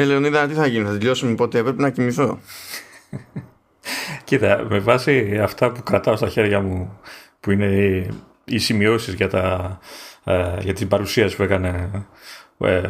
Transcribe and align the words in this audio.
Ε, 0.00 0.04
Λεωνίδα, 0.04 0.46
τι 0.46 0.54
θα 0.54 0.66
γίνει, 0.66 0.84
θα 0.84 0.92
τελειώσουμε 0.92 1.34
πότε; 1.34 1.62
Πρέπει 1.62 1.80
να 1.80 1.90
κοιμηθώ. 1.90 2.38
Κοίτα, 4.24 4.66
με 4.68 4.78
βάση 4.78 5.38
αυτά 5.42 5.72
που 5.72 5.82
κρατάω 5.82 6.16
στα 6.16 6.28
χέρια 6.28 6.60
μου, 6.60 7.00
που 7.40 7.50
είναι 7.50 8.06
οι 8.44 8.58
σημειώσεις 8.58 9.14
για, 9.14 9.28
τα, 9.28 9.78
ε, 10.24 10.60
για 10.60 10.72
την 10.72 10.88
παρουσίαση 10.88 11.36
που 11.36 11.42
έκανε 11.42 11.90
ε, 12.58 12.80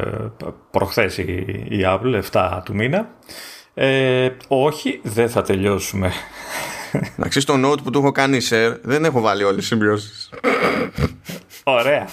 προχθές 0.70 1.18
η, 1.18 1.22
η 1.68 1.80
Apple, 1.84 2.22
7 2.32 2.60
του 2.64 2.74
μήνα, 2.74 3.10
ε, 3.74 4.28
όχι, 4.48 5.00
δεν 5.02 5.30
θα 5.30 5.42
τελειώσουμε. 5.42 6.12
Εντάξει, 7.16 7.40
στο 7.40 7.54
note 7.64 7.82
που 7.82 7.90
του 7.90 7.98
έχω 7.98 8.12
κάνει 8.12 8.38
share 8.50 8.76
δεν 8.82 9.04
έχω 9.04 9.20
βάλει 9.20 9.42
όλες 9.42 9.56
τις 9.56 9.66
σημειώσεις. 9.66 10.30
Ωραία. 11.62 12.08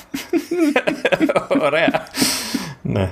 Ωραία. 1.67 2.07
ναι. 2.81 3.09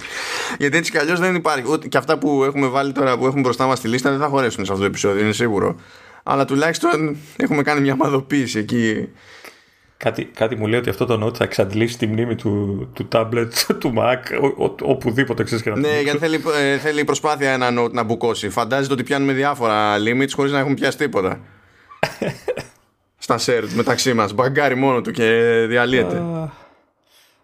Γιατί 0.59 0.77
έτσι 0.77 0.91
κι 0.91 0.97
αλλιώς 0.97 1.19
δεν 1.19 1.35
υπάρχει. 1.35 1.71
Ούτε 1.71 1.87
και 1.87 1.97
αυτά 1.97 2.17
που 2.17 2.43
έχουμε 2.43 2.67
βάλει 2.67 2.91
τώρα 2.91 3.17
που 3.17 3.25
έχουμε 3.25 3.41
μπροστά 3.41 3.65
μας 3.65 3.77
στη 3.77 3.87
λίστα 3.87 4.09
δεν 4.09 4.19
θα 4.19 4.27
χωρέσουν 4.27 4.65
σε 4.65 4.71
αυτό 4.71 4.83
το 4.83 4.89
επεισόδιο, 4.89 5.23
είναι 5.23 5.33
σίγουρο. 5.33 5.75
Αλλά 6.23 6.45
τουλάχιστον 6.45 7.17
έχουμε 7.35 7.61
κάνει 7.61 7.81
μια 7.81 7.95
μαδοποίηση 7.95 8.59
εκεί. 8.59 9.09
Κάτι, 9.97 10.25
κάτι 10.25 10.55
μου 10.55 10.67
λέει 10.67 10.79
ότι 10.79 10.89
αυτό 10.89 11.05
το 11.05 11.25
note 11.25 11.35
θα 11.35 11.43
εξαντλήσει 11.43 11.97
τη 11.97 12.07
μνήμη 12.07 12.35
του, 12.35 12.87
του 12.93 13.07
tablet, 13.11 13.47
του 13.79 13.93
Mac, 13.97 14.51
ο, 14.57 14.63
ο, 14.63 14.75
οπουδήποτε 14.81 15.43
ξέρεις 15.43 15.63
και 15.63 15.69
να 15.69 15.77
Ναι, 15.77 16.01
γιατί 16.01 16.17
θέλει, 16.17 16.41
ε, 16.59 16.77
θέλει 16.77 17.03
προσπάθεια 17.03 17.51
ένα 17.51 17.69
note 17.79 17.91
να 17.91 18.03
μπουκώσει. 18.03 18.49
Φαντάζεται 18.49 18.93
ότι 18.93 19.03
πιάνουμε 19.03 19.33
διάφορα 19.33 19.97
limits 19.97 20.31
χωρίς 20.35 20.51
να 20.51 20.59
έχουμε 20.59 20.73
πιάσει 20.73 20.97
τίποτα. 20.97 21.39
Στα 23.17 23.39
shared 23.45 23.69
μεταξύ 23.75 24.13
μας. 24.13 24.33
Μπαγκάρι 24.33 24.75
μόνο 24.75 25.01
του 25.01 25.11
και 25.11 25.23
διαλύεται. 25.67 26.23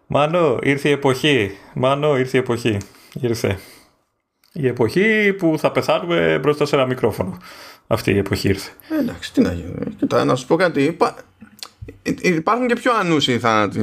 Μάνο, 0.06 0.58
ήρθε 0.62 0.88
η 0.88 0.92
εποχή. 0.92 1.56
Μάνο, 1.74 2.18
ήρθε 2.18 2.36
η 2.36 2.40
εποχή. 2.40 2.78
Ήρθε. 3.20 3.58
Η 4.52 4.66
εποχή 4.66 5.32
που 5.38 5.54
θα 5.58 5.72
πεθάνουμε 5.72 6.38
μπροστά 6.42 6.66
σε 6.66 6.76
ένα 6.76 6.86
μικρόφωνο. 6.86 7.38
Αυτή 7.86 8.10
η 8.12 8.18
εποχή 8.18 8.48
ήρθε. 8.48 8.70
Ε, 8.90 8.98
εντάξει, 8.98 9.32
τι 9.32 9.40
να 9.40 9.52
γίνει. 9.52 9.94
Κοίτα, 9.98 10.24
να 10.24 10.34
σου 10.34 10.46
πω 10.46 10.56
κάτι. 10.56 10.82
Υπά... 10.82 11.16
Υπάρχουν 12.22 12.66
και 12.66 12.74
πιο 12.74 12.92
ανούσιοι 12.92 13.38
θάνατοι. 13.38 13.80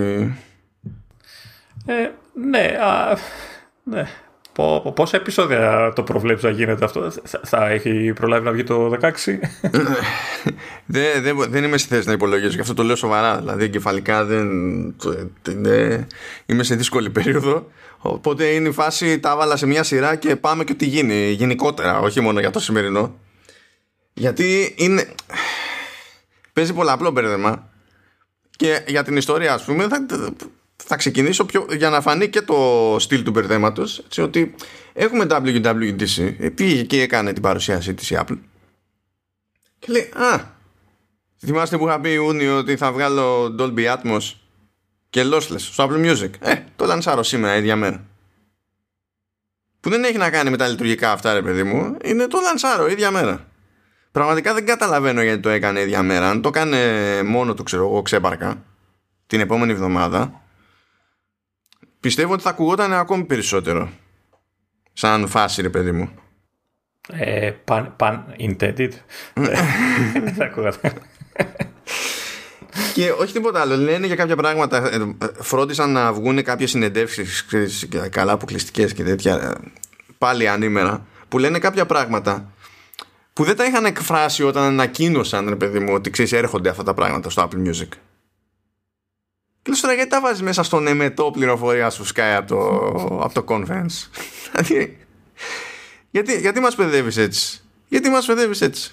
Ε, 1.86 2.10
ναι, 2.34 2.78
α, 2.82 3.18
ναι. 3.84 4.08
Πόσα 4.94 5.18
επεισόδια 5.18 5.94
το 5.96 6.04
προβλέψεις 6.04 6.44
να 6.44 6.50
γίνεται 6.50 6.86
αυτό, 6.86 7.12
θα, 7.24 7.40
θα 7.44 7.70
έχει 7.70 8.14
προλάβει 8.16 8.46
να 8.46 8.52
βγει 8.52 8.64
το 8.64 8.98
16. 9.02 9.10
δεν, 10.86 11.22
δεν, 11.22 11.38
δεν 11.50 11.64
είμαι 11.64 11.78
στη 11.78 11.96
θέση 11.96 12.08
να 12.08 12.14
υπολογίσω 12.14 12.56
και 12.56 12.62
αυτό 12.62 12.74
το 12.74 12.84
λέω 12.84 12.96
σοβαρά. 12.96 13.38
Δηλαδή, 13.38 13.64
εγκεφαλικά 13.64 14.26
δεν, 14.26 14.50
δεν, 15.44 16.08
είμαι 16.46 16.64
σε 16.64 16.76
δύσκολη 16.76 17.10
περίοδο. 17.10 17.68
Οπότε 18.02 18.46
είναι 18.46 18.68
η 18.68 18.72
φάση, 18.72 19.20
τα 19.20 19.32
έβαλα 19.32 19.56
σε 19.56 19.66
μια 19.66 19.84
σειρά 19.84 20.16
και 20.16 20.36
πάμε 20.36 20.64
και 20.64 20.74
τι 20.74 20.86
γίνει 20.86 21.32
γενικότερα, 21.32 22.00
όχι 22.00 22.22
μόνο 22.22 22.40
για 22.40 22.50
το 22.50 22.60
σημερινό. 22.60 23.20
Γιατί 24.14 24.74
είναι. 24.78 25.14
Παίζει 26.54 26.74
πολλαπλό 26.74 27.12
μπέρδεμα. 27.12 27.70
Και 28.58 28.84
για 28.88 29.04
την 29.04 29.18
ιστορία, 29.18 29.54
ας 29.54 29.64
πούμε, 29.64 29.88
θα, 29.88 30.06
θα 30.76 30.96
ξεκινήσω 30.96 31.46
πιο, 31.46 31.66
για 31.78 31.90
να 31.90 32.02
φανεί 32.02 32.30
και 32.30 32.42
το 32.42 32.96
στυλ 33.00 33.24
του 33.24 33.32
μπερδέματος. 33.32 34.04
ότι 34.18 34.56
έχουμε 34.94 35.26
WWDC, 35.30 36.52
πήγε 36.56 36.84
και 36.84 37.02
έκανε 37.02 37.34
την 37.34 37.42
παρουσίαση 37.42 37.94
της 37.94 38.14
Apple. 38.16 38.38
Και 39.80 39.88
λέει, 39.92 40.02
Α, 40.02 40.40
θυμάστε 41.46 41.78
που 41.78 41.88
είχα 41.88 42.00
πει 42.00 42.10
Ιούνιο 42.10 42.58
ότι 42.58 42.78
θα 42.78 42.92
βγάλω 42.92 43.56
Dolby 43.60 43.96
Atmos 43.96 44.34
και 45.10 45.24
lossless 45.34 45.60
στο 45.60 45.88
Apple 45.90 46.12
Music. 46.12 46.30
Ε, 46.40 46.56
το 46.76 46.86
λανσάρω 46.86 47.24
σήμερα, 47.24 47.56
ίδια 47.56 47.76
μέρα. 47.76 48.06
Που 49.80 49.90
δεν 49.90 50.04
έχει 50.04 50.18
να 50.18 50.30
κάνει 50.30 50.50
με 50.50 50.58
τα 50.58 50.68
λειτουργικά 50.68 51.12
αυτά, 51.12 51.34
ρε 51.34 51.42
παιδί 51.42 51.64
μου, 51.64 51.98
είναι 52.04 52.28
το 52.28 52.40
λανσάρω, 52.40 52.88
ίδια 52.88 53.12
μέρα. 53.12 53.48
Πραγματικά 54.12 54.54
δεν 54.54 54.66
καταλαβαίνω 54.66 55.22
γιατί 55.22 55.40
το 55.40 55.50
έκανε 55.50 55.82
ίδια 55.82 56.04
μέρα. 56.04 56.30
Αν 56.30 56.42
το 56.42 56.48
έκανε 56.48 57.24
μόνο 57.24 57.54
του, 57.54 57.64
ξέρω 57.64 57.84
εγώ, 57.86 58.02
ξέπαρκα, 58.02 58.64
την 59.28 59.40
επόμενη 59.40 59.72
εβδομάδα, 59.72 60.42
πιστεύω 62.00 62.34
ότι 62.34 62.42
θα 62.42 62.50
ακουγόταν 62.50 62.94
ακόμη 62.94 63.24
περισσότερο. 63.24 63.90
Σαν 64.94 65.28
φάση, 65.28 65.62
ρε 65.62 65.70
παιδί 65.70 65.92
μου. 65.92 66.10
Ε, 67.12 67.52
pan, 67.66 67.88
pan 67.98 68.20
intended. 68.40 68.92
Δεν 70.24 70.34
θα 70.34 70.46
ακούγατε. 70.46 70.94
Και 72.94 73.12
όχι 73.12 73.34
τίποτα 73.34 73.62
άλλο. 73.62 73.78
Λένε 73.78 74.06
για 74.06 74.16
κάποια 74.16 74.36
πράγματα. 74.36 74.94
Ε, 74.94 75.16
φρόντισαν 75.40 75.92
να 75.92 76.14
βγουν 76.14 76.44
κάποιες 76.44 76.70
συνεντεύξεις 76.70 77.46
καλά 78.10 78.32
αποκλειστικές 78.32 78.94
και 78.94 79.04
τέτοια. 79.04 79.62
Πάλι 80.18 80.48
ανήμερα. 80.48 81.06
Που 81.28 81.38
λένε 81.38 81.60
κάποια 81.60 81.86
πράγματα 81.86 82.52
που 83.40 83.46
δεν 83.46 83.56
τα 83.56 83.66
είχαν 83.66 83.86
εκφράσει 83.86 84.44
όταν 84.44 84.64
ανακοίνωσαν, 84.64 85.50
ρε 85.50 85.56
παιδί 85.56 85.80
μου, 85.80 85.94
ότι 85.94 86.10
ξέρεις, 86.10 86.32
έρχονται 86.32 86.70
αυτά 86.70 86.84
τα 86.84 86.94
πράγματα 86.94 87.30
στο 87.30 87.48
Apple 87.50 87.68
Music. 87.68 87.90
Και 89.62 89.70
λες 89.70 89.80
τώρα 89.80 89.94
γιατί 89.94 90.10
τα 90.10 90.22
βάζεις 90.22 90.42
μέσα 90.42 90.64
στον 90.64 90.88
εμετό 90.88 91.32
πληροφορία 91.32 91.90
σου 91.90 92.06
Sky 92.06 92.34
από 92.38 92.48
το, 92.48 92.60
από 93.24 93.34
το 93.34 93.44
conference. 93.48 94.08
Δηλαδή, 94.52 94.98
γιατί, 96.12 96.40
γιατί 96.40 96.60
μας 96.60 96.76
παιδεύεις 96.76 97.18
έτσι; 97.18 97.62
Γιατί 97.88 98.10
μας 98.10 98.26
παιδεύεις 98.26 98.62
έτσι; 98.62 98.92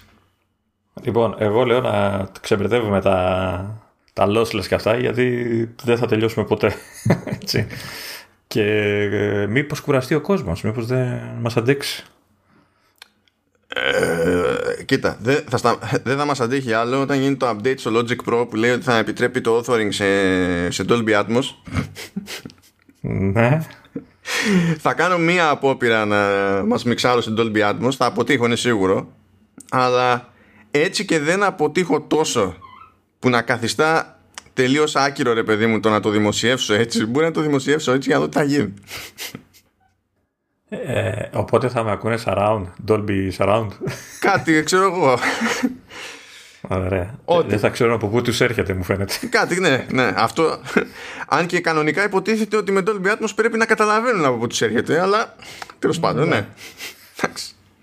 Λοιπόν, 1.03 1.35
εγώ 1.39 1.65
λέω 1.65 1.81
να 1.81 2.27
ξεμπερδεύουμε 2.41 3.01
τα, 3.01 3.81
τα 4.13 4.27
lossless 4.29 4.67
και 4.69 4.75
αυτά 4.75 4.97
γιατί 4.97 5.35
δεν 5.83 5.97
θα 5.97 6.07
τελειώσουμε 6.07 6.45
ποτέ. 6.45 6.75
έτσι. 7.41 7.67
Και 8.47 8.63
ε, 9.13 9.47
μήπως 9.47 9.81
κουραστεί 9.81 10.15
ο 10.15 10.21
κόσμος, 10.21 10.63
μήπως 10.63 10.87
δεν 10.87 11.21
μας 11.41 11.57
αντέξει. 11.57 12.05
Ε, 13.69 14.83
κοίτα, 14.85 15.17
δεν 15.21 15.45
θα, 15.49 15.57
στα... 15.57 15.79
δεν 16.03 16.17
θα 16.17 16.25
μας 16.25 16.41
αντέχει 16.41 16.73
άλλο 16.73 17.01
όταν 17.01 17.21
γίνει 17.21 17.37
το 17.37 17.49
update 17.49 17.79
στο 17.79 17.91
Logic 17.95 18.31
Pro 18.31 18.47
που 18.49 18.57
λέει 18.57 18.71
ότι 18.71 18.83
θα 18.83 18.97
επιτρέπει 18.97 19.41
το 19.41 19.59
authoring 19.59 19.89
σε, 19.89 20.71
σε 20.71 20.85
Dolby 20.89 21.25
Atmos. 21.25 21.43
Ναι. 23.01 23.67
θα 24.79 24.95
κάνω 24.95 25.19
μία 25.19 25.49
απόπειρα 25.49 26.05
να 26.05 26.19
μας 26.67 26.85
μιξάρω 26.85 27.21
σε 27.21 27.35
Dolby 27.37 27.71
Atmos. 27.71 27.93
Θα 27.97 28.07
αποτύχω, 28.07 28.47
είναι 28.47 28.57
σίγουρο. 28.57 29.09
Αλλά 29.71 30.35
έτσι 30.83 31.05
και 31.05 31.19
δεν 31.19 31.43
αποτύχω 31.43 32.01
τόσο 32.01 32.57
που 33.19 33.29
να 33.29 33.43
καθιστά 33.43 34.21
τελείως 34.53 34.97
άκυρο 34.97 35.33
ρε 35.33 35.43
παιδί 35.43 35.67
μου 35.67 35.81
το 35.81 35.91
να 35.91 36.01
το 36.01 36.11
δημοσιεύσω 36.11 36.75
έτσι. 36.75 37.07
Μπορεί 37.07 37.25
να 37.27 37.33
το 37.33 37.41
δημοσιεύσω 37.41 37.93
έτσι 37.93 38.09
για 38.09 38.19
να 38.19 38.25
δω 38.25 38.29
τι 38.29 38.37
θα 38.37 38.45
γίνει. 38.45 38.75
Ε, 40.69 41.29
οπότε 41.33 41.69
θα 41.69 41.83
με 41.83 41.91
ακούνε 41.91 42.19
surround, 42.25 42.65
Dolby 42.89 43.31
surround. 43.37 43.69
Κάτι, 44.21 44.63
ξέρω 44.63 44.85
εγώ. 44.85 45.19
Ωραία. 46.69 47.19
Ότι... 47.25 47.49
Δεν 47.49 47.59
θα 47.59 47.69
ξέρω 47.69 47.95
από 47.95 48.09
πού 48.09 48.23
τους 48.23 48.41
έρχεται, 48.41 48.75
μου 48.75 48.83
φαίνεται. 48.83 49.15
Κάτι, 49.31 49.61
ναι, 49.61 49.87
ναι. 49.91 50.13
Αυτό. 50.17 50.59
Αν 51.29 51.47
και 51.47 51.61
κανονικά 51.61 52.05
υποτίθεται 52.05 52.57
ότι 52.57 52.73
με 52.73 52.83
Dolby 52.87 53.07
Atmos 53.07 53.31
πρέπει 53.35 53.59
να 53.59 53.67
καταλαβαίνουν 53.67 54.25
από 54.25 54.37
πού 54.37 54.47
τους 54.47 54.63
έρχεται, 54.63 55.01
αλλά 55.01 55.35
τέλος 55.79 56.01
πάντων, 56.01 56.29
ναι. 56.29 56.47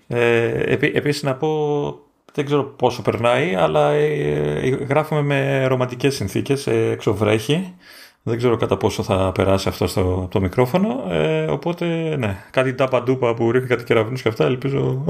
ε, 0.08 0.72
επί, 0.72 0.92
Επίσης 0.94 1.22
να 1.22 1.34
πω, 1.34 1.92
δεν 2.34 2.44
ξέρω 2.44 2.64
πόσο 2.64 3.02
περνάει, 3.02 3.54
αλλά 3.54 3.90
ε, 3.90 4.68
γράφουμε 4.68 5.22
με 5.22 5.66
ρομαντικές 5.66 6.14
συνθήκες, 6.14 6.66
ε, 6.66 6.90
εξωβρέχει. 6.90 7.74
Δεν 8.22 8.36
ξέρω 8.36 8.56
κατά 8.56 8.76
πόσο 8.76 9.02
θα 9.02 9.32
περάσει 9.34 9.68
αυτό 9.68 9.86
στο 9.86 10.28
το 10.30 10.40
μικρόφωνο. 10.40 11.04
Ε, 11.10 11.44
οπότε, 11.44 12.16
ναι, 12.16 12.44
κάτι 12.50 12.74
τάπα 12.74 13.02
που 13.36 13.50
ρίχνει 13.50 13.68
κάτι 13.68 13.84
κεραυνούς 13.84 14.22
και 14.22 14.28
αυτά, 14.28 14.44
ελπίζω. 14.44 15.04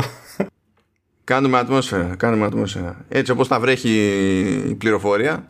Κάνουμε 1.24 1.58
ατμόσφαιρα, 1.58 2.14
κάνουμε 2.16 2.44
ατμόσφαιρα. 2.44 3.04
Έτσι 3.08 3.32
όπως 3.32 3.48
θα 3.48 3.60
βρέχει 3.60 3.90
η 4.68 4.74
πληροφορία. 4.74 5.48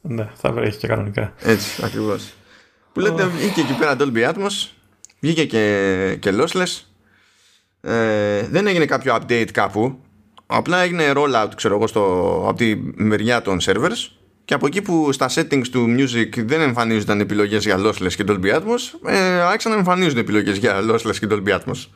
Ναι, 0.00 0.28
θα 0.34 0.52
βρέχει 0.52 0.78
και 0.78 0.86
κανονικά. 0.86 1.32
Έτσι, 1.42 1.84
ακριβώς. 1.84 2.32
Που 2.92 3.00
λέτε, 3.00 3.24
βγήκε 3.24 3.60
εκεί 3.60 3.76
πέρα 3.78 3.96
Dolby 3.98 4.32
Atmos, 4.32 4.68
βγήκε 5.20 5.46
και, 5.46 6.16
και 6.20 6.30
lossless. 6.34 6.80
Ε, 7.80 8.42
δεν 8.42 8.66
έγινε 8.66 8.84
κάποιο 8.84 9.18
update 9.20 9.50
κάπου. 9.52 9.98
Απλά 10.52 10.78
έγινε 10.78 11.12
rollout, 11.16 11.48
ξέρω 11.56 11.74
εγώ, 11.74 11.86
στο, 11.86 12.02
από 12.48 12.56
τη 12.56 12.76
μεριά 12.94 13.42
των 13.42 13.58
servers 13.60 14.10
και 14.44 14.54
από 14.54 14.66
εκεί 14.66 14.82
που 14.82 15.12
στα 15.12 15.30
settings 15.34 15.68
του 15.70 15.86
music 15.98 16.44
δεν 16.44 16.60
εμφανίζονταν 16.60 17.20
επιλογές 17.20 17.64
για 17.64 17.76
lossless 17.78 18.12
και 18.12 18.24
Dolby 18.28 18.54
Atmos 18.54 19.10
ε, 19.10 19.40
άρχισαν 19.40 19.72
να 19.72 19.78
εμφανίζουν 19.78 20.18
επιλογές 20.18 20.56
για 20.56 20.80
lossless 20.82 21.16
και 21.18 21.26
Dolby 21.30 21.48
Atmos. 21.48 21.86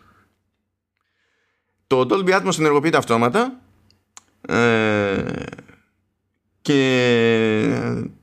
Το 1.86 2.06
Dolby 2.10 2.40
Atmos 2.40 2.58
ενεργοποιείται 2.58 2.96
αυτόματα 2.96 3.60
ε, 4.40 5.22
και 6.62 6.80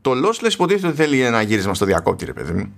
το 0.01 0.11
lossless 0.11 0.53
υποτίθεται 0.53 0.87
ότι 0.87 0.95
θέλει 0.95 1.21
ένα 1.21 1.41
γύρισμα 1.41 1.73
στο 1.73 1.85
διακόπτη 1.85 2.25
ρε 2.25 2.33
παιδί 2.33 2.53
μου 2.53 2.73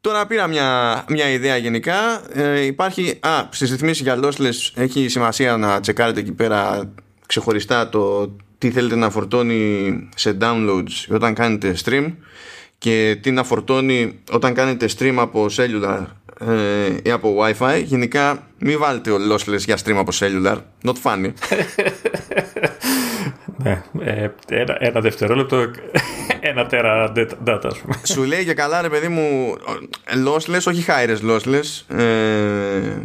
Τώρα 0.00 0.26
πήρα 0.26 0.46
μια, 0.46 1.04
μια 1.08 1.30
ιδέα 1.30 1.56
γενικά. 1.56 2.22
Ε, 2.32 2.60
υπάρχει, 2.60 3.18
α, 3.20 3.48
στις 3.50 3.70
ρυθμίσεις 3.70 4.02
για 4.02 4.18
lossless 4.22 4.70
έχει 4.74 5.08
σημασία 5.08 5.56
να 5.56 5.80
τσεκάρετε 5.80 6.20
εκεί 6.20 6.32
πέρα 6.32 6.92
ξεχωριστά 7.26 7.88
το 7.88 8.32
τι 8.58 8.70
θέλετε 8.70 8.96
να 8.96 9.10
φορτώνει 9.10 10.08
σε 10.14 10.36
downloads 10.40 11.06
όταν 11.08 11.34
κάνετε 11.34 11.76
stream 11.84 12.12
και 12.78 13.18
τι 13.22 13.30
να 13.30 13.44
φορτώνει 13.44 14.20
όταν 14.32 14.54
κάνετε 14.54 14.88
stream 14.98 15.14
από 15.18 15.46
cellular 15.56 16.04
ε, 16.40 16.96
ή 17.02 17.10
από 17.10 17.36
Wi-Fi. 17.40 17.82
Γενικά, 17.84 18.46
μην 18.58 18.78
βάλετε 18.78 19.10
ο 19.10 19.16
lossless 19.32 19.58
για 19.58 19.78
stream 19.84 19.96
από 19.96 20.12
cellular. 20.14 20.56
Not 20.84 20.94
funny. 21.02 21.32
ναι, 23.62 23.82
ε, 24.00 24.28
ένα, 24.48 24.76
ένα 24.78 25.00
δευτερόλεπτο, 25.00 25.70
ένα 26.40 26.66
τέρα 26.66 27.12
data, 27.46 27.60
ας 27.62 27.78
πούμε. 27.78 27.94
Σου 28.04 28.22
λέει 28.22 28.44
και 28.44 28.54
καλά, 28.54 28.82
ρε 28.82 28.88
παιδί 28.88 29.08
μου, 29.08 29.56
lossless, 30.26 30.62
όχι 30.66 30.84
high 30.88 31.08
res 31.08 31.30
lossless. 31.30 31.96
Ε, 31.96 32.96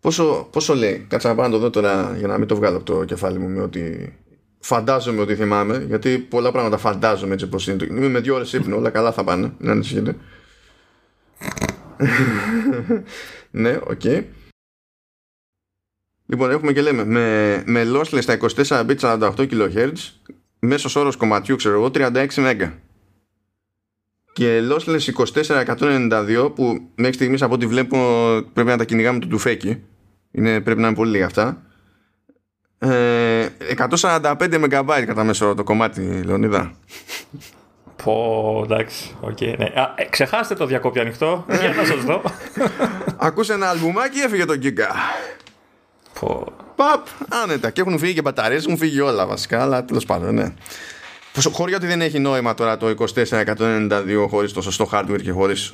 πόσο, 0.00 0.48
πόσο 0.52 0.74
λέει, 0.74 1.06
κάτσα 1.08 1.28
να 1.28 1.34
πάω 1.34 1.46
να 1.46 1.52
το 1.52 1.58
δω 1.58 1.70
τώρα 1.70 2.14
για 2.18 2.26
να 2.26 2.38
μην 2.38 2.48
το 2.48 2.56
βγάλω 2.56 2.76
από 2.76 2.84
το 2.84 3.04
κεφάλι 3.04 3.38
μου 3.38 3.48
με 3.48 3.62
ότι 3.62 4.14
φαντάζομαι 4.58 5.20
ότι 5.20 5.34
θυμάμαι, 5.34 5.84
γιατί 5.88 6.18
πολλά 6.18 6.52
πράγματα 6.52 6.76
φαντάζομαι 6.76 7.34
έτσι 7.34 7.46
πως 7.46 7.68
είναι. 7.68 7.86
Είμαι 7.90 8.08
με 8.08 8.20
δύο 8.20 8.34
ώρες 8.34 8.52
ύπνο, 8.52 8.76
όλα 8.76 8.90
καλά 8.90 9.12
θα 9.12 9.24
πάνε, 9.24 9.52
να 9.58 9.72
ανησυχείτε. 9.72 10.16
ναι, 13.50 13.78
OK. 13.86 14.00
Okay. 14.04 14.22
Λοιπόν, 16.26 16.50
έχουμε 16.50 16.72
και 16.72 16.80
λέμε 16.80 17.04
με, 17.04 17.62
με 17.66 17.82
lossless 17.94 18.22
στα 18.22 18.38
24 18.66 18.86
bit 18.86 18.98
48 18.98 19.34
kHz, 19.36 19.92
μέσος 20.58 20.96
όρος 20.96 21.16
κομματιού, 21.16 21.56
ξέρω 21.56 21.74
εγώ, 21.74 21.90
36 21.94 22.26
MB. 22.34 22.70
Και 24.32 24.60
lossless 24.70 25.00
24-192 25.76 26.52
που 26.54 26.90
μέχρι 26.94 27.14
στιγμής 27.14 27.42
από 27.42 27.54
ό,τι 27.54 27.66
βλέπω 27.66 27.98
πρέπει 28.52 28.68
να 28.68 28.76
τα 28.76 28.84
κυνηγάμε 28.84 29.18
το 29.18 29.26
τουφέκι. 29.26 29.82
Είναι, 30.30 30.60
πρέπει 30.60 30.80
να 30.80 30.86
είναι 30.86 30.96
πολύ 30.96 31.10
λίγα 31.10 31.26
αυτά. 31.26 31.62
Ε, 32.78 33.48
145 33.76 34.34
MB 34.38 35.04
κατά 35.06 35.24
μέσο 35.24 35.54
το 35.54 35.64
κομμάτι, 35.64 36.22
Λεωνίδα. 36.24 36.72
Πω, 38.04 38.60
εντάξει, 38.64 39.14
okay, 39.22 39.54
ναι. 39.58 39.64
Α, 39.64 39.94
ε, 39.96 40.04
ξεχάστε 40.04 40.54
το 40.54 40.66
διακόπι 40.66 41.00
ανοιχτό, 41.00 41.44
για 41.48 41.74
να 41.76 41.84
σας 41.84 42.04
δω. 42.04 42.22
Ακούσε 43.16 43.52
ένα 43.52 43.68
αλμπουμάκι, 43.68 44.18
έφυγε 44.18 44.44
το 44.44 44.58
Giga. 44.62 44.88
Πω. 46.24 46.52
Παπ, 46.76 47.06
άνετα. 47.28 47.70
Και 47.70 47.80
έχουν 47.80 47.98
φύγει 47.98 48.14
και 48.14 48.22
μπαταρίες, 48.22 48.64
έχουν 48.64 48.76
φύγει 48.76 49.00
όλα 49.00 49.26
βασικά, 49.26 49.62
αλλά 49.62 49.84
τέλος 49.84 50.04
πάντων, 50.04 50.34
ναι. 50.34 50.54
Χωρί 51.52 51.74
ότι 51.74 51.86
δεν 51.86 52.00
έχει 52.00 52.18
νόημα 52.18 52.54
τώρα 52.54 52.76
το 52.76 52.94
2492 53.30 54.26
χωρίς 54.28 54.52
το 54.52 54.62
σωστό 54.62 54.88
hardware 54.92 55.22
και 55.22 55.30
χωρίς 55.30 55.72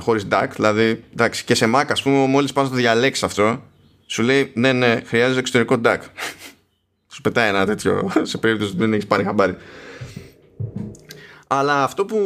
χωρίς 0.00 0.26
DAC. 0.30 0.46
Δηλαδή, 0.54 1.04
εντάξει, 1.12 1.44
και 1.44 1.54
σε 1.54 1.70
Mac, 1.74 1.84
ας 1.88 2.02
πούμε, 2.02 2.26
μόλις 2.26 2.52
πας 2.52 2.64
να 2.64 2.70
το 2.70 2.76
διαλέξεις 2.76 3.22
αυτό, 3.22 3.62
σου 4.06 4.22
λέει 4.22 4.52
ναι, 4.54 4.72
ναι, 4.72 5.00
χρειάζεται 5.06 5.38
εξωτερικό 5.38 5.80
DAC. 5.84 5.98
σου 7.14 7.20
πετάει 7.20 7.48
ένα 7.48 7.66
τέτοιο 7.66 8.10
σε 8.22 8.38
περίπτωση 8.38 8.72
που 8.72 8.78
δεν 8.78 8.92
έχεις 8.92 9.06
πάρει 9.06 9.24
χαμπάρι. 9.24 9.56
Αλλά 11.46 11.82
αυτό 11.82 12.04
που, 12.04 12.18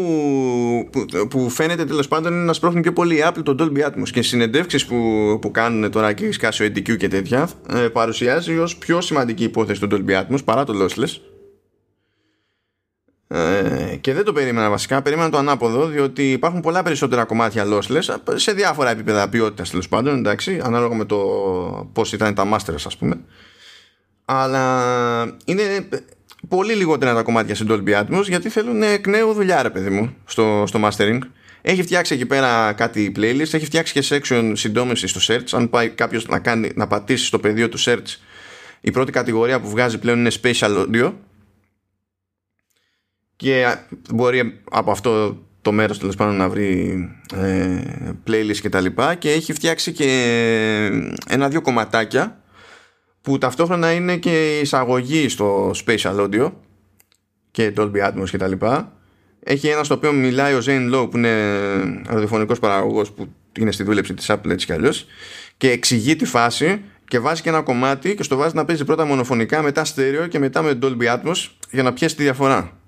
που, 0.92 1.04
που 1.30 1.50
φαίνεται 1.50 1.84
τέλος 1.84 2.08
πάντων 2.08 2.32
είναι 2.32 2.44
να 2.44 2.52
σπρώχνει 2.52 2.80
πιο 2.80 2.92
πολύ 2.92 3.16
η 3.16 3.22
Apple 3.24 3.42
τον 3.42 3.56
Dolby 3.60 3.86
Atmos 3.86 4.08
και 4.12 4.22
συνεντεύξεις 4.22 4.86
που, 4.86 5.38
που 5.40 5.50
κάνουν 5.50 5.90
τώρα 5.90 6.12
και 6.12 6.32
σκάσει 6.32 6.64
ο 6.64 6.66
EDQ 6.66 6.96
και 6.96 7.08
τέτοια 7.08 7.48
ε, 7.68 7.88
παρουσιάζει 7.88 8.58
ως 8.58 8.76
πιο 8.76 9.00
σημαντική 9.00 9.44
υπόθεση 9.44 9.80
τον 9.80 9.88
Dolby 9.92 10.20
Atmos 10.20 10.44
παρά 10.44 10.64
το 10.64 10.72
Lossless. 10.84 11.20
Ε, 13.32 13.96
και 14.00 14.14
δεν 14.14 14.24
το 14.24 14.32
περίμενα 14.32 14.70
βασικά, 14.70 15.02
περίμενα 15.02 15.30
το 15.30 15.36
ανάποδο, 15.36 15.86
διότι 15.86 16.32
υπάρχουν 16.32 16.60
πολλά 16.60 16.82
περισσότερα 16.82 17.24
κομμάτια 17.24 17.64
lossless 17.66 18.16
σε 18.34 18.52
διάφορα 18.52 18.90
επίπεδα 18.90 19.28
ποιότητας 19.28 19.70
τέλος 19.70 19.88
πάντων, 19.88 20.18
εντάξει, 20.18 20.60
ανάλογα 20.62 20.94
με 20.94 21.04
το 21.04 21.18
πώς 21.92 22.12
ήταν 22.12 22.34
τα 22.34 22.48
masters, 22.52 22.82
ας 22.86 22.96
πούμε. 22.96 23.20
Αλλά 24.24 25.22
είναι 25.44 25.88
πολύ 26.48 26.74
λιγότερα 26.74 27.14
τα 27.14 27.22
κομμάτια 27.22 27.54
σε 27.54 27.64
Dolby 27.68 28.00
Atmos 28.00 28.24
γιατί 28.28 28.48
θέλουν 28.48 28.82
εκ 28.82 29.06
νέου 29.06 29.32
δουλειά 29.32 29.62
ρε 29.62 29.70
παιδί 29.70 29.90
μου 29.90 30.14
στο, 30.24 30.64
στο 30.66 30.80
mastering. 30.84 31.18
Έχει 31.62 31.82
φτιάξει 31.82 32.14
εκεί 32.14 32.26
πέρα 32.26 32.72
κάτι 32.72 33.12
playlist 33.16 33.54
έχει 33.54 33.64
φτιάξει 33.64 34.00
και 34.00 34.04
section 34.08 34.52
συντόμευση 34.54 35.06
στο 35.06 35.20
search. 35.34 35.48
Αν 35.52 35.70
πάει 35.70 35.88
κάποιος 35.88 36.26
να, 36.26 36.38
κάνει, 36.38 36.70
να 36.74 36.86
πατήσει 36.86 37.24
στο 37.24 37.38
πεδίο 37.38 37.68
του 37.68 37.78
search 37.80 38.16
η 38.80 38.90
πρώτη 38.90 39.12
κατηγορία 39.12 39.60
που 39.60 39.68
βγάζει 39.68 39.98
πλέον 39.98 40.18
είναι 40.18 40.30
special 40.42 40.86
audio. 40.86 41.12
Και 43.36 43.76
μπορεί 44.14 44.60
από 44.70 44.90
αυτό 44.90 45.42
το 45.62 45.72
μέρος 45.72 45.98
τέλος 45.98 46.16
πάντων 46.16 46.36
να 46.36 46.48
βρει 46.48 46.98
ε, 47.34 47.82
playlist 48.26 48.56
και 48.60 48.68
τα 48.68 48.80
λοιπά. 48.80 49.14
Και 49.14 49.30
έχει 49.30 49.52
φτιάξει 49.52 49.92
και 49.92 50.06
ένα-δυο 51.28 51.60
κομματάκια 51.60 52.39
που 53.22 53.38
ταυτόχρονα 53.38 53.92
είναι 53.92 54.16
και 54.16 54.58
εισαγωγή 54.58 55.28
στο 55.28 55.70
Spatial 55.70 56.20
Audio 56.20 56.52
και 57.50 57.72
Dolby 57.76 58.08
Atmos 58.08 58.28
και 58.30 58.38
τα 58.38 58.48
λοιπά. 58.48 58.92
Έχει 59.42 59.68
ένας 59.68 59.86
στο 59.86 59.94
οποίο 59.94 60.12
μιλάει 60.12 60.54
ο 60.54 60.60
Zane 60.66 60.94
Lowe 60.94 61.10
που 61.10 61.16
είναι 61.16 61.58
ραδιοφωνικός 62.06 62.58
παραγωγός 62.58 63.12
που 63.12 63.28
είναι 63.58 63.72
στη 63.72 63.82
δούλεψη 63.82 64.14
της 64.14 64.30
Apple 64.30 64.50
έτσι 64.50 64.66
κι 64.66 64.72
αλλιώς 64.72 65.06
και 65.56 65.70
εξηγεί 65.70 66.16
τη 66.16 66.24
φάση 66.24 66.82
και 67.04 67.18
βάζει 67.18 67.42
και 67.42 67.48
ένα 67.48 67.62
κομμάτι 67.62 68.14
και 68.14 68.22
στο 68.22 68.36
βάζει 68.36 68.54
να 68.54 68.64
παίζει 68.64 68.84
πρώτα 68.84 69.04
μονοφωνικά 69.04 69.62
μετά 69.62 69.84
στέρεο 69.84 70.26
και 70.26 70.38
μετά 70.38 70.62
με 70.62 70.78
Dolby 70.82 71.02
Atmos 71.02 71.48
για 71.70 71.82
να 71.82 71.92
πιέσει 71.92 72.16
τη 72.16 72.22
διαφορά. 72.22 72.78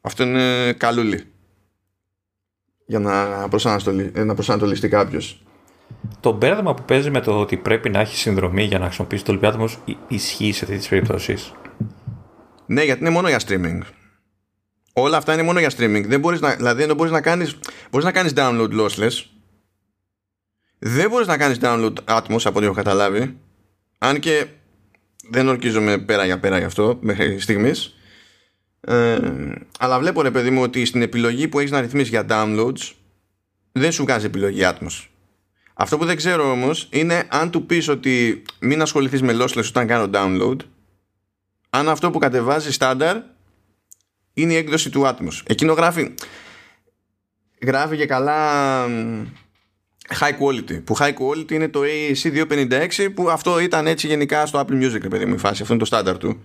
Αυτό 0.00 0.22
είναι 0.22 0.72
καλούλι 0.72 1.24
για 2.86 2.98
να 4.24 4.34
προσανατολιστεί 4.34 4.88
κάποιος 4.88 5.42
το 6.20 6.32
μπέρδεμα 6.32 6.74
που 6.74 6.82
παίζει 6.82 7.10
με 7.10 7.20
το 7.20 7.40
ότι 7.40 7.56
πρέπει 7.56 7.90
να 7.90 8.00
έχει 8.00 8.16
συνδρομή 8.16 8.64
για 8.64 8.78
να 8.78 8.84
χρησιμοποιήσει 8.84 9.24
το 9.24 9.38
Olympiad 9.42 9.68
ισχύει 10.08 10.52
σε 10.52 10.66
τέτοιες 10.66 10.88
περιπτώσεις. 10.88 11.52
Ναι, 12.66 12.82
γιατί 12.82 13.00
είναι 13.00 13.10
μόνο 13.10 13.28
για 13.28 13.40
streaming. 13.46 13.80
Όλα 14.92 15.16
αυτά 15.16 15.32
είναι 15.32 15.42
μόνο 15.42 15.58
για 15.58 15.70
streaming. 15.70 16.04
Δεν 16.06 16.20
μπορείς 16.20 16.40
να, 16.40 16.54
δηλαδή 16.54 16.84
δεν 16.84 16.96
μπορείς 16.96 17.12
να 17.12 17.20
κάνεις, 17.20 17.58
μπορείς 17.90 18.06
να 18.06 18.12
κάνεις 18.12 18.32
download 18.36 18.70
lossless. 18.80 19.24
Δεν 20.78 21.10
μπορείς 21.10 21.26
να 21.26 21.36
κάνεις 21.36 21.58
download 21.60 21.92
Atmos 22.04 22.40
από 22.44 22.56
ό,τι 22.56 22.64
έχω 22.64 22.74
καταλάβει. 22.74 23.38
Αν 23.98 24.18
και 24.18 24.46
δεν 25.30 25.48
ορκίζομαι 25.48 25.98
πέρα 25.98 26.24
για 26.24 26.40
πέρα 26.40 26.58
γι' 26.58 26.64
αυτό 26.64 26.98
μέχρι 27.00 27.40
στιγμής. 27.40 27.94
Ε, 28.80 29.18
αλλά 29.78 29.98
βλέπω 29.98 30.22
ρε 30.22 30.30
παιδί 30.30 30.50
μου 30.50 30.62
ότι 30.62 30.84
στην 30.84 31.02
επιλογή 31.02 31.48
που 31.48 31.58
έχεις 31.58 31.70
να 31.70 31.80
ρυθμίσεις 31.80 32.08
για 32.08 32.26
downloads 32.28 32.92
δεν 33.72 33.92
σου 33.92 34.02
βγάζει 34.02 34.26
επιλογή 34.26 34.60
Atmos. 34.64 35.06
Αυτό 35.80 35.98
που 35.98 36.04
δεν 36.04 36.16
ξέρω 36.16 36.50
όμως 36.50 36.88
είναι 36.90 37.26
αν 37.28 37.50
του 37.50 37.66
πεις 37.66 37.88
ότι 37.88 38.42
μην 38.58 38.82
ασχοληθείς 38.82 39.22
με 39.22 39.36
lossless 39.40 39.64
όταν 39.68 39.86
κάνω 39.86 40.10
download, 40.12 40.56
αν 41.70 41.88
αυτό 41.88 42.10
που 42.10 42.18
κατεβάζει 42.18 42.72
στάνταρ 42.72 43.16
είναι 44.34 44.52
η 44.52 44.56
έκδοση 44.56 44.90
του 44.90 45.02
Atmos. 45.04 45.40
Εκείνο 45.46 45.72
γράφει. 45.72 46.14
Γράφει 47.62 47.96
και 47.96 48.06
καλά 48.06 48.84
high 50.20 50.38
quality. 50.40 50.84
Που 50.84 50.96
high 50.98 51.14
quality 51.14 51.52
είναι 51.52 51.68
το 51.68 51.80
AAC 51.82 52.46
256 52.48 53.08
που 53.14 53.30
αυτό 53.30 53.58
ήταν 53.58 53.86
έτσι 53.86 54.06
γενικά 54.06 54.46
στο 54.46 54.64
Apple 54.66 54.84
Music, 54.84 55.10
παιδί 55.10 55.24
μου, 55.24 55.34
η 55.34 55.38
φάση. 55.38 55.62
Αυτό 55.62 55.72
είναι 55.72 55.82
το 55.82 55.88
στάνταρ 55.88 56.18
του. 56.18 56.42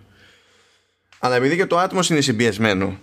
Αλλά 1.19 1.35
επειδή 1.35 1.55
και 1.55 1.65
το 1.65 1.83
Atmos 1.83 2.09
είναι 2.09 2.21
συμπιεσμένο, 2.21 2.99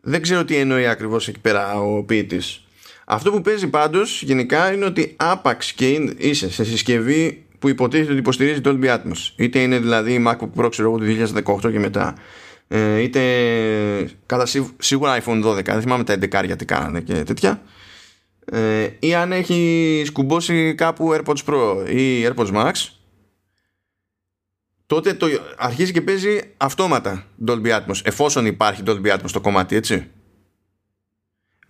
δεν 0.00 0.22
ξέρω 0.22 0.44
τι 0.44 0.56
εννοεί 0.56 0.86
ακριβώς 0.86 1.28
εκεί 1.28 1.40
πέρα 1.40 1.80
ο 1.80 2.02
ποιητής. 2.02 2.64
Αυτό 3.12 3.30
που 3.30 3.40
παίζει 3.40 3.68
πάντως 3.68 4.22
γενικά 4.22 4.72
είναι 4.72 4.84
ότι 4.84 5.14
άπαξ 5.16 5.72
και 5.72 6.14
είσαι 6.16 6.50
σε 6.50 6.64
συσκευή 6.64 7.44
που 7.58 7.68
υποτίθεται 7.68 8.10
ότι 8.10 8.18
υποστηρίζει 8.18 8.60
το 8.60 8.78
Dolby 8.80 8.86
Atmos. 8.86 9.32
Είτε 9.36 9.58
είναι 9.58 9.78
δηλαδή 9.78 10.12
η 10.12 10.24
MacBook 10.26 10.62
Pro 10.62 10.70
ξέρω 10.70 10.98
του 10.98 11.04
2018 11.44 11.72
και 11.72 11.78
μετά. 11.78 12.14
Ε, 12.68 13.00
είτε 13.00 13.20
κατά 14.26 14.46
σίγουρα 14.78 15.22
iPhone 15.22 15.44
12, 15.44 15.64
δεν 15.64 15.80
θυμάμαι 15.80 16.04
τα 16.04 16.14
11 16.14 16.44
γιατί 16.44 16.64
κάνανε 16.64 17.00
και 17.00 17.14
τέτοια. 17.14 17.62
Ε, 18.44 18.88
ή 18.98 19.14
αν 19.14 19.32
έχει 19.32 20.02
σκουμπώσει 20.06 20.74
κάπου 20.74 21.14
AirPods 21.14 21.44
Pro 21.46 21.90
ή 21.90 22.26
AirPods 22.26 22.52
Max 22.52 22.72
τότε 24.86 25.14
το 25.14 25.26
αρχίζει 25.56 25.92
και 25.92 26.00
παίζει 26.00 26.40
αυτόματα 26.56 27.26
Dolby 27.46 27.66
Atmos 27.66 28.00
εφόσον 28.02 28.46
υπάρχει 28.46 28.82
Dolby 28.86 29.06
Atmos 29.06 29.24
στο 29.24 29.40
κομμάτι 29.40 29.76
έτσι 29.76 30.10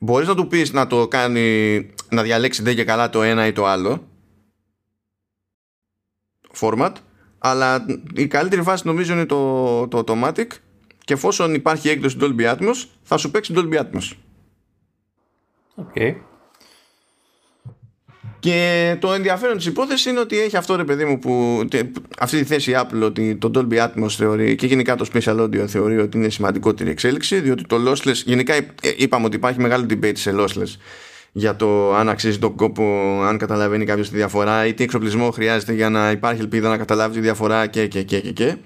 μπορείς 0.03 0.29
να 0.29 0.35
του 0.35 0.47
πεις 0.47 0.73
να 0.73 0.87
το 0.87 1.09
κάνει 1.09 1.77
να 2.11 2.23
διαλέξει 2.23 2.63
δεν 2.63 2.75
και 2.75 2.85
καλά 2.85 3.11
το 3.11 3.23
ένα 3.23 3.47
ή 3.47 3.53
το 3.53 3.67
άλλο 3.67 4.09
format 6.61 6.93
αλλά 7.39 7.87
η 8.15 8.27
καλύτερη 8.27 8.63
φάση 8.63 8.87
νομίζω 8.87 9.13
είναι 9.13 9.27
το, 9.27 9.89
το 9.89 10.05
automatic 10.07 10.47
και 11.05 11.13
εφόσον 11.13 11.55
υπάρχει 11.55 11.89
έκδοση 11.89 12.17
Dolby 12.21 12.57
Atmos 12.57 12.85
θα 13.03 13.17
σου 13.17 13.31
παίξει 13.31 13.55
Dolby 13.57 13.79
Atmos 13.79 14.13
okay. 15.77 16.15
Και 18.43 18.97
το 19.01 19.13
ενδιαφέρον 19.13 19.57
της 19.57 19.67
υπόθεσης 19.67 20.07
είναι 20.07 20.21
ότι 20.21 20.41
έχει 20.41 20.57
αυτό 20.57 20.77
ρε 20.77 20.85
παιδί 20.85 21.05
μου 21.05 21.19
που 21.19 21.65
αυτή 22.19 22.39
τη 22.39 22.45
θέση 22.45 22.73
Apple 22.77 23.03
ότι 23.03 23.37
το 23.37 23.51
Dolby 23.55 23.79
Atmos 23.79 24.09
θεωρεί 24.09 24.55
και 24.55 24.67
γενικά 24.67 24.97
το 24.97 25.07
Special 25.13 25.41
Audio 25.41 25.65
θεωρεί 25.67 25.99
ότι 25.99 26.17
είναι 26.17 26.29
σημαντικότερη 26.29 26.91
εξέλιξη 26.91 27.41
διότι 27.41 27.65
το 27.65 27.77
lossless, 27.87 28.15
γενικά 28.25 28.55
είπαμε 28.97 29.27
ότι 29.27 29.37
υπάρχει 29.37 29.61
μεγάλο 29.61 29.87
debate 29.91 30.17
σε 30.17 30.35
lossless 30.39 30.77
για 31.33 31.57
το 31.57 31.95
αν 31.95 32.09
αξίζει 32.09 32.39
τον 32.39 32.55
κόπο, 32.55 32.83
αν 33.23 33.39
καταλαβαίνει 33.39 33.85
κάποιος 33.85 34.11
τη 34.11 34.17
διαφορά 34.17 34.67
ή 34.67 34.75
τι 34.75 34.83
εξοπλισμό 34.83 35.31
χρειάζεται 35.31 35.73
για 35.73 35.91
να 35.91 36.11
υπάρχει 36.11 36.41
ελπίδα 36.41 36.69
να 36.69 36.77
καταλάβει 36.77 37.15
τη 37.15 37.21
διαφορά 37.21 37.67
και 37.67 37.87
και 37.87 38.03
και 38.03 38.21
και. 38.21 38.33
και. 38.33 38.57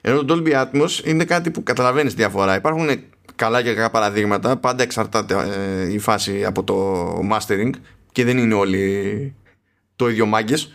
Ενώ 0.00 0.24
το 0.24 0.42
Dolby 0.44 0.52
Atmos 0.52 1.04
είναι 1.04 1.24
κάτι 1.24 1.50
που 1.50 1.62
καταλαβαίνεις 1.62 2.14
τη 2.14 2.18
διαφορά. 2.18 2.56
Υπάρχουν 2.56 2.88
καλά 3.34 3.62
και 3.62 3.74
κακά 3.74 3.90
παραδείγματα, 3.90 4.56
πάντα 4.56 4.82
εξαρτάται 4.82 5.34
ε, 5.34 5.92
η 5.92 5.98
φάση 5.98 6.44
από 6.44 6.64
το 6.64 7.06
mastering 7.32 7.70
και 8.12 8.24
δεν 8.24 8.38
είναι 8.38 8.54
όλοι 8.54 9.34
το 9.96 10.08
ίδιο 10.08 10.26
μάγκες. 10.26 10.72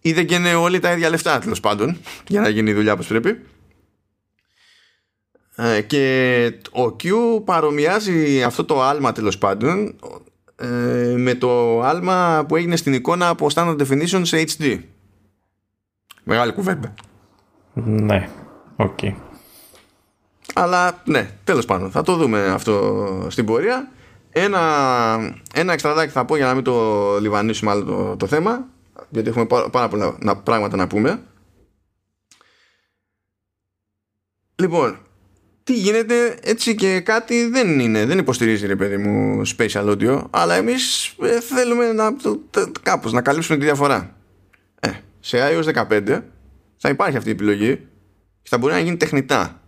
Ή 0.00 0.12
δεν 0.12 0.26
καίνε 0.26 0.54
όλοι 0.54 0.78
τα 0.78 0.92
ίδια 0.92 1.10
λεφτά 1.10 1.38
τέλος 1.38 1.60
πάντων 1.60 1.98
για 2.28 2.40
να 2.40 2.48
γίνει 2.48 2.70
η 2.70 2.74
δουλειά 2.74 2.92
όπως 2.92 3.06
πρέπει. 3.06 3.40
Ε, 5.56 5.80
και 5.80 6.52
ο 6.72 6.84
Q 6.84 7.10
παρομοιάζει 7.44 8.42
αυτό 8.42 8.64
το 8.64 8.82
άλμα 8.82 9.12
τέλος 9.12 9.38
πάντων 9.38 9.96
ε, 10.56 10.66
με 11.16 11.34
το 11.34 11.80
άλμα 11.80 12.44
που 12.48 12.56
έγινε 12.56 12.76
στην 12.76 12.92
εικόνα 12.92 13.28
από 13.28 13.46
standard 13.54 13.76
definition 13.76 14.20
σε 14.22 14.44
HD. 14.48 14.80
Μεγάλη 16.24 16.52
κουβέντα. 16.52 16.94
Ναι, 17.72 18.28
OK. 18.76 18.98
Okay. 19.02 19.14
Αλλά 20.54 21.02
ναι, 21.04 21.30
τέλος 21.44 21.64
πάντων, 21.64 21.90
θα 21.90 22.02
το 22.02 22.16
δούμε 22.16 22.46
αυτό 22.46 23.26
στην 23.30 23.44
πορεία. 23.44 23.88
Ένα, 24.40 25.34
ένα 25.54 25.72
εξτραδάκι 25.72 26.12
θα 26.12 26.24
πω 26.24 26.36
για 26.36 26.46
να 26.46 26.54
μην 26.54 26.64
το 26.64 27.16
λιβανίσουμε 27.20 27.70
άλλο 27.70 27.84
το, 27.84 28.16
το 28.16 28.26
θέμα, 28.26 28.66
γιατί 29.08 29.28
έχουμε 29.28 29.46
πάρα 29.70 29.88
πολλά 29.88 30.36
πράγματα 30.42 30.76
να 30.76 30.86
πούμε. 30.86 31.22
Λοιπόν, 34.54 34.98
τι 35.64 35.74
γίνεται 35.74 36.38
έτσι 36.42 36.74
και 36.74 37.00
κάτι 37.00 37.48
δεν 37.48 37.80
είναι, 37.80 38.06
δεν 38.06 38.18
υποστηρίζει 38.18 38.66
ρε 38.66 38.76
παιδί 38.76 38.96
μου 38.96 39.42
spatial 39.56 39.88
audio, 39.90 40.24
αλλά 40.30 40.54
εμείς 40.54 41.14
ε, 41.22 41.40
θέλουμε 41.40 41.92
να, 41.92 42.16
κάπως 42.82 43.12
να 43.12 43.22
καλύψουμε 43.22 43.58
τη 43.58 43.64
διαφορά. 43.64 44.16
Ε, 44.80 44.90
σε 45.20 45.38
iOS 45.40 45.86
15 45.88 46.22
θα 46.76 46.88
υπάρχει 46.88 47.16
αυτή 47.16 47.28
η 47.28 47.32
επιλογή 47.32 47.76
και 48.42 48.48
θα 48.48 48.58
μπορεί 48.58 48.72
να 48.72 48.78
γίνει 48.78 48.96
τεχνητά. 48.96 49.62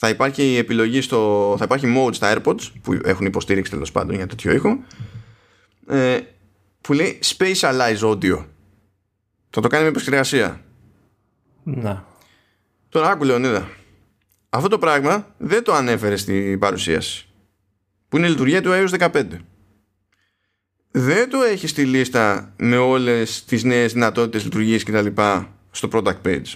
Θα 0.00 0.08
υπάρχει 0.08 0.42
η 0.42 0.56
επιλογή 0.56 1.00
στο, 1.00 1.54
θα 1.58 1.64
υπάρχει 1.64 1.94
mode 1.96 2.14
στα 2.14 2.34
AirPods 2.34 2.72
που 2.82 2.98
έχουν 3.04 3.26
υποστήριξη 3.26 3.70
τέλος 3.70 3.92
πάντων 3.92 4.16
για 4.16 4.26
τέτοιο 4.26 4.52
ήχο 4.52 4.78
ε, 5.88 6.18
που 6.80 6.92
λέει 6.92 7.18
spatialize 7.24 7.98
audio. 8.00 8.44
Θα 9.50 9.60
το 9.60 9.68
κάνει 9.68 9.82
με 9.82 9.88
επεξεργασία. 9.88 10.64
Να. 11.62 12.06
Τώρα 12.88 13.10
άκου 13.10 13.24
Λεωνίδα. 13.24 13.68
Αυτό 14.48 14.68
το 14.68 14.78
πράγμα 14.78 15.34
δεν 15.38 15.64
το 15.64 15.74
ανέφερε 15.74 16.16
στην 16.16 16.58
παρουσίαση. 16.58 17.28
Που 18.08 18.16
είναι 18.16 18.26
η 18.26 18.30
λειτουργία 18.30 18.62
του 18.62 18.70
iOS 18.72 19.10
15. 19.10 19.24
Δεν 20.90 21.30
το 21.30 21.38
έχεις 21.42 21.70
στη 21.70 21.84
λίστα 21.84 22.54
με 22.56 22.76
όλες 22.76 23.44
τις 23.44 23.64
νέες 23.64 23.92
δυνατότητες 23.92 24.44
λειτουργίες 24.44 24.84
κτλ. 24.84 25.06
στο 25.70 25.88
product 25.92 26.20
page. 26.24 26.52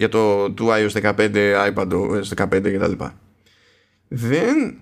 Για 0.00 0.08
το 0.08 0.50
του 0.50 0.68
iOS 0.70 1.14
15, 1.14 1.72
iPad 1.74 2.22
15 2.36 2.46
κτλ. 2.46 3.04
Δεν 4.08 4.80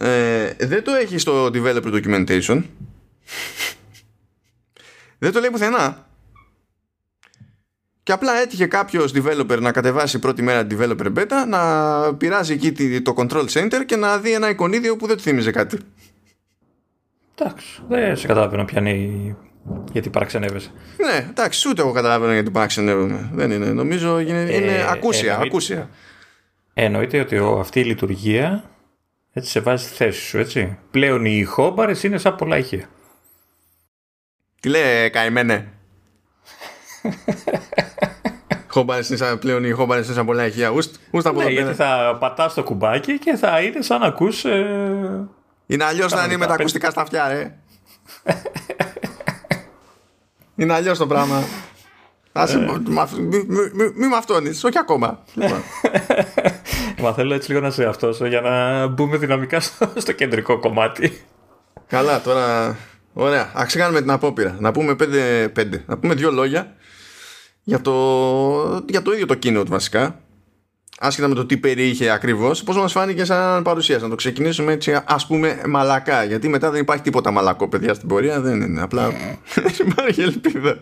ε, 0.00 0.52
δεν 0.58 0.84
το 0.84 0.92
έχει 0.92 1.18
στο 1.18 1.46
developer 1.46 1.94
documentation. 1.94 2.62
δεν 5.18 5.32
το 5.32 5.40
λέει 5.40 5.50
πουθενά. 5.50 6.06
Και 8.02 8.12
απλά 8.12 8.32
έτυχε 8.32 8.66
κάποιος 8.66 9.12
developer 9.14 9.58
να 9.60 9.72
κατεβάσει 9.72 10.18
πρώτη 10.18 10.42
μέρα 10.42 10.66
developer 10.70 11.12
beta, 11.16 11.46
να 11.48 12.14
πειράζει 12.14 12.52
εκεί 12.52 13.00
το 13.00 13.14
control 13.16 13.46
center 13.48 13.84
και 13.86 13.96
να 13.96 14.18
δει 14.18 14.32
ένα 14.32 14.48
εικονίδιο 14.48 14.96
που 14.96 15.06
δεν 15.06 15.16
του 15.16 15.22
θύμιζε 15.22 15.50
κάτι. 15.50 15.78
Εντάξει, 17.34 17.82
δεν 17.88 18.16
σε 18.16 18.26
καταλαβαίνω 18.26 18.64
πιάνει 18.64 19.36
γιατί 19.92 20.10
παραξενεύεσαι. 20.10 20.70
Ναι, 20.96 21.26
εντάξει, 21.28 21.68
ούτε 21.68 21.82
εγώ 21.82 21.92
καταλαβαίνω 21.92 22.32
γιατί 22.32 22.50
παραξενεύομαι. 22.50 23.30
Δεν 23.32 23.50
είναι. 23.50 23.66
Νομίζω 23.66 24.18
είναι, 24.18 24.42
ε, 24.42 24.56
είναι 24.56 24.86
ακούσια, 24.90 25.32
εννοεί, 25.32 25.46
ακούσια. 25.46 25.90
Εννοείται 26.74 27.20
ότι 27.20 27.36
αυτή 27.58 27.80
η 27.80 27.84
λειτουργία 27.84 28.70
έτσι 29.32 29.50
σε 29.50 29.60
βάζει 29.60 29.84
στη 29.84 29.94
θέση 29.94 30.20
σου, 30.20 30.38
έτσι. 30.38 30.78
Πλέον 30.90 31.24
οι 31.24 31.36
ηχόμπαρες 31.40 32.02
είναι 32.02 32.18
σαν 32.18 32.36
πολλά 32.36 32.58
ηχεία. 32.58 32.88
Τι 34.60 34.68
λέει, 34.68 35.10
καημένε; 35.10 35.72
Χόμπαρες 38.76 39.08
είναι 39.08 39.36
πλέον 39.36 39.64
οι 39.64 39.70
χόμπαρες 39.70 40.06
είναι 40.06 40.14
σαν 40.14 40.26
πολλά 40.26 40.46
ηχεία. 40.46 40.70
Ούστα 41.10 41.30
από 41.30 41.42
ναι, 41.42 41.50
γιατί 41.50 41.74
θα 41.74 42.16
πατάς 42.20 42.54
το 42.54 42.62
κουμπάκι 42.62 43.18
και 43.18 43.36
θα 43.36 43.60
είναι 43.60 43.82
σαν 43.82 44.00
να 44.00 44.06
ακούς... 44.06 44.44
Ε... 44.44 45.28
Είναι 45.66 45.84
αλλιώς 45.84 46.12
να 46.12 46.24
είναι 46.24 46.36
με 46.36 46.46
τα 46.46 46.54
ακουστικά 46.54 46.90
στα 46.90 47.00
αυτιά, 47.00 47.28
ρε. 47.28 47.54
είναι 50.56 50.72
αλλιώς 50.72 50.98
το 50.98 51.06
πράγμα. 51.06 51.42
Μη 53.94 54.06
με 54.06 54.16
αυτόνεις, 54.16 54.64
όχι 54.64 54.78
ακόμα. 54.78 55.24
Μα 57.02 57.12
θέλω 57.12 57.34
έτσι 57.34 57.48
λίγο 57.48 57.62
να 57.62 57.70
σε 57.70 57.84
αυτός 57.84 58.20
για 58.20 58.40
να 58.40 58.86
μπούμε 58.86 59.16
δυναμικά 59.16 59.60
στο 59.96 60.12
κεντρικό 60.12 60.58
κομμάτι. 60.58 61.24
Καλά, 61.86 62.20
τώρα. 62.20 62.76
Ωραία. 63.12 63.50
Α 63.54 63.66
κάνουμε 63.72 64.00
την 64.00 64.10
απόπειρα. 64.10 64.56
Να 64.58 64.72
πούμε 64.72 64.94
πέντε, 64.94 65.48
πέντε. 65.48 65.84
Να 65.86 65.98
πούμε 65.98 66.14
δύο 66.14 66.30
λόγια 66.30 66.76
για 67.62 67.80
το, 67.80 67.92
για 68.88 69.02
το 69.02 69.12
ίδιο 69.12 69.26
το 69.26 69.38
keynote 69.42 69.66
βασικά. 69.66 70.20
Άσχετα 70.98 71.28
με 71.28 71.34
το 71.34 71.46
τι 71.46 71.56
περιείχε 71.56 72.10
ακριβώς, 72.10 72.62
πώς 72.62 72.76
μας 72.76 72.92
φάνηκε 72.92 73.24
σαν 73.24 73.62
παρουσίαση. 73.62 74.02
Να 74.02 74.08
το 74.08 74.14
ξεκινήσουμε 74.14 74.72
έτσι, 74.72 75.00
ας 75.04 75.26
πούμε, 75.26 75.62
μαλακά. 75.66 76.24
Γιατί 76.24 76.48
μετά 76.48 76.70
δεν 76.70 76.80
υπάρχει 76.80 77.02
τίποτα 77.02 77.30
μαλακό, 77.30 77.68
παιδιά, 77.68 77.94
στην 77.94 78.08
πορεία. 78.08 78.40
Δεν 78.40 78.60
είναι. 78.60 78.82
Απλά 78.82 79.12
υπάρχει 79.86 80.20
ελπίδα. 80.20 80.78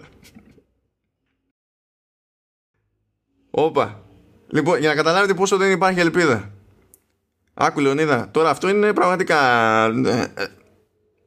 Όπα. 3.50 4.02
Λοιπόν, 4.48 4.78
για 4.78 4.88
να 4.88 4.94
καταλάβετε 4.94 5.34
πόσο 5.34 5.56
δεν 5.56 5.70
υπάρχει 5.70 6.00
ελπίδα. 6.00 6.50
Άκου 7.54 7.80
Λεωνίδα, 7.80 8.28
τώρα 8.30 8.50
αυτό 8.50 8.68
είναι 8.68 8.92
πραγματικά 8.92 9.38
ε, 9.84 10.32
ε, 10.34 10.46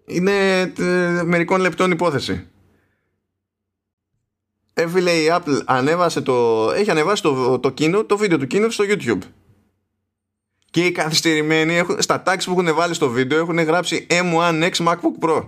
είναι 0.05 0.59
ε, 0.77 1.23
μερικών 1.23 1.59
λεπτών 1.59 1.91
υπόθεση. 1.91 2.47
Έφυλε 4.79 5.11
η 5.11 5.27
Apple 5.31 5.61
ανέβασε 5.65 6.21
το, 6.21 6.67
έχει 6.71 6.91
ανεβάσει 6.91 7.21
το, 7.21 7.59
το, 7.59 7.69
κίνο, 7.69 8.03
το 8.03 8.17
βίντεο 8.17 8.37
του 8.37 8.47
κίνο 8.47 8.69
στο 8.69 8.83
YouTube. 8.87 9.19
Και 10.69 10.85
οι 10.85 10.91
καθυστερημένοι 10.91 11.75
έχουν, 11.75 12.01
στα 12.01 12.23
tags 12.25 12.41
που 12.45 12.51
έχουν 12.51 12.75
βάλει 12.75 12.93
στο 12.93 13.09
βίντεο 13.09 13.39
έχουν 13.39 13.59
γράψει 13.59 14.07
M1X 14.09 14.71
MacBook 14.71 15.25
Pro. 15.25 15.43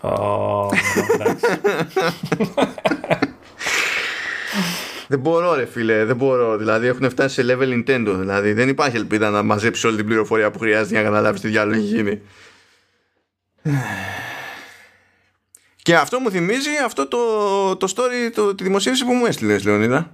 Oh, 0.00 0.68
Δεν 5.08 5.18
μπορώ, 5.18 5.54
ρε 5.54 5.66
φίλε, 5.66 6.04
δεν 6.04 6.16
μπορώ. 6.16 6.56
Δηλαδή 6.56 6.86
έχουν 6.86 7.10
φτάσει 7.10 7.34
σε 7.34 7.56
level 7.56 7.72
Nintendo. 7.72 8.14
Δηλαδή 8.18 8.52
δεν 8.52 8.68
υπάρχει 8.68 8.96
ελπίδα 8.96 9.30
να 9.30 9.42
μαζέψει 9.42 9.86
όλη 9.86 9.96
την 9.96 10.06
πληροφορία 10.06 10.50
που 10.50 10.58
χρειάζεται 10.58 10.90
για 10.90 11.02
να 11.02 11.08
καταλάβεις 11.08 11.40
τι 11.40 11.48
διάλογο 11.48 11.78
έχει 11.78 11.86
γίνει. 11.86 12.20
Και 15.90 15.96
αυτό 15.96 16.20
μου 16.20 16.30
θυμίζει 16.30 16.70
αυτό 16.84 17.08
το, 17.08 17.18
το 17.76 17.92
story, 17.96 18.32
το, 18.34 18.54
τη 18.54 18.64
δημοσίευση 18.64 19.04
που 19.04 19.12
μου 19.12 19.26
έστειλες, 19.26 19.64
Λεωνίδα. 19.64 20.10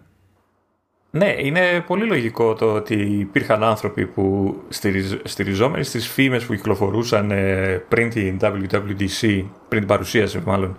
Ναι, 1.11 1.35
είναι 1.39 1.85
πολύ 1.87 2.05
λογικό 2.05 2.55
το 2.55 2.73
ότι 2.73 2.95
υπήρχαν 2.95 3.63
άνθρωποι 3.63 4.07
που 4.07 4.57
στηριζ, 4.69 5.15
στηριζόμενοι 5.25 5.85
στις 5.85 6.09
φήμες 6.09 6.45
που 6.45 6.55
κυκλοφορούσαν 6.55 7.31
ε, 7.31 7.85
πριν 7.89 8.11
την 8.11 8.39
WWDC, 8.41 9.45
πριν 9.69 9.81
την 9.81 9.87
παρουσίαση 9.87 10.43
μάλλον, 10.45 10.77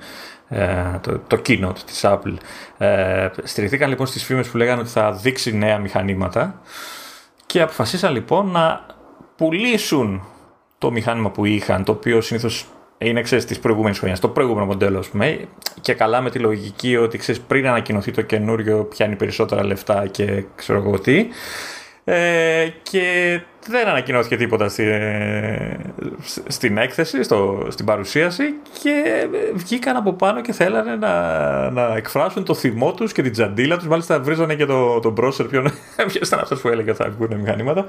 ε, 0.48 1.00
το, 1.02 1.22
το 1.28 1.42
keynote 1.48 1.80
της 1.86 2.02
Apple. 2.04 2.36
Ε, 2.78 3.30
στηριχθήκαν 3.44 3.90
λοιπόν 3.90 4.08
στις 4.08 4.24
φήμες 4.24 4.48
που 4.48 4.58
λέγανε 4.58 4.82
ότι 4.82 4.90
θα 4.90 5.12
δείξει 5.12 5.58
νέα 5.58 5.78
μηχανήματα 5.78 6.62
και 7.46 7.62
αποφασίσαν 7.62 8.14
λοιπόν 8.14 8.52
να 8.52 8.86
πουλήσουν 9.36 10.24
το 10.78 10.92
μηχάνημα 10.92 11.32
που 11.32 11.46
είχαν, 11.46 11.84
το 11.84 11.92
οποίο 11.92 12.22
συνήθως 12.22 12.66
είναι 12.98 13.22
ξέρεις, 13.22 13.46
της 13.46 13.60
προηγούμενης 13.60 13.98
χρονιάς, 13.98 14.20
το 14.20 14.28
προηγούμενο 14.28 14.66
μοντέλο 14.66 15.00
ας 15.00 15.08
πούμε, 15.08 15.48
και 15.82 15.94
καλά 15.94 16.22
με 16.22 16.30
τη 16.30 16.40
λογική 16.40 16.98
ότι 16.98 17.18
ξέρεις, 17.18 17.42
πριν 17.42 17.68
ανακοινωθεί 17.68 18.12
το 18.12 18.22
καινούριο 18.22 18.84
πιάνει 18.84 19.16
περισσότερα 19.16 19.66
λεφτά 19.66 20.08
και 20.08 20.44
ξέρω 20.56 20.80
εγώ 20.80 21.00
τι. 21.00 21.28
Ε, 22.10 22.68
και 22.82 23.40
δεν 23.68 23.88
ανακοινώθηκε 23.88 24.38
τίποτα 24.38 24.70
στη, 24.70 24.84
στην 26.48 26.78
έκθεση, 26.78 27.24
στο, 27.24 27.68
στην 27.70 27.86
παρουσίαση 27.86 28.44
και 28.82 29.28
βγήκαν 29.54 29.96
από 29.96 30.14
πάνω 30.14 30.42
και 30.42 30.54
θέλανε 30.54 30.96
να, 30.96 31.70
να 31.70 31.96
εκφράσουν 31.96 32.44
το 32.44 32.54
θυμό 32.54 32.94
τους 32.94 33.12
και 33.12 33.22
την 33.22 33.32
τζαντίλα 33.32 33.78
τους. 33.78 33.88
Μάλιστα 33.88 34.20
βρίζανε 34.20 34.56
και 34.56 34.66
τον 34.66 35.02
το 35.02 35.10
μπρόσερ, 35.10 35.46
ποιος 35.46 35.72
ήταν 36.28 36.40
αυτός 36.40 36.62
που 36.62 36.68
έλεγε 36.68 36.94
θα 36.94 37.10
βγουν 37.10 37.40
μηχανήματα. 37.40 37.86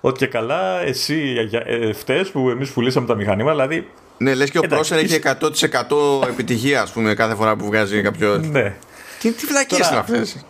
Ότι 0.00 0.18
και 0.18 0.26
καλά 0.26 0.80
εσύ 0.80 1.48
ε, 1.66 1.92
φταίς 1.92 2.30
που 2.30 2.50
εμείς 2.50 2.70
πουλήσαμε 2.70 3.06
τα 3.06 3.14
μηχανήματα, 3.14 3.52
δηλαδή 3.52 3.88
ναι, 4.18 4.34
λες 4.34 4.50
και 4.50 4.58
ο 4.58 4.62
Πρόσερ 4.62 4.98
έχει 4.98 5.20
100% 5.22 6.28
επιτυχία, 6.28 6.82
ας 6.82 6.92
πούμε, 6.92 7.14
κάθε 7.14 7.34
φορά 7.34 7.56
που 7.56 7.66
βγάζει 7.66 8.02
κάποιος. 8.02 8.46
Ναι. 8.48 8.74
Τι, 9.20 9.32
τι 9.32 9.46
βλακίες 9.46 9.88
είναι 9.88 9.98
αυτές; 9.98 10.44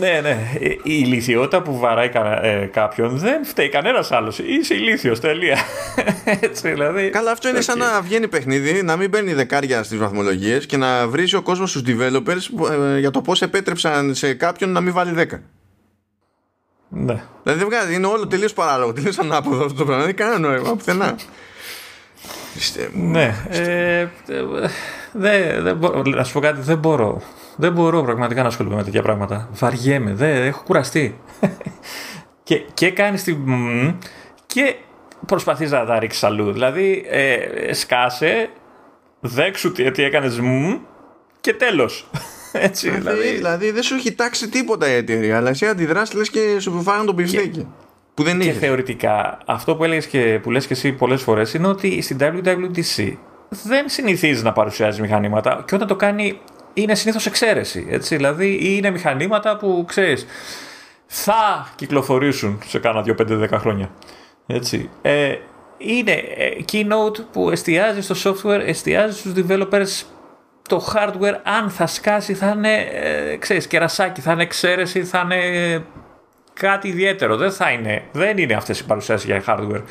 Ναι, 0.00 0.20
ναι. 0.22 0.52
Η 0.60 0.80
ηλικιότητα 0.82 1.62
που 1.62 1.78
βαράει 1.78 2.10
ε, 2.42 2.66
κάποιον 2.66 3.18
δεν 3.18 3.44
φταίει 3.44 3.68
κανένας 3.68 4.12
άλλος. 4.12 4.38
Είσαι 4.38 4.74
ηλίθιος, 4.74 5.20
τελεία. 5.20 5.58
Έτσι, 6.40 6.68
δηλαδή. 6.68 7.10
Καλά, 7.10 7.30
αυτό 7.30 7.48
είναι 7.48 7.60
σαν 7.60 7.78
να 7.78 8.00
βγαίνει 8.00 8.28
παιχνίδι, 8.28 8.82
να 8.82 8.96
μην 8.96 9.10
παίρνει 9.10 9.32
δεκάρια 9.32 9.82
στις 9.82 9.98
βαθμολογίες 9.98 10.66
και 10.66 10.76
να 10.76 11.08
βρίζει 11.08 11.36
ο 11.36 11.42
κόσμος 11.42 11.70
στους 11.70 11.82
developers 11.86 12.70
ε, 12.94 12.98
για 12.98 13.10
το 13.10 13.20
πώς 13.20 13.42
επέτρεψαν 13.42 14.14
σε 14.14 14.34
κάποιον 14.34 14.70
να 14.70 14.80
μην 14.80 14.92
βάλει 14.92 15.14
10. 15.16 15.38
Ναι. 16.88 17.22
Δηλαδή 17.42 17.60
δεν 17.60 17.68
βγάζει, 17.68 17.94
είναι 17.94 18.06
όλο 18.06 18.26
τελείως 18.26 18.52
παράλογο, 18.52 18.92
τελείως 18.92 19.18
ανάποδο 19.18 19.64
αυτό 19.64 19.78
το 19.78 19.84
πράγμα. 19.84 20.04
Δεν 20.04 20.08
έχει 20.08 20.18
κανένα 20.18 20.38
νόημα 20.38 20.76
πουθενά. 20.76 21.16
Ναι. 22.92 23.34
Ε, 23.48 24.08
δε, 25.12 25.60
δε 25.60 25.74
μπορώ, 25.74 26.02
να 26.02 26.24
σου 26.24 26.32
πω 26.32 26.40
κάτι, 26.40 26.60
δεν 26.60 26.78
μπορώ. 26.78 27.22
Δεν 27.56 27.72
μπορώ 27.72 28.02
πραγματικά 28.02 28.42
να 28.42 28.48
ασχοληθώ 28.48 28.76
με 28.76 28.82
τέτοια 28.82 29.02
πράγματα. 29.02 29.48
Βαριέμαι, 29.52 30.14
δεν, 30.14 30.42
έχω 30.42 30.62
κουραστεί. 30.64 31.20
και, 32.42 32.56
και 32.74 32.90
κάνει 32.90 33.18
τη. 33.20 33.36
και 34.46 34.74
προσπαθείς 35.26 35.70
να 35.70 35.84
τα 35.84 35.98
ρίξεις 35.98 36.24
αλλού. 36.24 36.52
Δηλαδή, 36.52 37.04
ε, 37.08 37.72
σκάσε, 37.72 38.50
δέξου 39.20 39.72
τι, 39.72 39.90
τι 39.90 40.02
έκανες 40.02 40.40
και 41.40 41.54
τέλος. 41.54 42.06
Έτσι, 42.52 42.90
δηλαδή, 42.90 43.16
δηλαδή... 43.16 43.36
δηλαδή 43.36 43.70
δεν 43.70 43.82
σου 43.82 43.94
έχει 43.94 44.12
τάξει 44.12 44.48
τίποτα 44.48 44.88
η 44.88 44.94
εταιρεία, 44.94 45.36
αλλά 45.36 45.50
εσύ 45.50 45.66
αντιδράσει 45.66 46.16
λες 46.16 46.30
και 46.30 46.56
σου 46.58 46.82
φάγανε 46.82 47.04
τον 47.04 47.16
πιστέκι. 47.16 47.68
Που 48.14 48.22
δεν 48.22 48.40
και 48.40 48.52
θεωρητικά, 48.52 49.38
αυτό 49.46 49.76
που, 49.76 49.84
έλεγες 49.84 50.06
και, 50.06 50.38
που 50.42 50.50
λες 50.50 50.66
και 50.66 50.72
εσύ 50.72 50.92
πολλές 50.92 51.22
φορές 51.22 51.54
είναι 51.54 51.66
ότι 51.66 52.02
στην 52.02 52.18
WWDC 52.20 53.12
δεν 53.48 53.88
συνηθίζεις 53.88 54.42
να 54.42 54.52
παρουσιάζεις 54.52 55.00
μηχανήματα 55.00 55.64
και 55.66 55.74
όταν 55.74 55.88
το 55.88 55.96
κάνει 55.96 56.40
είναι 56.74 56.94
συνήθως 56.94 57.26
εξαίρεση. 57.26 57.86
Έτσι, 57.90 58.16
δηλαδή 58.16 58.76
είναι 58.76 58.90
μηχανήματα 58.90 59.56
που 59.56 59.84
ξέρεις 59.86 60.26
θα 61.06 61.72
κυκλοφορήσουν 61.74 62.62
σε 62.66 62.78
κάνα 62.78 63.04
2-5-10 63.06 63.48
χρόνια. 63.52 63.90
Έτσι. 64.46 64.90
Ε, 65.02 65.34
είναι 65.78 66.12
ε, 66.12 66.50
keynote 66.72 67.24
που 67.32 67.50
εστιάζει 67.50 68.00
στο 68.00 68.14
software, 68.24 68.60
εστιάζει 68.66 69.18
στους 69.18 69.32
developers 69.36 70.06
το 70.68 70.92
hardware 70.94 71.34
αν 71.42 71.70
θα 71.70 71.86
σκάσει 71.86 72.34
θα 72.34 72.52
είναι 72.56 72.76
ε, 72.76 73.36
ξέρεις, 73.36 73.66
κερασάκι, 73.66 74.20
θα 74.20 74.32
είναι 74.32 74.42
εξαίρεση, 74.42 75.04
θα 75.04 75.20
είναι 75.24 75.84
κάτι 76.52 76.88
ιδιαίτερο. 76.88 77.36
Δεν 77.36 77.52
θα 77.52 77.70
είναι, 77.70 78.02
δεν 78.12 78.38
είναι 78.38 78.54
αυτές 78.54 78.80
οι 78.80 78.86
παρουσιάσεις 78.86 79.26
για 79.26 79.42
hardware. 79.46 79.82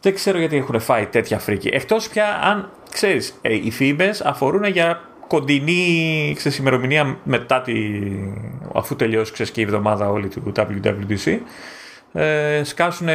Δεν 0.00 0.14
ξέρω 0.14 0.38
γιατί 0.38 0.56
έχουν 0.56 0.80
φάει 0.80 1.06
τέτοια 1.06 1.38
φρίκη. 1.38 1.68
Εκτός 1.68 2.08
πια 2.08 2.40
αν, 2.42 2.70
ξέρεις, 2.90 3.38
ε, 3.42 3.54
οι 3.54 3.70
φήμες 3.70 4.20
αφορούν 4.20 4.64
για 4.64 5.00
κοντινή 5.26 6.32
ξέρεις, 6.36 6.58
ημερομηνία 6.58 7.18
μετά 7.24 7.60
τη, 7.60 7.74
αφού 8.74 8.96
τελειώσει 8.96 9.32
ξέρεις, 9.32 9.52
και 9.52 9.60
η 9.60 9.64
εβδομάδα 9.64 10.08
όλη 10.08 10.28
του 10.28 10.52
WWDC 10.56 11.38
ε, 12.12 12.60
σκάσουν 12.64 13.08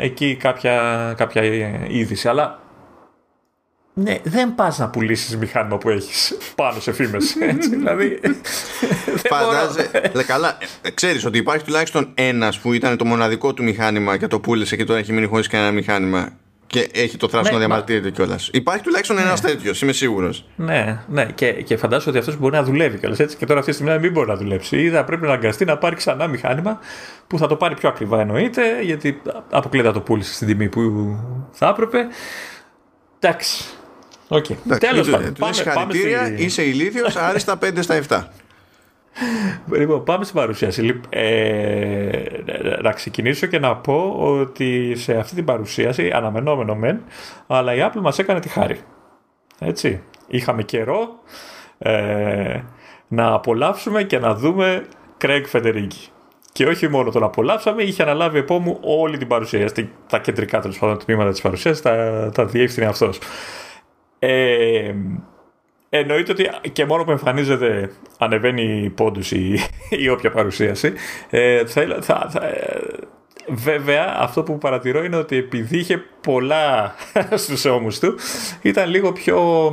εκεί 0.00 0.36
κάποια, 0.36 1.14
κάποια 1.16 1.42
είδηση. 1.88 2.28
Αλλά 2.28 2.60
ναι, 3.98 4.18
δεν 4.22 4.54
πας 4.54 4.78
να 4.78 4.88
πουλήσεις 4.88 5.36
μηχάνημα 5.36 5.78
που 5.78 5.88
έχεις 5.88 6.36
πάνω 6.56 6.80
σε 6.80 6.92
φήμες. 6.92 7.36
δηλαδή. 7.70 8.20
Φαντάζεσαι. 9.30 9.90
καλά, 10.26 10.58
ξέρεις 10.94 11.24
ότι 11.24 11.38
υπάρχει 11.38 11.64
τουλάχιστον 11.64 12.10
ένας 12.14 12.58
που 12.58 12.72
ήταν 12.72 12.96
το 12.96 13.04
μοναδικό 13.04 13.54
του 13.54 13.62
μηχάνημα 13.62 14.16
και 14.16 14.26
το 14.26 14.40
πούλησε 14.40 14.76
και 14.76 14.84
τώρα 14.84 14.98
έχει 14.98 15.12
μείνει 15.12 15.26
χωρίς 15.26 15.46
κανένα 15.46 15.70
μηχάνημα 15.70 16.28
και 16.66 16.88
έχει 16.92 17.16
το 17.16 17.28
θράσο 17.28 17.44
ναι, 17.44 17.52
να 17.52 17.58
διαμαρτύρεται 17.58 18.10
κιόλας. 18.10 18.50
Υπάρχει 18.52 18.82
τουλάχιστον 18.82 19.16
ναι. 19.16 19.22
ένα 19.22 19.36
τέτοιος, 19.36 19.82
είμαι 19.82 19.92
σίγουρος. 19.92 20.44
Ναι, 20.56 21.00
ναι. 21.08 21.24
Και, 21.24 21.52
και 21.52 21.76
φαντάζομαι 21.76 22.10
ότι 22.10 22.18
αυτός 22.18 22.36
μπορεί 22.36 22.54
να 22.54 22.62
δουλεύει 22.62 22.98
κιόλας 22.98 23.18
έτσι. 23.18 23.36
Και 23.36 23.46
τώρα 23.46 23.58
αυτή 23.58 23.70
τη 23.70 23.76
στιγμή 23.76 23.98
μην 23.98 24.12
μπορεί 24.12 24.28
να 24.28 24.36
δουλέψει. 24.36 24.82
Ή 24.82 24.90
θα 24.90 25.04
πρέπει 25.04 25.22
να 25.22 25.28
αναγκαστεί 25.28 25.64
να 25.64 25.78
πάρει 25.78 25.96
ξανά 25.96 26.26
μηχάνημα 26.26 26.78
που 27.26 27.38
θα 27.38 27.46
το 27.46 27.56
πάρει 27.56 27.74
πιο 27.74 27.88
ακριβά 27.88 28.20
εννοείται, 28.20 28.82
γιατί 28.82 29.22
αποκλείται 29.50 29.86
να 29.86 29.92
το 29.92 30.00
πούλησε 30.00 30.32
στην 30.32 30.46
τιμή 30.46 30.68
που 30.68 31.16
θα 31.50 31.68
έπρεπε. 31.68 32.06
Εντάξει. 33.18 33.64
Okay. 34.28 34.56
Τέλος 34.78 35.10
πάντων. 35.10 35.32
Πάμε, 35.38 35.52
συγχαρητήρια, 35.52 36.26
στη... 36.26 36.44
είσαι 36.44 36.62
ηλίθιος, 36.62 37.16
άριστα 37.16 37.58
5 37.64 37.72
στα 37.80 38.00
7. 38.08 38.22
Λοιπόν, 39.72 40.04
πάμε 40.04 40.24
στην 40.24 40.36
παρουσίαση. 40.36 41.00
Ε, 41.08 42.22
να 42.82 42.92
ξεκινήσω 42.92 43.46
και 43.46 43.58
να 43.58 43.76
πω 43.76 44.14
ότι 44.18 44.94
σε 44.96 45.16
αυτή 45.16 45.34
την 45.34 45.44
παρουσίαση, 45.44 46.10
αναμενόμενο 46.10 46.74
μεν, 46.74 47.02
αλλά 47.46 47.74
η 47.74 47.78
Apple 47.80 48.00
μας 48.00 48.18
έκανε 48.18 48.40
τη 48.40 48.48
χάρη. 48.48 48.78
Έτσι. 49.58 50.02
Είχαμε 50.26 50.62
καιρό 50.62 51.08
ε, 51.78 52.60
να 53.08 53.32
απολαύσουμε 53.32 54.02
και 54.02 54.18
να 54.18 54.34
δούμε 54.34 54.86
Craig 55.24 55.42
Federighi. 55.52 56.08
Και 56.52 56.66
όχι 56.66 56.88
μόνο 56.88 57.10
τον 57.10 57.22
απολαύσαμε, 57.22 57.82
είχε 57.82 58.02
αναλάβει 58.02 58.38
επόμου 58.38 58.78
όλη 58.80 59.18
την 59.18 59.26
παρουσίαση. 59.26 59.90
Τα 60.08 60.18
κεντρικά 60.18 60.60
τέλος 60.60 60.78
πάντων 60.78 60.98
τμήματα 60.98 61.30
της 61.30 61.40
παρουσίαση 61.40 61.82
τα, 61.82 62.30
τα 62.34 62.44
διεύθυνε 62.44 62.86
αυτός. 62.86 63.18
Ε, 64.18 64.94
εννοείται 65.88 66.32
ότι 66.32 66.50
και 66.72 66.84
μόνο 66.84 67.04
που 67.04 67.10
εμφανίζεται 67.10 67.90
ανεβαίνει 68.18 68.92
πόντους 68.94 69.30
η, 69.32 69.58
η 70.02 70.08
όποια 70.08 70.30
παρουσίαση. 70.30 70.92
Ε, 71.30 71.66
θα, 71.66 71.98
θα, 72.00 72.28
θα, 72.30 72.40
βέβαια, 73.48 74.16
αυτό 74.18 74.42
που 74.42 74.58
παρατηρώ 74.58 75.04
είναι 75.04 75.16
ότι 75.16 75.36
επειδή 75.36 75.78
είχε 75.78 76.04
πολλά 76.20 76.94
στους 77.42 77.64
ώμους 77.64 77.98
του, 77.98 78.14
ήταν 78.62 78.90
λίγο 78.90 79.12
πιο 79.12 79.72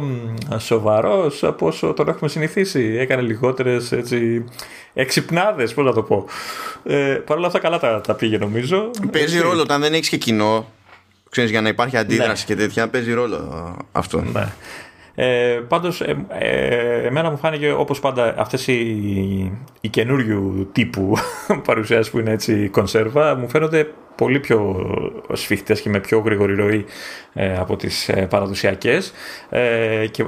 σοβαρός 0.57 1.43
από 1.43 1.67
όσο 1.67 1.93
τον 1.93 2.07
έχουμε 2.07 2.29
συνηθίσει. 2.29 2.95
Έκανε 2.99 3.21
λιγότερες 3.21 3.91
έτσι, 3.91 4.45
εξυπνάδες, 4.93 5.73
πώς 5.73 5.85
να 5.85 5.93
το 5.93 6.03
πω. 6.03 6.25
Ε, 6.83 7.21
Παρ' 7.25 7.37
όλα 7.37 7.47
αυτά 7.47 7.59
καλά 7.59 7.79
τα, 7.79 8.01
τα 8.01 8.13
πήγε 8.13 8.37
νομίζω. 8.37 8.89
Παίζει 9.11 9.39
ρόλο 9.39 9.61
όταν 9.61 9.81
δεν 9.81 9.93
έχεις 9.93 10.09
και 10.09 10.17
κοινό 10.17 10.65
ξέρεις, 11.33 11.51
για 11.51 11.61
να 11.61 11.69
υπάρχει 11.69 11.97
αντίδραση 11.97 12.45
ναι. 12.47 12.55
και 12.55 12.61
τέτοια 12.61 12.87
παίζει 12.87 13.13
ρόλο 13.13 13.77
αυτό. 13.91 14.21
Ναι. 14.21 14.47
Ε, 15.15 15.59
πάντως 15.67 16.01
ε, 16.01 16.25
ε, 16.29 17.07
εμένα 17.07 17.29
μου 17.29 17.37
φάνηκε 17.37 17.71
όπως 17.71 17.99
πάντα 17.99 18.33
αυτές 18.37 18.67
οι, 18.67 19.51
οι 19.81 19.87
καινούριου 19.89 20.69
τύπου 20.71 21.13
παρουσιάσεις 21.67 22.11
που 22.11 22.19
είναι 22.19 22.31
έτσι 22.31 22.69
κονσέρβα 22.69 23.35
μου 23.35 23.49
φαίνονται 23.49 23.87
πολύ 24.15 24.39
πιο 24.39 24.75
σφιχτές 25.33 25.81
και 25.81 25.89
με 25.89 25.99
πιο 25.99 26.19
γρήγορη 26.19 26.55
ροή 26.55 26.85
ε, 27.33 27.57
από 27.57 27.75
τις 27.75 28.09
ε, 28.09 28.27
παραδοσιακές. 28.29 29.13
Ε, 29.49 30.07
και 30.11 30.25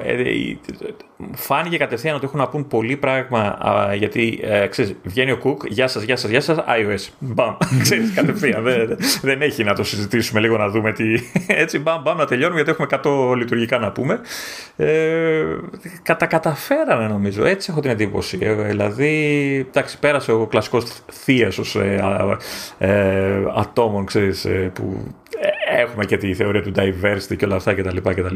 φάνηκε 1.34 1.78
κατευθείαν 1.78 2.16
ότι 2.16 2.26
έχουν 2.26 2.40
να 2.40 2.48
πούν 2.48 2.68
πολύ 2.68 2.98
πράγμα 2.98 3.58
γιατί 3.98 4.40
ξέρεις, 4.70 4.96
βγαίνει 5.04 5.32
ο 5.32 5.38
Κουκ, 5.38 5.62
γεια 5.68 5.88
σας, 5.88 6.04
γεια 6.04 6.16
σας, 6.16 6.30
γεια 6.30 6.42
σας, 6.42 6.58
iOS, 6.58 7.08
μπαμ, 7.20 7.56
ξέρεις 7.84 8.14
κατευθείαν, 8.14 8.64
δεν, 8.64 8.98
δεν 9.22 9.42
έχει 9.42 9.64
να 9.64 9.74
το 9.74 9.84
συζητήσουμε 9.84 10.40
λίγο 10.40 10.58
να 10.58 10.70
δούμε 10.70 10.92
τι, 10.92 11.14
έτσι 11.64 11.80
μπαμ, 11.80 12.02
μπαμ, 12.02 12.18
να 12.18 12.26
τελειώνουμε 12.26 12.62
γιατί 12.62 12.84
έχουμε 12.84 12.88
100 13.32 13.38
λειτουργικά 13.38 13.78
να 13.78 13.92
πούμε. 13.92 14.20
Ε, 14.76 15.44
κατα, 16.04 16.26
καταφέρανε 16.26 17.08
νομίζω, 17.08 17.46
έτσι 17.46 17.68
έχω 17.72 17.80
την 17.80 17.90
εντύπωση, 17.90 18.38
δηλαδή, 18.38 19.16
εντάξει, 19.70 20.00
πέρασε 20.00 20.32
ο 20.32 20.46
κλασικός 20.46 20.84
θίασος 21.12 21.76
ε, 21.76 22.04
ε, 22.78 23.44
ατόμων, 23.76 24.06
ξέρεις, 24.06 24.48
που 24.74 25.14
έχουμε 25.78 26.06
και 26.06 26.18
τη 26.18 26.34
θεωρία 26.34 26.62
του 26.62 26.72
diversity 26.76 27.36
και 27.38 27.46
όλα 27.46 27.56
αυτά 27.56 27.74
κτλ. 27.74 27.98
κτλ. 27.98 28.36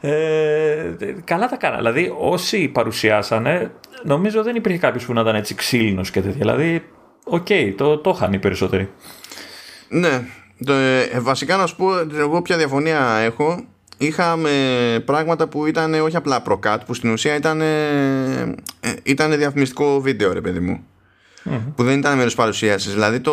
Ε, 0.00 0.94
καλά 1.24 1.48
τα 1.48 1.56
κάναν. 1.56 1.76
Δηλαδή, 1.76 2.14
όσοι 2.18 2.68
παρουσιάσανε, 2.68 3.70
νομίζω 4.02 4.42
δεν 4.42 4.56
υπήρχε 4.56 4.78
κάποιος 4.78 5.04
που 5.04 5.12
να 5.12 5.20
ήταν 5.20 5.34
έτσι 5.34 5.54
ξύλινος 5.54 6.10
και 6.10 6.20
τέτοια. 6.20 6.38
Δηλαδή, 6.38 6.84
OK, 7.24 7.46
okay, 7.48 7.74
το, 7.76 7.98
το 7.98 8.12
είχαν 8.14 8.32
οι 8.32 8.38
περισσότεροι. 8.38 8.88
Ναι. 9.88 10.22
Το, 10.64 10.72
ε, 10.72 11.20
βασικά 11.20 11.56
να 11.56 11.66
σου 11.66 11.76
πω, 11.76 11.86
εγώ 12.18 12.42
ποια 12.42 12.56
διαφωνία 12.56 13.16
έχω. 13.24 13.64
Είχαμε 13.98 14.50
πράγματα 15.04 15.48
που 15.48 15.66
ήταν 15.66 15.94
όχι 15.94 16.16
απλά 16.16 16.42
προκάτ, 16.42 16.82
που 16.86 16.94
στην 16.94 17.10
ουσία 17.10 17.34
ήταν, 17.34 17.60
ε, 17.60 18.54
ήταν 19.02 19.36
διαφημιστικό 19.36 20.00
βίντεο, 20.00 20.32
ρε 20.32 20.40
παιδί 20.40 20.60
μου. 20.60 20.84
Που 21.74 21.84
δεν 21.84 21.98
ήταν 21.98 22.16
μέρος 22.16 22.34
παρουσίασης. 22.34 22.92
Δηλαδή 22.92 23.20
το, 23.20 23.32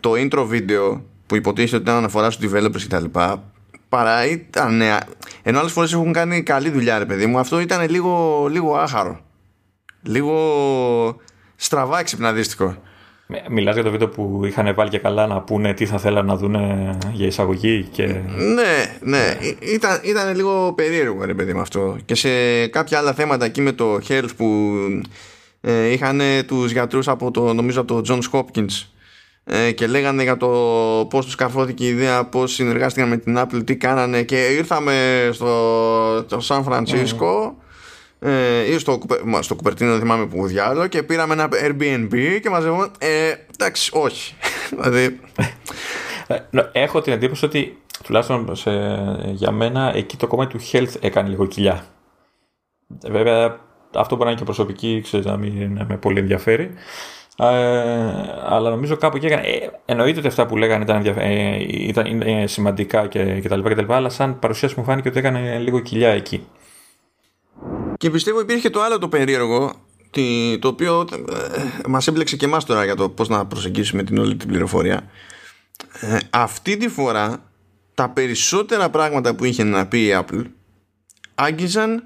το 0.00 0.12
intro 0.16 0.44
βίντεο 0.46 1.04
που 1.26 1.36
υποτίθεται 1.36 1.76
ότι 1.76 1.84
ήταν 1.84 1.96
αναφορά 1.96 2.30
στους 2.30 2.52
developers 2.52 2.82
κτλ. 2.88 3.04
Παρά 3.88 4.26
ήταν. 4.26 4.82
Ενώ 5.42 5.58
άλλες 5.58 5.72
φορές 5.72 5.92
έχουν 5.92 6.12
κάνει 6.12 6.42
καλή 6.42 6.70
δουλειά, 6.70 6.98
ρε 6.98 7.04
παιδί 7.04 7.26
μου, 7.26 7.38
αυτό 7.38 7.60
ήταν 7.60 7.90
λίγο, 7.90 8.46
λίγο 8.50 8.76
άχαρο. 8.76 9.20
Λίγο 10.02 10.36
στραβά 11.56 11.98
εξυπναδίστικο. 11.98 12.76
Μιλάς 13.48 13.74
για 13.74 13.84
το 13.84 13.90
βίντεο 13.90 14.08
που 14.08 14.40
είχαν 14.44 14.74
βάλει 14.74 14.90
και 14.90 14.98
καλά 14.98 15.26
να 15.26 15.40
πούνε 15.40 15.74
τι 15.74 15.86
θα 15.86 15.98
θέλαν 15.98 16.26
να 16.26 16.36
δουν 16.36 16.56
για 17.12 17.26
εισαγωγή 17.26 17.88
και... 17.92 18.06
Ναι, 18.54 18.96
ναι. 19.00 19.38
Ήταν, 19.74 20.00
ήταν 20.02 20.36
λίγο 20.36 20.72
περίεργο 20.72 21.24
ρε 21.24 21.34
παιδί 21.34 21.54
με 21.54 21.60
αυτό. 21.60 21.96
Και 22.04 22.14
σε 22.14 22.66
κάποια 22.66 22.98
άλλα 22.98 23.12
θέματα 23.12 23.44
εκεί 23.44 23.60
με 23.60 23.72
το 23.72 23.98
health 24.08 24.30
που 24.36 24.74
ε, 25.60 25.86
είχαν 25.86 26.20
τους 26.46 26.72
γιατρούς 26.72 27.08
από 27.08 27.30
το, 27.30 27.54
νομίζω 27.54 27.80
από 27.80 28.02
το 28.02 28.02
Johns 28.08 28.38
Hopkins 28.38 28.86
ε, 29.52 29.72
και 29.72 29.86
λέγανε 29.86 30.22
για 30.22 30.36
το 30.36 30.48
πώς 31.10 31.24
τους 31.24 31.34
καρφώθηκε 31.34 31.84
η 31.84 31.88
ιδέα, 31.88 32.24
πώς 32.24 32.52
συνεργάστηκαν 32.52 33.08
με 33.08 33.16
την 33.16 33.38
Apple, 33.38 33.62
τι 33.64 33.76
κάνανε. 33.76 34.22
Και 34.22 34.46
ήρθαμε 34.46 35.28
στο, 35.32 36.24
στο 36.26 36.40
Σαν 36.40 36.64
Φρανσίσκο 36.64 37.56
ε, 38.18 38.72
ή 38.72 38.78
στο, 38.78 39.00
στο 39.40 39.54
Κουπερτίνο 39.54 39.90
δεν 39.90 40.00
θυμάμαι 40.00 40.26
που 40.26 40.46
διάλογο 40.46 40.86
και 40.86 41.02
πήραμε 41.02 41.32
ένα 41.32 41.48
Airbnb 41.52 42.38
και 42.42 42.50
μαζεύουμε 42.50 42.90
ε, 42.98 43.32
εντάξει 43.54 43.90
όχι. 43.94 44.34
Δηλαδή 44.80 45.20
ε, 46.26 46.38
έχω 46.72 47.00
την 47.00 47.12
εντύπωση 47.12 47.44
ότι 47.44 47.78
τουλάχιστον 48.04 48.56
σε, 48.56 48.70
για 49.32 49.50
μένα 49.50 49.92
εκεί 49.94 50.16
το 50.16 50.26
κομμάτι 50.26 50.58
του 50.58 50.64
health 50.72 50.94
έκανε 51.00 51.28
λίγο 51.28 51.46
κοιλιά. 51.46 51.84
Βέβαια 53.02 53.60
αυτό 53.94 54.16
μπορεί 54.16 54.24
να 54.24 54.30
είναι 54.30 54.38
και 54.38 54.44
προσωπική 54.44 55.00
ξέρεις, 55.02 55.26
να 55.26 55.36
μην 55.36 55.84
με 55.88 55.96
πολύ 55.96 56.18
ενδιαφέρει. 56.18 56.62
Ε, 56.62 56.70
αλλά 58.46 58.70
νομίζω 58.70 58.96
κάπου 58.96 59.16
εκεί 59.16 59.26
έκανε. 59.26 59.46
Ε, 59.46 59.68
εννοείται 59.84 60.18
ότι 60.18 60.28
αυτά 60.28 60.46
που 60.46 60.56
λέγανε 60.56 60.84
ήταν, 60.84 61.06
ε, 61.18 61.56
ήταν 61.68 62.22
ε, 62.22 62.46
σημαντικά 62.46 63.06
και, 63.06 63.40
και, 63.40 63.48
τα 63.48 63.56
λοιπά 63.56 63.68
και 63.68 63.74
τα 63.74 63.80
λοιπά, 63.80 63.96
αλλά 63.96 64.08
σαν 64.08 64.38
παρουσίαση 64.38 64.74
μου 64.76 64.84
φάνηκε 64.84 65.08
ότι 65.08 65.18
έκανε 65.18 65.58
λίγο 65.58 65.80
κοιλιά 65.80 66.10
εκεί. 66.10 66.46
Και 67.96 68.10
πιστεύω 68.10 68.40
υπήρχε 68.40 68.70
το 68.70 68.82
άλλο 68.82 68.98
το 68.98 69.08
περίεργο, 69.08 69.72
το 70.58 70.68
οποίο 70.68 71.06
ε, 71.10 71.88
μας 71.88 72.06
έμπλεξε 72.06 72.36
και 72.36 72.44
εμάς 72.44 72.64
τώρα 72.64 72.84
για 72.84 72.96
το 72.96 73.08
πώς 73.08 73.28
να 73.28 73.46
προσεγγίσουμε 73.46 74.02
την 74.02 74.18
όλη 74.18 74.36
την 74.36 74.48
πληροφορία. 74.48 75.10
Ε, 76.00 76.18
αυτή 76.30 76.76
τη 76.76 76.88
φορά 76.88 77.42
τα 77.94 78.10
περισσότερα 78.10 78.90
πράγματα 78.90 79.34
που 79.34 79.44
είχε 79.44 79.64
να 79.64 79.86
πει 79.86 80.06
η 80.06 80.10
Apple 80.14 80.44
άγγιζαν 81.34 82.04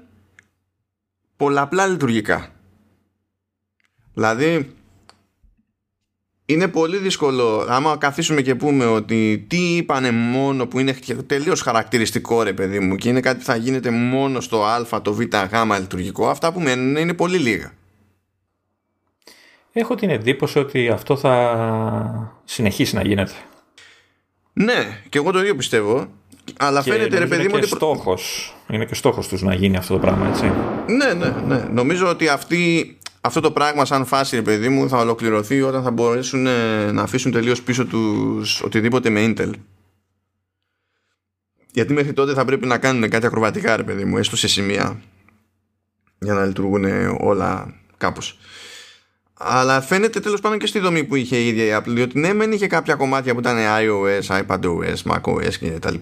πολλαπλά 1.37 1.87
λειτουργικά. 1.87 2.49
Δηλαδή, 4.13 4.75
είναι 6.45 6.67
πολύ 6.67 6.97
δύσκολο 6.97 7.65
άμα 7.69 7.97
καθίσουμε 7.97 8.41
και 8.41 8.55
πούμε 8.55 8.85
ότι 8.85 9.45
τι 9.47 9.75
είπανε 9.75 10.11
μόνο 10.11 10.67
που 10.67 10.79
είναι 10.79 10.95
τελείως 11.27 11.61
χαρακτηριστικό 11.61 12.43
ρε 12.43 12.53
παιδί 12.53 12.79
μου 12.79 12.95
και 12.95 13.09
είναι 13.09 13.19
κάτι 13.19 13.37
που 13.37 13.45
θα 13.45 13.55
γίνεται 13.55 13.89
μόνο 13.89 14.39
στο 14.39 14.63
α, 14.63 15.01
το 15.01 15.13
β, 15.13 15.19
γ 15.21 15.79
λειτουργικό 15.79 16.29
αυτά 16.29 16.51
που 16.51 16.59
μένουν 16.59 16.95
είναι 16.95 17.13
πολύ 17.13 17.37
λίγα. 17.37 17.71
Έχω 19.77 19.95
την 19.95 20.09
εντύπωση 20.09 20.59
ότι 20.59 20.89
αυτό 20.89 21.17
θα 21.17 22.33
συνεχίσει 22.43 22.95
να 22.95 23.01
γίνεται. 23.01 23.33
Ναι, 24.53 25.01
και 25.09 25.17
εγώ 25.17 25.31
το 25.31 25.39
ίδιο 25.39 25.55
πιστεύω. 25.55 26.07
Αλλά 26.57 26.81
και 26.81 26.91
φαίνεται 26.91 27.17
ρε 27.17 27.25
παιδί 27.27 27.47
μου. 27.47 27.57
Είναι 27.57 27.65
στόχος, 27.65 28.55
είναι 28.69 28.85
και 28.85 28.95
στόχος 28.95 29.27
τους 29.27 29.41
να 29.41 29.53
γίνει 29.53 29.77
αυτό 29.77 29.93
το 29.93 29.99
πράγμα, 29.99 30.27
έτσι. 30.27 30.51
Ναι, 30.87 31.13
ναι, 31.13 31.35
ναι. 31.47 31.63
Νομίζω 31.71 32.07
ότι 32.07 32.27
αυτή, 32.27 32.97
αυτό 33.25 33.39
το 33.39 33.51
πράγμα, 33.51 33.85
σαν 33.85 34.05
φάση, 34.05 34.35
ρε 34.35 34.41
παιδί 34.41 34.69
μου, 34.69 34.89
θα 34.89 34.97
ολοκληρωθεί 34.97 35.61
όταν 35.61 35.83
θα 35.83 35.91
μπορέσουν 35.91 36.47
ε, 36.47 36.91
να 36.91 37.01
αφήσουν 37.01 37.31
τελείως 37.31 37.61
πίσω 37.61 37.85
τους 37.85 38.61
οτιδήποτε 38.61 39.09
με 39.09 39.33
Intel. 39.37 39.51
Γιατί 41.71 41.93
μέχρι 41.93 42.13
τότε 42.13 42.33
θα 42.33 42.45
πρέπει 42.45 42.67
να 42.67 42.77
κάνουν 42.77 43.09
κάτι 43.09 43.25
ακροβατικά, 43.25 43.75
ρε 43.75 43.83
παιδί 43.83 44.05
μου, 44.05 44.17
έστω 44.17 44.37
σε 44.37 44.47
σημεία. 44.47 45.01
Για 46.19 46.33
να 46.33 46.45
λειτουργούν 46.45 46.85
όλα 47.19 47.73
κάπως. 47.97 48.39
Αλλά 49.33 49.81
φαίνεται 49.81 50.19
τέλος 50.19 50.41
πάντων 50.41 50.59
και 50.59 50.67
στη 50.67 50.79
δομή 50.79 51.03
που 51.03 51.15
είχε 51.15 51.37
η 51.37 51.47
ίδια 51.47 51.65
η 51.65 51.81
Apple, 51.81 51.93
διότι 51.93 52.19
ναι, 52.19 52.33
μεν 52.33 52.51
είχε 52.51 52.67
κάποια 52.67 52.95
κομμάτια 52.95 53.33
που 53.33 53.39
ήταν 53.39 53.57
iOS, 53.57 54.41
iPadOS, 54.41 54.97
macOS 55.03 55.53
κτλ. 55.59 55.95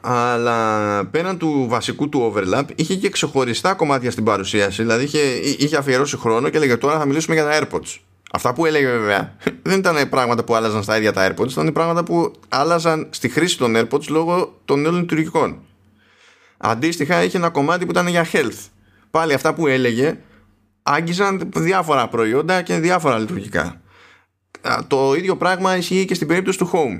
Αλλά 0.00 1.04
πέραν 1.04 1.38
του 1.38 1.66
βασικού 1.68 2.08
του 2.08 2.32
overlap, 2.34 2.64
είχε 2.74 2.94
και 2.94 3.08
ξεχωριστά 3.08 3.74
κομμάτια 3.74 4.10
στην 4.10 4.24
παρουσίαση. 4.24 4.82
Δηλαδή 4.82 5.04
είχε, 5.04 5.18
είχε 5.58 5.76
αφιερώσει 5.76 6.16
χρόνο 6.16 6.48
και 6.48 6.56
έλεγε 6.56 6.76
τώρα 6.76 6.98
θα 6.98 7.06
μιλήσουμε 7.06 7.34
για 7.34 7.44
τα 7.44 7.60
AirPods. 7.60 7.98
Αυτά 8.32 8.54
που 8.54 8.66
έλεγε 8.66 8.86
βέβαια 8.86 9.36
δεν 9.62 9.78
ήταν 9.78 10.08
πράγματα 10.08 10.44
που 10.44 10.54
άλλαζαν 10.54 10.82
στα 10.82 10.96
ίδια 10.96 11.12
τα 11.12 11.28
AirPods, 11.28 11.50
ήταν 11.50 11.72
πράγματα 11.72 12.04
που 12.04 12.32
άλλαζαν 12.48 13.06
στη 13.10 13.28
χρήση 13.28 13.58
των 13.58 13.74
AirPods 13.76 14.06
λόγω 14.08 14.60
των 14.64 14.80
νέων 14.80 14.94
λειτουργικών. 14.94 15.58
Αντίστοιχα 16.56 17.22
είχε 17.24 17.36
ένα 17.36 17.50
κομμάτι 17.50 17.84
που 17.84 17.90
ήταν 17.90 18.06
για 18.06 18.26
health. 18.32 18.66
Πάλι 19.10 19.32
αυτά 19.32 19.54
που 19.54 19.66
έλεγε 19.66 20.18
άγγιζαν 20.82 21.50
διάφορα 21.56 22.08
προϊόντα 22.08 22.62
και 22.62 22.78
διάφορα 22.78 23.18
λειτουργικά. 23.18 23.80
Το 24.86 25.14
ίδιο 25.14 25.36
πράγμα 25.36 25.76
ισχύει 25.76 26.04
και 26.04 26.14
στην 26.14 26.26
περίπτωση 26.26 26.58
του 26.58 26.70
Home. 26.72 26.98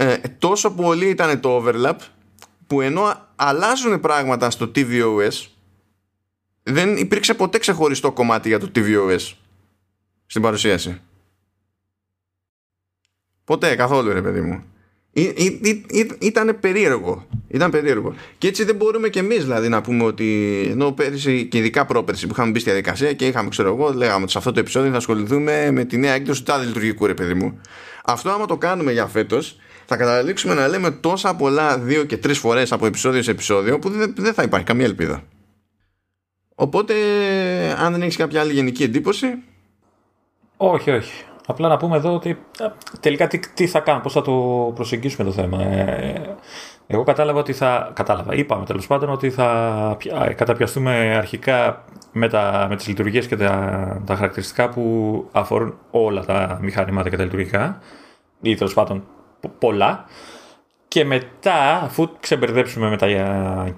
Ε, 0.00 0.16
τόσο 0.38 0.70
πολύ 0.70 1.08
ήταν 1.08 1.40
το 1.40 1.64
overlap 1.64 1.96
που 2.66 2.80
ενώ 2.80 3.26
αλλάζουν 3.36 4.00
πράγματα 4.00 4.50
στο 4.50 4.70
tvOS 4.74 5.46
δεν 6.62 6.96
υπήρξε 6.96 7.34
ποτέ 7.34 7.58
ξεχωριστό 7.58 8.12
κομμάτι 8.12 8.48
για 8.48 8.58
το 8.58 8.70
tvOS 8.74 9.32
στην 10.26 10.42
παρουσίαση. 10.42 11.00
Ποτέ, 13.44 13.76
καθόλου 13.76 14.12
ρε 14.12 14.22
παιδί 14.22 14.40
μου 14.40 14.64
ήταν 16.18 16.58
περίεργο. 16.60 17.26
Ήταν 17.48 17.70
περίεργο. 17.70 18.14
Και 18.38 18.48
έτσι 18.48 18.64
δεν 18.64 18.76
μπορούμε 18.76 19.08
κι 19.08 19.18
εμείς 19.18 19.42
δηλαδή 19.42 19.68
να 19.68 19.80
πούμε 19.80 20.04
ότι 20.04 20.60
ενώ 20.70 20.92
πέρυσι 20.92 21.46
και 21.46 21.58
ειδικά 21.58 21.84
πρόπερσι 21.84 22.26
που 22.26 22.32
είχαμε 22.32 22.50
μπει 22.50 22.58
στη 22.58 22.70
διαδικασία 22.70 23.12
και 23.12 23.26
είχαμε, 23.26 23.48
ξέρω 23.48 23.68
εγώ, 23.74 23.92
λέγαμε 23.92 24.22
ότι 24.22 24.32
σε 24.32 24.38
αυτό 24.38 24.52
το 24.52 24.60
επεισόδιο 24.60 24.90
θα 24.90 24.96
ασχοληθούμε 24.96 25.70
με 25.70 25.84
τη 25.84 25.96
νέα 25.96 26.12
έκδοση 26.12 26.42
του 26.42 26.50
τάδε 26.52 26.64
λειτουργικού 26.64 27.06
ρε 27.06 27.14
παιδί 27.14 27.34
μου. 27.34 27.60
Αυτό 28.04 28.30
άμα 28.30 28.46
το 28.46 28.56
κάνουμε 28.56 28.92
για 28.92 29.06
φέτος, 29.06 29.56
θα 29.90 29.96
καταλήξουμε 29.96 30.54
να 30.54 30.68
λέμε 30.68 30.90
τόσα 30.90 31.36
πολλά 31.36 31.78
δύο 31.78 32.04
και 32.04 32.16
τρεις 32.16 32.38
φορές 32.38 32.72
από 32.72 32.86
επεισόδιο 32.86 33.22
σε 33.22 33.30
επεισόδιο 33.30 33.78
που 33.78 33.88
δεν, 33.88 34.14
δεν 34.16 34.34
θα 34.34 34.42
υπάρχει 34.42 34.66
καμία 34.66 34.84
ελπίδα. 34.84 35.22
Οπότε, 36.54 36.94
αν 37.78 37.92
δεν 37.92 38.02
έχεις 38.02 38.16
κάποια 38.16 38.40
άλλη 38.40 38.52
γενική 38.52 38.82
εντύπωση. 38.82 39.26
Όχι, 40.56 40.90
όχι. 40.90 41.24
Απλά 41.46 41.68
να 41.68 41.76
πούμε 41.76 41.96
εδώ 41.96 42.14
ότι 42.14 42.28
ε, 42.58 42.66
τελικά 43.00 43.26
τι, 43.26 43.38
τι 43.54 43.66
θα 43.66 43.80
κάνουμε, 43.80 44.02
πώς 44.02 44.12
θα 44.12 44.22
το 44.22 44.32
προσεγγίσουμε 44.74 45.24
το 45.24 45.32
θέμα. 45.32 45.62
Ε, 45.62 46.36
εγώ 46.86 47.02
κατάλαβα 47.02 47.38
ότι 47.38 47.52
θα. 47.52 47.92
Κατάλαβα, 47.94 48.34
είπαμε 48.34 48.64
τέλος 48.64 48.86
πάντων 48.86 49.10
ότι 49.10 49.30
θα 49.30 49.96
καταπιαστούμε 50.36 51.14
αρχικά 51.16 51.84
με, 52.12 52.28
τα, 52.28 52.66
με 52.68 52.76
τις 52.76 52.86
λειτουργίες 52.86 53.26
και 53.26 53.36
τα, 53.36 54.02
τα 54.06 54.14
χαρακτηριστικά 54.14 54.68
που 54.68 55.28
αφορούν 55.32 55.78
όλα 55.90 56.24
τα 56.24 56.58
μηχανήματα 56.62 57.08
και 57.08 57.16
τα 57.16 57.24
λειτουργικά 57.24 57.78
ή 58.40 58.54
τέλος 58.54 58.74
πάντων 58.74 59.04
πολλά 59.58 60.06
και 60.88 61.04
μετά, 61.04 61.80
αφού 61.82 62.10
ξεμπερδέψουμε 62.20 62.88
με 62.88 62.96
τα 62.96 63.06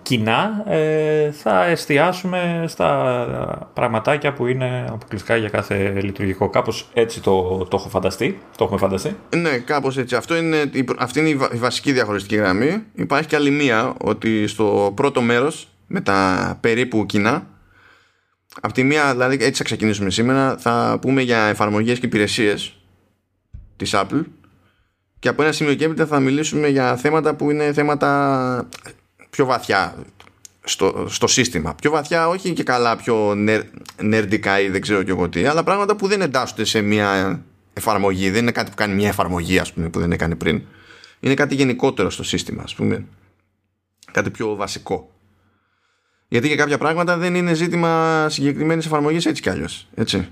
κοινά, 0.03 0.65
ε, 0.67 1.31
θα 1.31 1.65
εστιάσουμε 1.65 2.65
στα 2.69 3.71
πραγματάκια 3.75 4.33
που 4.33 4.47
είναι 4.47 4.87
αποκλειστικά 4.91 5.37
για 5.37 5.49
κάθε 5.49 6.01
λειτουργικό. 6.01 6.51
Κάπως 6.51 6.89
έτσι 6.93 7.23
το, 7.23 7.59
το 7.59 7.77
έχω 7.77 7.89
φανταστεί. 7.89 8.41
Το 8.57 8.65
έχουμε 8.65 8.79
φανταστεί. 8.79 9.17
Ναι, 9.37 9.59
κάπως 9.59 9.99
έτσι. 9.99 10.15
Αυτό 10.15 10.37
είναι, 10.37 10.71
αυτή 10.99 11.19
είναι 11.19 11.29
η 11.29 11.57
βασική 11.57 11.93
διαχωριστική 11.93 12.37
γραμμή. 12.37 12.85
Υπάρχει 12.95 13.29
και 13.29 13.37
άλλη 13.37 13.51
μία, 13.51 13.95
ότι 14.01 14.47
στο 14.47 14.93
πρώτο 14.95 15.23
μέρος, 15.23 15.69
με 15.87 16.01
τα 16.01 16.59
περίπου 16.61 17.07
κοινά, 17.07 17.47
από 18.61 18.73
τη 18.73 18.83
μία, 18.83 19.13
δηλαδή 19.13 19.35
έτσι 19.35 19.53
θα 19.53 19.65
ξεκινήσουμε 19.65 20.11
σήμερα, 20.11 20.57
θα 20.59 20.99
πούμε 21.01 21.23
για 21.23 21.39
εφαρμογές 21.39 21.99
και 21.99 22.07
υπηρεσίες 22.07 22.77
της 23.77 23.95
Apple 23.95 24.23
και 25.21 25.29
από 25.29 25.43
ένα 25.43 25.53
σημείο 25.53 25.75
και 25.75 25.85
έπειτα 25.85 26.07
θα 26.07 26.21
μιλήσουμε 26.21 26.69
για 26.69 26.97
θέματα 26.97 27.35
που 27.35 27.51
είναι 27.51 27.73
θέματα 27.73 28.69
πιο 29.31 29.45
βαθιά 29.45 29.95
στο, 30.65 31.07
στο 31.09 31.27
σύστημα. 31.27 31.75
Πιο 31.75 31.91
βαθιά, 31.91 32.29
όχι 32.29 32.53
και 32.53 32.63
καλά 32.63 32.97
πιο 32.97 33.35
νερντικά 34.03 34.61
ή 34.61 34.69
δεν 34.69 34.81
ξέρω 34.81 35.03
και 35.03 35.11
εγώ 35.11 35.29
τι, 35.29 35.45
αλλά 35.45 35.63
πράγματα 35.63 35.97
που 35.97 36.07
δεν 36.07 36.21
εντάσσονται 36.21 36.65
σε 36.65 36.81
μια 36.81 37.41
εφαρμογή. 37.73 38.31
Δεν 38.31 38.43
είναι 38.43 38.51
κάτι 38.51 38.71
που 38.71 38.77
κάνει 38.77 38.95
μια 38.95 39.09
εφαρμογή, 39.09 39.59
ας 39.59 39.73
πούμε, 39.73 39.89
που 39.89 40.01
δεν 40.01 40.13
έκανε 40.13 40.35
πριν. 40.35 40.63
Είναι 41.21 41.35
κάτι 41.35 41.55
γενικότερο 41.55 42.11
στο 42.11 42.23
σύστημα, 42.23 42.63
ας 42.63 42.75
πούμε. 42.75 43.05
Κάτι 44.13 44.31
πιο 44.31 44.55
βασικό. 44.57 45.11
Γιατί 46.29 46.47
για 46.47 46.57
κάποια 46.57 46.79
πράγματα 46.79 47.17
δεν 47.17 47.35
είναι 47.35 47.55
ζήτημα 47.55 48.27
συγκεκριμένης 48.29 48.87
εφαρμογής 48.87 49.27
έτσι 49.27 49.43
κι 49.43 49.51
αλλιώς. 49.51 49.89
Έτσι. 49.95 50.29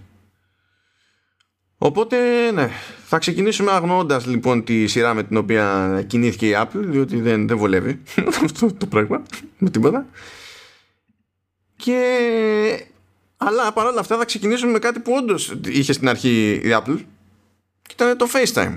Οπότε, 1.78 2.50
ναι, 2.50 2.70
θα 3.06 3.18
ξεκινήσουμε 3.18 3.70
αγνοώντας 3.70 4.26
λοιπόν 4.26 4.64
τη 4.64 4.86
σειρά 4.86 5.14
με 5.14 5.22
την 5.22 5.36
οποία 5.36 6.04
κινήθηκε 6.06 6.48
η 6.48 6.54
Apple, 6.56 6.82
διότι 6.84 7.20
δεν, 7.20 7.48
δεν 7.48 7.58
βολεύει 7.58 8.02
αυτό 8.44 8.72
το 8.72 8.86
πράγμα 8.86 9.22
με 9.58 9.70
τίποτα. 9.70 10.06
Και... 11.76 12.84
Αλλά 13.36 13.72
παρόλα 13.72 14.00
αυτά 14.00 14.16
θα 14.16 14.24
ξεκινήσουμε 14.24 14.72
με 14.72 14.78
κάτι 14.78 15.00
που 15.00 15.12
όντως 15.12 15.54
είχε 15.66 15.92
στην 15.92 16.08
αρχή 16.08 16.60
η 16.64 16.68
Apple 16.70 16.98
και 17.82 17.92
ήταν 17.92 18.16
το 18.16 18.26
FaceTime. 18.32 18.76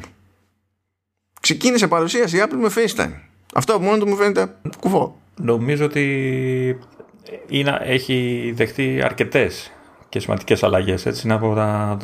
Ξεκίνησε 1.41 1.87
παρουσίαση 1.87 2.37
η 2.37 2.43
Apple 2.43 2.57
με 2.57 2.69
FaceTime. 2.75 3.13
Αυτό 3.53 3.73
από 3.73 3.83
μόνο 3.83 3.97
του 3.97 4.07
μου 4.07 4.15
φαίνεται 4.15 4.55
κουφό. 4.79 5.21
Νομίζω 5.35 5.85
ότι 5.85 6.79
είναι, 7.47 7.77
έχει 7.81 8.51
δεχτεί 8.55 9.01
αρκετές 9.03 9.71
και 10.09 10.19
σημαντικές 10.19 10.63
αλλαγές 10.63 11.05
έτσι, 11.05 11.29
από 11.31 11.55
τα, 11.55 11.97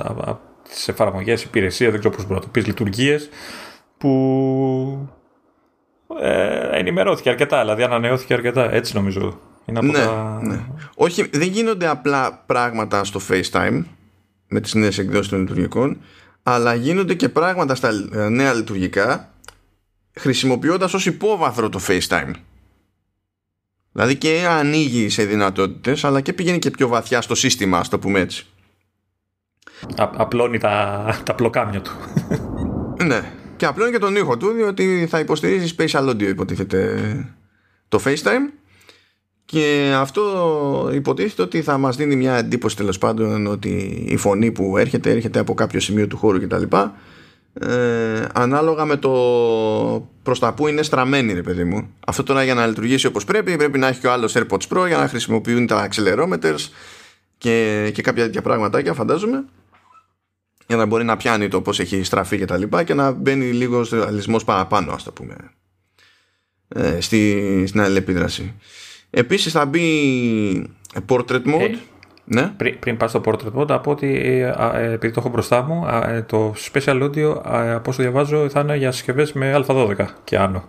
τις 0.70 0.88
εφαρμογές, 0.88 1.44
υπηρεσίες, 1.44 1.92
δεν 1.92 2.00
ξέρω 2.00 2.16
πώς 2.16 2.24
μπορεί 2.24 2.40
να 2.40 2.46
το 2.46 2.48
πεις, 2.52 2.66
λειτουργίες 2.66 3.30
που 3.98 5.10
ε, 6.22 6.78
ενημερώθηκε 6.78 7.30
αρκετά, 7.30 7.60
δηλαδή 7.60 7.84
ανανεώθηκε 7.84 8.34
αρκετά, 8.34 8.72
έτσι 8.74 8.96
νομίζω. 8.96 9.40
Είναι 9.66 9.80
από 9.80 9.88
ναι, 9.88 9.98
τα... 9.98 10.40
ναι. 10.44 10.60
Όχι, 10.96 11.30
δεν 11.34 11.48
γίνονται 11.48 11.88
απλά 11.88 12.44
πράγματα 12.46 13.04
στο 13.04 13.20
FaceTime 13.30 13.84
με 14.48 14.60
τις 14.60 14.74
νέες 14.74 14.98
εκδόσεις 14.98 15.30
των 15.30 15.40
λειτουργικών, 15.40 16.02
αλλά 16.44 16.74
γίνονται 16.74 17.14
και 17.14 17.30
πράγματα 17.30 17.76
στα 17.76 17.92
νέα 18.30 18.54
λειτουργικά 18.54 19.32
χρησιμοποιώντας 20.14 20.94
ως 20.94 21.06
υπόβαθρο 21.06 21.70
το 21.70 21.80
FaceTime. 21.88 22.32
Δηλαδή 23.92 24.16
και 24.16 24.46
ανοίγει 24.50 25.10
σε 25.10 25.24
δυνατότητες 25.24 26.04
αλλά 26.04 26.22
και 26.22 26.34
πηγαίνει 26.34 26.60
και 26.60 26.72
πιο 26.72 26.88
βαθιά 26.88 27.22
στο 27.22 27.36
σύστημα, 27.36 27.78
ας 27.78 27.90
το 27.90 28.00
πούμε 28.00 28.20
έτσι 28.20 28.46
απλώνει 29.96 30.58
τα, 30.58 31.06
τα 31.24 31.36
πλοκάμια 31.36 31.82
του. 31.82 31.92
ναι. 33.04 33.32
Και 33.56 33.66
απλώνει 33.66 33.92
και 33.92 34.00
τον 34.00 34.16
ήχο 34.16 34.38
του, 34.38 34.50
διότι 34.50 35.08
θα 35.10 35.20
υποστηρίζει 35.20 35.76
Spatial 35.78 36.10
Audio, 36.10 36.22
υποτίθεται 36.22 37.00
το 37.88 38.02
FaceTime. 38.06 38.52
και 39.46 39.94
αυτό 39.96 40.92
υποτίθεται 40.94 41.42
ότι 41.42 41.62
θα 41.62 41.78
μας 41.78 41.96
δίνει 41.96 42.16
μια 42.16 42.36
εντύπωση 42.36 42.76
τέλος 42.76 42.98
πάντων 42.98 43.48
ότι 43.48 44.06
η 44.08 44.18
φωνή 44.18 44.52
που 44.52 44.78
έρχεται 44.78 45.12
έρχεται 45.12 45.40
από 45.40 45.54
κάποιο 45.54 45.80
σημείο 45.80 46.08
του 46.08 46.18
χώρου 46.18 46.40
κτλ. 46.40 46.64
Ε, 47.60 48.26
ανάλογα 48.34 48.86
με 48.86 48.96
το 48.96 49.12
προς 50.24 50.40
τα 50.40 50.54
που 50.54 50.68
είναι 50.68 50.84
στραμμένη 50.84 51.34
ρε 51.34 51.42
παιδί 51.42 51.64
μου 51.64 51.90
αυτό 52.08 52.24
τώρα 52.24 52.44
για 52.44 52.54
να 52.54 52.68
λειτουργήσει 52.68 53.08
όπως 53.08 53.26
πρέπει 53.26 53.56
πρέπει 53.56 53.78
να 53.78 53.88
έχει 53.88 54.00
και 54.00 54.08
ο 54.08 54.12
άλλος 54.12 54.36
AirPods 54.38 54.68
Pro 54.76 54.88
για 54.88 54.98
να 54.98 55.08
χρησιμοποιούν 55.08 55.68
τα 55.68 55.88
accelerometers 55.90 56.70
και, 57.38 57.90
και 57.94 58.02
κάποια 58.02 58.24
τέτοια 58.24 58.42
πραγματάκια 58.42 58.94
φαντάζομαι 58.94 59.46
για 60.68 60.76
να 60.76 60.86
μπορεί 60.86 61.04
να 61.04 61.18
πιάνει 61.18 61.48
το 61.48 61.62
πώς 61.62 61.80
έχει 61.80 62.04
στραφεί 62.04 62.38
και 62.38 62.46
τα 62.46 62.58
λοιπά 62.58 62.84
και 62.84 62.94
να 62.94 63.12
μπαίνει 63.12 63.46
λίγο 63.46 63.86
ρεαλισμός 63.92 64.44
παραπάνω 64.44 64.92
ας 64.92 65.04
το 65.04 65.12
πούμε 65.12 65.36
ε, 66.68 67.02
στη, 67.02 67.64
στην 67.68 67.82
αλληλεπίδραση 67.82 68.54
επίσης 69.10 69.52
θα 69.52 69.66
μπει 69.66 70.78
portrait 71.08 71.46
mode. 71.46 71.72
Ε, 71.72 71.78
ναι. 72.30 72.54
Πριν, 72.58 72.80
πριν 72.80 72.98
πας 72.98 73.10
στο 73.10 73.22
portrait 73.26 73.54
mode 73.54 73.72
από 73.72 73.92
ότι 73.92 74.08
ε, 74.08 74.54
ε, 74.74 74.92
επειδή 74.92 75.14
το 75.14 75.20
έχω 75.20 75.30
μπροστά 75.30 75.62
μου 75.62 75.86
το 76.26 76.54
special 76.72 77.04
audio 77.04 77.42
από 77.44 77.90
όσο 77.90 78.02
διαβάζω 78.02 78.50
θα 78.50 78.60
είναι 78.60 78.76
για 78.76 78.92
συσκευές 78.92 79.34
με 79.34 79.64
α12 79.68 80.06
και 80.24 80.38
άνω. 80.38 80.64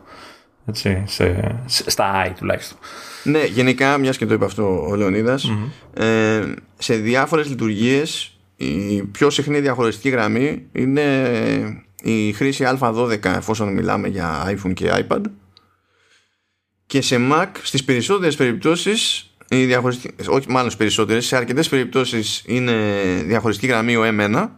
Έτσι, 0.67 1.03
σε, 1.07 1.57
στα 1.67 2.27
i 2.27 2.33
τουλάχιστον 2.39 2.79
ναι 3.29 3.45
γενικά 3.45 3.99
μιας 3.99 4.17
και 4.17 4.27
το 4.27 4.35
είπε 4.35 4.45
αυτό 4.45 4.87
ο 4.89 4.95
λεωνιδας 4.95 5.53
ε, 5.95 6.43
σε 6.79 6.95
διάφορες 6.95 7.49
λειτουργίες 7.49 8.39
η 8.57 9.03
πιο 9.03 9.31
συχνή 9.31 9.61
διαχωριστική 9.61 10.09
γραμμή 10.09 10.67
είναι 10.73 11.85
η 12.03 12.33
χρήση 12.33 12.65
α12 12.81 13.25
εφόσον 13.25 13.73
μιλάμε 13.73 14.09
για 14.09 14.57
iPhone 14.57 14.73
και 14.75 15.07
iPad. 15.09 15.21
Και 16.87 17.01
σε 17.01 17.17
Mac 17.33 17.47
στις 17.63 17.85
περισσότερες 17.85 18.37
περιπτώσεις 18.37 19.31
η 19.49 19.65
διαχωριστική, 19.65 20.29
όχι 20.29 20.51
μάλλον 20.51 20.71
στις 20.71 20.77
περισσότερες 20.77 21.27
σε 21.27 21.37
αρκετές 21.37 21.69
περιπτώσεις 21.69 22.43
είναι 22.47 22.75
διαχωριστική 23.25 23.67
γραμμή 23.67 23.97
ο 23.97 24.03
M1 24.05 24.49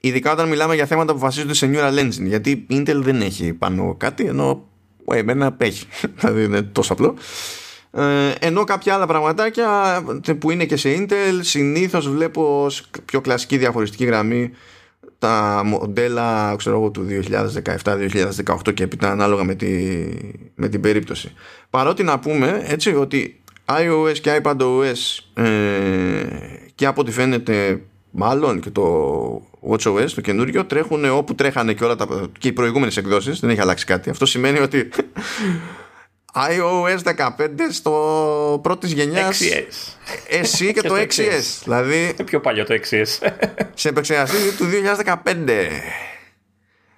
ειδικά 0.00 0.32
όταν 0.32 0.48
μιλάμε 0.48 0.74
για 0.74 0.86
θέματα 0.86 1.12
που 1.12 1.18
βασίζονται 1.18 1.54
σε 1.54 1.70
Neural 1.72 1.98
Engine 1.98 2.26
γιατί 2.26 2.50
η 2.50 2.66
Intel 2.68 3.00
δεν 3.02 3.20
έχει 3.20 3.52
πάνω 3.52 3.94
κάτι 3.98 4.24
ενώ 4.24 4.68
ο 5.04 5.12
M1 5.12 5.50
έχει 5.56 5.86
δηλαδή 6.18 6.44
είναι 6.44 6.62
τόσο 6.62 6.92
απλό. 6.92 7.08
ε, 7.08 7.16
ενώ 8.38 8.64
κάποια 8.64 8.94
άλλα 8.94 9.06
πραγματάκια 9.06 10.02
που 10.38 10.50
είναι 10.50 10.64
και 10.64 10.76
σε 10.76 10.88
Intel 10.98 11.38
συνήθως 11.40 12.08
βλέπω 12.08 12.66
πιο 13.04 13.20
κλασική 13.20 13.56
διαχωριστική 13.56 14.04
γραμμή 14.04 14.50
τα 15.18 15.62
μοντέλα 15.64 16.54
ξέρω 16.56 16.90
του 16.90 17.06
2017-2018 17.84 18.74
και 18.74 18.82
έπειτα 18.82 19.10
ανάλογα 19.10 19.44
με, 19.44 19.54
τη, 19.54 19.66
με 20.54 20.68
την 20.68 20.80
περίπτωση. 20.80 21.32
Παρότι 21.70 22.02
να 22.02 22.18
πούμε 22.18 22.62
έτσι 22.66 22.94
ότι 22.94 23.40
iOS 23.64 24.18
και 24.20 24.40
iPadOS 24.42 25.42
ε, 25.42 25.46
και 26.74 26.86
από 26.86 27.00
ό,τι 27.00 27.10
φαίνεται 27.10 27.82
μάλλον 28.10 28.60
και 28.60 28.70
το 28.70 29.42
WatchOS 29.70 30.10
το 30.14 30.20
καινούριο 30.20 30.64
τρέχουν 30.64 31.04
όπου 31.04 31.34
τρέχανε 31.34 31.72
και 31.72 31.84
όλα 31.84 31.96
τα 31.96 32.06
και 32.38 32.48
οι 32.48 32.52
προηγούμενες 32.52 32.96
εκδόσεις 32.96 33.40
δεν 33.40 33.50
έχει 33.50 33.60
αλλάξει 33.60 33.84
κάτι 33.84 34.10
αυτό 34.10 34.26
σημαίνει 34.26 34.58
ότι 34.58 34.88
iOS 36.34 36.98
15 37.16 37.30
στο 37.70 38.60
πρώτης 38.62 38.92
γενιάς. 38.92 39.40
SE 40.30 40.70
και, 40.74 40.80
το 40.80 40.94
6S. 40.94 41.60
δηλαδή. 41.62 42.14
Πιο 42.24 42.40
παλιό 42.40 42.64
το 42.64 42.74
6S. 42.74 43.28
σε 43.74 43.88
επεξεργαστή 43.88 44.56
του 44.56 44.64
2015. 45.04 45.14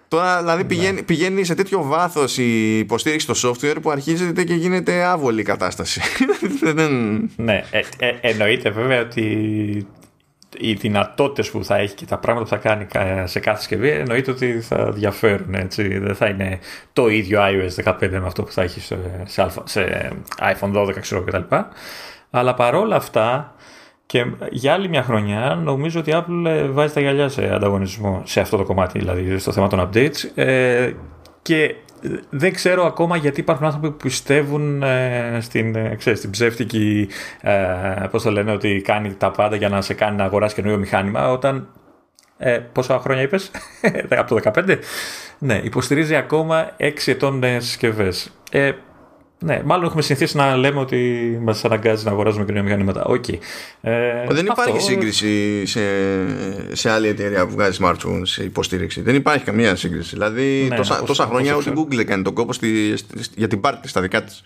Τώρα 0.08 0.38
δηλαδή 0.38 0.64
πηγαίνει, 0.64 1.02
πηγαίνει 1.02 1.44
σε 1.44 1.54
τέτοιο 1.54 1.82
βάθος 1.82 2.38
η 2.38 2.78
υποστήριξη 2.78 3.34
στο 3.34 3.50
software 3.50 3.76
που 3.82 3.90
αρχίζεται 3.90 4.44
και 4.44 4.54
γίνεται 4.54 5.02
άβολη 5.02 5.40
η 5.40 5.44
κατάσταση. 5.44 6.00
ναι, 7.36 7.64
ε, 7.70 7.80
ε, 7.98 8.14
εννοείται 8.20 8.70
βέβαια 8.70 9.00
ότι 9.00 9.86
οι 10.58 10.72
δυνατότητες 10.72 11.50
που 11.50 11.64
θα 11.64 11.76
έχει 11.76 11.94
και 11.94 12.06
τα 12.06 12.18
πράγματα 12.18 12.44
που 12.44 12.50
θα 12.50 12.68
κάνει 12.68 12.86
σε 13.28 13.40
κάθε 13.40 13.58
συσκευή 13.58 13.88
εννοείται 13.88 14.30
ότι 14.30 14.60
θα 14.60 14.90
διαφέρουν. 14.92 15.54
Έτσι. 15.54 15.98
Δεν 15.98 16.14
θα 16.14 16.26
είναι 16.26 16.58
το 16.92 17.08
ίδιο 17.08 17.40
iOS 17.42 17.84
15 17.84 18.08
με 18.10 18.26
αυτό 18.26 18.42
που 18.42 18.52
θα 18.52 18.62
έχει 18.62 18.80
σε, 18.80 18.98
σε, 19.64 20.12
iPhone 20.38 20.76
12 20.76 20.98
ξέρω 21.00 21.22
κτλ. 21.22 21.54
Αλλά 22.30 22.54
παρόλα 22.54 22.96
αυτά 22.96 23.54
και 24.06 24.26
για 24.50 24.72
άλλη 24.72 24.88
μια 24.88 25.02
χρονιά 25.02 25.60
νομίζω 25.62 26.00
ότι 26.00 26.10
η 26.10 26.14
Apple 26.16 26.68
βάζει 26.70 26.92
τα 26.92 27.00
γυαλιά 27.00 27.28
σε 27.28 27.54
ανταγωνισμό 27.54 28.22
σε 28.24 28.40
αυτό 28.40 28.56
το 28.56 28.64
κομμάτι, 28.64 28.98
δηλαδή 28.98 29.38
στο 29.38 29.52
θέμα 29.52 29.68
των 29.68 29.88
updates. 29.88 30.30
Ε, 30.34 30.92
και 31.42 31.74
δεν 32.30 32.54
ξέρω 32.54 32.86
ακόμα 32.86 33.16
γιατί 33.16 33.40
υπάρχουν 33.40 33.66
άνθρωποι 33.66 33.90
που 33.90 33.96
πιστεύουν 33.96 34.82
ε, 34.82 35.38
στην, 35.40 35.76
ε, 35.76 35.94
ξέρεις, 35.98 36.18
στην 36.18 36.30
ψεύτικη, 36.30 37.08
ε, 37.40 38.06
πώς 38.10 38.22
το 38.22 38.30
λένε, 38.30 38.52
ότι 38.52 38.82
κάνει 38.84 39.14
τα 39.14 39.30
πάντα 39.30 39.56
για 39.56 39.68
να 39.68 39.80
σε 39.80 39.94
κάνει 39.94 40.16
να 40.16 40.24
αγοράσει 40.24 40.54
καινούριο 40.54 40.78
μηχάνημα, 40.78 41.30
όταν, 41.30 41.68
ε, 42.38 42.58
πόσα 42.72 42.98
χρόνια 42.98 43.22
είπες, 43.22 43.50
από 44.18 44.34
το 44.34 44.50
2015, 44.54 44.78
ναι, 45.38 45.60
υποστηρίζει 45.62 46.14
ακόμα 46.14 46.70
6 46.78 46.92
ετών 47.06 47.42
συσκευές. 47.58 48.30
Ε, 48.50 48.72
ναι, 49.42 49.62
μάλλον 49.64 49.84
έχουμε 49.84 50.02
συνηθίσει 50.02 50.36
να 50.36 50.56
λέμε 50.56 50.80
ότι 50.80 51.38
μας 51.42 51.64
αναγκάζει 51.64 52.04
να 52.04 52.10
αγοράζουμε 52.10 52.44
καινούργια 52.44 52.76
μηχανήματα. 52.76 53.10
Okay. 53.10 53.38
Ε, 53.80 54.26
δεν 54.28 54.46
υπάρχει 54.46 54.76
αυτό... 54.76 54.84
σύγκριση 54.84 55.66
σε, 55.66 55.80
σε 56.72 56.90
άλλη 56.90 57.08
εταιρεία 57.08 57.46
που 57.46 57.52
βγάζει 57.52 57.78
smartphones 57.82 58.22
σε 58.22 58.44
υποστήριξη. 58.44 59.00
Δεν 59.00 59.14
υπάρχει 59.14 59.44
καμία 59.44 59.76
σύγκριση. 59.76 60.10
Δηλαδή 60.12 60.66
ναι, 60.68 60.76
τόσα, 60.76 61.02
τόσα 61.02 61.26
χρόνια 61.26 61.54
ούτε 61.54 61.72
Google 61.76 61.98
έκανε 61.98 62.22
τον 62.22 62.34
κόπο 62.34 62.52
στη, 62.52 62.96
στη, 62.96 63.24
για 63.36 63.48
την 63.48 63.60
πάρτι 63.60 63.88
στα 63.88 64.00
δικά 64.00 64.24
της. 64.24 64.42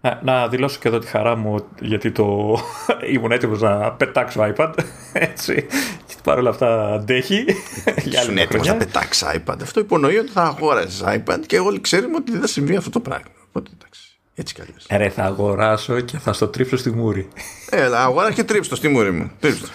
Να, 0.00 0.20
να 0.22 0.48
δηλώσω 0.48 0.78
και 0.80 0.88
εδώ 0.88 0.98
τη 0.98 1.06
χαρά 1.06 1.36
μου 1.36 1.66
γιατί 1.80 2.10
το 2.10 2.58
ήμουν 3.14 3.32
έτοιμος 3.32 3.60
να 3.60 3.92
πετάξω 3.92 4.52
iPad. 4.56 4.72
Έτσι. 5.12 5.66
Και 6.06 6.14
παρόλα 6.24 6.50
αυτά 6.50 6.92
αντέχει. 6.92 7.44
Ήσουν 8.12 8.38
έτοιμος 8.38 8.66
να 8.66 8.74
πετάξεις 8.74 9.26
iPad. 9.34 9.56
Αυτό 9.62 9.80
υπονοεί 9.80 10.16
ότι 10.16 10.30
θα 10.30 10.42
αγόρασε 10.42 11.22
iPad 11.26 11.38
και 11.46 11.58
όλοι 11.58 11.80
ξέρουμε 11.80 12.16
ότι 12.16 12.30
δεν 12.32 12.40
θα 12.40 12.46
συμβεί 12.46 12.76
αυτό 12.76 12.90
το 12.90 13.00
πράγμα. 13.00 13.33
Οπότε 13.56 13.70
εντάξει. 13.80 14.18
Έτσι 14.34 14.54
κι 14.54 14.60
αλλιώς. 14.60 14.86
Ρε, 14.90 15.08
θα 15.08 15.24
αγοράσω 15.24 16.00
και 16.00 16.18
θα 16.18 16.32
στο 16.32 16.48
τρίψω 16.48 16.76
στη 16.76 16.90
μούρη. 16.90 17.28
Έλα, 17.70 18.02
αγορά 18.04 18.32
και 18.32 18.44
τρίψω 18.44 18.76
στη 18.76 18.88
μούρη 18.88 19.10
μου. 19.10 19.30
Τρίψω. 19.40 19.66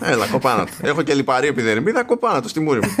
Έλα, 0.00 0.26
κοπάνα 0.26 0.64
το. 0.64 0.70
Έχω 0.80 1.02
και 1.02 1.14
λιπαρή 1.14 1.46
επιδερμίδα, 1.46 2.04
κοπάνα 2.04 2.42
το 2.42 2.48
στη 2.48 2.60
μούρη 2.60 2.78
μου. 2.78 2.94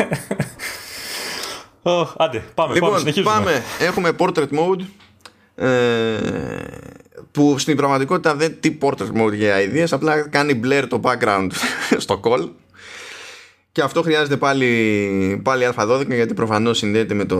Oh, 1.88 2.06
άντε, 2.16 2.44
πάμε, 2.54 2.74
λοιπόν, 2.74 2.88
πάμε, 2.88 3.00
συνεχίζουμε. 3.00 3.32
πάμε. 3.34 3.62
Έχουμε 3.78 4.12
portrait 4.18 4.48
mode 4.48 4.84
ε, 5.54 6.18
που 7.30 7.58
στην 7.58 7.76
πραγματικότητα 7.76 8.34
δεν 8.34 8.60
τι 8.60 8.78
portrait 8.80 9.22
mode 9.22 9.32
για 9.32 9.60
ιδέες 9.60 9.92
απλά 9.92 10.28
κάνει 10.28 10.60
blur 10.64 10.84
το 10.88 11.00
background 11.02 11.48
στο 12.04 12.20
call 12.24 12.48
και 13.76 13.82
αυτό 13.82 14.02
χρειάζεται 14.02 14.36
πάλι, 14.36 15.40
πάλι 15.44 15.68
α12 15.76 16.06
γιατί 16.08 16.34
προφανώς 16.34 16.78
συνδέεται 16.78 17.14
με 17.14 17.24
το, 17.24 17.38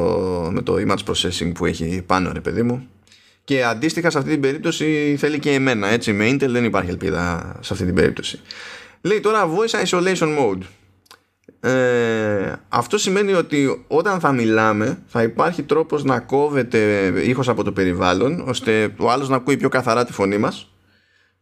με 0.52 0.62
το 0.62 0.74
image 0.74 1.10
processing 1.10 1.52
που 1.54 1.66
έχει 1.66 2.02
πάνω 2.06 2.32
ρε 2.32 2.40
παιδί 2.40 2.62
μου. 2.62 2.88
Και 3.44 3.64
αντίστοιχα 3.64 4.10
σε 4.10 4.18
αυτή 4.18 4.30
την 4.30 4.40
περίπτωση 4.40 5.16
θέλει 5.18 5.38
και 5.38 5.50
εμένα 5.50 5.88
έτσι 5.88 6.12
με 6.12 6.30
Intel 6.30 6.48
δεν 6.48 6.64
υπάρχει 6.64 6.90
ελπίδα 6.90 7.56
σε 7.60 7.72
αυτή 7.72 7.84
την 7.84 7.94
περίπτωση. 7.94 8.40
Λέει 9.00 9.20
τώρα 9.20 9.48
voice 9.48 9.84
isolation 9.84 10.38
mode. 10.38 10.62
Ε, 11.70 12.52
αυτό 12.68 12.98
σημαίνει 12.98 13.32
ότι 13.32 13.84
όταν 13.86 14.20
θα 14.20 14.32
μιλάμε 14.32 14.98
θα 15.06 15.22
υπάρχει 15.22 15.62
τρόπος 15.62 16.04
να 16.04 16.20
κόβεται 16.20 17.12
ήχος 17.24 17.48
από 17.48 17.64
το 17.64 17.72
περιβάλλον 17.72 18.44
ώστε 18.48 18.94
ο 18.96 19.10
άλλος 19.10 19.28
να 19.28 19.36
ακούει 19.36 19.56
πιο 19.56 19.68
καθαρά 19.68 20.04
τη 20.04 20.12
φωνή 20.12 20.38
μας 20.38 20.75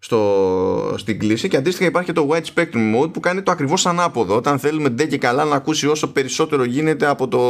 στο, 0.05 0.95
στην 0.97 1.19
κλίση 1.19 1.49
και 1.49 1.57
αντίστοιχα 1.57 1.88
υπάρχει 1.88 2.12
και 2.12 2.21
το 2.21 2.29
Wide 2.31 2.45
Spectrum 2.55 2.95
Mode 2.97 3.12
που 3.12 3.21
κάνει 3.21 3.43
το 3.43 3.51
ακριβώς 3.51 3.87
ανάποδο 3.87 4.37
όταν 4.37 4.59
θέλουμε 4.59 4.88
ντε 4.88 5.07
και 5.07 5.19
καλά 5.19 5.45
να 5.45 5.57
ακούσει 5.57 5.87
όσο 5.87 6.12
περισσότερο 6.12 6.64
γίνεται 6.64 7.07
από 7.07 7.29
το, 7.29 7.40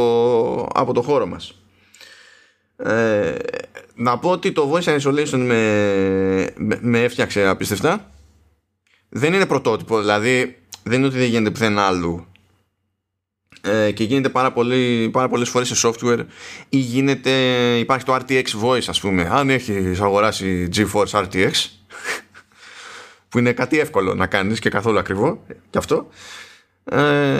από 0.73 0.93
το 0.93 1.01
χώρο 1.01 1.25
μας. 1.25 1.61
Ε, 2.77 3.35
να 3.95 4.19
πω 4.19 4.29
ότι 4.29 4.51
το 4.51 4.71
Voice 4.73 4.99
Isolation 4.99 5.37
με, 5.37 6.49
με, 6.55 6.79
με 6.81 7.03
έφτιαξε 7.03 7.47
απίστευτα. 7.47 8.11
Δεν 9.09 9.33
είναι 9.33 9.45
πρωτότυπο 9.45 9.99
δηλαδή 9.99 10.57
δεν 10.83 10.97
είναι 10.97 11.07
ότι 11.07 11.17
δεν 11.17 11.27
γίνεται 11.27 11.49
πουθενά 11.49 11.81
άλλου 11.81 12.25
ε, 13.61 13.91
και 13.91 14.03
γίνεται 14.03 14.29
πάρα, 14.29 14.51
πολύ, 14.51 15.09
πάρα 15.09 15.29
πολλές 15.29 15.49
φορές 15.49 15.67
σε 15.67 15.87
software 15.87 16.25
ή 16.69 16.77
γίνεται, 16.77 17.31
υπάρχει 17.77 18.05
το 18.05 18.15
RTX 18.15 18.45
Voice 18.63 18.85
ας 18.87 18.99
πούμε. 18.99 19.29
Αν 19.31 19.49
έχεις 19.49 20.01
αγοράσει 20.01 20.69
GeForce 20.75 21.23
RTX 21.23 21.51
που 23.35 23.41
είναι 23.41 23.53
κάτι 23.53 23.79
εύκολο 23.79 24.13
να 24.13 24.27
κάνεις 24.27 24.59
και 24.59 24.69
καθόλου 24.69 24.99
ακριβό 24.99 25.43
και 25.69 25.77
αυτό 25.77 26.07
ε, 26.83 27.39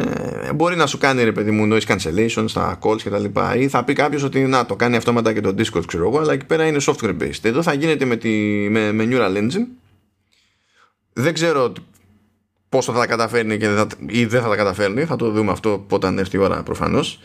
μπορεί 0.56 0.76
να 0.76 0.86
σου 0.86 0.98
κάνει 0.98 1.24
ρε 1.24 1.32
παιδί 1.32 1.52
μου 1.52 1.78
noise 1.78 1.96
cancellation 1.96 2.46
στα 2.48 2.80
calls 2.82 3.02
και 3.02 3.10
τα 3.10 3.18
λοιπά 3.18 3.56
ή 3.56 3.68
θα 3.68 3.84
πει 3.84 3.94
κάποιος 3.94 4.24
ότι 4.24 4.40
να 4.40 4.66
το 4.66 4.76
κάνει 4.76 4.96
αυτόματα 4.96 5.34
και 5.34 5.42
το 5.42 5.50
Discord 5.50 5.86
ξέρω 5.86 6.08
εγώ 6.08 6.20
αλλά 6.20 6.34
εκεί 6.34 6.46
πέρα 6.46 6.68
είναι 6.68 6.78
software 6.82 7.18
based 7.22 7.40
εδώ 7.42 7.62
θα 7.62 7.74
γίνεται 7.74 8.06
με, 8.06 8.16
τη, 8.16 8.30
με, 8.70 8.92
με 8.92 9.08
Neural 9.12 9.38
Engine 9.38 9.68
δεν 11.14 11.34
ξέρω 11.34 11.74
πόσο 12.70 12.92
θα 12.92 13.00
τα 13.00 13.08
καταφέρνει 13.08 13.58
και 13.58 13.70
δεν 13.70 13.78
θα, 13.78 13.88
ή 14.08 14.26
δεν 14.26 14.42
θα 14.42 14.50
τα 14.50 14.56
καταφέρνει. 14.56 15.06
Θα 15.06 15.16
το 15.16 15.32
δούμε 15.32 15.52
αυτό 15.52 15.86
όταν 15.90 16.18
έρθει 16.18 16.38
η 16.38 16.40
ώρα 16.40 16.64
προφανώς. 16.64 17.20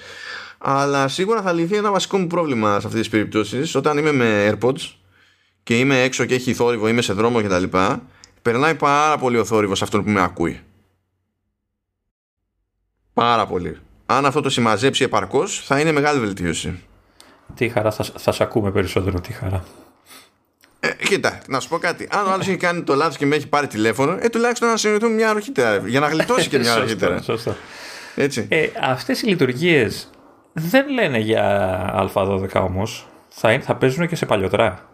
Αλλά 0.59 1.09
σίγουρα 1.09 1.43
θα 1.43 1.53
λυθεί 1.53 1.77
ένα 1.77 1.91
βασικό 1.91 2.19
μου 2.19 2.27
πρόβλημα 2.27 2.81
σε 2.81 2.87
αυτές 2.87 3.01
τις 3.01 3.09
περιπτώσεις 3.09 3.75
όταν 3.75 3.99
είμαι 3.99 4.13
με 4.13 4.51
AirPods 4.51 4.95
και 5.63 5.79
είμαι 5.79 6.03
έξω 6.03 6.25
και 6.25 6.35
έχει 6.35 6.55
θόρυβο, 6.55 6.89
είμαι 6.89 7.03
σε 7.03 7.13
δρόμο 7.13 7.43
κτλ. 7.43 7.65
Περνάει 8.43 8.75
πάρα 8.75 9.19
πολύ 9.19 9.39
ο 9.39 9.45
θόρυβος 9.45 9.83
αυτόν 9.83 10.05
που 10.05 10.11
με 10.11 10.23
ακούει. 10.23 10.61
Πάρα 13.13 13.47
πολύ. 13.47 13.79
Αν 14.07 14.27
αυτό 14.27 14.41
το 14.41 14.51
συμμαζέψει 14.51 15.05
επαρκώς, 15.05 15.63
θα 15.65 15.81
είναι 15.81 15.93
μεγάλη 15.93 16.21
βελτίωση. 16.21 16.83
Τι 17.55 17.69
χαρά, 17.69 17.91
θα, 17.91 18.05
θα 18.19 18.33
σε 18.33 18.43
ακούμε 18.43 18.71
περισσότερο, 18.71 19.21
τι 19.21 19.33
χαρά. 19.33 19.65
Ε, 20.81 20.89
κοίτα, 21.05 21.41
να 21.49 21.61
σου 21.61 21.69
πω 21.69 21.79
κάτι. 21.79 22.09
Αν 22.11 22.27
ο 22.27 22.31
άλλος 22.31 22.49
έχει 22.49 22.57
κάνει 22.57 22.83
το 22.83 22.95
λάθος 22.95 23.17
και 23.17 23.27
με 23.27 23.37
έχει 23.37 23.49
πάρει 23.49 23.67
τηλέφωνο, 23.67 24.17
ε, 24.21 24.29
τουλάχιστον 24.29 24.69
να 24.69 24.77
συνειδητούμε 24.77 25.15
μια 25.15 25.29
ώρα 25.29 25.37
αρχίτερα. 25.37 25.89
Για 25.89 26.01
να 26.01 26.09
γλιτώσει 26.09 26.49
και 26.49 26.59
μια 26.63 26.73
ώρα 26.73 26.83
αρχίτερα. 26.83 27.23
Σωστό. 27.23 27.55
Έτσι. 28.15 28.47
Ε, 28.51 28.69
Αυτές 28.81 29.23
οι 29.23 29.27
λειτουργίες 29.27 30.11
δεν 30.53 30.89
λένε 30.89 31.19
για 31.19 32.11
Α12 32.15 32.53
όμως. 32.55 33.09
Θα, 33.29 33.61
θα 33.61 33.77
παίζουν 33.77 34.09
και 34.09 34.17
σε 34.17 34.27
παλιότερα. 34.27 34.89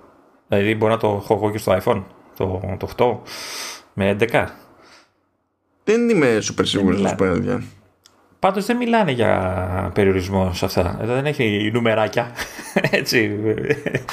Δηλαδή 0.49 0.75
μπορεί 0.75 0.93
να 0.93 0.99
το 0.99 1.21
έχω 1.23 1.35
εγώ 1.35 1.51
και 1.51 1.59
στο 1.59 1.79
iPhone, 1.85 2.03
το, 2.37 2.77
το 2.79 2.89
8 2.97 3.19
με 3.95 4.17
11. 4.21 4.47
Δεν 5.85 6.09
είμαι 6.09 6.41
σούπερ 6.41 6.67
σίγουρος 6.67 7.01
να 7.01 7.09
σου 7.09 7.15
πω 7.15 7.25
αλήθεια. 7.25 7.63
Πάντως 8.47 8.67
δεν 8.67 8.77
μιλάνε 8.77 9.11
για 9.11 9.91
περιορισμό 9.95 10.51
σε 10.53 10.65
αυτά. 10.65 10.99
Εδώ 11.03 11.15
δεν 11.15 11.27
έχει 11.27 11.71
νουμεράκια. 11.73 12.31
Έτσι. 12.91 13.39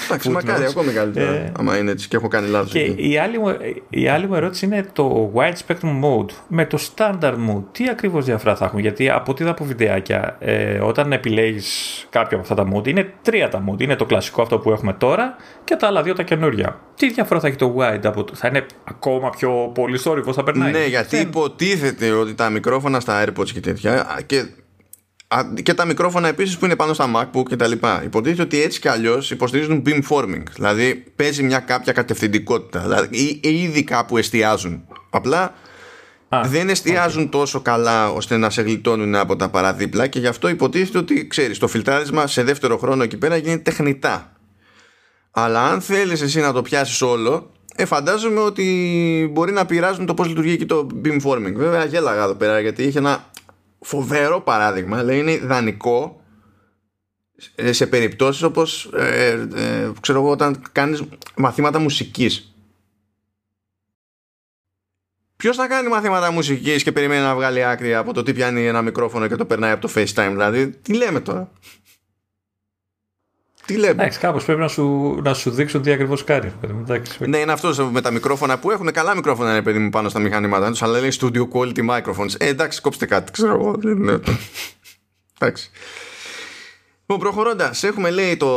Εντάξει, 0.05 0.29
μακάρι 0.29 0.65
ακόμη 0.65 0.91
καλύτερα. 0.91 1.31
Ε, 1.31 1.51
άμα 1.57 1.77
είναι 1.77 1.91
έτσι 1.91 2.07
και 2.07 2.15
έχω 2.15 2.27
κάνει 2.27 2.47
λάθος. 2.47 2.71
Και 2.71 2.79
η 2.79 3.17
άλλη, 3.17 3.39
μου, 3.39 3.57
η 3.89 4.07
άλλη 4.07 4.27
μου 4.27 4.35
ερώτηση 4.35 4.65
είναι 4.65 4.85
το 4.93 5.31
wide 5.35 5.53
spectrum 5.67 6.03
mode 6.03 6.29
με 6.47 6.65
το 6.65 6.77
standard 6.95 7.35
mode. 7.49 7.63
Τι 7.71 7.89
ακριβώς 7.89 8.25
διαφορά 8.25 8.55
θα 8.55 8.65
έχουν. 8.65 8.79
Γιατί 8.79 9.09
από 9.09 9.31
ό,τι 9.31 9.43
είδα 9.43 9.51
από 9.51 9.65
βιντεάκια, 9.65 10.37
ε, 10.39 10.79
όταν 10.79 11.11
επιλέγεις 11.11 12.05
κάποιο 12.09 12.37
από 12.37 12.53
αυτά 12.53 12.63
τα 12.63 12.77
mode, 12.77 12.87
είναι 12.87 13.13
τρία 13.21 13.49
τα 13.49 13.63
mode. 13.69 13.81
Είναι 13.81 13.95
το 13.95 14.05
κλασικό 14.05 14.41
αυτό 14.41 14.59
που 14.59 14.71
έχουμε 14.71 14.93
τώρα 14.93 15.35
και 15.63 15.75
τα 15.75 15.87
άλλα 15.87 16.03
δύο 16.03 16.13
τα 16.13 16.23
καινούργια. 16.23 16.79
Τι 16.95 17.09
διαφορά 17.09 17.39
θα 17.39 17.47
έχει 17.47 17.55
το 17.55 17.75
wide 17.77 18.05
από 18.05 18.23
το. 18.23 18.35
Θα 18.35 18.47
είναι 18.47 18.65
ακόμα 18.83 19.29
πιο 19.29 19.71
πολύ 19.73 19.97
θόρυβος, 19.97 20.35
θα 20.35 20.43
περνάει; 20.43 20.71
Ναι, 20.71 20.85
γιατί 20.85 21.17
υποτίθεται 21.17 22.11
ότι 22.11 22.33
τα 22.33 22.49
μικρόφωνα 22.49 22.99
στα 22.99 23.25
AirPods 23.25 23.49
και 23.49 23.59
τέτοια 23.59 24.07
και, 24.25 24.45
και 25.63 25.73
τα 25.73 25.85
μικρόφωνα 25.85 26.27
επίσης 26.27 26.57
που 26.57 26.65
είναι 26.65 26.75
πάνω 26.75 26.93
στα 26.93 27.11
MacBook 27.15 27.45
και 27.47 27.55
τα 27.55 27.67
λοιπά. 27.67 28.03
Υποτίθεται 28.03 28.41
ότι 28.41 28.61
έτσι 28.61 28.79
κι 28.79 28.87
αλλιώς 28.87 29.31
υποστηρίζουν 29.31 29.83
beamforming 29.85 30.43
δηλαδή 30.55 31.03
παίζει 31.15 31.43
μια 31.43 31.59
κάποια 31.59 31.93
κατευθυντικότητα 31.93 32.79
δηλαδή 32.79 33.39
ήδη 33.43 33.83
κάπου 33.83 34.17
εστιάζουν. 34.17 34.87
Απλά 35.09 35.53
δεν 36.41 36.69
εστιάζουν 36.69 37.29
τόσο 37.29 37.61
καλά 37.61 38.11
ώστε 38.11 38.37
να 38.37 38.49
σε 38.49 38.61
γλιτώνουν 38.61 39.15
από 39.15 39.35
τα 39.35 39.49
παραδίπλα 39.49 40.07
και 40.07 40.19
γι' 40.19 40.27
αυτό 40.27 40.49
υποτίθεται 40.49 40.97
ότι 40.97 41.27
ξέρεις 41.27 41.57
το 41.57 41.67
φιλτράρισμα 41.67 42.27
σε 42.27 42.43
δεύτερο 42.43 42.77
χρόνο 42.77 43.03
εκεί 43.03 43.17
πέρα 43.17 43.35
γίνεται 43.37 43.61
τεχνητά. 43.61 44.31
Αλλά 45.31 45.63
αν 45.63 45.81
θέλεις 45.81 46.21
εσύ 46.21 46.39
να 46.39 46.53
το 46.53 46.61
πιάσεις 46.61 47.01
όλο 47.01 47.51
ε, 47.75 47.85
φαντάζομαι 47.85 48.39
ότι 48.39 49.29
μπορεί 49.31 49.51
να 49.51 49.65
πειράζουν 49.65 50.05
το 50.05 50.13
πώς 50.13 50.27
λειτουργεί 50.27 50.57
και 50.57 50.65
το 50.65 50.87
beamforming. 51.03 51.53
Βέβαια 51.53 51.85
γέλαγα 51.85 52.23
εδώ 52.23 52.33
πέρα 52.33 52.59
γιατί 52.59 52.83
είχε 52.83 52.97
ένα 52.97 53.25
φοβερό 53.83 54.41
παράδειγμα 54.41 55.03
λέει 55.03 55.19
είναι 55.19 55.31
ιδανικό 55.31 56.21
σε 57.69 57.87
περιπτώσεις 57.87 58.41
όπως 58.41 58.89
ε, 58.93 59.47
ε, 59.55 59.91
ξέρω 60.01 60.19
εγώ 60.19 60.29
όταν 60.29 60.61
κάνεις 60.71 61.03
μαθήματα 61.35 61.79
μουσικής. 61.79 62.55
Ποιος 65.35 65.55
θα 65.55 65.67
κάνει 65.67 65.89
μαθήματα 65.89 66.31
μουσικής 66.31 66.83
και 66.83 66.91
περιμένει 66.91 67.21
να 67.21 67.35
βγάλει 67.35 67.63
άκρη 67.63 67.95
από 67.95 68.13
το 68.13 68.23
τι 68.23 68.33
πιάνει 68.33 68.65
ένα 68.65 68.81
μικρόφωνο 68.81 69.27
και 69.27 69.35
το 69.35 69.45
περνάει 69.45 69.71
από 69.71 69.87
το 69.87 69.93
FaceTime 69.95 70.29
δηλαδή 70.31 70.69
τι 70.69 70.93
λέμε 70.93 71.19
τώρα; 71.19 71.51
Τι 73.65 73.75
λέμε; 73.75 73.91
Εντάξει, 73.91 74.19
κάπως 74.19 74.45
πρέπει 74.45 74.59
να 74.59 74.67
σου, 74.67 75.19
να 75.23 75.33
σου 75.33 75.51
δείξουν 75.51 75.81
τι 75.81 75.91
ακριβώς 75.91 76.23
κάνει. 76.23 76.53
Ναι, 77.19 77.37
είναι 77.37 77.51
αυτός 77.51 77.89
με 77.91 78.01
τα 78.01 78.11
μικρόφωνα 78.11 78.59
που 78.59 78.71
έχουν 78.71 78.91
καλά 78.91 79.15
μικρόφωνα, 79.15 79.51
είναι 79.51 79.61
παιδί 79.61 79.79
μου 79.79 79.89
πάνω 79.89 80.09
στα 80.09 80.19
μηχανήματά 80.19 80.69
τους, 80.69 80.81
αλλά 80.81 80.99
λέει 80.99 81.11
studio 81.21 81.47
quality 81.53 81.89
microphones. 81.89 82.33
Ε, 82.37 82.47
εντάξει, 82.47 82.81
κόψτε 82.81 83.05
κάτι, 83.05 83.31
ξέρω 83.31 83.53
εγώ. 83.53 83.75
εντάξει. 85.39 85.71
Λοιπόν, 87.07 87.19
προχωρώντας, 87.19 87.83
έχουμε 87.83 88.09
λέει 88.09 88.37
το. 88.37 88.47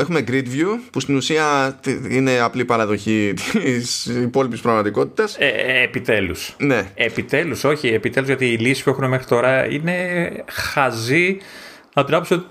Έχουμε 0.00 0.24
grid 0.28 0.44
view 0.44 0.78
που 0.92 1.00
στην 1.00 1.16
ουσία 1.16 1.78
είναι 2.08 2.38
απλή 2.40 2.64
παραδοχή 2.64 3.34
της 3.52 4.06
υπόλοιπης 4.06 4.60
πραγματικότητας. 4.60 5.36
Ε, 5.38 5.46
ε 5.46 5.82
Επιτέλους. 5.82 6.54
Ναι. 6.58 6.90
Επιτέλους, 6.94 7.64
όχι. 7.64 7.88
Επιτέλους 7.88 8.28
γιατί 8.28 8.46
οι 8.46 8.56
λύσεις 8.56 8.82
που 8.82 8.90
έχουν 8.90 9.08
μέχρι 9.08 9.26
τώρα 9.26 9.70
είναι 9.70 10.30
χαζή 10.48 11.38
από 11.94 12.06
την 12.06 12.14
άποψη 12.14 12.44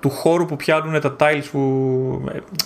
του 0.00 0.10
χώρου 0.10 0.46
που 0.46 0.56
πιάνουν 0.56 1.00
τα 1.00 1.16
tiles 1.18 1.44
που, 1.50 1.60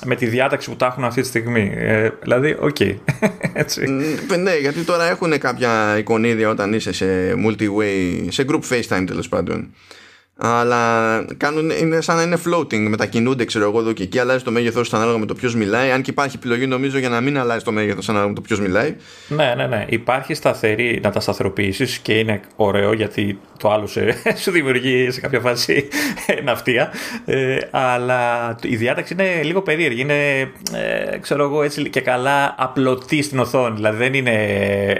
με 0.05 0.15
τη 0.15 0.27
διάταξη 0.27 0.71
που 0.71 0.77
τα 0.77 0.87
έχουν 0.87 1.05
αυτή 1.05 1.21
τη 1.21 1.27
στιγμή. 1.27 1.73
Ε, 1.75 2.11
δηλαδή, 2.23 2.57
οκ. 2.61 2.77
Okay. 3.57 4.39
ναι, 4.39 4.57
γιατί 4.57 4.85
τώρα 4.85 5.05
έχουν 5.05 5.39
κάποια 5.39 5.99
εικονίδια 5.99 6.49
όταν 6.49 6.73
είσαι 6.73 6.93
σε 6.93 7.07
multi-way, 7.47 8.27
σε 8.29 8.45
group 8.49 8.61
FaceTime 8.71 9.05
τέλος 9.07 9.29
πάντων 9.29 9.71
αλλά 10.39 11.25
κάνουν, 11.37 11.71
είναι 11.71 12.01
σαν 12.01 12.17
να 12.17 12.23
είναι 12.23 12.39
floating, 12.47 12.79
μετακινούνται 12.89 13.45
ξέρω 13.45 13.65
εγώ 13.65 13.79
εδώ 13.79 13.93
και 13.93 14.03
εκεί, 14.03 14.19
αλλάζει 14.19 14.45
το 14.45 14.51
μέγεθος 14.51 14.95
ανάλογα 14.95 15.19
με 15.19 15.27
το 15.27 15.35
ποιος 15.35 15.55
μιλάει. 15.55 15.91
Αν 15.91 16.03
και 16.03 16.11
υπάρχει 16.11 16.37
επιλογή 16.37 16.67
νομίζω 16.67 16.99
για 16.99 17.09
να 17.09 17.21
μην 17.21 17.39
αλλάζει 17.39 17.65
το 17.65 17.73
μέγεθος 17.73 18.09
ανάλογα 18.09 18.29
με 18.29 18.35
το 18.35 18.41
ποιος 18.41 18.61
μιλάει. 18.61 18.97
Ναι, 19.29 19.55
ναι, 19.57 19.67
ναι. 19.67 19.85
Υπάρχει 19.89 20.35
σταθερή 20.35 21.01
να 21.03 21.11
τα 21.11 21.21
σταθεροποιήσεις 21.21 21.99
και 21.99 22.19
είναι 22.19 22.41
ωραίο 22.57 22.93
γιατί 22.93 23.39
το 23.59 23.71
άλλο 23.71 23.87
σε, 23.87 24.17
σου 24.43 24.51
δημιουργεί 24.51 25.11
σε 25.11 25.21
κάποια 25.21 25.41
φάση 25.41 25.89
ναυτία. 26.45 26.93
Ε, 27.25 27.59
αλλά 27.71 28.55
η 28.63 28.77
διάταξη 28.77 29.13
είναι 29.13 29.43
λίγο 29.43 29.63
περίεργη. 29.63 30.01
Είναι, 30.01 30.41
ε, 30.73 31.19
ξέρω 31.21 31.45
εγώ, 31.45 31.63
έτσι 31.63 31.91
και 31.91 32.01
καλά 32.01 32.55
απλωτή 32.59 33.23
στην 33.23 33.39
οθόνη. 33.39 33.75
Δηλαδή 33.75 33.97
δεν 33.97 34.15
είναι 34.15 34.33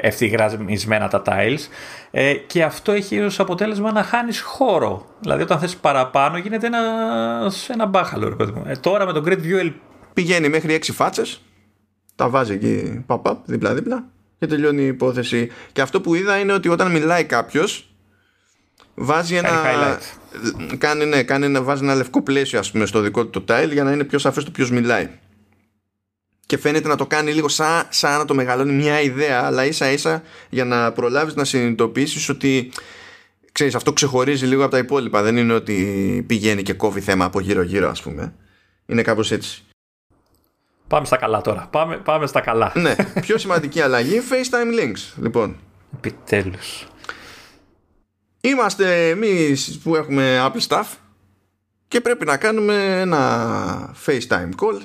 ευθυγραμμισμένα 0.01 1.09
τα 1.09 1.23
tiles. 1.27 1.69
Ε, 2.11 2.35
και 2.35 2.65
αυτό 2.65 2.93
έχει 2.93 3.21
ως 3.21 3.41
αποτέλεσμα 3.41 3.93
να 3.93 4.03
χάνεις 4.03 4.41
χώρο. 4.41 5.07
Δηλαδή 5.21 5.43
όταν 5.43 5.59
θες 5.59 5.77
παραπάνω 5.77 6.39
γίνεται 6.39 6.67
ένα, 6.67 6.79
ένα 7.69 7.87
μπάχαλο. 7.87 8.37
Ε, 8.67 8.77
τώρα 8.77 9.07
με 9.07 9.13
το 9.13 9.23
Great 9.27 9.39
View 9.39 9.73
πηγαίνει 10.15 10.49
μέχρι 10.49 10.75
έξι 10.75 10.93
φάτσες, 10.93 11.41
τα 12.15 12.29
βάζει 12.29 12.53
εκεί 12.53 13.05
παπ, 13.07 13.27
δίπλα-δίπλα 13.45 14.05
και 14.39 14.47
τελειώνει 14.47 14.83
η 14.83 14.87
υπόθεση. 14.87 15.51
Και 15.73 15.81
αυτό 15.81 16.01
που 16.01 16.15
είδα 16.15 16.39
είναι 16.39 16.53
ότι 16.53 16.69
όταν 16.69 16.91
μιλάει 16.91 17.25
κάποιος, 17.25 17.95
βάζει 18.95 19.35
ένα. 19.35 19.51
Κάνει, 20.79 21.05
ναι, 21.05 21.23
κάνει, 21.23 21.61
βάζει 21.61 21.85
ένα 21.85 21.95
λευκό 21.95 22.23
πλαίσιο 22.23 22.59
ας 22.59 22.71
πούμε, 22.71 22.87
στο 22.87 23.01
δικό 23.01 23.27
του 23.27 23.45
το 23.45 23.55
tile 23.55 23.73
για 23.73 23.85
να 23.85 23.93
είναι 23.93 24.05
πιο 24.05 24.19
σαφές 24.19 24.45
το 24.45 24.51
ποιος 24.51 24.71
μιλάει 24.71 25.09
και 26.47 26.59
φαίνεται 26.59 26.89
να 26.89 26.97
το 26.97 27.07
κάνει 27.07 27.33
λίγο 27.33 27.49
σαν, 27.49 27.87
σαν 27.89 28.19
να 28.19 28.25
το 28.25 28.35
μεγαλώνει 28.35 28.73
μια 28.73 29.01
ιδέα 29.01 29.43
αλλά 29.45 29.65
ίσα 29.65 29.91
ίσα 29.91 30.23
για 30.51 30.65
να 30.65 30.93
προλάβεις 30.93 31.35
να 31.35 31.45
συνειδητοποιήσεις 31.45 32.29
ότι 32.29 32.73
ξέρεις 33.53 33.75
αυτό 33.75 33.93
ξεχωρίζει 33.93 34.47
λίγο 34.47 34.63
από 34.63 34.71
τα 34.71 34.79
υπόλοιπα 34.79 35.23
δεν 35.23 35.37
είναι 35.37 35.53
ότι 35.53 36.25
πηγαίνει 36.27 36.63
και 36.63 36.73
κόβει 36.73 37.01
θέμα 37.01 37.25
από 37.25 37.41
γύρω 37.41 37.63
γύρω 37.63 37.91
ας 37.91 38.03
πούμε 38.03 38.35
είναι 38.87 39.03
κάπως 39.03 39.33
έτσι 39.33 39.61
Πάμε 40.89 41.07
στα 41.07 41.17
καλά 41.17 41.41
τώρα. 41.41 41.69
Πάμε, 41.71 41.97
πάμε 41.97 42.27
στα 42.27 42.41
καλά. 42.41 42.73
Ναι. 42.75 42.95
Πιο 43.27 43.39
σημαντική 43.39 43.81
αλλαγή 43.81 44.21
FaceTime 44.31 44.81
Links. 44.81 45.23
Λοιπόν. 45.23 45.57
Επιτέλους. 45.97 46.87
Είμαστε 48.41 49.09
εμείς 49.09 49.81
που 49.83 49.97
έχουμε 49.97 50.47
Apple 50.47 50.67
Stuff 50.69 50.87
και 51.89 52.01
πρέπει 52.01 52.25
να 52.25 52.37
κάνουμε 52.37 53.01
ένα 53.01 53.95
FaceTime 54.07 54.51
call 54.61 54.81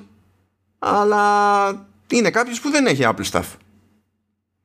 αλλά 0.84 1.88
είναι 2.12 2.30
κάποιος 2.30 2.62
που 2.62 2.70
δεν 2.70 2.86
έχει 2.86 3.02
Apple 3.06 3.32
Stuff. 3.32 3.46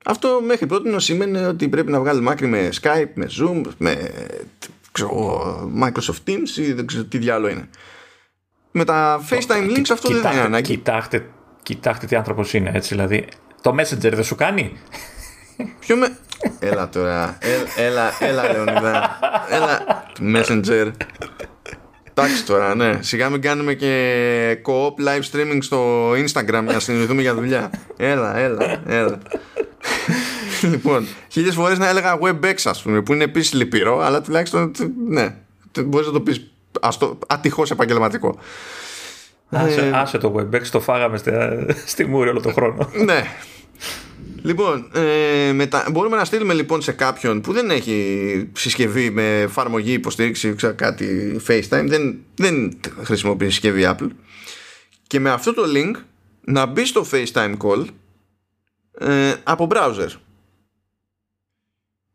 Αυτό 0.05 0.41
μέχρι 0.45 0.67
πρώτη 0.67 1.01
σημαίνει 1.01 1.39
ότι 1.39 1.69
πρέπει 1.69 1.91
να 1.91 2.01
βγάλει 2.01 2.21
μάκρη 2.21 2.47
με 2.47 2.69
Skype, 2.83 3.11
με 3.15 3.29
Zoom, 3.41 3.63
με 3.79 4.11
ξέρω, 4.93 5.71
Microsoft 5.83 6.29
Teams 6.29 6.57
ή 6.57 6.73
δεν 6.73 6.87
ξέρω 6.87 7.05
τι 7.05 7.19
διάλογο 7.19 7.53
είναι. 7.53 7.69
Με 8.71 8.85
τα 8.85 9.21
FaceTime 9.31 9.77
links 9.77 9.91
αυτό 9.93 10.09
δεν 10.09 10.33
είναι 10.33 10.41
ανάγκη. 10.41 10.77
Κοιτάξτε, 10.77 11.27
κοιτάξτε 11.63 12.07
τι 12.07 12.17
άνθρωπος 12.17 12.55
είναι 12.55 12.71
έτσι 12.75 12.95
δηλαδή. 12.95 13.29
Το 13.61 13.75
Messenger 13.79 14.13
δεν 14.13 14.25
σου 14.25 14.35
κάνει; 14.35 14.77
Ποιο 15.79 15.97
με... 15.97 16.19
έλα 16.59 16.89
τώρα. 16.89 17.39
Έλα, 17.77 18.13
έλα, 18.21 18.53
Λεωνιδά. 18.53 19.19
Έλα. 19.51 20.05
Messenger. 20.21 20.91
Εντάξει 22.19 22.45
τώρα, 22.45 22.75
ναι. 22.75 22.99
Σιγά 23.03 23.29
μην 23.29 23.41
κάνουμε 23.41 23.75
και 23.75 24.59
co-op 24.67 24.95
live 25.09 25.23
streaming 25.33 25.59
στο 25.61 26.11
Instagram 26.11 26.47
για 26.47 26.73
να 26.73 26.79
συνειδηθούμε 26.79 27.23
για 27.23 27.35
δουλειά. 27.35 27.71
Έλα, 27.97 28.37
έλα, 28.37 28.83
έλα. 28.87 29.19
λοιπόν, 30.73 31.07
χίλιες 31.29 31.55
φορές 31.55 31.79
να 31.79 31.89
έλεγα 31.89 32.19
WebEx, 32.23 32.55
ας 32.65 32.83
πούμε, 32.83 33.03
που 33.03 33.13
είναι 33.13 33.25
επίσης 33.25 33.53
λυπηρό, 33.53 34.01
αλλά 34.01 34.21
τουλάχιστον 34.21 34.71
ναι, 35.09 35.35
μπορείς 35.85 36.07
να 36.07 36.13
το 36.13 36.21
πεις 36.21 36.51
ατυχώς 37.27 37.71
επαγγελματικό. 37.71 38.39
Άσε, 39.51 39.81
ε, 39.81 39.91
άσε 39.95 40.19
το 40.19 40.35
WebEx, 40.37 40.63
το 40.71 40.81
φάγαμε 40.81 41.17
στη, 41.17 41.33
στη 41.87 42.05
μούρη 42.05 42.29
όλο 42.29 42.41
τον 42.41 42.53
χρόνο. 42.53 42.91
ναι, 43.05 43.23
Λοιπόν, 44.47 44.91
ε, 44.95 45.53
μετα... 45.53 45.89
μπορούμε 45.93 46.17
να 46.17 46.25
στείλουμε 46.25 46.55
λοιπόν 46.55 46.83
σε 46.83 46.93
κάποιον 46.93 47.41
που 47.41 47.53
δεν 47.53 47.71
έχει 47.71 48.49
συσκευή 48.53 49.11
με 49.11 49.41
εφαρμογή 49.41 49.93
υποστήριξη 49.93 50.55
ξέρω, 50.55 50.75
κάτι 50.75 51.41
FaceTime, 51.47 51.85
δεν, 51.87 52.19
δεν 52.35 52.79
χρησιμοποιεί 53.03 53.51
συσκευή 53.51 53.83
Apple 53.87 54.09
και 55.07 55.21
με 55.21 55.31
αυτό 55.31 55.55
το 55.55 55.63
link 55.67 55.95
να 56.41 56.67
μπει 56.67 56.85
στο 56.85 57.07
FaceTime 57.13 57.57
call 57.59 57.85
ε, 58.99 59.35
από 59.43 59.69
browser. 59.71 60.09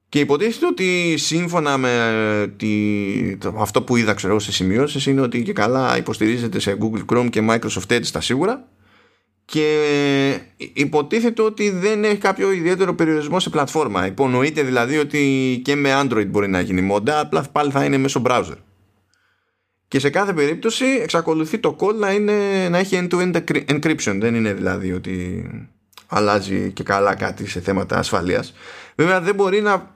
Και 0.09 0.19
υποτίθεται 0.19 0.65
ότι 0.65 1.17
σύμφωνα 1.17 1.77
με 1.77 2.53
τη, 2.57 2.67
αυτό 3.57 3.81
που 3.81 3.95
είδα 3.95 4.13
ξέρω 4.13 4.39
σε 4.39 4.51
σημειώσεις 4.51 5.05
είναι 5.05 5.21
ότι 5.21 5.43
και 5.43 5.53
καλά 5.53 5.97
υποστηρίζεται 5.97 6.59
σε 6.59 6.77
Google 6.81 7.05
Chrome 7.05 7.27
και 7.29 7.47
Microsoft 7.49 7.91
Edge 7.91 8.07
τα 8.11 8.21
σίγουρα 8.21 8.67
και 9.51 10.39
υποτίθεται 10.73 11.41
ότι 11.41 11.69
δεν 11.69 12.03
έχει 12.03 12.17
κάποιο 12.17 12.51
ιδιαίτερο 12.51 12.95
περιορισμό 12.95 13.39
σε 13.39 13.49
πλατφόρμα. 13.49 14.05
Υπονοείται 14.05 14.63
δηλαδή 14.63 14.97
ότι 14.97 15.61
και 15.63 15.75
με 15.75 16.01
Android 16.01 16.27
μπορεί 16.27 16.47
να 16.47 16.59
γίνει 16.59 16.81
μόντα, 16.81 17.19
απλά 17.19 17.45
πάλι 17.51 17.71
θα 17.71 17.85
είναι 17.85 17.97
μέσω 17.97 18.21
browser. 18.25 18.55
Και 19.87 19.99
σε 19.99 20.09
κάθε 20.09 20.33
περίπτωση 20.33 20.85
εξακολουθεί 20.85 21.57
το 21.57 21.75
call 21.79 21.95
να, 21.95 22.11
είναι, 22.11 22.67
να 22.69 22.77
έχει 22.77 23.07
end-to-end 23.07 23.41
encryption. 23.65 24.17
Δεν 24.19 24.35
είναι 24.35 24.53
δηλαδή 24.53 24.91
ότι 24.91 25.45
αλλάζει 26.07 26.71
και 26.71 26.83
καλά 26.83 27.15
κάτι 27.15 27.47
σε 27.47 27.59
θέματα 27.59 27.97
ασφαλείας. 27.97 28.53
Βέβαια 28.95 29.21
δεν 29.21 29.35
μπορεί 29.35 29.61
να 29.61 29.95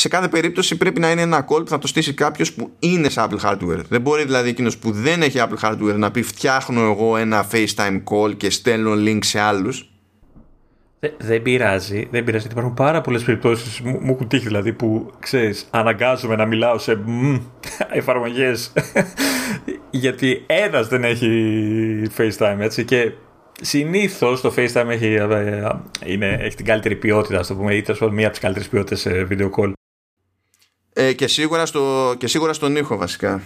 σε 0.00 0.08
κάθε 0.08 0.28
περίπτωση 0.28 0.76
πρέπει 0.76 1.00
να 1.00 1.10
είναι 1.10 1.20
ένα 1.20 1.44
call 1.48 1.60
που 1.62 1.68
θα 1.68 1.78
το 1.78 1.86
στήσει 1.86 2.14
κάποιος 2.14 2.52
που 2.52 2.70
είναι 2.78 3.08
σε 3.08 3.26
Apple 3.28 3.50
hardware. 3.50 3.80
Δεν 3.88 4.00
μπορεί 4.00 4.24
δηλαδή 4.24 4.48
εκείνος 4.48 4.78
που 4.78 4.90
δεν 4.90 5.22
έχει 5.22 5.38
Apple 5.40 5.68
hardware 5.68 5.96
να 5.96 6.10
πει 6.10 6.22
φτιάχνω 6.22 6.80
εγώ 6.80 7.16
ένα 7.16 7.46
FaceTime 7.52 8.02
call 8.04 8.36
και 8.36 8.50
στέλνω 8.50 8.92
link 8.94 9.18
σε 9.20 9.40
άλλους. 9.40 9.90
δεν 11.18 11.42
πειράζει, 11.42 12.08
δεν 12.10 12.24
πειράζει. 12.24 12.46
Υπάρχουν 12.50 12.74
πάρα 12.74 13.00
πολλές 13.00 13.22
περιπτώσεις. 13.22 13.80
Μου, 13.80 13.98
μου 14.02 14.12
έχουν 14.12 14.28
τύχει 14.28 14.46
δηλαδή 14.46 14.72
που 14.72 15.10
ξέρεις, 15.18 15.68
αναγκάζομαι 15.70 16.36
να 16.36 16.46
μιλάω 16.46 16.78
σε 16.78 17.00
εφαρμογές 17.98 18.72
γιατί 19.90 20.44
ένας 20.46 20.88
δεν 20.88 21.04
έχει 21.04 21.30
FaceTime 22.16 22.58
έτσι. 22.58 22.84
Και 22.84 23.12
συνήθως 23.60 24.40
το 24.40 24.52
FaceTime 24.56 24.88
έχει, 24.88 25.06
ε, 25.06 25.68
είναι, 26.06 26.38
έχει 26.40 26.56
την 26.56 26.64
καλύτερη 26.64 26.96
ποιότητα, 26.96 27.38
ας 27.38 27.46
το 27.46 27.54
πούμε, 27.54 27.74
ή 27.74 27.84
μία 28.10 28.24
από 28.24 28.30
τις 28.30 28.40
καλύτερες 28.40 28.68
ποιότητες 28.68 29.00
σε 29.00 29.26
video 29.30 29.50
call. 29.50 29.72
Ε, 31.00 31.12
και, 31.12 31.26
σίγουρα 31.26 31.66
στο, 31.66 32.14
και 32.18 32.26
σίγουρα 32.26 32.52
στον 32.52 32.76
ήχο 32.76 32.96
βασικά. 32.96 33.42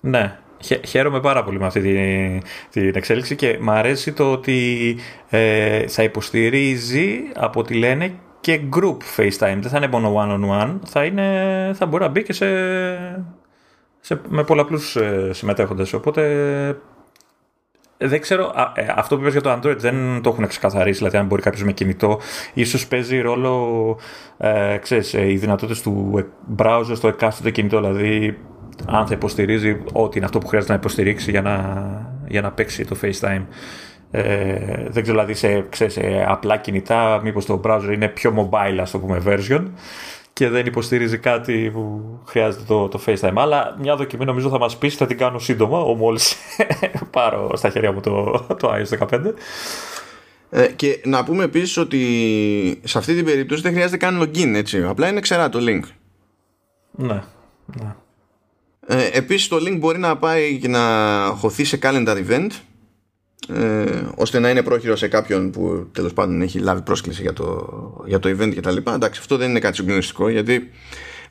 Ναι, 0.00 0.38
χαίρομαι 0.86 1.20
πάρα 1.20 1.44
πολύ 1.44 1.58
με 1.58 1.66
αυτή 1.66 1.80
την, 1.80 2.42
την 2.70 2.96
εξέλιξη 2.96 3.36
και 3.36 3.58
μου 3.60 3.70
αρέσει 3.70 4.12
το 4.12 4.32
ότι 4.32 4.96
ε, 5.28 5.86
θα 5.88 6.02
υποστηρίζει 6.02 7.18
από 7.34 7.60
ό,τι 7.60 7.74
λένε 7.74 8.14
και 8.40 8.60
group 8.76 8.96
FaceTime. 9.16 9.58
Δεν 9.60 9.68
θα 9.68 9.76
είναι 9.76 9.88
μόνο 9.88 10.14
one-on-one, 10.16 10.78
θα, 10.84 11.04
είναι, 11.04 11.70
θα 11.74 11.86
μπορεί 11.86 12.02
να 12.02 12.08
μπει 12.08 12.22
και 12.22 12.32
σε, 12.32 12.46
σε, 14.00 14.20
με 14.28 14.44
πολλαπλούς 14.44 14.96
ε, 14.96 15.30
συμμετέχοντες. 15.32 15.92
Οπότε 15.92 16.22
δεν 17.98 18.20
ξέρω, 18.20 18.52
ε, 18.74 18.86
αυτό 18.94 19.14
που 19.14 19.20
είπες 19.20 19.32
για 19.32 19.42
το 19.42 19.52
Android 19.52 19.76
δεν 19.76 20.22
το 20.22 20.30
έχουν 20.30 20.46
ξεκαθαρίσει, 20.46 20.98
δηλαδή 20.98 21.16
αν 21.16 21.26
μπορεί 21.26 21.42
κάποιος 21.42 21.62
με 21.62 21.72
κινητό, 21.72 22.20
ίσως 22.54 22.86
παίζει 22.86 23.20
ρόλο, 23.20 23.98
ε, 24.38 24.76
ξέρεις, 24.76 25.14
ε, 25.14 25.30
οι 25.30 25.36
δυνατότητες 25.36 25.82
του 25.82 26.24
browser 26.56 26.92
στο 26.94 27.08
εκάστοτε 27.08 27.50
κινητό, 27.50 27.80
δηλαδή 27.80 28.38
αν 28.86 29.06
θα 29.06 29.14
υποστηρίζει 29.14 29.82
ό,τι 29.92 30.16
είναι 30.16 30.26
αυτό 30.26 30.38
που 30.38 30.46
χρειάζεται 30.46 30.72
να 30.72 30.78
υποστηρίξει 30.78 31.30
για 31.30 31.42
να, 31.42 31.56
για 32.28 32.40
να 32.40 32.50
παίξει 32.50 32.84
το 32.84 32.96
FaceTime. 33.02 33.42
Ε, 34.10 34.22
δεν 34.88 35.02
ξέρω, 35.02 35.18
δηλαδή 35.18 35.34
σε, 35.34 35.66
ξέρεις, 35.68 35.92
σε 35.92 36.24
απλά 36.28 36.56
κινητά, 36.56 37.20
μήπως 37.22 37.46
το 37.46 37.60
browser 37.64 37.90
είναι 37.92 38.08
πιο 38.08 38.50
mobile, 38.50 38.78
ας 38.80 38.90
το 38.90 38.98
πούμε, 38.98 39.22
version 39.26 39.64
και 40.36 40.48
δεν 40.48 40.66
υποστηρίζει 40.66 41.18
κάτι 41.18 41.70
που 41.72 42.02
χρειάζεται 42.24 42.64
το, 42.66 42.88
το 42.88 43.00
FaceTime. 43.06 43.32
Αλλά 43.34 43.76
μια 43.80 43.96
δοκιμή 43.96 44.24
νομίζω 44.24 44.48
θα 44.48 44.58
μας 44.58 44.76
πείσει, 44.78 44.96
θα 44.96 45.06
την 45.06 45.18
κάνω 45.18 45.38
σύντομα, 45.38 45.78
μόλις 45.78 46.36
πάρω 47.10 47.50
στα 47.56 47.70
χέρια 47.70 47.92
μου 47.92 48.00
το, 48.00 48.46
το 48.58 48.72
iOS 48.74 49.08
15. 49.08 49.20
Ε, 50.50 50.66
και 50.66 51.00
να 51.04 51.24
πούμε 51.24 51.44
επίσης 51.44 51.76
ότι 51.76 52.80
σε 52.84 52.98
αυτή 52.98 53.14
την 53.14 53.24
περίπτωση 53.24 53.62
δεν 53.62 53.72
χρειάζεται 53.72 53.96
καν 53.96 54.22
login, 54.22 54.52
έτσι. 54.54 54.82
Απλά 54.82 55.08
είναι 55.08 55.20
ξερά 55.20 55.48
το 55.48 55.58
link. 55.62 55.82
Ναι, 56.90 57.22
ναι. 57.64 57.94
Ε, 58.86 59.08
επίσης 59.12 59.48
το 59.48 59.56
link 59.56 59.78
μπορεί 59.78 59.98
να 59.98 60.16
πάει 60.16 60.58
και 60.58 60.68
να 60.68 60.80
χωθεί 61.36 61.64
σε 61.64 61.78
calendar 61.82 62.24
event 62.28 62.50
ε, 63.48 64.02
ώστε 64.14 64.38
να 64.38 64.50
είναι 64.50 64.62
πρόχειρο 64.62 64.96
σε 64.96 65.08
κάποιον 65.08 65.50
που 65.50 65.88
τέλος 65.92 66.12
πάντων 66.12 66.42
έχει 66.42 66.58
λάβει 66.58 66.82
πρόσκληση 66.82 67.22
για 67.22 67.32
το, 67.32 68.04
για 68.06 68.18
το 68.18 68.28
event 68.28 68.54
και 68.54 68.60
τα 68.60 68.70
λοιπά. 68.70 68.94
Εντάξει, 68.94 69.20
αυτό 69.20 69.36
δεν 69.36 69.50
είναι 69.50 69.58
κάτι 69.58 69.76
συγκλονιστικό 69.76 70.28
γιατί 70.28 70.70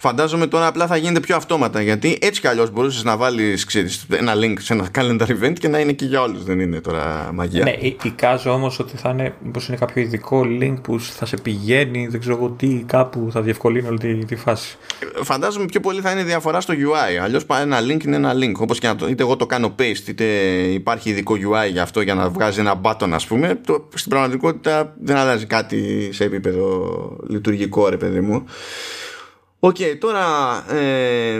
φαντάζομαι 0.07 0.47
τώρα 0.47 0.67
απλά 0.67 0.87
θα 0.87 0.97
γίνεται 0.97 1.19
πιο 1.19 1.35
αυτόματα 1.35 1.81
γιατί 1.81 2.17
έτσι 2.21 2.41
κι 2.41 2.47
αλλιώς 2.47 2.71
μπορούσες 2.71 3.03
να 3.03 3.17
βάλεις 3.17 3.65
ξέρεις, 3.65 4.05
ένα 4.11 4.33
link 4.35 4.53
σε 4.59 4.73
ένα 4.73 4.87
calendar 4.95 5.27
event 5.27 5.53
και 5.59 5.67
να 5.67 5.79
είναι 5.79 5.91
και 5.91 6.05
για 6.05 6.21
όλους, 6.21 6.43
δεν 6.43 6.59
είναι 6.59 6.81
τώρα 6.81 7.29
μαγεία. 7.33 7.63
Ναι, 7.63 7.75
εικάζω 8.03 8.51
όμως 8.51 8.79
ότι 8.79 8.97
θα 8.97 9.09
είναι, 9.09 9.33
μήπως 9.43 9.67
είναι 9.67 9.77
κάποιο 9.77 10.01
ειδικό 10.01 10.45
link 10.61 10.75
που 10.81 10.99
θα 10.99 11.25
σε 11.25 11.37
πηγαίνει, 11.37 12.07
δεν 12.07 12.19
ξέρω 12.19 12.35
εγώ 12.35 12.49
τι, 12.49 12.83
κάπου 12.87 13.27
θα 13.31 13.41
διευκολύνει 13.41 13.87
όλη 13.87 13.97
τη, 13.97 14.25
τη 14.25 14.35
φάση. 14.35 14.77
Φαντάζομαι 15.23 15.65
πιο 15.65 15.79
πολύ 15.79 16.01
θα 16.01 16.11
είναι 16.11 16.23
διαφορά 16.23 16.61
στο 16.61 16.73
UI, 16.73 17.21
αλλιώς 17.23 17.45
πάει 17.45 17.61
ένα 17.61 17.79
link 17.79 18.03
είναι 18.05 18.15
ένα 18.15 18.33
link, 18.33 18.53
όπως 18.57 18.79
και 18.79 18.87
να 18.87 18.95
το, 18.95 19.07
είτε 19.07 19.23
εγώ 19.23 19.35
το 19.35 19.45
κάνω 19.45 19.75
paste, 19.79 20.07
είτε 20.07 20.25
υπάρχει 20.71 21.09
ειδικό 21.09 21.33
UI 21.35 21.71
για 21.71 21.81
αυτό 21.81 22.01
για 22.01 22.13
να 22.13 22.29
βγάζει 22.29 22.59
ένα 22.59 22.81
button 22.81 23.09
ας 23.11 23.27
πούμε, 23.27 23.59
το, 23.65 23.89
στην 23.93 24.09
πραγματικότητα 24.09 24.95
δεν 25.01 25.15
αλλάζει 25.15 25.45
κάτι 25.45 26.09
σε 26.13 26.23
επίπεδο 26.23 27.17
λειτουργικό 27.29 27.89
ρε 27.89 27.97
παιδί 27.97 28.19
μου. 28.19 28.45
OK, 29.65 29.75
okay, 29.79 29.97
τώρα 29.99 30.25
ε, 30.71 31.35
ε, 31.35 31.39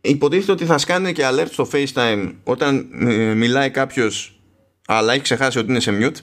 υποτίθεται 0.00 0.52
ότι 0.52 0.64
θα 0.64 0.78
σκάνε 0.78 1.12
και 1.12 1.22
alert 1.30 1.48
στο 1.50 1.68
FaceTime 1.72 2.32
όταν 2.44 2.88
ε, 3.00 3.34
μιλάει 3.34 3.70
κάποιος 3.70 4.40
αλλά 4.86 5.12
έχει 5.12 5.22
ξεχάσει 5.22 5.58
ότι 5.58 5.70
είναι 5.70 5.80
σε 5.80 5.98
mute. 6.00 6.16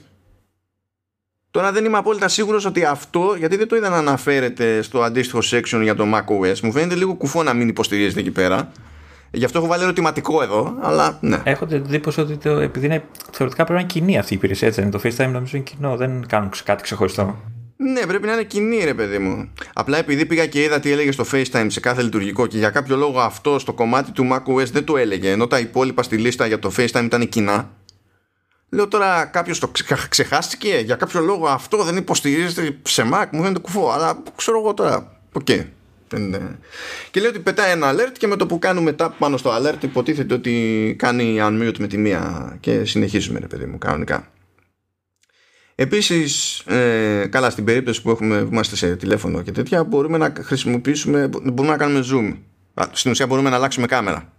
Τώρα 1.51 1.71
δεν 1.71 1.85
είμαι 1.85 1.97
απόλυτα 1.97 2.27
σίγουρος 2.27 2.65
ότι 2.65 2.85
αυτό, 2.85 3.35
γιατί 3.37 3.55
δεν 3.57 3.67
το 3.67 3.75
είδα 3.75 3.89
να 3.89 3.97
αναφέρεται 3.97 4.81
στο 4.81 5.01
αντίστοιχο 5.01 5.39
section 5.51 5.79
για 5.81 5.95
το 5.95 6.05
macOS, 6.13 6.59
μου 6.59 6.71
φαίνεται 6.71 6.95
λίγο 6.95 7.15
κουφό 7.15 7.43
να 7.43 7.53
μην 7.53 7.67
υποστηρίζεται 7.67 8.19
εκεί 8.19 8.31
πέρα. 8.31 8.71
Γι' 9.31 9.45
αυτό 9.45 9.57
έχω 9.57 9.67
βάλει 9.67 9.83
ερωτηματικό 9.83 10.41
εδώ, 10.41 10.77
αλλά 10.81 11.17
ναι. 11.21 11.41
Έχω 11.43 11.65
την 11.65 11.77
εντύπωση 11.77 12.21
ότι 12.21 12.37
το, 12.37 12.49
επειδή 12.49 12.85
είναι 12.85 13.03
θεωρητικά 13.31 13.63
πρέπει 13.63 13.79
να 13.79 13.79
είναι 13.79 13.89
κοινή 14.05 14.17
αυτή 14.17 14.33
η 14.33 14.35
υπηρεσία, 14.35 14.67
έτσι 14.67 14.89
Το 14.89 14.99
FaceTime 15.03 15.29
νομίζω 15.31 15.57
είναι 15.57 15.65
κοινό, 15.65 15.97
δεν 15.97 16.25
κάνουν 16.27 16.51
κάτι 16.63 16.83
ξεχωριστό. 16.83 17.37
Ναι, 17.81 18.05
πρέπει 18.05 18.25
να 18.25 18.33
είναι 18.33 18.43
κοινή, 18.43 18.83
ρε 18.83 18.93
παιδί 18.93 19.17
μου. 19.17 19.53
Απλά 19.73 19.97
επειδή 19.97 20.25
πήγα 20.25 20.45
και 20.45 20.61
είδα 20.61 20.79
τι 20.79 20.91
έλεγε 20.91 21.11
στο 21.11 21.25
FaceTime 21.31 21.65
σε 21.67 21.79
κάθε 21.79 22.01
λειτουργικό 22.01 22.47
και 22.47 22.57
για 22.57 22.69
κάποιο 22.69 22.95
λόγο 22.95 23.19
αυτό 23.19 23.59
στο 23.59 23.73
κομμάτι 23.73 24.11
του 24.11 24.29
macOS 24.31 24.65
δεν 24.71 24.83
το 24.83 24.97
έλεγε, 24.97 25.31
ενώ 25.31 25.47
τα 25.47 25.59
υπόλοιπα 25.59 26.03
στη 26.03 26.17
λίστα 26.17 26.47
για 26.47 26.59
το 26.59 26.71
FaceTime 26.77 27.03
ήταν 27.03 27.29
κοινά. 27.29 27.69
Λέω 28.69 28.87
τώρα 28.87 29.25
κάποιος 29.25 29.59
το 29.59 29.71
ξεχάστηκε, 30.09 30.81
για 30.85 30.95
κάποιο 30.95 31.21
λόγο 31.21 31.47
αυτό 31.47 31.83
δεν 31.83 31.97
υποστηρίζεται 31.97 32.77
σε 32.83 33.09
Mac, 33.13 33.25
μου 33.31 33.41
φαίνεται 33.41 33.59
κουφό, 33.59 33.91
αλλά 33.91 34.23
ξέρω 34.35 34.59
εγώ 34.59 34.73
τώρα. 34.73 35.19
OK. 35.31 35.47
Okay. 35.49 35.65
Και 37.11 37.19
λέει 37.19 37.29
ότι 37.29 37.39
πετάει 37.39 37.71
ένα 37.71 37.93
alert 37.93 38.17
και 38.17 38.27
με 38.27 38.35
το 38.35 38.45
που 38.45 38.59
κάνουμε 38.59 38.85
μετά 38.85 39.09
πάνω 39.09 39.37
στο 39.37 39.51
alert 39.55 39.83
υποτίθεται 39.83 40.33
ότι 40.33 40.95
κάνει 40.97 41.37
unmute 41.41 41.77
με 41.79 41.87
τη 41.87 41.97
μία 41.97 42.57
και 42.59 42.85
συνεχίζουμε 42.85 43.39
ρε 43.39 43.47
παιδί 43.47 43.65
μου 43.65 43.77
κανονικά. 43.77 44.27
Επίσης, 45.81 46.59
ε, 46.59 47.27
καλά 47.31 47.49
στην 47.49 47.63
περίπτωση 47.63 48.01
που, 48.01 48.09
έχουμε, 48.09 48.41
που 48.41 48.49
είμαστε 48.51 48.75
σε 48.75 48.95
τηλέφωνο 48.95 49.41
και 49.41 49.51
τέτοια 49.51 49.83
μπορούμε 49.83 50.17
να 50.17 50.33
χρησιμοποιήσουμε, 50.41 51.27
μπορούμε 51.27 51.67
να 51.67 51.77
κάνουμε 51.77 52.05
zoom. 52.11 52.37
Στην 52.91 53.11
ουσία 53.11 53.27
μπορούμε 53.27 53.49
να 53.49 53.55
αλλάξουμε 53.55 53.87
κάμερα. 53.87 54.33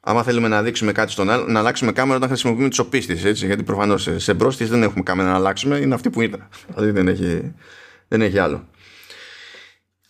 Άμα 0.00 0.22
θέλουμε 0.22 0.48
να 0.48 0.62
δείξουμε 0.62 0.92
κάτι 0.92 1.12
στον 1.12 1.30
άλλο, 1.30 1.46
να 1.46 1.58
αλλάξουμε 1.58 1.92
κάμερα 1.92 2.16
όταν 2.16 2.28
χρησιμοποιούμε 2.28 2.68
τις 2.68 2.78
οπίστες. 2.78 3.42
Γιατί 3.42 3.62
προφανώς 3.62 4.02
σε, 4.02 4.18
σε 4.18 4.32
δεν 4.32 4.82
έχουμε 4.82 5.02
κάμερα 5.02 5.28
να 5.28 5.34
αλλάξουμε, 5.34 5.76
είναι 5.76 5.94
αυτή 5.94 6.10
που 6.10 6.20
ήταν. 6.20 6.48
Δηλαδή 6.74 6.90
δεν 6.90 7.08
έχει, 7.08 7.54
δεν 8.08 8.22
έχει 8.22 8.38
άλλο. 8.38 8.68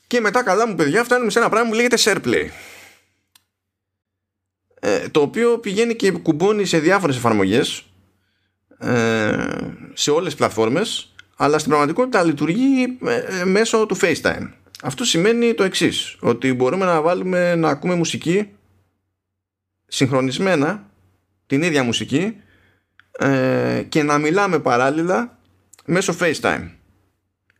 Και 0.06 0.20
μετά, 0.20 0.42
καλά 0.42 0.68
μου 0.68 0.74
παιδιά, 0.74 1.04
φτάνουμε 1.04 1.30
σε 1.30 1.38
ένα 1.38 1.48
πράγμα 1.48 1.68
που 1.68 1.74
λέγεται 1.74 1.96
SharePlay. 1.98 2.48
Ε, 4.80 5.08
το 5.08 5.20
οποίο 5.20 5.58
πηγαίνει 5.58 5.94
και 5.94 6.10
κουμπώνει 6.10 6.64
σε 6.64 6.78
διάφορες 6.78 7.16
εφαρμογές 7.16 7.78
ε, 7.78 7.91
σε 9.92 10.10
όλες 10.10 10.26
τις 10.26 10.34
πλατφόρμες 10.34 11.12
αλλά 11.36 11.58
στην 11.58 11.70
πραγματικότητα 11.70 12.22
λειτουργεί 12.22 12.98
ε, 13.40 13.44
μέσω 13.44 13.86
του 13.86 13.96
FaceTime. 14.00 14.48
Αυτό 14.82 15.04
σημαίνει 15.04 15.54
το 15.54 15.62
εξής, 15.62 16.16
ότι 16.20 16.52
μπορούμε 16.52 16.84
να 16.84 17.00
βάλουμε 17.00 17.54
να 17.54 17.68
ακούμε 17.68 17.94
μουσική 17.94 18.48
συγχρονισμένα 19.86 20.90
την 21.46 21.62
ίδια 21.62 21.82
μουσική 21.82 22.36
ε, 23.18 23.82
και 23.88 24.02
να 24.02 24.18
μιλάμε 24.18 24.58
παράλληλα 24.58 25.38
μέσω 25.84 26.14
FaceTime. 26.20 26.70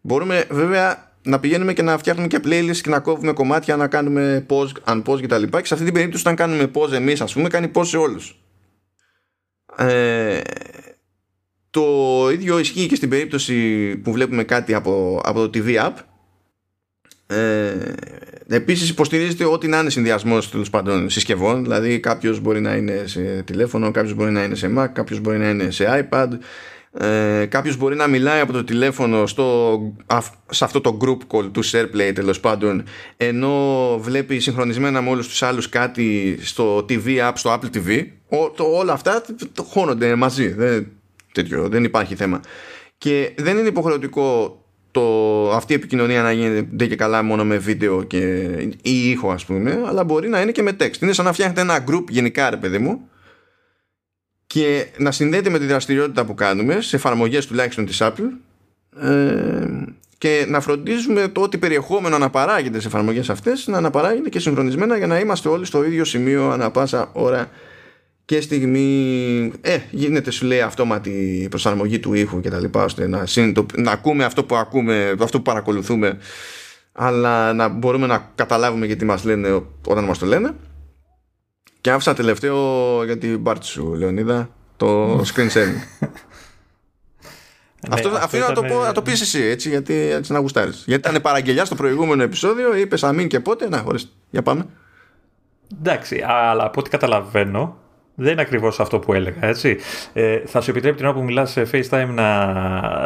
Μπορούμε 0.01 0.47
βέβαια 0.51 1.13
να 1.23 1.41
πηγαίνουμε 1.41 1.73
και 1.73 1.83
να 1.83 1.99
φτιάχνουμε 1.99 2.29
και 2.29 2.41
playlist 2.45 2.77
και 2.83 2.91
να 2.91 3.01
κόβουμε 3.01 3.33
κομμάτια, 3.33 3.77
να 3.77 3.89
κάνουμε 3.89 4.47
pause, 4.49 4.73
unpause 4.85 5.23
κτλ. 5.23 5.43
Και, 5.43 5.61
και 5.61 5.67
σε 5.67 5.75
αυτή 5.75 5.85
την 5.85 5.95
περίπτωση, 5.95 6.23
όταν 6.23 6.37
κάνουμε 6.37 6.71
pause 6.75 6.93
εμείς, 6.93 7.21
ας 7.21 7.33
πούμε, 7.33 7.49
κάνει 7.49 7.71
pause 7.75 7.87
σε 7.87 7.97
όλους. 7.97 8.41
Ε, 9.77 10.41
το 11.73 12.29
ίδιο 12.33 12.59
ισχύει 12.59 12.87
και 12.87 12.95
στην 12.95 13.09
περίπτωση 13.09 13.97
που 13.97 14.13
βλέπουμε 14.13 14.45
κάτι 14.45 14.75
από, 14.75 15.21
από 15.25 15.49
το 15.49 15.61
TV 15.61 15.77
app. 15.87 15.93
Ε, 17.27 17.93
Επίσης 18.49 18.89
υποστηρίζεται 18.89 19.45
ό,τι 19.45 19.67
να 19.67 19.79
είναι 19.79 19.91
συνδυασμός 19.91 20.51
τέλος 20.51 20.71
πάντων 20.71 21.11
συσκευών. 21.11 21.63
Δηλαδή 21.63 22.01
κάποιος 22.01 22.41
μπορεί 22.41 22.61
να 22.61 22.75
είναι 22.75 23.03
σε 23.07 23.43
τηλέφωνο, 23.43 23.91
κάποιος 23.91 24.15
μπορεί 24.15 24.31
να 24.31 24.43
είναι 24.43 24.55
σε 24.55 24.73
Mac, 24.79 24.87
κάποιος 24.93 25.21
μπορεί 25.21 25.39
να 25.39 25.49
είναι 25.49 25.71
σε 25.71 26.09
iPad. 26.11 26.29
Ε, 26.93 27.47
κάποιος 27.47 27.77
μπορεί 27.77 27.97
να 27.97 28.07
μιλάει 28.07 28.41
από 28.41 28.53
το 28.53 28.65
τηλέφωνο 28.65 29.27
στο, 29.27 29.79
σε 30.51 30.65
αυτό 30.65 30.81
το 30.81 30.99
group 31.01 31.37
call 31.37 31.51
του 31.53 31.65
SharePlay 31.65 32.13
τέλος 32.15 32.41
πάντων 32.41 32.83
ενώ 33.17 33.99
βλέπει 34.01 34.39
συγχρονισμένα 34.39 35.03
με 35.03 35.11
όλους 35.11 35.29
τους 35.29 35.43
άλλους 35.43 35.69
κάτι 35.69 36.39
στο 36.43 36.77
TV 36.89 37.29
app, 37.29 37.33
στο 37.35 37.59
Apple 37.61 37.77
TV 37.77 38.07
το, 38.57 38.65
όλα 38.65 38.93
αυτά 38.93 39.23
το 39.53 39.63
χώνονται 39.63 40.15
μαζί 40.15 40.49
δεν, 40.49 40.87
τέτοιο, 41.33 41.69
δεν 41.69 41.85
υπάρχει 41.85 42.15
θέμα. 42.15 42.41
Και 42.99 43.33
δεν 43.37 43.59
είναι 43.59 43.69
υποχρεωτικό 43.69 44.57
το, 44.93 45.51
αυτή 45.53 45.73
η 45.73 45.77
επικοινωνία 45.77 46.23
να 46.23 46.33
γίνεται 46.33 46.87
και 46.87 46.97
καλά 46.97 47.23
μόνο 47.23 47.45
με 47.45 47.57
βίντεο 47.57 48.03
και, 48.03 48.19
ή 48.83 49.11
ήχο 49.11 49.31
ας 49.31 49.45
πούμε 49.45 49.83
αλλά 49.87 50.05
μπορεί 50.05 50.29
να 50.29 50.41
είναι 50.41 50.53
και 50.53 50.63
με 50.63 50.77
text. 50.81 51.01
Είναι 51.01 51.13
σαν 51.13 51.25
να 51.25 51.33
φτιάχνετε 51.33 51.61
ένα 51.61 51.85
group 51.89 52.05
γενικά 52.09 52.51
ρε 52.51 52.57
παιδί 52.57 52.79
μου 52.79 53.09
και 54.47 54.87
να 54.97 55.11
συνδέεται 55.11 55.51
με 55.51 55.59
τη 55.59 55.67
δραστηριότητα 55.67 56.25
που 56.25 56.35
κάνουμε 56.35 56.81
σε 56.81 56.97
εφαρμογές 56.97 57.47
τουλάχιστον 57.47 57.87
της 57.87 57.99
Apple 58.01 58.31
ε, 59.01 59.67
και 60.19 60.45
να 60.49 60.61
φροντίζουμε 60.61 61.29
το 61.29 61.41
ότι 61.41 61.59
περιεχόμενο 61.59 62.15
αναπαράγεται 62.15 62.81
σε 62.81 62.87
εφαρμογές 62.87 63.31
αυτές 63.31 63.67
να 63.67 63.77
αναπαράγεται 63.77 64.29
και 64.29 64.39
συγχρονισμένα 64.39 64.97
για 64.97 65.07
να 65.07 65.19
είμαστε 65.19 65.49
όλοι 65.49 65.65
στο 65.65 65.85
ίδιο 65.85 66.05
σημείο 66.05 66.51
ανα 66.51 66.71
πάσα 66.71 67.11
ώρα 67.13 67.51
και 68.33 68.41
στιγμή 68.41 69.53
ε, 69.61 69.79
γίνεται 69.91 70.31
σου 70.31 70.47
λέει 70.47 70.61
αυτόματη 70.61 71.47
προσαρμογή 71.51 71.99
του 71.99 72.15
ήχου 72.15 72.41
και 72.41 72.51
τα 72.51 72.61
λοιπά 72.61 72.85
ώστε 72.85 73.07
να, 73.07 73.25
να 73.75 73.91
ακούμε 73.91 74.25
αυτό 74.25 74.45
που 74.45 74.57
ακούμε 74.57 75.15
αυτό 75.21 75.37
που 75.37 75.43
παρακολουθούμε 75.43 76.19
αλλά 76.93 77.53
να 77.53 77.69
μπορούμε 77.69 78.07
να 78.07 78.31
καταλάβουμε 78.35 78.87
γιατί 78.87 79.05
μας 79.05 79.25
λένε 79.25 79.63
όταν 79.87 80.05
μας 80.05 80.19
το 80.19 80.27
λένε. 80.27 80.55
Και 81.81 81.91
άφησα 81.91 82.15
τελευταίο 82.15 82.59
για 83.05 83.19
την 83.19 83.43
πάρτι 83.43 83.67
σου 83.67 83.95
Λεωνίδα 83.95 84.51
το 84.77 85.19
screen 85.21 85.51
sharing. 85.51 85.83
Ναι, 87.89 87.95
αυτό, 87.95 88.09
αυτό, 88.09 88.39
να, 88.39 88.53
το 88.53 88.63
πω, 88.63 88.83
να 88.83 88.93
το 88.93 89.03
πεις 89.03 89.21
εσύ 89.21 89.43
έτσι, 89.43 89.69
γιατί, 89.69 89.95
έτσι 89.95 90.33
να 90.33 90.39
γουστάρεις. 90.39 90.85
Γιατί 90.87 91.09
ήταν 91.09 91.23
παραγγελιά 91.23 91.65
στο 91.65 91.75
προηγούμενο 91.75 92.23
επεισόδιο 92.23 92.77
είπες 92.77 93.05
αμήν 93.05 93.29
και 93.29 93.41
πότε. 93.41 93.69
Να 93.69 93.79
χωρίς 93.79 94.13
για 94.31 94.43
πάμε. 94.43 94.67
Εντάξει 95.79 96.25
αλλά 96.27 96.65
από 96.65 96.81
ό,τι 96.81 96.91
καταλαβαίνω 96.91 97.82
δεν 98.15 98.33
είναι 98.33 98.41
ακριβώς 98.41 98.81
αυτό 98.81 98.99
που 98.99 99.13
έλεγα, 99.13 99.47
έτσι. 99.47 99.79
Ε, 100.13 100.39
θα 100.47 100.61
σου 100.61 100.71
επιτρέπει 100.71 100.97
την 100.97 101.07
ώρα 101.07 101.15
που 101.15 101.23
μιλάς 101.23 101.51
σε 101.51 101.67
FaceTime 101.73 102.09
να 102.15 102.53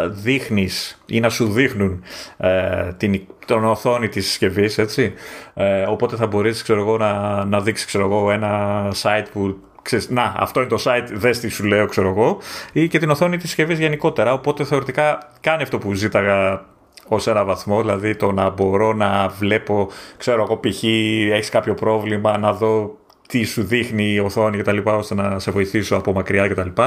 δείχνεις 0.09 1.03
ή 1.07 1.21
να 1.21 1.29
σου 1.29 1.47
δείχνουν 1.47 2.03
ε, 2.37 2.93
την, 2.97 3.21
τον 3.47 3.65
οθόνη 3.65 4.09
της 4.09 4.27
συσκευής, 4.27 4.79
έτσι. 4.79 5.13
Ε, 5.55 5.83
οπότε 5.83 6.17
θα 6.17 6.27
μπορείς, 6.27 6.65
να, 6.99 7.45
να 7.45 7.61
δείξεις, 7.61 7.95
ένα 8.33 8.89
site 9.03 9.27
που 9.33 9.57
ξέρεις, 9.83 10.11
να, 10.11 10.35
αυτό 10.37 10.61
είναι 10.61 10.69
το 10.69 10.83
site, 10.85 11.07
δες 11.13 11.39
τι 11.41 11.49
σου 11.49 11.65
λέω, 11.65 11.87
ξέρω 11.87 12.09
εγώ, 12.09 12.39
ή 12.73 12.89
και 12.89 12.99
την 12.99 13.11
οθόνη 13.11 13.37
της 13.37 13.47
συσκευής 13.47 13.79
γενικότερα. 13.79 14.33
Οπότε 14.33 14.65
θεωρητικά 14.65 15.19
κάνει 15.41 15.63
αυτό 15.63 15.79
που 15.79 15.93
ζήταγα 15.93 16.65
ως 17.09 17.27
ένα 17.27 17.45
βαθμό, 17.45 17.81
δηλαδή 17.81 18.17
το 18.17 18.33
να 18.33 18.51
μπορώ 18.51 18.93
να 18.93 19.29
βλέπω, 19.29 19.89
ξέρω 20.17 20.43
εγώ, 20.43 20.57
π.χ. 20.57 20.83
έχεις 21.33 21.49
κάποιο 21.49 21.75
πρόβλημα, 21.75 22.39
να 22.39 22.53
δω 22.53 22.99
τι 23.29 23.45
σου 23.45 23.63
δείχνει 23.63 24.13
η 24.13 24.19
οθόνη 24.19 24.59
κτλ. 24.59 24.79
ώστε 24.85 25.15
να 25.15 25.39
σε 25.39 25.51
βοηθήσω 25.51 25.97
από 25.97 26.13
μακριά 26.13 26.49
κτλ. 26.49 26.83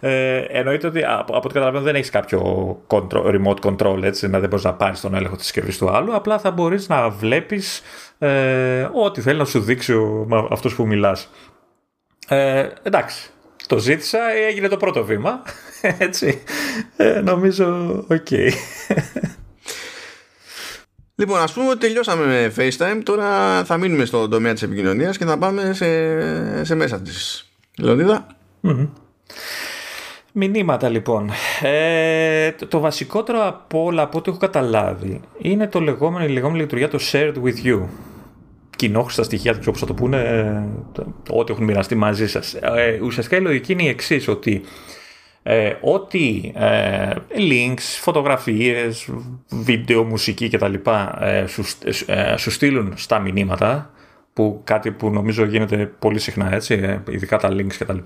Ε, 0.00 0.38
εννοείται 0.38 0.86
ότι 0.86 1.04
από, 1.04 1.36
ό,τι 1.36 1.48
καταλαβαίνω 1.48 1.84
δεν 1.84 1.94
έχεις 1.94 2.10
κάποιο 2.10 2.40
control, 2.86 3.24
remote 3.24 3.58
control, 3.60 4.02
έτσι, 4.02 4.28
να 4.28 4.38
δεν 4.40 4.48
μπορείς 4.48 4.64
να 4.64 4.74
πάρεις 4.74 5.00
τον 5.00 5.14
έλεγχο 5.14 5.36
της 5.36 5.44
συσκευής 5.44 5.78
του 5.78 5.90
άλλου. 5.90 6.14
Απλά 6.14 6.38
θα 6.38 6.50
μπορείς 6.50 6.88
να 6.88 7.08
βλέπεις 7.10 7.82
ε, 8.18 8.88
ό,τι 8.92 9.20
θέλει 9.20 9.38
να 9.38 9.44
σου 9.44 9.60
δείξει 9.60 9.94
αυτός 10.50 10.74
που 10.74 10.86
μιλάς. 10.86 11.30
Ε, 12.28 12.68
εντάξει. 12.82 13.28
Το 13.66 13.78
ζήτησα, 13.78 14.18
έγινε 14.48 14.68
το 14.68 14.76
πρώτο 14.76 15.04
βήμα. 15.04 15.42
Έτσι. 15.98 16.42
Ε, 16.96 17.20
νομίζω, 17.20 17.88
ok. 18.08 18.26
Okay. 18.30 18.50
Λοιπόν, 21.16 21.40
ας 21.40 21.52
πούμε 21.52 21.68
ότι 21.68 21.78
τελειώσαμε 21.78 22.26
με 22.26 22.52
FaceTime. 22.56 23.00
Τώρα 23.02 23.64
θα 23.64 23.76
μείνουμε 23.76 24.04
στον 24.04 24.30
τομέα 24.30 24.52
της 24.52 24.62
επικοινωνίας 24.62 25.18
και 25.18 25.24
θα 25.24 25.38
πάμε 25.38 25.72
σε, 25.72 26.64
σε 26.64 26.74
μέσα 26.74 27.00
της. 27.00 27.48
Λεωνίδα; 27.78 28.26
Μηνύματα 30.32 30.88
λοιπόν. 30.88 31.30
Ε, 31.62 32.52
το, 32.68 32.80
βασικότερο 32.80 33.46
από 33.46 33.84
όλα 33.84 34.02
από 34.02 34.18
ό,τι 34.18 34.30
έχω 34.30 34.38
καταλάβει 34.38 35.20
είναι 35.38 35.66
το 35.66 35.80
λεγόμενο, 35.80 36.24
η 36.24 36.28
λεγόμενη 36.28 36.60
λειτουργία 36.60 36.88
το 36.88 36.98
shared 37.12 37.34
with 37.44 37.66
you. 37.66 37.82
Κοινόχρηστα 38.76 39.22
στοιχεία, 39.22 39.52
δεν 39.52 39.60
ξέρω 39.60 39.72
πώς 39.72 39.80
θα 39.80 39.86
το 39.86 39.94
πούνε, 39.94 40.18
ε, 40.18 41.02
ό,τι 41.30 41.52
έχουν 41.52 41.64
μοιραστεί 41.64 41.94
μαζί 41.94 42.28
σας. 42.28 42.54
Ε, 42.54 43.00
ουσιαστικά 43.02 43.36
η 43.36 43.40
λογική 43.40 43.72
είναι 43.72 43.82
η 43.82 43.88
εξής, 43.88 44.28
ότι 44.28 44.62
ε, 45.46 45.72
ό,τι 45.80 46.52
ε, 46.54 47.10
links, 47.36 47.98
φωτογραφίες, 48.00 49.08
βίντεο, 49.48 50.04
μουσική 50.04 50.48
κτλ. 50.48 50.74
Ε, 51.20 51.46
σου, 51.46 51.64
ε, 52.06 52.36
σου 52.36 52.50
στείλουν 52.50 52.92
στα 52.96 53.18
μηνύματα 53.18 53.90
που 54.32 54.60
κάτι 54.64 54.90
που 54.90 55.10
νομίζω 55.10 55.44
γίνεται 55.44 55.86
πολύ 55.98 56.18
συχνά 56.18 56.54
έτσι, 56.54 56.74
ε, 56.74 57.02
ειδικά 57.10 57.38
τα 57.38 57.48
links 57.52 57.74
κτλ. 57.78 57.98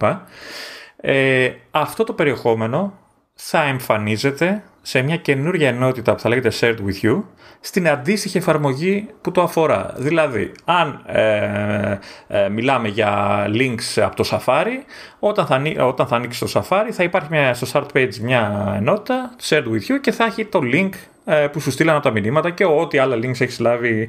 Ε, 1.01 1.51
αυτό 1.71 2.05
το 2.05 2.13
περιεχόμενο 2.13 2.99
θα 3.41 3.63
εμφανίζεται 3.63 4.63
σε 4.83 5.03
μια 5.03 5.17
καινούργια 5.17 5.69
ενότητα 5.69 6.15
που 6.15 6.21
θα 6.21 6.29
λέγεται 6.29 6.53
Shared 6.61 6.77
with 6.87 7.07
You 7.07 7.23
στην 7.61 7.89
αντίστοιχη 7.89 8.37
εφαρμογή 8.37 9.09
που 9.21 9.31
το 9.31 9.43
αφορά. 9.43 9.95
Δηλαδή, 9.97 10.53
αν 10.65 11.03
ε, 11.07 11.99
ε, 12.29 12.49
μιλάμε 12.49 12.89
για 12.89 13.45
links 13.49 14.03
από 14.03 14.17
το 14.17 14.29
Safari, 14.31 14.83
όταν 15.19 15.47
θα, 15.47 15.85
όταν 15.85 16.07
θα 16.07 16.17
ανοίξει 16.17 16.45
το 16.45 16.51
Safari 16.55 16.91
θα 16.91 17.03
υπάρχει 17.03 17.29
μια, 17.31 17.55
στο 17.55 17.67
start 17.73 17.97
page 17.97 18.15
μια 18.21 18.75
ενότητα 18.77 19.35
Shared 19.49 19.65
with 19.65 19.93
You 19.93 20.01
και 20.01 20.13
θα 20.13 20.25
έχει 20.25 20.45
το 20.45 20.61
link 20.63 20.91
ε, 21.25 21.47
που 21.47 21.61
σου 21.61 21.71
στείλαν 21.71 21.95
από 21.95 22.05
τα 22.05 22.11
μηνύματα 22.11 22.51
και 22.51 22.65
ό,τι 22.65 22.99
άλλα 22.99 23.17
links 23.17 23.41
έχεις 23.41 23.59
λάβει 23.59 24.09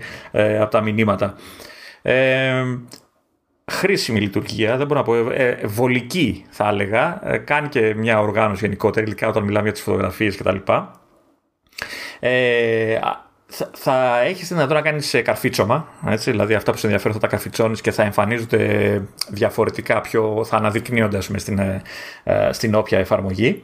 από 0.60 0.72
τα 0.72 0.82
μηνύματα 0.82 1.36
χρήσιμη 3.70 4.20
λειτουργία, 4.20 4.78
δεν 4.78 4.88
μπορώ 4.88 5.00
να 5.00 5.06
πω, 5.06 5.16
ε, 5.16 5.46
ε, 5.50 5.68
βολική 5.68 6.46
θα 6.50 6.68
έλεγα, 6.68 7.22
ε, 7.24 7.38
κάνει 7.38 7.68
και 7.68 7.96
μια 7.96 8.20
οργάνωση 8.20 8.66
γενικότερα, 8.66 9.06
ειδικά 9.06 9.28
όταν 9.28 9.44
μιλάμε 9.44 9.64
για 9.64 9.72
τις 9.72 9.82
φωτογραφίες 9.82 10.38
κτλ. 10.38 10.58
Ε, 12.20 13.00
θα, 13.52 13.72
θα 13.74 14.20
έχεις 14.20 14.48
δυνατότητα 14.48 14.76
να 14.76 14.82
κάνεις 14.82 15.22
καρφίτσωμα. 15.24 15.88
Έτσι, 16.08 16.32
δηλαδή, 16.32 16.54
αυτά 16.54 16.72
που 16.72 16.78
σε 16.78 16.86
ενδιαφέρουν 16.86 17.16
θα 17.16 17.22
τα 17.22 17.28
καρφιτσώνεις 17.28 17.82
και 17.82 17.92
θα 17.92 18.04
εμφανίζονται 18.04 19.02
διαφορετικά, 19.30 20.02
πιο, 20.02 20.46
θα 20.46 20.58
αναδεικνύονται 20.58 21.22
στην, 21.22 21.60
στην 22.52 22.76
όποια 22.76 23.00
εφαρμογή 23.00 23.64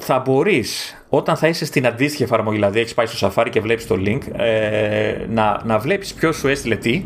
θα 0.00 0.18
μπορείς 0.24 0.96
όταν 1.08 1.36
θα 1.36 1.48
είσαι 1.48 1.64
στην 1.64 1.86
αντίστοιχη 1.86 2.22
εφαρμογή, 2.22 2.56
δηλαδή 2.56 2.80
έχεις 2.80 2.94
πάει 2.94 3.06
στο 3.06 3.28
Safari 3.28 3.48
και 3.50 3.60
βλέπεις 3.60 3.86
το 3.86 3.94
link, 3.98 4.20
ε, 4.36 5.26
να, 5.28 5.60
να 5.64 5.78
βλέπεις 5.78 6.14
ποιος 6.14 6.36
σου 6.36 6.48
έστειλε 6.48 6.76
τι 6.76 7.04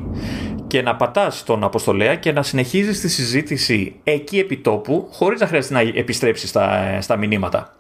και 0.67 0.83
να 0.83 0.97
πατάς 0.97 1.45
τον 1.45 1.65
αποστολέα 1.65 2.15
και 2.15 2.33
να 2.33 2.43
συνεχίζεις 2.43 3.01
τη 3.01 3.09
συζήτηση 3.09 4.01
εκεί 4.05 4.39
επί 4.39 4.57
τόπου 4.57 5.09
χωρίς 5.13 5.41
να 5.41 5.47
χρειάζεται 5.47 5.75
να 5.75 5.81
επιστρέψεις 5.81 6.49
στα, 6.49 6.99
στα 7.01 7.17
μηνύματα. 7.17 7.75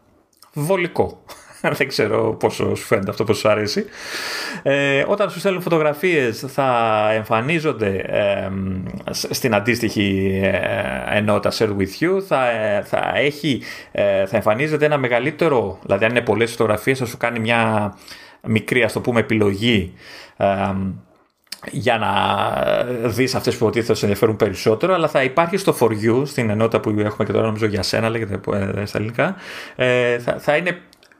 Βολικό. 0.52 1.22
δεν 1.78 1.88
ξέρω 1.88 2.34
πόσο 2.34 2.74
σου 2.74 2.84
φαίνεται 2.84 3.10
αυτό, 3.10 3.24
πόσο 3.24 3.40
σου 3.40 3.48
αρέσει. 3.48 3.84
Ε, 4.62 5.04
όταν 5.06 5.30
σου 5.30 5.38
στέλνουν 5.38 5.62
φωτογραφίες 5.62 6.44
θα 6.48 7.08
εμφανίζονται 7.12 8.04
στην 9.10 9.54
αντίστοιχη 9.54 10.40
ε, 10.42 11.16
ενότητα 11.16 11.52
Share 11.52 11.76
With 11.76 12.04
You, 12.04 12.22
θα, 12.26 12.50
ε, 12.50 12.82
θα, 12.82 13.12
έχει, 13.14 13.62
ε, 13.92 14.26
θα 14.26 14.36
εμφανίζεται 14.36 14.84
ένα 14.84 14.98
μεγαλύτερο, 14.98 15.78
δηλαδή 15.82 16.04
αν 16.04 16.10
είναι 16.10 16.20
πολλές 16.20 16.50
φωτογραφίες 16.50 16.98
θα 16.98 17.06
σου 17.06 17.16
κάνει 17.16 17.38
μια 17.38 17.94
μικρή 18.42 18.82
ας 18.82 18.92
το 18.92 19.00
πούμε 19.00 19.20
επιλογή 19.20 19.94
για 21.70 21.98
να 21.98 23.08
δεις 23.08 23.34
αυτές 23.34 23.56
που 23.56 23.66
ότι 23.66 23.82
θα 23.82 23.94
σε 23.94 24.04
ενδιαφέρουν 24.04 24.36
περισσότερο 24.36 24.94
αλλά 24.94 25.08
θα 25.08 25.22
υπάρχει 25.22 25.56
στο 25.56 25.76
For 25.80 25.88
You 25.88 26.22
στην 26.26 26.50
ενότητα 26.50 26.80
που 26.80 26.90
έχουμε 26.90 27.26
και 27.26 27.32
τώρα 27.32 27.46
νομίζω 27.46 27.66
για 27.66 27.82
σένα 27.82 28.08
λέγεται 28.08 28.40
στα 28.84 28.98
ελληνικά 28.98 29.36
θα, 30.24 30.38
θα 30.38 30.56
είναι 30.56 30.78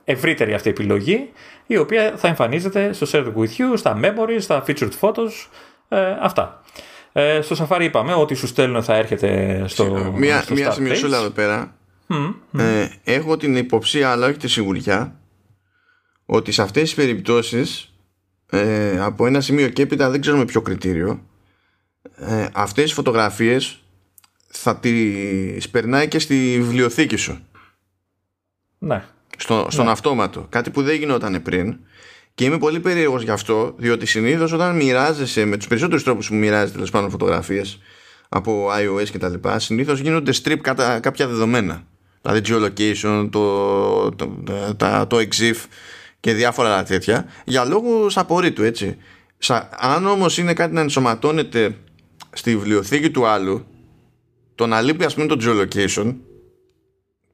ευρύτερη 0.09 0.53
αυτή 0.53 0.67
η 0.67 0.71
επιλογή, 0.71 1.31
η 1.67 1.77
οποία 1.77 2.13
θα 2.17 2.27
εμφανίζεται 2.27 2.93
στο 2.93 3.07
Share 3.11 3.33
With 3.37 3.57
You, 3.57 3.73
στα 3.75 3.99
Memories, 4.03 4.37
στα 4.39 4.63
Featured 4.67 4.91
Photos, 4.99 5.31
ε, 5.89 6.15
αυτά. 6.19 6.63
Ε, 7.11 7.41
στο 7.41 7.67
Safari 7.69 7.81
είπαμε 7.81 8.13
ότι 8.13 8.35
σου 8.35 8.47
στέλνουν 8.47 8.83
θα 8.83 8.95
έρχεται 8.95 9.63
στο 9.67 10.13
Μία, 10.15 10.41
στο 10.41 10.53
μία 10.53 10.71
σημειωσούλα 10.71 11.17
εδώ 11.17 11.29
πέρα. 11.29 11.75
Ε, 12.57 12.87
έχω 13.03 13.37
την 13.37 13.55
υποψία, 13.55 14.11
αλλά 14.11 14.27
όχι 14.27 14.37
τη 14.37 14.47
σιγουριά, 14.47 15.19
ότι 16.25 16.51
σε 16.51 16.61
αυτές 16.61 16.83
τις 16.83 16.93
περιπτώσεις 16.93 17.93
ε, 18.49 18.99
από 18.99 19.25
ένα 19.25 19.41
σημείο 19.41 19.69
και 19.69 19.81
έπειτα 19.81 20.09
δεν 20.09 20.21
ξέρουμε 20.21 20.45
ποιο 20.45 20.61
κριτήριο 20.61 21.23
ε, 22.15 22.47
αυτές 22.53 22.83
τις 22.83 22.93
φωτογραφίες 22.93 23.83
θα 24.47 24.77
τις 24.77 25.69
περνάει 25.69 26.07
και 26.07 26.19
στη 26.19 26.57
βιβλιοθήκη 26.61 27.15
σου. 27.15 27.39
Ναι 28.77 29.03
στο, 29.39 29.67
στον 29.69 29.85
ναι. 29.85 29.91
αυτόματο. 29.91 30.45
Κάτι 30.49 30.69
που 30.69 30.83
δεν 30.83 30.95
γινόταν 30.95 31.41
πριν. 31.41 31.77
Και 32.35 32.45
είμαι 32.45 32.57
πολύ 32.57 32.79
περίεργος 32.79 33.23
γι' 33.23 33.31
αυτό, 33.31 33.73
διότι 33.77 34.05
συνήθως 34.05 34.51
όταν 34.51 34.75
μοιράζεσαι 34.75 35.45
με 35.45 35.57
τους 35.57 35.67
περισσότερους 35.67 36.03
τρόπους 36.03 36.27
που 36.27 36.35
μοιράζεσαι 36.35 36.73
τέλος 36.73 36.89
πάντων 36.89 37.09
φωτογραφίες 37.09 37.79
από 38.29 38.69
iOS 38.71 39.09
κτλ., 39.13 39.49
συνήθως 39.55 39.99
γίνονται 39.99 40.33
strip 40.43 40.57
κατά 40.61 40.99
κάποια 40.99 41.27
δεδομένα. 41.27 41.83
Δηλαδή 42.21 42.41
geolocation, 42.45 43.27
το, 43.31 44.11
το, 44.11 44.29
το, 44.77 45.05
το 45.07 45.17
EXIF 45.17 45.55
και 46.19 46.33
διάφορα 46.33 46.73
άλλα 46.73 46.83
τέτοια, 46.83 47.25
για 47.45 47.65
λόγους 47.65 48.17
απορρίτου, 48.17 48.63
έτσι. 48.63 48.97
αν 49.79 50.07
όμως 50.07 50.37
είναι 50.37 50.53
κάτι 50.53 50.73
να 50.73 50.81
ενσωματώνεται 50.81 51.75
στη 52.33 52.55
βιβλιοθήκη 52.55 53.09
του 53.09 53.25
άλλου, 53.25 53.65
το 54.55 54.67
να 54.67 54.81
λείπει 54.81 55.05
ας 55.05 55.13
πούμε 55.13 55.27
το 55.27 55.37
geolocation 55.41 56.15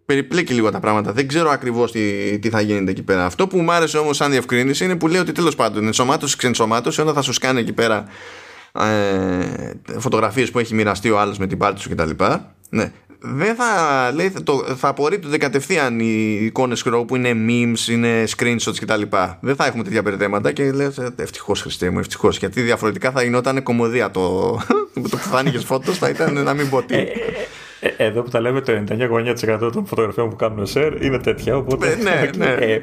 περιπλέκει 0.06 0.54
λίγο 0.54 0.72
τα 0.72 0.80
πράγματα. 0.80 1.12
Δεν 1.12 1.28
ξέρω 1.28 1.50
ακριβώς 1.50 1.92
τι, 1.92 2.40
τι 2.40 2.50
θα 2.50 2.62
γίνεται 2.62 2.92
εκεί 2.92 3.04
πέρα. 3.04 3.26
Αυτό 3.26 3.48
που 3.48 3.58
μου 3.58 3.72
άρεσε 3.72 3.98
όμως 3.98 4.18
σαν 4.18 4.32
διευκρίνηση 4.32 4.84
είναι 4.84 4.96
που 4.96 5.08
λέει 5.08 5.22
ότι 5.22 5.32
τέλος 5.32 5.56
πάντων 5.56 5.86
ενσωμάτωση, 5.86 6.38
ξενσωμάτωση, 6.38 7.02
όταν 7.02 7.14
θα 7.14 7.22
σου 7.22 7.34
σκάνε 7.34 7.60
εκεί 7.60 7.74
πέρα 7.74 8.06
ε, 8.80 10.00
φωτογραφίες 10.00 10.52
που 10.52 10.60
έχει 10.60 10.74
μοιραστεί 10.74 11.10
ο 11.10 11.20
άλλος 11.20 11.38
με 11.38 11.48
την 11.48 11.58
πάρτι 11.58 11.80
σου 11.80 11.90
κτλ. 11.90 12.10
Ναι. 12.70 12.92
Δεν 13.20 13.56
θα, 13.56 14.12
λέει, 14.14 14.34
το, 14.44 14.66
θα 14.78 14.88
απορρίπτονται 14.88 15.38
κατευθείαν 15.38 16.00
οι 16.00 16.38
εικόνες 16.42 16.84
που 17.08 17.16
είναι 17.16 17.32
memes, 17.32 17.90
είναι 17.90 18.24
screenshots 18.38 18.76
κτλ. 18.80 19.02
Δεν 19.40 19.56
θα 19.56 19.66
έχουμε 19.66 19.84
τέτοια 19.84 20.04
περιθέματα 20.04 20.52
και 20.52 20.72
λε 20.72 20.88
ευτυχώς 21.16 21.62
Χριστέ 21.62 21.90
μου, 21.90 22.00
ευτυχώς. 22.00 22.38
Γιατί 22.38 22.62
διαφορετικά 22.62 23.12
θα 23.12 23.24
γινόταν 23.24 23.64
κομμωδία 23.64 24.12
το, 24.12 24.22
το 24.94 25.18
που 25.18 25.18
θα 25.18 25.38
άνοιγε 25.38 25.60
φώτος, 25.60 25.98
θα 25.98 26.10
ήταν 26.10 26.44
να 26.44 26.54
μην 26.54 26.70
πω 26.70 26.82
τι. 26.82 26.96
Ε, 27.86 27.88
ε, 27.88 28.04
ε, 28.04 28.08
εδώ 28.08 28.22
που 28.22 28.30
τα 28.30 28.40
λέμε 28.40 28.62
το 28.62 28.74
99% 28.90 29.70
των 29.74 29.86
φωτογραφιών 29.86 30.30
που 30.30 30.36
κάνουμε 30.36 30.68
share 30.74 30.98
είναι 31.02 31.20
τέτοια. 31.20 31.58
Οπότε, 31.58 31.96
ναι, 31.96 32.30
ναι. 32.38 32.56
Ε, 32.66 32.82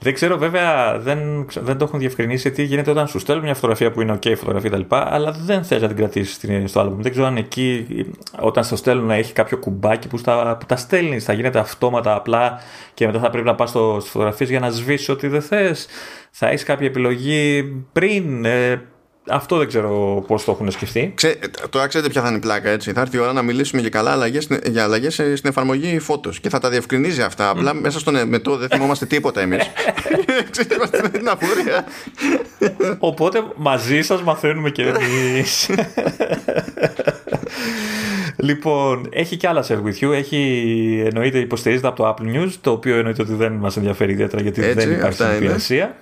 δεν 0.00 0.14
ξέρω 0.14 0.38
βέβαια, 0.38 0.98
δεν, 0.98 1.46
δεν 1.54 1.78
το 1.78 1.84
έχουν 1.84 1.98
διευκρινίσει 1.98 2.50
τι 2.50 2.62
γίνεται 2.62 2.90
όταν 2.90 3.08
σου 3.08 3.18
στέλνουν 3.18 3.44
μια 3.44 3.54
φωτογραφία 3.54 3.90
που 3.90 4.00
είναι 4.00 4.18
OK 4.22 4.36
φωτογραφία 4.36 4.70
κτλ. 4.70 4.82
Αλλά 4.88 5.32
δεν 5.44 5.64
θες 5.64 5.82
να 5.82 5.88
την 5.88 5.96
κρατήσεις 5.96 6.40
στο 6.70 6.80
album. 6.80 6.96
Δεν 6.98 7.10
ξέρω 7.10 7.26
αν 7.26 7.36
εκεί, 7.36 7.86
όταν 8.40 8.64
στο 8.64 8.76
στέλνουν, 8.76 9.10
έχει 9.10 9.32
κάποιο 9.32 9.58
κουμπάκι 9.58 10.08
που, 10.08 10.16
στα, 10.16 10.56
που 10.60 10.66
τα 10.66 10.76
στέλνεις, 10.76 11.24
θα 11.24 11.32
γίνεται 11.32 11.58
αυτόματα 11.58 12.14
απλά 12.14 12.60
και 12.94 13.06
μετά 13.06 13.18
θα 13.18 13.30
πρέπει 13.30 13.46
να 13.46 13.54
πας 13.54 13.70
στις 13.70 14.10
φωτογραφίες 14.10 14.50
για 14.50 14.60
να 14.60 14.70
σβήσεις 14.70 15.08
ό,τι 15.08 15.28
δεν 15.28 15.42
θες. 15.42 15.86
Θα 16.30 16.46
έχεις 16.48 16.62
κάποια 16.64 16.86
επιλογή 16.86 17.62
πριν. 17.92 18.44
Ε, 18.44 18.82
αυτό 19.30 19.56
δεν 19.56 19.66
ξέρω 19.68 20.24
πώς 20.26 20.44
το 20.44 20.52
έχουν 20.52 20.70
σκεφτεί. 20.70 21.12
Ξέ, 21.14 21.38
τώρα 21.70 21.86
ξέρετε 21.86 22.10
ποια 22.10 22.22
θα 22.22 22.28
είναι 22.28 22.36
η 22.36 22.40
πλάκα, 22.40 22.70
έτσι. 22.70 22.92
Θα 22.92 23.00
έρθει 23.00 23.16
η 23.16 23.20
ώρα 23.20 23.32
να 23.32 23.42
μιλήσουμε 23.42 23.80
για 23.80 23.90
καλά 23.90 24.10
αλλαγές, 24.10 24.48
για 24.66 24.82
αλλαγές 24.82 25.14
στην 25.14 25.50
εφαρμογή 25.50 25.98
φώτος 25.98 26.40
και 26.40 26.48
θα 26.48 26.58
τα 26.58 26.68
διευκρινίζει 26.68 27.22
αυτά. 27.22 27.50
Απλά 27.50 27.74
μέσα 27.74 27.98
στον 27.98 28.28
μετό 28.28 28.56
δεν 28.56 28.68
θυμόμαστε 28.68 29.06
τίποτα 29.06 29.40
εμείς. 29.40 29.70
Ξέρετε 30.50 31.08
την 31.08 31.28
απορία. 31.28 31.84
Οπότε 32.98 33.42
μαζί 33.56 34.02
σας 34.02 34.22
μαθαίνουμε 34.22 34.70
και 34.70 34.82
εμείς. 34.82 35.70
λοιπόν, 38.36 39.08
έχει 39.10 39.36
και 39.36 39.48
άλλα 39.48 39.64
share 39.68 39.82
with 39.82 40.04
you. 40.04 40.12
Έχει 40.12 41.02
εννοείται 41.06 41.38
υποστηρίζεται 41.38 41.88
από 41.88 41.96
το 41.96 42.08
Apple 42.08 42.36
News, 42.36 42.52
το 42.60 42.70
οποίο 42.70 42.96
εννοείται 42.96 43.22
ότι 43.22 43.34
δεν 43.34 43.52
μας 43.52 43.76
ενδιαφέρει 43.76 44.12
ιδιαίτερα 44.12 44.42
γιατί 44.42 44.62
Έτσι, 44.62 44.86
δεν 44.86 44.98
υπάρχει 44.98 45.22
υπηρεσία. 45.36 45.96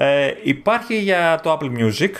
Ε, 0.00 0.34
υπάρχει 0.42 0.98
για 0.98 1.40
το 1.42 1.58
Apple 1.60 1.78
Music, 1.78 2.10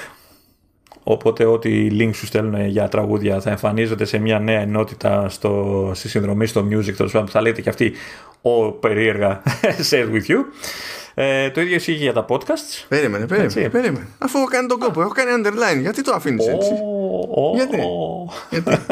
οπότε 1.02 1.44
ό,τι 1.44 1.88
link 1.90 2.10
σου 2.14 2.26
στέλνουν 2.26 2.66
για 2.66 2.88
τραγούδια 2.88 3.40
θα 3.40 3.50
εμφανίζονται 3.50 4.04
σε 4.04 4.18
μια 4.18 4.38
νέα 4.38 4.60
ενότητα 4.60 5.28
στο, 5.28 5.90
στη 5.94 6.08
συνδρομή 6.08 6.46
στο 6.46 6.68
Music, 6.70 6.92
το 6.92 7.04
που 7.04 7.28
θα 7.28 7.40
λέτε 7.40 7.60
και 7.60 7.68
αυτή 7.68 7.92
ο 8.42 8.72
περίεργα 8.72 9.42
share 9.90 10.06
with 10.12 10.30
you. 10.30 10.36
Ε, 11.14 11.50
το 11.50 11.60
ίδιο 11.60 11.74
ισχύει 11.74 11.92
για 11.92 12.12
τα 12.12 12.24
podcasts. 12.28 12.84
Περίμενε, 12.88 13.26
περίμενε, 13.26 13.68
περίμενε. 13.68 14.06
Αφού 14.18 14.38
έχω 14.38 14.48
κάνει 14.48 14.68
τον 14.68 14.78
κόπο, 14.78 15.00
έχω 15.00 15.12
κάνει 15.12 15.42
underline, 15.44 15.80
γιατί 15.80 16.02
το 16.02 16.12
αφήνεις 16.12 16.46
έτσι; 16.46 16.70
Oh, 17.36 17.54
γιατί; 17.54 17.78
γιατί; 18.50 18.70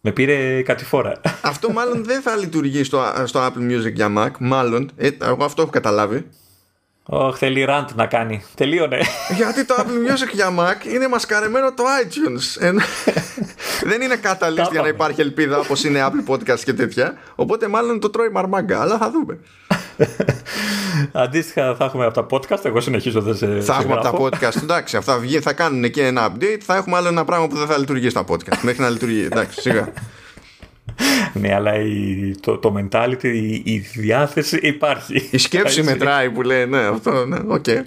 Με 0.00 0.12
πήρε 0.12 0.62
κάτι 0.62 0.84
φορά. 0.84 1.20
Αυτό 1.42 1.72
μάλλον 1.72 2.04
δεν 2.04 2.20
θα 2.20 2.36
λειτουργεί 2.36 2.84
στο, 2.84 3.02
στο 3.24 3.46
Apple 3.46 3.72
Music 3.72 3.92
για 3.92 4.12
Mac. 4.18 4.30
Μάλλον. 4.38 4.90
Ε, 4.96 5.08
εγώ 5.22 5.44
αυτό 5.44 5.62
έχω 5.62 5.70
καταλάβει. 5.70 6.26
Oh, 7.12 7.34
θέλει 7.36 7.66
rant 7.68 7.84
να 7.94 8.06
κάνει. 8.06 8.44
Τελείωνε. 8.54 9.00
Γιατί 9.36 9.64
το 9.64 9.74
Apple 9.78 10.10
Music 10.10 10.32
για 10.32 10.54
Mac 10.58 10.86
είναι 10.94 11.08
μασκαρεμένο 11.08 11.72
το 11.72 11.84
iTunes. 12.04 12.72
Δεν 13.84 14.00
είναι 14.00 14.16
catalyst 14.22 14.70
για 14.70 14.82
να 14.82 14.88
υπάρχει 14.88 15.20
ελπίδα 15.20 15.58
όπως 15.58 15.84
είναι 15.84 16.06
Apple 16.06 16.32
Podcast 16.32 16.60
και 16.60 16.72
τέτοια. 16.72 17.18
Οπότε 17.34 17.68
μάλλον 17.68 18.00
το 18.00 18.10
τρώει 18.10 18.28
μαρμάγκα. 18.28 18.80
Αλλά 18.80 18.98
θα 18.98 19.10
δούμε. 19.10 19.38
Αντίστοιχα 21.12 21.74
θα 21.74 21.84
έχουμε 21.84 22.04
από 22.04 22.14
τα 22.14 22.26
podcast. 22.30 22.64
Εγώ 22.64 22.80
συνεχίζω 22.80 23.20
δεν 23.20 23.36
σε. 23.36 23.60
Θα 23.60 23.74
έχουμε 23.74 23.94
από 23.94 24.02
τα 24.02 24.12
podcast. 24.18 24.62
Εντάξει, 24.62 24.96
αυτά 24.96 25.18
βγει, 25.18 25.40
θα 25.40 25.52
κάνουν 25.52 25.90
και 25.90 26.06
ένα 26.06 26.32
update. 26.32 26.60
Θα 26.62 26.76
έχουμε 26.76 26.96
άλλο 26.96 27.08
ένα 27.08 27.24
πράγμα 27.24 27.46
που 27.46 27.56
δεν 27.56 27.66
θα 27.66 27.78
λειτουργεί 27.78 28.08
στα 28.08 28.24
podcast. 28.28 28.58
Μέχρι 28.62 28.82
να 28.82 28.88
λειτουργεί. 28.88 29.24
Εντάξει, 29.24 29.60
σιγά 29.60 29.92
ναι, 31.32 31.54
αλλά 31.54 31.74
η, 31.74 32.30
το, 32.40 32.58
το 32.58 32.74
mentality, 32.78 33.24
η, 33.24 33.62
η 33.64 33.78
διάθεση 33.78 34.58
υπάρχει. 34.62 35.28
Η 35.30 35.38
σκέψη 35.38 35.82
μετράει 35.82 36.30
που 36.30 36.42
λέει, 36.42 36.66
ναι, 36.66 36.78
αυτό, 36.78 37.26
ναι, 37.26 37.38
ok. 37.46 37.64
Okay. 37.66 37.80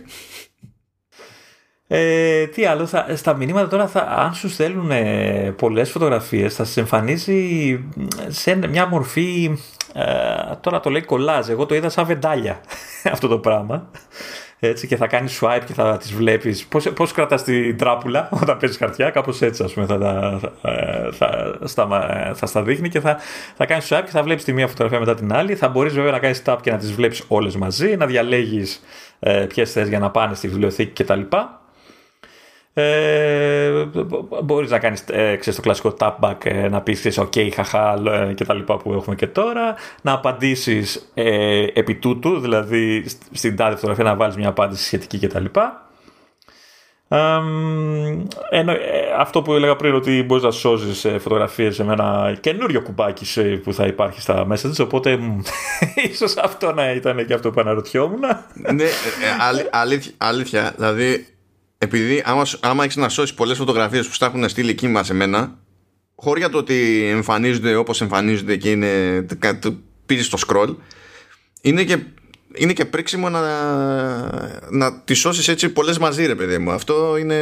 Ε, 1.88 2.48
τι 2.48 2.66
άλλο, 2.66 2.86
θα, 2.86 3.08
στα 3.16 3.36
μηνύματα 3.36 3.68
τώρα, 3.68 3.88
θα, 3.88 4.00
αν 4.00 4.34
σου 4.34 4.50
στέλνουν 4.50 4.92
ε, 4.92 5.54
πολλές 5.58 5.90
φωτογραφίες, 5.90 6.56
θα 6.56 6.64
σε 6.64 6.80
εμφανίζει 6.80 7.80
σε 8.28 8.56
μια 8.56 8.88
μορφή, 8.88 9.58
ε, 9.94 10.04
τώρα 10.62 10.80
το 10.80 10.90
λέει 10.90 11.02
κολλάζ, 11.02 11.50
εγώ 11.50 11.66
το 11.66 11.76
είδα 11.76 11.90
σαν 11.90 12.06
βεντάλια 12.06 12.62
αυτό 13.14 13.28
το 13.28 13.38
πράγμα 13.40 13.90
έτσι, 14.68 14.88
και 14.88 14.96
θα 14.96 15.08
κάνεις 15.08 15.40
swipe 15.42 15.62
και 15.66 15.74
θα 15.74 15.98
τις 15.98 16.14
βλέπεις. 16.14 16.66
Πώς, 16.66 16.90
πώς 16.90 17.12
κρατάς 17.12 17.44
την 17.44 17.78
τράπουλα 17.78 18.30
όταν 18.42 18.58
παίζεις 18.58 18.78
χαρτιά; 18.78 19.10
Κάπως 19.10 19.42
έτσι 19.42 19.64
ας 19.64 19.74
πούμε 19.74 19.86
θα, 19.86 19.98
θα, 21.12 21.12
θα, 21.12 21.58
στα, 21.64 22.34
θα 22.36 22.46
στα 22.46 22.62
δείχνει 22.62 22.90
και 22.90 23.00
θα, 23.00 23.18
θα 23.56 23.66
κάνεις 23.66 23.88
swipe 23.92 24.04
και 24.06 24.12
θα 24.12 24.24
βλέπεις 24.24 24.44
τη 24.44 24.54
μία 24.54 24.68
φωτογραφία 24.68 25.00
μετά 25.00 25.16
την 25.16 25.34
άλλη. 25.34 25.56
Θα 25.56 25.68
μπορείς 25.68 25.94
βέβαια 25.94 26.12
να 26.12 26.20
κάνεις 26.20 26.42
tap 26.46 26.58
και 26.62 26.72
να 26.72 26.78
τις 26.78 26.92
βλέπεις 26.94 27.24
όλες 27.28 27.56
μαζί 27.56 27.96
να 27.96 28.06
διαλέγεις 28.06 28.84
ε, 29.20 29.46
ποιες 29.46 29.72
θες 29.72 29.88
για 29.88 30.00
να 30.00 30.12
πάνε 30.12 30.36
στη 30.36 30.48
βιβλιοθήκη 30.48 31.04
κτλ 31.04 31.22
ε, 32.76 33.86
μπορείς 34.44 34.70
να 34.70 34.80
κάνεις 34.80 35.04
ε, 35.10 35.36
ξέρεις, 35.36 35.56
το 35.56 35.62
κλασικό 35.62 35.96
tap 36.00 36.14
back 36.20 36.46
ε, 36.46 36.70
να 36.70 36.82
πεις 36.82 37.20
ok 37.20 37.50
χαχά 37.54 38.02
ε, 38.08 38.34
και 38.34 38.46
τα 38.46 38.54
λοιπά 38.54 38.78
που 38.78 38.94
έχουμε 38.94 39.16
και 39.16 39.28
τώρα 39.28 39.76
να 40.02 40.12
απαντήσεις 40.12 41.12
ε, 41.14 41.66
επί 41.74 41.96
τούτου 41.96 42.40
δηλαδή 42.40 43.06
στην 43.32 43.56
τάδε 43.56 43.76
φωτογραφία 43.76 44.04
να 44.04 44.16
βάλεις 44.16 44.36
μια 44.36 44.48
απάντηση 44.48 44.84
σχετική 44.84 45.18
και 45.18 45.28
τα 45.28 45.40
λοιπά. 45.40 45.88
Ε, 48.50 48.64
αυτό 49.18 49.42
που 49.42 49.54
έλεγα 49.54 49.76
πριν 49.76 49.94
ότι 49.94 50.24
μπορείς 50.24 50.44
να 50.44 50.52
σώζεις 50.52 51.08
φωτογραφίες 51.20 51.80
με 51.80 51.94
ένα 51.94 52.38
καινούριο 52.40 52.82
κουμπάκι 52.82 53.60
που 53.60 53.74
θα 53.74 53.86
υπάρχει 53.86 54.22
στα 54.22 54.48
messages 54.52 54.80
οπότε 54.80 55.20
ίσως 56.12 56.38
αυτό 56.38 56.72
να 56.72 56.92
ήταν 56.92 57.26
και 57.26 57.34
αυτό 57.34 57.52
που 57.52 57.60
αναρωτιόμουν. 57.60 58.20
Ναι, 58.54 58.86
αλήθεια, 59.72 60.14
αλήθεια 60.18 60.74
δηλαδή 60.78 61.33
επειδή 61.84 62.24
άμα, 62.26 62.46
άμα 62.60 62.84
έχεις 62.84 62.96
να 62.96 63.10
σώσεις 63.10 63.34
πολλές 63.34 63.58
φωτογραφίες 63.58 64.08
που 64.08 64.14
στα 64.14 64.26
έχουν 64.26 64.50
στείλει 64.50 64.70
εκεί 64.70 64.88
μα 64.88 65.04
εμένα, 65.10 65.58
χώρια 66.16 66.50
το 66.50 66.58
ότι 66.58 67.08
εμφανίζονται 67.12 67.76
όπως 67.76 68.02
εμφανίζονται 68.02 68.56
και 68.56 68.72
είναι. 68.72 69.26
πίζει 70.06 70.24
στο 70.24 70.38
scroll, 70.48 70.76
είναι 71.62 71.84
και, 71.84 71.98
είναι 72.56 72.74
και 72.74 72.86
πρίξιμο 72.86 73.30
να, 73.30 73.42
να 74.70 75.02
τις 75.02 75.20
σώσεις 75.20 75.48
έτσι 75.48 75.70
πολλές 75.70 75.98
μαζί, 75.98 76.26
ρε 76.26 76.36
παιδί 76.36 76.58
μου. 76.58 76.72
Αυτό 76.72 77.18
είναι. 77.18 77.38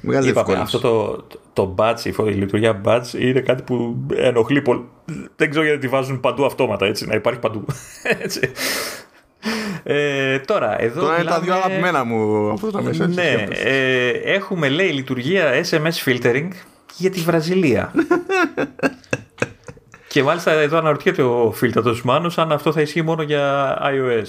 Μεγάλη 0.00 0.28
Είπαμε, 0.28 0.54
αυτό 0.54 0.78
το, 0.78 1.26
το 1.52 1.74
badge, 1.78 2.04
η 2.04 2.32
λειτουργία 2.32 2.80
badge 2.84 3.14
είναι 3.18 3.40
κάτι 3.40 3.62
που 3.62 4.06
ενοχλεί 4.14 4.62
πολύ. 4.62 4.88
Δεν 5.36 5.50
ξέρω 5.50 5.64
γιατί 5.64 5.80
τη 5.80 5.88
βάζουν 5.88 6.20
παντού 6.20 6.44
αυτόματα, 6.44 6.86
έτσι, 6.86 7.06
να 7.06 7.14
υπάρχει 7.14 7.40
παντού. 7.40 7.64
έτσι. 8.24 8.52
Ε, 9.82 10.38
τώρα, 10.38 10.82
εδώ. 10.82 11.00
Τώρα 11.00 11.20
είναι 11.20 11.30
τα 11.30 11.40
δύο 11.40 11.54
αγαπημένα 11.54 12.04
μου 12.04 12.50
αυτό 12.50 12.70
το 12.70 12.82
μέσα. 12.82 13.06
Ναι, 13.06 13.46
ε, 13.50 14.08
έχουμε 14.08 14.68
λέει 14.68 14.88
λειτουργία 14.88 15.64
SMS 15.70 16.04
filtering 16.04 16.48
για 16.96 17.10
τη 17.10 17.20
Βραζιλία. 17.20 17.92
και 20.08 20.22
μάλιστα 20.22 20.52
εδώ 20.52 20.78
αναρωτιέται 20.78 21.22
ο 21.22 21.52
φίλτατο 21.54 21.96
Μάνος 22.04 22.38
αν 22.38 22.52
αυτό 22.52 22.72
θα 22.72 22.80
ισχύει 22.80 23.02
μόνο 23.02 23.22
για 23.22 23.76
iOS. 23.82 24.26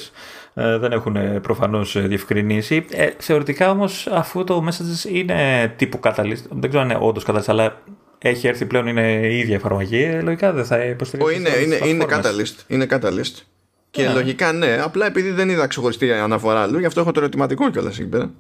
Ε, 0.54 0.78
δεν 0.78 0.92
έχουν 0.92 1.42
προφανώς 1.42 2.08
διευκρινίσει. 2.08 2.86
Ε, 2.92 3.10
θεωρητικά 3.18 3.70
όμως 3.70 4.08
αφού 4.12 4.44
το 4.44 4.68
message 4.70 5.12
είναι 5.12 5.68
τύπου 5.76 6.00
catalyst, 6.04 6.44
δεν 6.50 6.70
ξέρω 6.70 6.84
αν 6.84 6.90
είναι 6.90 7.00
όντως 7.02 7.26
catalyst, 7.28 7.44
αλλά 7.46 7.82
έχει 8.18 8.48
έρθει 8.48 8.66
πλέον, 8.66 8.88
είναι 8.88 9.12
η 9.12 9.40
ίδια 9.40 9.56
εφαρμογή, 9.56 10.04
ε, 10.04 10.22
λογικά 10.22 10.52
δεν 10.52 10.66
θα 10.66 10.84
υποστηρίξει. 10.84 11.36
Είναι, 11.36 11.50
είναι, 11.50 11.88
είναι, 11.88 12.06
catalyst, 12.10 12.56
είναι 12.68 12.88
catalyst. 12.90 13.53
Και 13.94 14.08
ναι. 14.08 14.14
λογικά 14.14 14.52
ναι, 14.52 14.82
απλά 14.82 15.06
επειδή 15.06 15.32
δεν 15.32 15.50
είδα 15.50 15.68
ξεχωριστή 15.68 16.12
αναφορά 16.12 16.62
αλλού, 16.62 16.80
γι' 16.80 16.86
αυτό 16.86 17.00
έχω 17.00 17.12
το 17.12 17.20
ερωτηματικό 17.20 17.70
κιόλας 17.70 18.00
εκεί 18.00 18.08
πέρα. 18.08 18.32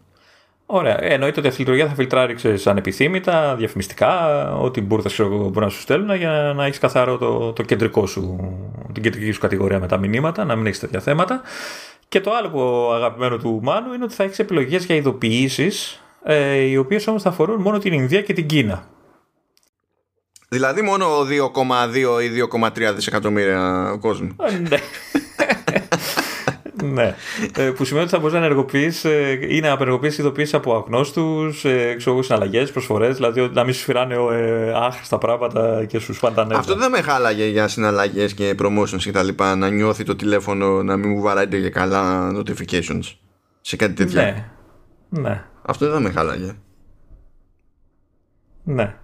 Ωραία. 0.65 1.03
Ε, 1.03 1.13
εννοείται 1.13 1.39
ότι 1.39 1.47
αυτή 1.47 1.61
η 1.61 1.65
λειτουργία 1.65 1.87
θα 1.87 1.95
φιλτράρει 1.95 2.33
ξέρεις, 2.33 2.67
ανεπιθύμητα, 2.67 3.55
διαφημιστικά, 3.55 4.09
ό,τι 4.55 4.81
μπορούν 4.81 5.05
να 5.53 5.69
σου 5.69 5.79
στέλνουν 5.79 6.15
για 6.15 6.53
να 6.55 6.65
έχεις 6.65 6.79
καθαρό 6.79 7.17
το, 7.17 7.53
το 7.53 7.63
κεντρικό 7.63 8.05
σου, 8.05 8.53
την 8.93 9.03
κεντρική 9.03 9.31
σου 9.31 9.39
κατηγορία 9.39 9.79
με 9.79 9.87
τα 9.87 9.97
μηνύματα, 9.97 10.45
να 10.45 10.55
μην 10.55 10.65
έχεις 10.65 10.79
τέτοια 10.79 10.99
θέματα. 10.99 11.41
Και 12.07 12.21
το 12.21 12.31
άλλο 12.31 12.49
που 12.49 12.91
αγαπημένο 12.93 13.37
του 13.37 13.59
Μάνου 13.63 13.93
είναι 13.93 14.03
ότι 14.03 14.13
θα 14.13 14.23
έχεις 14.23 14.39
επιλογές 14.39 14.85
για 14.85 14.95
ειδοποιήσεις, 14.95 16.03
ε, 16.23 16.55
οι 16.55 16.77
οποίες 16.77 17.07
όμως 17.07 17.21
θα 17.21 17.29
αφορούν 17.29 17.61
μόνο 17.61 17.77
την 17.77 17.93
Ινδία 17.93 18.21
και 18.21 18.33
την 18.33 18.47
Κίνα. 18.47 18.87
Δηλαδή 20.53 20.81
μόνο 20.81 21.05
2,2 21.19 22.23
ή 22.23 22.45
2,3 22.61 22.93
δισεκατομμύρια 22.95 23.95
κόσμο. 23.99 24.27
Ε, 24.47 24.57
ναι. 24.57 24.77
ναι. 26.93 27.15
Ε, 27.57 27.69
που 27.69 27.85
σημαίνει 27.85 28.05
ότι 28.05 28.13
θα 28.13 28.19
μπορείς 28.19 28.33
να 28.33 28.39
ενεργοποιείς 28.39 29.05
ε, 29.05 29.39
ή 29.41 29.59
να 29.59 29.71
απενεργοποιήσει 29.71 30.21
ειδοποιήσεις 30.21 30.53
από 30.53 30.75
αγνώστους, 30.75 31.65
συναλλαγές, 32.19 32.71
προσφορές, 32.71 33.15
δηλαδή 33.15 33.49
να 33.53 33.63
μην 33.63 33.73
σου 33.73 33.83
φυράνε 33.83 34.15
άχρηστα 34.75 35.17
πράγματα 35.17 35.85
και 35.85 35.99
σου 35.99 36.13
σπάνε 36.13 36.55
Αυτό 36.55 36.75
δεν 36.75 36.91
με 36.91 37.01
χάλαγε 37.01 37.45
για 37.45 37.67
συναλλαγές 37.67 38.33
και 38.33 38.55
promotions 38.59 38.97
και 38.97 39.11
τα 39.11 39.23
λοιπά. 39.23 39.55
Να 39.55 39.69
νιώθει 39.69 40.03
το 40.03 40.15
τηλέφωνο 40.15 40.83
να 40.83 40.97
μην 40.97 41.09
μου 41.09 41.21
βαράτε 41.21 41.57
για 41.57 41.69
καλά 41.69 42.31
notifications 42.35 43.15
σε 43.61 43.75
κάτι 43.75 43.93
τέτοιο. 43.93 44.21
Ναι. 44.21 44.49
ναι. 45.09 45.43
Αυτό 45.61 45.89
δεν 45.91 46.01
με 46.01 46.09
χάλαγε. 46.09 46.51
Ναι. 48.63 48.95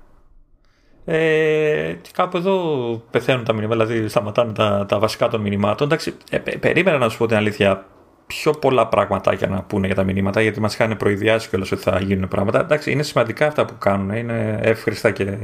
Ε, 1.12 1.94
και 2.02 2.10
κάπου 2.14 2.38
εδώ 2.38 3.04
πεθαίνουν 3.12 3.44
τα 3.44 3.54
μηνύματα, 3.54 3.86
δηλαδή 3.86 4.08
σταματάνε 4.08 4.52
τα, 4.52 4.86
τα 4.88 5.00
βασικά 5.00 5.28
των 5.28 5.42
μηνυμάτων. 5.42 5.88
Εντάξει, 5.88 6.14
ε, 6.30 6.38
περίμενα 6.38 6.98
να 6.98 7.10
σου 7.10 7.18
πω 7.18 7.26
την 7.26 7.36
αλήθεια 7.36 7.86
πιο 8.28 8.52
πολλά 8.52 8.88
πραγματάκια 8.88 9.48
να 9.48 9.62
πούνε 9.62 9.86
για 9.86 9.96
τα 9.96 10.04
μηνύματα, 10.04 10.42
γιατί 10.42 10.60
μας 10.60 10.74
είχαν 10.74 10.98
προειδιάσει 10.98 11.50
κιόλας 11.50 11.72
ότι 11.72 11.82
θα 11.82 12.00
γίνουν 12.00 12.28
πράγματα. 12.28 12.60
Εντάξει, 12.60 12.92
είναι 12.92 13.04
σημαντικά 13.04 13.48
αυτά 13.48 13.66
που 13.66 13.74
κάνουν, 13.78 14.10
είναι 14.10 14.60
εύχριστα 14.62 15.12
και, 15.12 15.38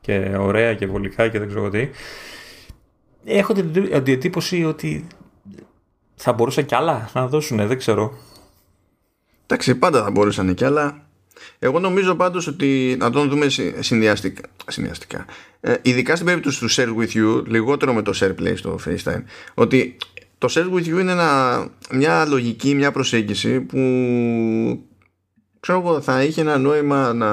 και 0.00 0.36
ωραία 0.38 0.74
και 0.74 0.86
βολικά 0.86 1.28
και 1.28 1.38
δεν 1.38 1.48
ξέρω 1.48 1.68
τι. 1.68 1.88
Έχω 3.24 3.52
την 3.52 3.88
εντύπωση 3.90 4.64
ότι 4.64 5.06
θα 6.14 6.32
μπορούσαν 6.32 6.66
κι 6.66 6.74
άλλα 6.74 7.10
να 7.12 7.26
δώσουν, 7.26 7.66
δεν 7.66 7.78
ξέρω. 7.78 8.12
Εντάξει, 9.46 9.74
πάντα 9.74 10.02
θα 10.02 10.10
μπορούσαν 10.10 10.54
κι 10.54 10.64
άλλα. 10.64 11.01
Εγώ 11.58 11.78
νομίζω 11.78 12.14
πάντως 12.14 12.46
ότι 12.46 12.96
να 12.98 13.10
τον 13.10 13.28
δούμε 13.28 13.46
συνδυαστικά, 13.78 14.42
συνδυαστικά. 14.66 15.24
Ε, 15.60 15.74
ειδικά 15.82 16.14
στην 16.14 16.26
περίπτωση 16.26 16.60
του 16.60 16.70
Share 16.70 16.96
With 16.98 17.16
You, 17.16 17.42
λιγότερο 17.46 17.92
με 17.92 18.02
το 18.02 18.12
Share 18.20 18.34
Play 18.40 18.52
στο 18.56 18.78
FaceTime, 18.86 19.22
ότι 19.54 19.96
το 20.38 20.48
Share 20.50 20.74
With 20.74 20.84
You 20.84 21.00
είναι 21.00 21.12
ένα, 21.12 21.68
μια 21.90 22.26
λογική, 22.26 22.74
μια 22.74 22.92
προσέγγιση 22.92 23.60
που 23.60 23.78
ξέρω 25.60 25.78
εγώ 25.78 26.00
θα 26.00 26.22
είχε 26.22 26.40
ένα 26.40 26.58
νόημα 26.58 27.12
να 27.12 27.30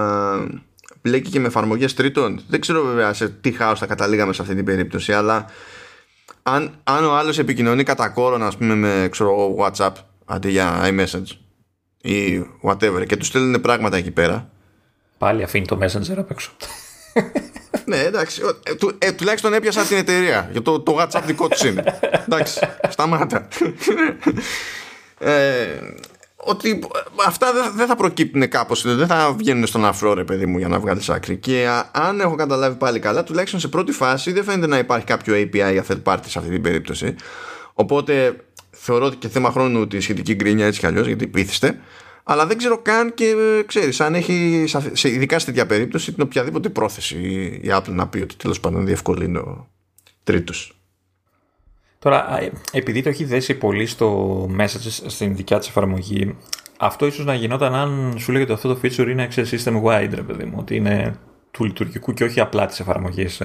μπλέκει 1.01 1.30
και 1.30 1.39
με 1.39 1.47
εφαρμογές 1.47 1.93
τρίτων. 1.93 2.41
Δεν 2.47 2.62
ξέρω 2.62 2.84
βέβαια 2.84 3.14
σε 3.14 3.30
τι 3.30 3.51
χάος 3.51 3.80
θα 3.80 3.86
καταλήγαμε 3.86 4.34
σε 4.34 4.41
αυτή 4.41 4.55
την 4.55 4.66
περίπτωση, 4.66 5.14
αλλά 5.14 5.45
αν, 6.43 6.72
αν 6.84 7.05
ο 7.05 7.16
άλλος 7.16 7.39
επικοινωνεί 7.39 7.84
κατά 7.84 8.10
κόρον, 8.10 8.43
ας 8.43 8.57
πούμε, 8.57 8.76
με 8.76 9.07
ξέρω, 9.12 9.55
WhatsApp 9.60 9.91
αντί 10.26 10.49
για 10.49 10.82
iMessage 10.84 11.38
ή 12.02 12.45
whatever 12.64 13.04
και 13.08 13.18
τους 13.18 13.28
στέλνουν 13.28 13.62
πράγματα 13.62 13.97
εκεί 13.97 14.12
πέρα. 14.12 14.50
Πάλι 15.18 15.43
αφήνει 15.43 15.66
το 15.66 15.80
Messenger 15.82 16.18
απ' 16.18 16.32
έξω. 16.32 16.52
ναι, 17.86 17.97
εντάξει. 17.97 18.41
Ε, 18.64 18.76
του, 18.76 18.95
ε, 18.97 19.12
τουλάχιστον 19.12 19.54
έπιασα 19.54 19.84
την 19.84 19.97
εταιρεία. 19.97 20.50
Για 20.52 20.62
το, 20.62 20.80
το 20.80 20.97
WhatsApp 21.00 21.22
δικό 21.26 21.47
τους 21.47 21.64
είναι. 21.64 22.00
εντάξει, 22.28 22.60
σταμάτα. 22.89 23.47
ε, 25.20 25.80
ότι 26.36 26.80
αυτά 27.26 27.54
δεν, 27.54 27.72
δεν 27.76 27.88
θα 27.88 27.95
προκύπτουν 27.95 28.50
κάπως, 28.50 28.95
δεν 28.95 29.08
θα 29.08 29.34
βγαίνουν 29.38 29.68
στον 29.68 29.86
αφρό, 29.86 30.14
ρε 30.14 30.24
παιδί 30.24 30.45
μου, 30.45 30.58
για 30.58 30.68
να 30.68 30.80
βγάλεις 30.80 31.10
άκρη. 31.10 31.38
Και 31.38 31.68
αν 31.91 32.20
έχω 32.20 32.36
καταλάβει 32.36 32.78
πάλι 32.78 33.00
καλά, 33.00 33.24
τουλάχιστον 33.24 33.60
σε 33.60 33.68
πρώτη 33.68 33.91
φάση 33.91 34.32
δεν 34.32 34.43
φαίνεται 34.43 34.68
να 34.68 34.78
υπάρχει 34.78 35.06
κάποιο 35.06 35.36
API 35.36 35.72
για 35.72 35.86
third 35.88 36.04
party 36.04 36.24
σε 36.26 36.39
αυτή 36.39 36.52
την 36.52 36.62
περίπτωση. 36.62 37.16
Οπότε 37.74 38.36
θεωρώ 38.80 39.06
ότι 39.06 39.16
και 39.16 39.28
θέμα 39.28 39.52
χρόνου 39.52 39.88
τη 39.88 40.00
σχετική 40.00 40.34
γκρίνια 40.36 40.66
έτσι 40.66 40.80
κι 40.80 40.86
αλλιώς, 40.86 41.08
γιατί 41.08 41.28
πείθεστε. 41.28 41.80
Αλλά 42.24 42.46
δεν 42.46 42.58
ξέρω 42.58 42.82
καν 42.82 43.14
και 43.14 43.26
ε, 43.60 43.64
ξέρεις, 43.64 44.02
αν 44.02 44.16
έχει, 44.16 44.66
σε, 44.94 45.10
ειδικά 45.10 45.40
σε 45.40 45.46
τέτοια 45.46 45.66
περίπτωση, 45.66 46.14
την 46.14 46.24
οποιαδήποτε 46.24 46.70
πρόθεση 46.70 47.16
η 47.64 47.68
Apple 47.68 47.92
να 47.92 48.08
πει 48.08 48.22
ότι 48.22 48.36
τέλος 48.36 48.60
πάντων 48.60 48.86
διευκολύνει 48.86 49.42
τρίτος. 50.24 50.74
Τώρα, 52.00 52.40
επειδή 52.72 53.02
το 53.02 53.10
έχει 53.10 53.24
δέσει 53.24 53.54
πολύ 53.54 53.86
στο 53.86 54.50
message 54.60 55.04
στην 55.06 55.36
δικιά 55.36 55.60
της 55.60 55.68
εφαρμογή, 55.68 56.36
αυτό 56.80 57.06
ίσως 57.06 57.26
να 57.26 57.34
γινόταν 57.34 57.76
αν 57.76 58.16
σου 58.20 58.32
λέγεται 58.32 58.54
αυτό 58.54 58.74
το 58.74 58.80
feature 58.84 59.08
είναι 59.08 59.28
system 59.32 59.82
wide, 59.84 60.12
ρε 60.14 60.22
παιδί 60.22 60.44
μου, 60.44 60.56
ότι 60.60 60.76
είναι 60.76 61.20
του 61.52 61.64
λειτουργικού 61.64 62.14
και 62.14 62.24
όχι 62.24 62.40
απλά 62.40 62.66
της 62.66 62.80
εφαρμογής 62.80 63.42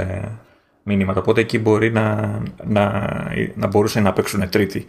ε, 0.84 0.90
μήνυματα. 0.92 1.20
Οπότε 1.20 1.40
εκεί 1.40 1.58
μπορεί 1.58 1.92
να, 1.92 2.38
να, 2.64 3.10
να 3.54 3.66
μπορούσαν 3.66 4.02
να 4.02 4.12
παίξουν 4.12 4.48
τρίτη. 4.48 4.86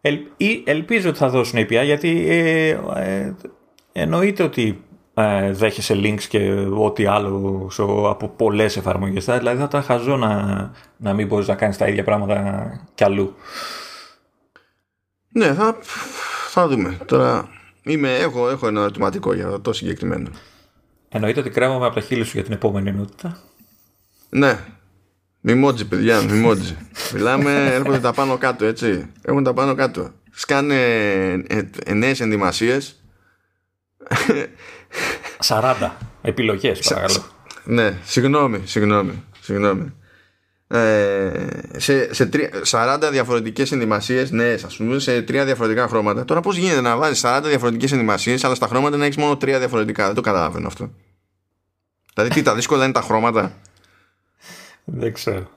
Ελ, 0.00 0.18
ή 0.36 0.62
ελπίζω 0.66 1.08
ότι 1.08 1.18
θα 1.18 1.28
δώσουν 1.28 1.58
API 1.58 1.82
γιατί 1.84 2.26
ε, 2.28 2.68
ε, 2.94 3.34
εννοείται 3.92 4.42
ότι 4.42 4.84
ε, 5.14 5.52
δέχεσαι 5.52 5.94
links 5.94 6.22
και 6.22 6.50
ό,τι 6.76 7.06
άλλο 7.06 7.70
από 8.08 8.28
πολλές 8.28 8.76
εφαρμογές. 8.76 9.24
Δηλαδή 9.24 9.58
θα 9.58 9.64
ήταν 9.64 9.82
χαζό 9.82 10.16
να, 10.16 10.70
να 10.96 11.12
μην 11.12 11.26
μπορείς 11.26 11.48
να 11.48 11.54
κάνεις 11.54 11.76
τα 11.76 11.88
ίδια 11.88 12.04
πράγματα 12.04 12.70
κι 12.94 13.04
αλλού. 13.04 13.34
Ναι, 15.28 15.54
θα, 15.54 15.76
θα 16.48 16.68
δούμε. 16.68 16.98
Τώρα 17.06 17.48
είμαι, 17.82 18.16
έχω, 18.16 18.50
έχω 18.50 18.66
ένα 18.66 18.80
ερωτηματικό 18.80 19.34
για 19.34 19.60
το 19.60 19.72
συγκεκριμένο. 19.72 20.28
Εννοείται 21.08 21.40
ότι 21.40 21.50
κρέμομαι 21.50 21.86
από 21.86 21.94
τα 21.94 22.00
χείλη 22.00 22.24
σου 22.24 22.32
για 22.34 22.44
την 22.44 22.52
επόμενη 22.52 22.88
ενότητα. 22.88 23.38
Ναι, 24.28 24.58
Μιμότζι, 25.44 25.84
παιδιά, 25.84 26.22
μιμότζι. 26.22 26.76
Μιλάμε, 27.14 27.66
έρχονται 27.74 27.98
τα 27.98 28.12
πάνω 28.12 28.36
κάτω, 28.36 28.64
έτσι. 28.64 29.06
Έρχονται 29.22 29.44
τα 29.44 29.54
πάνω 29.54 29.74
κάτω. 29.74 30.10
Σκάνε 30.30 30.74
ε, 31.46 31.68
ε, 31.84 31.92
νέες 31.94 32.20
ενδυμασίες. 32.20 33.02
40 35.46 35.90
επιλογές, 36.22 36.78
παρακαλώ. 36.78 37.24
Ναι, 37.64 37.98
συγγνώμη, 38.04 38.62
συγγνώμη. 38.64 39.24
συγγνώμη. 39.40 39.92
Ε, 40.66 41.46
σε, 41.76 42.14
σε 42.14 42.28
40 42.70 43.08
διαφορετικές 43.10 43.72
ενδυμασίες 43.72 44.30
νέες 44.30 44.64
ας 44.64 44.76
πούμε 44.76 44.98
σε 44.98 45.22
τρία 45.22 45.44
διαφορετικά 45.44 45.88
χρώματα 45.88 46.24
τώρα 46.24 46.40
πώς 46.40 46.56
γίνεται 46.56 46.80
να 46.80 46.96
βάζεις 46.96 47.22
40 47.24 47.40
διαφορετικές 47.44 47.92
ενδυμασίες 47.92 48.44
αλλά 48.44 48.54
στα 48.54 48.66
χρώματα 48.66 48.96
να 48.96 49.04
έχεις 49.04 49.16
μόνο 49.16 49.36
τρία 49.36 49.58
διαφορετικά; 49.58 50.06
Δεν 50.06 50.14
το 50.14 50.20
καταλαβαίνω 50.20 50.66
αυτό 50.66 50.90
δηλαδή 52.14 52.34
τι 52.34 52.42
τα 52.42 52.54
δύσκολα 52.54 52.84
είναι 52.84 52.92
τα 52.92 53.00
χρώματα; 53.00 53.54
Δεν 54.84 55.12
ξέρω. 55.12 55.48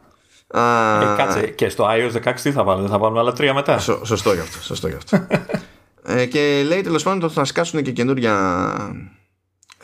Ε, 0.47 1.15
κάτσε, 1.17 1.47
και 1.47 1.69
στο 1.69 1.88
iOS 1.89 2.23
16 2.23 2.34
τι 2.41 2.51
θα 2.51 2.63
βάλουν, 2.63 2.88
θα 2.88 2.97
βάλουν 2.97 3.17
άλλα 3.17 3.32
τρία 3.34 3.53
μετά; 3.53 3.80
Σω, 3.80 4.05
σωστό 4.05 4.34
γι' 4.34 4.39
αυτό. 4.39 4.61
Σωστό 4.61 4.88
γι 4.88 4.95
αυτό. 4.95 5.28
ε, 6.13 6.26
και 6.26 6.63
λέει 6.65 6.82
τέλος 6.82 7.03
πάντων 7.03 7.23
ότι 7.23 7.34
θα 7.34 7.45
σκάσουν 7.45 7.84
και 7.84 7.91
καινούρια 7.91 9.15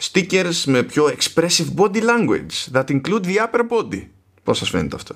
stickers 0.01 0.63
με 0.65 0.83
πιο 0.83 1.13
expressive 1.17 1.75
body 1.75 2.01
language 2.01 2.71
that 2.73 2.85
include 2.85 3.23
the 3.23 3.35
upper 3.35 3.61
body. 3.69 4.07
Πώς 4.43 4.57
σας 4.57 4.69
φαίνεται 4.69 4.95
αυτό; 4.95 5.15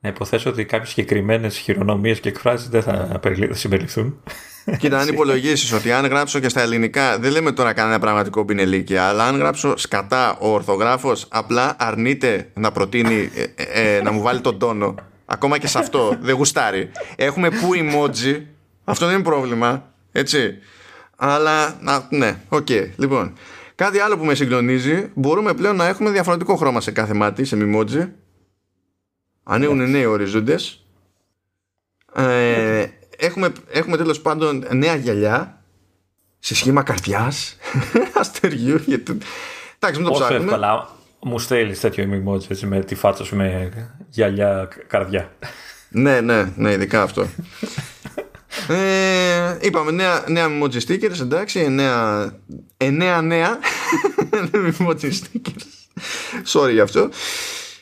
Να 0.00 0.08
υποθέσω 0.08 0.50
ότι 0.50 0.64
κάποιες 0.64 0.88
συγκεκριμένες 0.88 1.58
χειρονομίες 1.58 2.20
και 2.20 2.28
εκφράσεις 2.28 2.68
δεν 2.68 2.82
θα 2.82 3.20
συμπεριληφθούν. 3.50 4.22
Κοίτα, 4.78 4.98
αν 4.98 5.08
υπολογίσει 5.08 5.74
ότι 5.74 5.92
αν 5.92 6.06
γράψω 6.06 6.38
και 6.38 6.48
στα 6.48 6.60
ελληνικά, 6.60 7.18
δεν 7.18 7.32
λέμε 7.32 7.52
τώρα 7.52 7.72
κανένα 7.72 7.98
πραγματικό 7.98 8.44
μπινελίκι, 8.44 8.96
αλλά 8.96 9.24
αν 9.24 9.36
γράψω 9.36 9.76
σκατά, 9.76 10.36
ο 10.40 10.48
ορθογράφος 10.48 11.26
απλά 11.28 11.76
αρνείται 11.78 12.50
να 12.54 12.72
προτείνει 12.72 13.30
ε, 13.34 13.42
ε, 13.54 13.96
ε, 13.96 14.02
να 14.02 14.12
μου 14.12 14.22
βάλει 14.22 14.40
τον 14.40 14.58
τόνο. 14.58 14.94
Ακόμα 15.26 15.58
και 15.58 15.66
σε 15.66 15.78
αυτό 15.78 16.16
δεν 16.20 16.34
γουστάρει. 16.34 16.90
Έχουμε 17.16 17.50
που 17.50 17.70
emoji. 17.74 18.42
Αυτό 18.84 19.06
δεν 19.06 19.14
είναι 19.14 19.24
πρόβλημα. 19.24 19.92
Έτσι. 20.12 20.58
Αλλά, 21.16 21.76
να, 21.80 22.06
ναι, 22.10 22.36
ok. 22.48 22.66
Okay. 22.70 22.90
Λοιπόν, 22.96 23.32
κάτι 23.74 23.98
άλλο 23.98 24.18
που 24.18 24.24
με 24.24 24.34
συγκλονίζει, 24.34 25.10
μπορούμε 25.14 25.54
πλέον 25.54 25.76
να 25.76 25.86
έχουμε 25.86 26.10
διαφορετικό 26.10 26.56
χρώμα 26.56 26.80
σε 26.80 26.90
κάθε 26.90 27.14
μάτι, 27.14 27.44
σε 27.44 27.56
emoji. 27.60 28.08
Ανοίγουν 29.42 29.90
νέοι 29.90 30.04
οριζόντες. 30.04 30.84
Ε, 32.14 32.86
έχουμε, 33.20 33.52
έχουμε 33.70 33.96
τέλος 33.96 34.20
πάντων 34.20 34.66
νέα 34.72 34.94
γυαλιά 34.94 35.62
σε 36.38 36.54
σχήμα 36.54 36.82
καρδιάς 36.82 37.56
αστεριού 38.20 38.80
γιατί... 38.86 39.18
εντάξει 39.78 40.00
μην 40.00 40.08
το 40.08 40.14
ψάχνουμε. 40.14 40.44
εύκολα 40.44 40.88
μου 41.22 41.38
στέλνεις 41.38 41.80
τέτοιο 41.80 42.22
emoji 42.26 42.50
έτσι, 42.50 42.66
με 42.66 42.80
τη 42.80 42.94
φάτσα 42.94 43.24
σου 43.24 43.36
με 43.36 43.72
γυαλιά 44.08 44.68
καρδιά. 44.86 45.32
Ναι 45.88 46.20
ναι 46.20 46.52
ναι 46.56 46.72
ειδικά 46.72 47.02
αυτό. 47.02 47.26
Ε, 48.68 49.56
είπαμε 49.60 49.90
νέα, 49.90 50.24
νέα 50.28 50.46
emoji 50.48 50.88
stickers 50.88 51.20
εντάξει 51.20 51.60
εννέα, 51.60 52.32
εννέα 52.76 53.20
νέα 53.32 53.58
emoji 54.52 55.10
stickers. 55.10 55.66
Sorry 56.52 56.72
γι' 56.72 56.80
αυτό. 56.80 57.08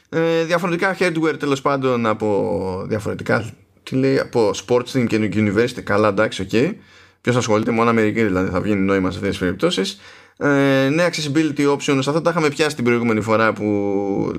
Ε, 0.09 0.45
διαφορετικά 0.45 0.97
hardware 0.99 1.39
τέλος 1.39 1.61
πάντων 1.61 2.07
από 2.07 2.85
διαφορετικά 2.89 3.53
τι 3.89 3.97
λέει 3.97 4.19
από 4.19 4.51
Sports 4.67 4.87
Team 4.93 5.07
και 5.07 5.31
University 5.33 5.83
καλά 5.83 6.09
εντάξει 6.09 6.43
ok 6.43 6.49
okay. 6.53 6.75
Ποιος 7.21 7.37
ασχολείται, 7.37 7.71
μόνο 7.71 7.91
Αμερική 7.91 8.23
δηλαδή 8.23 8.51
θα 8.51 8.61
βγαίνει 8.61 8.81
νόημα 8.81 9.11
σε 9.11 9.17
αυτές 9.17 9.31
τις 9.31 9.39
περιπτώσεις. 9.39 10.01
Ε, 10.37 10.89
νέα 10.93 11.11
accessibility 11.11 11.77
options, 11.77 11.99
αυτά 11.99 12.23
τα 12.23 12.31
είχαμε 12.31 12.49
πιάσει 12.49 12.75
την 12.75 12.85
προηγούμενη 12.85 13.21
φορά 13.21 13.53
που 13.53 14.33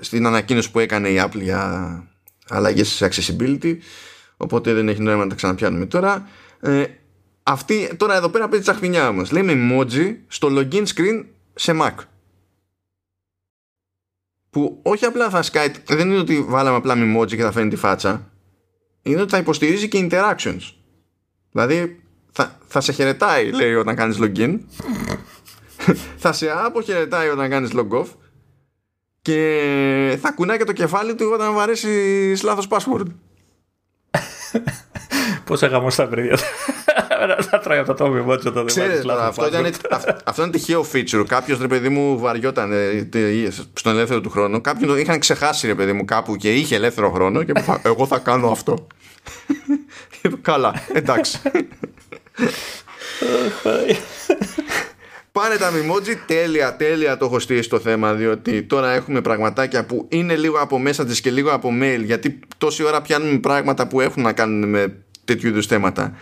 στην 0.00 0.26
ανακοίνωση 0.26 0.70
που 0.70 0.78
έκανε 0.78 1.08
η 1.08 1.20
Apple 1.24 1.40
για 1.40 2.02
αλλαγές 2.48 2.88
σε 2.88 3.08
accessibility. 3.10 3.76
Οπότε 4.36 4.72
δεν 4.72 4.88
έχει 4.88 5.02
νόημα 5.02 5.22
να 5.22 5.28
τα 5.28 5.34
ξαναπιάνουμε 5.34 5.86
τώρα. 5.86 6.28
Ε, 6.60 6.84
αυτή 7.42 7.96
τώρα 7.96 8.16
εδώ 8.16 8.28
πέρα 8.28 8.48
παίζει 8.48 8.64
τσαχπινιά 8.64 9.08
όμως. 9.08 9.22
Λέμε 9.30 9.52
emoji 9.56 10.16
στο 10.28 10.48
login 10.50 10.86
screen 10.86 11.24
σε 11.54 11.78
Mac. 11.80 11.94
Που 14.50 14.80
όχι 14.82 15.04
απλά 15.04 15.30
θα 15.30 15.42
σκάει, 15.42 15.70
δεν 15.86 16.10
είναι 16.10 16.18
ότι 16.18 16.42
βάλαμε 16.42 16.76
απλά 16.76 16.94
emoji 16.96 17.28
και 17.28 17.42
θα 17.42 17.52
φαίνει 17.52 17.70
τη 17.70 17.76
φάτσα. 17.76 18.30
Είναι 19.08 19.20
ότι 19.20 19.30
θα 19.30 19.38
υποστηρίζει 19.38 19.88
και 19.88 20.08
interactions. 20.10 20.72
Δηλαδή 21.52 22.02
θα, 22.32 22.58
θα 22.66 22.80
σε 22.80 22.92
χαιρετάει, 22.92 23.50
λέει, 23.50 23.74
όταν 23.74 23.94
κάνεις 23.94 24.16
login. 24.20 24.58
θα 26.22 26.32
σε 26.32 26.50
αποχαιρετάει 26.50 27.28
όταν 27.28 27.50
κάνεις 27.50 27.70
log 27.74 27.88
off. 27.88 28.06
Και 29.22 30.18
θα 30.20 30.32
κουνάει 30.32 30.58
και 30.58 30.64
το 30.64 30.72
κεφάλι 30.72 31.14
του 31.14 31.30
όταν 31.34 31.54
βαρέσεις 31.54 32.42
λάθος 32.42 32.68
password. 32.70 33.06
Πόσα 35.44 35.66
γαμώστα 35.66 36.06
παιδιά. 36.06 36.38
Θα 37.50 37.58
τρώει 37.58 37.78
από 37.78 37.86
το 37.86 37.94
τόμι 37.94 38.20
μότσο 38.20 38.52
το 38.52 38.64
Ξέρετε, 38.64 39.12
αυτό, 39.20 39.46
ήταν, 39.46 39.72
αυτό 40.24 40.42
είναι 40.42 40.50
τυχαίο 40.50 40.86
feature. 40.92 41.24
Κάποιος 41.28 41.60
ρε 41.60 41.66
παιδί 41.66 41.88
μου 41.88 42.18
βαριόταν 42.18 42.72
στον 43.72 43.92
ελεύθερο 43.92 44.20
του 44.20 44.30
χρόνο. 44.30 44.60
Κάποιον 44.60 44.88
το 44.88 44.96
είχαν 44.96 45.18
ξεχάσει 45.18 45.66
ρε 45.66 45.74
παιδί 45.74 45.92
μου 45.92 46.04
κάπου 46.04 46.36
και 46.36 46.54
είχε 46.54 46.74
ελεύθερο 46.74 47.10
χρόνο 47.10 47.42
και 47.42 47.52
εγώ 47.82 48.06
θα 48.06 48.18
κάνω 48.18 48.50
αυτό. 48.50 48.86
Καλά, 50.42 50.74
εντάξει. 50.92 51.40
Πάνε 55.32 55.56
τα 55.56 55.70
μιμότζι, 55.70 56.16
τέλεια, 56.16 56.76
τέλεια 56.76 57.16
το 57.16 57.24
έχω 57.24 57.38
στήσει 57.38 57.68
το 57.68 57.78
θέμα 57.78 58.14
διότι 58.14 58.62
τώρα 58.62 58.90
έχουμε 58.90 59.20
πραγματάκια 59.20 59.84
που 59.84 60.06
είναι 60.08 60.36
λίγο 60.36 60.58
από 60.58 60.78
μέσα 60.78 61.04
της 61.04 61.20
και 61.20 61.30
λίγο 61.30 61.50
από 61.50 61.70
mail 61.80 62.00
γιατί 62.04 62.40
τόση 62.58 62.82
ώρα 62.82 63.02
πιάνουμε 63.02 63.38
πράγματα 63.38 63.86
που 63.86 64.00
έχουν 64.00 64.22
να 64.22 64.32
κάνουν 64.32 64.68
με 64.68 65.02
τέτοιου 65.24 65.48
είδους 65.48 65.66
θέματα. 65.66 66.16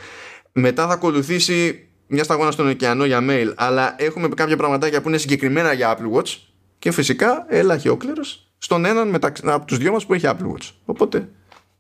Μετά 0.53 0.87
θα 0.87 0.93
ακολουθήσει 0.93 1.89
μια 2.07 2.25
σταγόνα 2.25 2.51
στον 2.51 2.69
ωκεανό 2.69 3.05
για 3.05 3.25
mail 3.29 3.53
αλλά 3.57 3.95
έχουμε 3.99 4.29
κάποια 4.29 4.57
πραγματάκια 4.57 5.01
που 5.03 5.09
είναι 5.09 5.19
συγκεκριμένα 5.19 5.73
για 5.73 5.99
Apple 5.99 6.19
Watch 6.19 6.37
και 6.79 6.93
φυσικά 6.93 7.47
έλα 7.49 7.81
κλέρος 7.99 8.47
στον 8.59 8.85
έναν 8.85 9.09
μεταξύ, 9.09 9.43
από 9.47 9.67
τους 9.67 9.79
δυο 9.79 9.93
μας 9.93 10.07
που 10.07 10.15
έχει 10.15 10.25
Apple 10.29 10.53
Watch. 10.53 10.71
Οπότε 10.85 11.29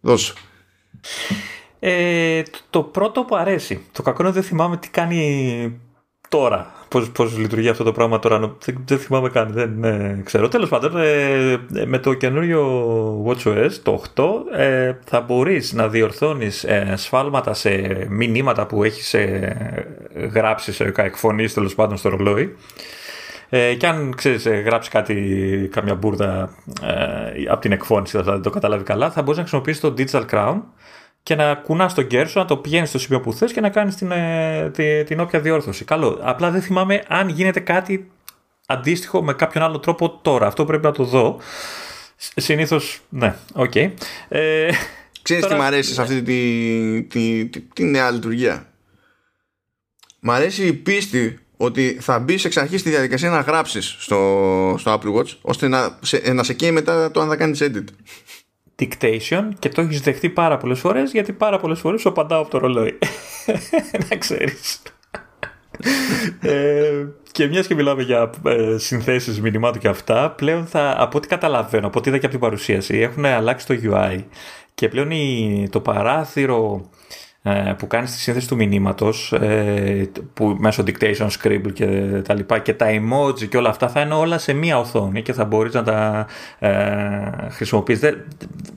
δώσω. 0.00 0.34
Ε, 1.78 2.42
το 2.70 2.82
πρώτο 2.82 3.22
που 3.22 3.36
αρέσει. 3.36 3.86
Το 3.92 4.02
κακό 4.02 4.22
είναι 4.22 4.32
δεν 4.32 4.42
θυμάμαι 4.42 4.76
τι 4.76 4.90
κάνει 4.90 5.80
τώρα. 6.28 6.74
Πώς, 6.88 7.10
πώς 7.10 7.38
λειτουργεί 7.38 7.68
αυτό 7.68 7.84
το 7.84 7.92
πράγμα 7.92 8.18
τώρα. 8.18 8.38
Δεν, 8.38 8.84
δεν 8.86 8.98
θυμάμαι 8.98 9.28
καν. 9.28 9.52
Δεν 9.52 9.84
ε, 9.84 10.20
ξέρω. 10.24 10.48
Τέλος 10.48 10.68
πάντων, 10.68 10.96
ε, 10.96 11.60
με 11.86 11.98
το 11.98 12.14
καινούριο 12.14 13.24
WatchOS, 13.26 13.70
το 13.82 14.02
8, 14.14 14.24
ε, 14.58 14.94
θα 15.04 15.20
μπορείς 15.20 15.72
να 15.72 15.88
διορθώνεις 15.88 16.64
ε, 16.64 16.94
σφάλματα 16.96 17.54
σε 17.54 18.06
μηνύματα 18.08 18.66
που 18.66 18.84
έχεις 18.84 19.14
γράψει 20.32 20.72
σε 20.72 20.92
εκφωνείς 20.96 21.54
τέλος 21.54 21.74
πάντων 21.74 21.96
στο 21.96 22.08
ρολόι. 22.08 22.56
Ε, 23.48 23.74
και 23.74 23.86
αν 23.86 24.14
ξέρεις, 24.14 24.48
γράψει 24.48 24.90
κάτι, 24.90 25.68
καμιά 25.72 25.94
μπουρδα 25.94 26.50
ε, 26.82 27.50
από 27.50 27.60
την 27.60 27.72
εκφώνηση, 27.72 28.22
δεν 28.22 28.42
το 28.42 28.50
καταλάβει 28.50 28.84
καλά, 28.84 29.10
θα 29.10 29.22
μπορείς 29.22 29.36
να 29.36 29.46
χρησιμοποιήσεις 29.46 29.80
το 29.80 29.94
Digital 29.98 30.34
Crown 30.34 30.60
και 31.26 31.34
να 31.34 31.54
κουνάς 31.54 31.94
τον 31.94 32.06
κέρσο, 32.06 32.40
να 32.40 32.46
το 32.46 32.56
πηγαίνεις 32.56 32.88
στο 32.88 32.98
σημείο 32.98 33.20
που 33.20 33.32
θες 33.32 33.52
και 33.52 33.60
να 33.60 33.68
κάνεις 33.68 33.94
την, 33.94 34.10
ε, 34.10 34.70
την, 34.70 35.04
την 35.04 35.20
όποια 35.20 35.40
διόρθωση. 35.40 35.84
Καλό. 35.84 36.18
Απλά 36.22 36.50
δεν 36.50 36.62
θυμάμαι 36.62 37.02
αν 37.08 37.28
γίνεται 37.28 37.60
κάτι 37.60 38.10
αντίστοιχο 38.66 39.22
με 39.22 39.32
κάποιον 39.32 39.64
άλλο 39.64 39.78
τρόπο 39.78 40.10
τώρα. 40.10 40.46
Αυτό 40.46 40.64
πρέπει 40.64 40.84
να 40.84 40.92
το 40.92 41.04
δω. 41.04 41.40
Συνήθως, 42.16 43.00
ναι, 43.08 43.34
ok. 43.52 43.70
Okay. 43.74 43.90
Ε, 44.28 44.70
Ξέρεις 45.22 45.46
τι 45.46 45.54
μου 45.54 45.62
αρέσει 45.62 45.92
σε 45.92 46.02
αυτή 46.02 46.22
τη, 46.22 47.02
τη, 47.02 47.46
τη, 47.46 47.60
τη, 47.60 47.84
νέα 47.84 48.10
λειτουργία; 48.10 48.72
Μ' 50.20 50.30
αρέσει 50.30 50.66
η 50.66 50.72
πίστη 50.72 51.38
ότι 51.56 51.98
θα 52.00 52.18
μπει 52.18 52.38
εξ 52.44 52.56
αρχής 52.56 52.80
στη 52.80 52.90
διαδικασία 52.90 53.30
να 53.30 53.40
γράψεις 53.40 53.96
στο, 53.98 54.74
στο 54.78 55.00
Apple 55.00 55.14
Watch 55.14 55.36
ώστε 55.40 55.68
να 55.68 55.98
σε, 56.02 56.32
να 56.32 56.42
σε 56.42 56.52
καίει 56.52 56.70
μετά 56.70 57.10
το 57.10 57.20
αν 57.20 57.28
θα 57.28 57.36
κάνεις 57.36 57.62
edit 57.62 57.84
dictation 58.78 59.48
και 59.58 59.68
το 59.68 59.80
έχεις 59.80 60.00
δεχτεί 60.00 60.28
πάρα 60.28 60.56
πολλές 60.56 60.78
φορές 60.78 61.12
γιατί 61.12 61.32
πάρα 61.32 61.58
πολλές 61.58 61.78
φορές 61.78 62.00
σου 62.00 62.08
απαντάω 62.08 62.40
από 62.40 62.50
το 62.50 62.58
ρολόι. 62.58 62.98
να 64.10 64.16
ξέρεις. 64.16 64.82
ε, 66.40 67.06
και 67.32 67.46
μιας 67.46 67.66
και 67.66 67.74
μιλάμε 67.74 68.02
για 68.02 68.30
ε, 68.44 68.78
συνθέσεις 68.78 69.40
μηνυμάτων 69.40 69.80
και 69.80 69.88
αυτά, 69.88 70.30
πλέον 70.30 70.66
θα, 70.66 70.94
από 70.98 71.16
ό,τι 71.18 71.28
καταλαβαίνω, 71.28 71.86
από 71.86 71.98
ό,τι 71.98 72.08
είδα 72.08 72.18
και 72.18 72.26
από 72.26 72.34
την 72.34 72.44
παρουσίαση, 72.44 72.98
έχουν 72.98 73.24
αλλάξει 73.24 73.66
το 73.66 73.74
UI 73.82 74.24
και 74.74 74.88
πλέον 74.88 75.10
η, 75.10 75.68
το 75.70 75.80
παράθυρο 75.80 76.90
ε, 76.90 77.25
που 77.78 77.86
κάνει 77.86 78.06
τη 78.06 78.12
σύνθεση 78.12 78.48
του 78.48 78.56
μηνύματος 78.56 79.32
ε, 79.32 80.10
που 80.34 80.56
μέσω 80.58 80.84
dictation, 80.86 81.28
scribble 81.40 81.72
και 81.72 81.86
τα 82.24 82.34
λοιπά 82.34 82.58
και 82.58 82.74
τα 82.74 82.86
emoji 82.88 83.48
και 83.48 83.56
όλα 83.56 83.68
αυτά 83.68 83.88
θα 83.88 84.00
είναι 84.00 84.14
όλα 84.14 84.38
σε 84.38 84.52
μία 84.52 84.78
οθόνη 84.78 85.22
και 85.22 85.32
θα 85.32 85.44
μπορείς 85.44 85.74
να 85.74 85.82
τα 85.82 86.26
ε, 86.58 86.70
χρησιμοποιείς. 87.50 87.98
Δεν, 87.98 88.24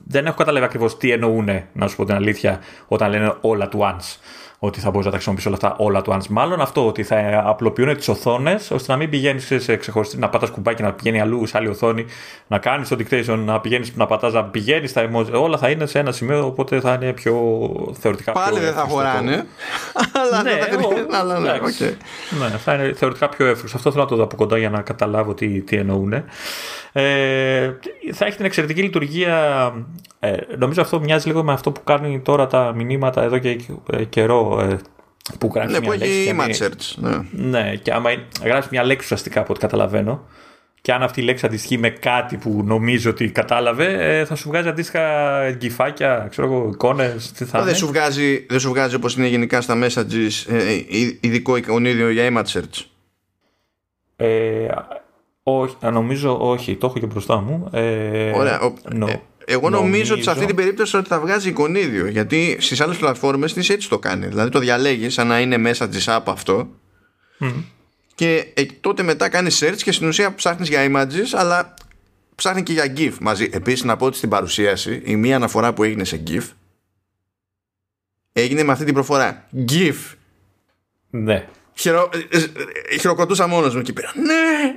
δεν 0.06 0.26
έχω 0.26 0.36
καταλάβει 0.36 0.64
ακριβώς 0.64 0.96
τι 0.96 1.10
εννοούν, 1.10 1.48
να 1.72 1.88
σου 1.88 1.96
πω 1.96 2.04
την 2.04 2.14
αλήθεια, 2.14 2.60
όταν 2.88 3.10
λένε 3.10 3.34
all 3.42 3.62
at 3.62 3.70
once 3.70 4.18
ότι 4.62 4.80
θα 4.80 4.90
μπορείς 4.90 5.04
να 5.04 5.12
τα 5.12 5.20
χρησιμοποιήσεις 5.20 5.46
όλα 5.46 5.58
αυτά 5.62 5.84
όλα 5.84 6.02
του 6.02 6.12
once. 6.12 6.26
Μάλλον 6.28 6.60
αυτό 6.60 6.86
ότι 6.86 7.02
θα 7.02 7.42
απλοποιούν 7.44 7.96
τις 7.96 8.08
οθόνες 8.08 8.70
ώστε 8.70 8.92
να 8.92 8.98
μην 8.98 9.10
πηγαίνεις 9.10 9.52
σε 9.56 9.76
ξεχωριστή, 9.76 10.18
να 10.18 10.28
πατάς 10.28 10.50
κουμπάκι 10.50 10.82
να 10.82 10.92
πηγαίνει 10.92 11.20
αλλού 11.20 11.46
σε 11.46 11.56
άλλη 11.56 11.68
οθόνη, 11.68 12.04
να 12.46 12.58
κάνεις 12.58 12.88
το 12.88 12.96
dictation, 12.98 13.38
να 13.44 13.60
πηγαίνεις 13.60 13.96
να 13.96 14.06
πατάς, 14.06 14.32
να 14.32 14.44
πηγαίνεις 14.44 14.90
στα 14.90 15.10
emoji. 15.10 15.32
Όλα 15.32 15.58
θα 15.58 15.70
είναι 15.70 15.86
σε 15.86 15.98
ένα 15.98 16.12
σημείο, 16.12 16.46
οπότε 16.46 16.80
θα 16.80 16.92
είναι 16.92 17.12
πιο 17.12 17.36
θεωρητικά 18.00 18.32
Πάλι 18.32 18.56
πιο 18.56 18.64
δεν 18.64 18.72
θα 18.74 18.80
χωράνε. 18.80 19.32
αλλά 20.20 20.42
ναι, 20.42 20.50
θα 20.50 21.18
αλλά 21.18 21.38
ναι, 21.38 21.58
okay. 21.62 21.94
ναι, 22.40 22.48
θα 22.48 22.74
είναι 22.74 22.92
θεωρητικά 22.92 23.28
πιο 23.28 23.46
εύκολο. 23.46 23.72
Αυτό 23.74 23.90
θέλω 23.90 24.02
να 24.02 24.08
το 24.08 24.16
δω 24.16 24.22
από 24.22 24.36
κοντά 24.36 24.58
για 24.58 24.70
να 24.70 24.80
καταλάβω 24.80 25.34
τι, 25.34 25.60
τι 25.60 25.76
εννοούν. 25.76 26.24
Ε, 26.92 27.72
θα 28.12 28.26
έχει 28.26 28.36
την 28.36 28.44
εξαιρετική 28.44 28.82
λειτουργία. 28.82 29.72
Ε, 30.20 30.36
νομίζω 30.58 30.80
αυτό 30.80 31.00
μοιάζει 31.00 31.26
λίγο 31.26 31.42
με 31.44 31.52
αυτό 31.52 31.72
που 31.72 31.84
κάνει 31.84 32.20
τώρα 32.20 32.46
τα 32.46 32.72
μηνύματα 32.74 33.22
εδώ 33.22 33.38
και 33.38 33.60
ε, 33.92 34.04
καιρό. 34.04 34.60
Ε, 34.60 34.78
που 35.38 35.50
γράφει 35.54 35.72
ναι, 35.72 35.80
μια 35.80 35.90
που 35.90 35.98
λέξη. 35.98 36.36
Έχει 36.48 36.62
search. 36.64 36.94
Ναι. 36.96 37.50
ναι, 37.60 37.76
και 37.76 37.92
άμα 37.92 38.10
γράφει 38.44 38.68
μια 38.70 38.84
λέξη 38.84 39.04
ουσιαστικά 39.04 39.40
από 39.40 39.52
ό,τι 39.52 39.60
καταλαβαίνω. 39.60 40.26
Και 40.82 40.92
αν 40.92 41.02
αυτή 41.02 41.20
η 41.20 41.24
λέξη 41.24 41.46
αντιστοιχεί 41.46 41.78
με 41.78 41.90
κάτι 41.90 42.36
που 42.36 42.62
νομίζω 42.64 43.10
ότι 43.10 43.30
κατάλαβε, 43.30 44.18
ε, 44.18 44.24
θα 44.24 44.34
σου 44.34 44.48
βγάζει 44.48 44.68
αντίστοιχα 44.68 45.50
γκυφάκια, 45.50 46.26
ξέρω 46.30 46.46
εγώ, 46.46 46.68
εικόνες. 46.72 47.32
Τι 47.32 47.44
θα 47.44 47.62
δεν, 47.62 47.74
σου 47.74 47.86
βγάζει, 47.86 48.46
δεν 48.48 48.60
σου 48.60 48.68
βγάζει 48.68 48.94
όπως 48.94 49.16
είναι 49.16 49.26
γενικά 49.26 49.60
στα 49.60 49.78
messages 49.82 50.52
ε, 50.52 50.80
ειδικό 51.20 51.56
εικονίδιο 51.56 52.10
για 52.10 52.28
image 52.32 52.58
search. 52.58 52.84
Ε, 54.16 54.66
όχι, 55.42 55.76
νομίζω 55.80 56.38
όχι, 56.48 56.76
το 56.76 56.86
έχω 56.86 56.98
και 56.98 57.06
μπροστά 57.06 57.40
μου. 57.40 57.68
Ε, 57.72 58.30
Ωραία. 58.30 58.60
Ε, 59.06 59.20
εγώ 59.44 59.68
νομίζω, 59.68 60.14
ότι 60.14 60.22
σε 60.22 60.30
αυτή 60.30 60.46
την 60.46 60.56
περίπτωση 60.56 60.96
ότι 60.96 61.08
θα 61.08 61.20
βγάζει 61.20 61.48
εικονίδιο. 61.48 62.06
Γιατί 62.06 62.56
στις 62.60 62.80
άλλες 62.80 62.96
πλατφόρμες 62.96 63.52
της 63.52 63.68
έτσι 63.68 63.88
το 63.88 63.98
κάνει. 63.98 64.26
Δηλαδή 64.26 64.50
το 64.50 64.58
διαλέγεις 64.58 65.14
σαν 65.14 65.26
να 65.26 65.40
είναι 65.40 65.56
μέσα 65.56 65.88
της 65.88 66.06
app 66.08 66.22
αυτό. 66.24 66.68
Και 68.14 68.52
ε, 68.54 68.64
τότε 68.80 69.02
μετά 69.02 69.28
κάνεις 69.28 69.64
search 69.64 69.76
και 69.76 69.92
στην 69.92 70.08
ουσία 70.08 70.34
ψάχνεις 70.34 70.68
για 70.68 70.90
images, 70.90 71.28
αλλά 71.32 71.74
ψάχνει 72.34 72.62
και 72.62 72.72
για 72.72 72.92
GIF 72.96 73.12
μαζί. 73.20 73.48
Επίσης 73.52 73.84
να 73.84 73.96
πω 73.96 74.06
ότι 74.06 74.16
στην 74.16 74.28
παρουσίαση 74.28 75.02
η 75.04 75.16
μία 75.16 75.36
αναφορά 75.36 75.72
που 75.72 75.82
έγινε 75.82 76.04
σε 76.04 76.22
GIF 76.26 76.42
έγινε 78.32 78.62
με 78.62 78.72
αυτή 78.72 78.84
την 78.84 78.94
προφορά. 78.94 79.46
GIF. 79.68 80.14
Ναι. 81.10 81.48
Χειρο... 81.80 82.08
Ε, 82.30 82.38
ε, 82.94 82.98
χειροκροτούσα 82.98 83.46
μόνος 83.46 83.74
μου 83.74 83.80
εκεί 83.80 83.92
πέρα. 83.92 84.12
Ναι, 84.14 84.74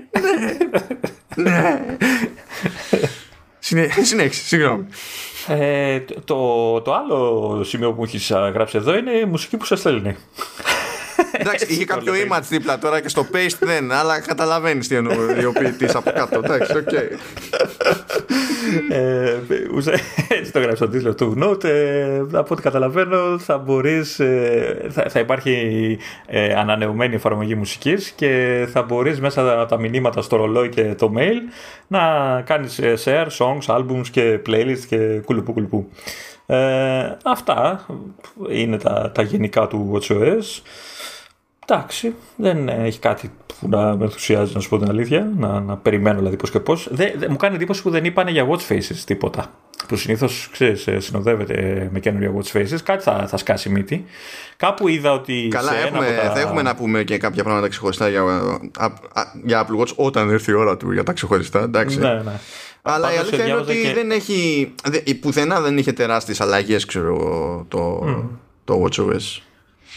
ναι, 1.35 1.49
ναι. 1.49 1.81
Συνέχισε, 3.59 4.45
συγγνώμη. 4.45 4.85
Ε, 5.47 5.99
το, 6.25 6.81
το 6.81 6.93
άλλο 6.93 7.61
σημείο 7.63 7.89
που 7.89 7.95
μου 7.97 8.03
έχεις 8.03 8.31
γράψει 8.31 8.77
εδώ 8.77 8.97
είναι 8.97 9.11
η 9.11 9.25
μουσική 9.25 9.57
που 9.57 9.65
σας 9.65 9.79
στέλνει. 9.79 10.15
Εντάξει, 11.31 11.65
είχε 11.69 11.85
κάποιο 11.85 12.13
image 12.13 12.43
δίπλα 12.49 12.77
τώρα 12.77 13.01
και 13.01 13.09
στο 13.09 13.25
paste 13.33 13.57
δεν, 13.59 13.91
αλλά 13.91 14.19
καταλαβαίνεις 14.19 14.87
τι 14.87 14.95
εννοεί 14.95 15.13
ο 15.13 15.59
ποιητής 15.59 15.97
από 15.97 16.11
κάτω. 16.11 16.41
Εντάξει, 16.43 16.77
οκ. 16.77 16.91
Ε, 18.89 19.37
έτσι 20.27 20.51
το 20.51 20.59
γράψω 20.59 20.75
στο 20.75 20.87
τίτλο 20.87 21.15
του 21.15 21.37
Note. 21.43 21.63
Ε, 21.63 22.21
από 22.31 22.47
ό,τι 22.53 22.61
καταλαβαίνω, 22.61 23.39
θα 23.39 23.57
μπορείς. 23.57 24.21
Θα, 24.89 25.05
θα 25.09 25.19
υπάρχει 25.19 25.97
ανανεωμένη 26.57 27.15
εφαρμογή 27.15 27.55
μουσικής 27.55 28.09
και 28.09 28.65
θα 28.71 28.81
μπορείς 28.81 29.19
μέσα 29.19 29.61
από 29.61 29.69
τα 29.69 29.79
μηνύματα 29.79 30.21
στο 30.21 30.35
ρολόι 30.35 30.69
και 30.69 30.95
το 30.97 31.13
mail 31.17 31.53
να 31.87 32.01
κάνεις 32.45 32.79
share 33.03 33.27
songs, 33.37 33.77
albums 33.77 34.07
και 34.11 34.39
playlists 34.47 34.85
και 34.87 35.21
κουλουπού 35.25 35.53
κουλουπού. 35.53 35.89
Ε, 36.45 37.17
αυτά 37.23 37.85
είναι 38.49 38.77
τα, 38.77 39.11
τα 39.13 39.21
γενικά 39.21 39.67
του 39.67 39.91
WatchOS. 39.93 40.61
Εντάξει, 41.65 42.13
δεν 42.35 42.69
έχει 42.69 42.99
κάτι 42.99 43.31
που 43.59 43.69
να 43.69 43.95
με 43.95 44.03
ενθουσιάζει 44.03 44.51
να 44.53 44.59
σου 44.59 44.69
πω 44.69 44.77
την 44.77 44.89
αλήθεια, 44.89 45.31
να, 45.37 45.59
να 45.59 45.77
περιμένω 45.77 46.17
δηλαδή 46.17 46.35
πώς 46.35 46.51
και 46.51 46.59
πώς. 46.59 46.89
μου 47.29 47.35
κάνει 47.35 47.55
εντύπωση 47.55 47.81
που 47.81 47.89
δεν 47.89 48.05
είπανε 48.05 48.31
για 48.31 48.47
watch 48.49 48.71
faces 48.73 48.97
τίποτα. 49.05 49.51
Που 49.87 49.95
συνήθως 49.95 50.49
ε, 50.85 50.99
συνοδεύεται 50.99 51.89
με 51.91 51.99
καινούργια 51.99 52.33
watch 52.37 52.57
faces. 52.57 52.77
Κάτι 52.83 53.03
θα, 53.03 53.27
θα 53.27 53.37
σκάσει 53.37 53.69
μύτη. 53.69 54.05
Κάπου 54.57 54.87
είδα 54.87 55.11
ότι. 55.11 55.47
Καλά, 55.51 55.71
σε 55.71 55.77
έχουμε, 55.77 56.07
ένα 56.07 56.21
τα... 56.21 56.31
θα 56.31 56.39
έχουμε 56.39 56.61
να 56.61 56.75
πούμε 56.75 57.03
και 57.03 57.17
κάποια 57.17 57.43
πράγματα 57.43 57.67
ξεχωριστά 57.67 58.09
για, 58.09 58.23
για 59.43 59.67
Apple 59.67 59.81
Watch 59.81 59.95
όταν 59.95 60.29
έρθει 60.29 60.51
η 60.51 60.53
ώρα 60.53 60.77
του 60.77 60.91
για 60.91 61.03
τα 61.03 61.13
ξεχωριστά. 61.13 61.61
Εντάξει. 61.61 61.99
Ναι, 61.99 62.13
ναι. 62.13 62.39
Αλλά 62.81 63.13
η 63.13 63.17
αλήθεια 63.17 63.45
είναι 63.45 63.55
ότι 63.55 63.93
δεν 63.93 64.11
έχει. 64.11 64.73
Πουθενά 65.21 65.61
δεν 65.61 65.77
είχε 65.77 65.91
τεράστιες 65.91 66.41
αλλαγές, 66.41 66.85
ξέρω 66.85 67.15
το, 67.67 68.03
mm. 68.07 68.23
το 68.65 68.83
WatchOS. 68.83 69.41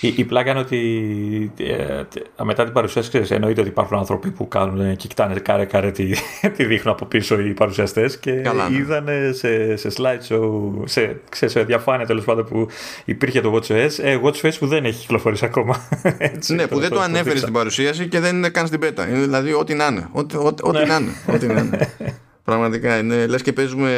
Η, 0.01 0.15
η 0.17 0.25
πλάκα 0.25 0.51
είναι 0.51 0.61
ότι 0.61 1.53
ε, 1.57 2.45
μετά 2.45 2.65
την 2.65 2.73
παρουσίαση 2.73 3.09
ξέρεις, 3.09 3.31
εννοείται 3.31 3.61
ότι 3.61 3.69
υπάρχουν 3.69 3.99
άνθρωποι 3.99 4.31
που 4.31 4.49
κάνουν 4.49 4.97
και 4.97 5.07
κοιτάνε 5.09 5.35
κάρε 5.41 5.65
κάρε 5.65 5.91
τι, 5.91 6.11
τι 6.57 6.65
δείχνουν 6.65 6.95
από 6.95 7.07
πίσω 7.07 7.41
οι 7.41 7.53
παρουσιαστές 7.53 8.19
και 8.19 8.33
Καλά, 8.33 8.69
ναι. 8.69 8.77
είδανε 8.77 9.33
σε, 9.33 9.77
σε 9.77 9.89
slideshow, 9.97 10.73
σε, 10.85 11.21
σε, 11.33 11.49
σε 11.49 11.63
διαφάνεια 11.63 12.07
τέλος 12.07 12.25
πάντων 12.25 12.45
που 12.45 12.69
υπήρχε 13.05 13.41
το 13.41 13.55
WatchOS, 13.55 13.91
ε, 14.03 14.19
WatchOS 14.23 14.53
που 14.59 14.67
δεν 14.67 14.85
έχει 14.85 15.01
κυκλοφορήσει 15.01 15.45
ακόμα. 15.45 15.89
Έτσι, 16.19 16.55
ναι, 16.55 16.67
που 16.67 16.81
δεν 16.81 16.91
το 16.91 17.01
ανέφερε 17.01 17.39
στην 17.39 17.53
παρουσίαση 17.53 18.09
και 18.09 18.21
δεν 18.21 18.37
είναι 18.37 18.49
καν 18.49 18.67
στην 18.67 18.81
beta. 18.81 19.09
Είναι 19.09 19.19
δηλαδή 19.19 19.53
ό,τι 19.53 19.75
να 19.75 19.87
είναι. 19.87 20.09
Ό,τι, 20.13 20.37
ό,τι, 20.37 20.63
ό,τι 20.67 20.79
ναι. 20.79 20.85
να 20.85 20.97
είναι. 20.97 21.13
Ό,τι 21.27 21.47
να 21.47 21.61
είναι. 21.61 21.95
Πραγματικά 22.45 22.99
είναι 22.99 23.27
λες 23.27 23.43
και 23.43 23.53
παίζουμε 23.53 23.91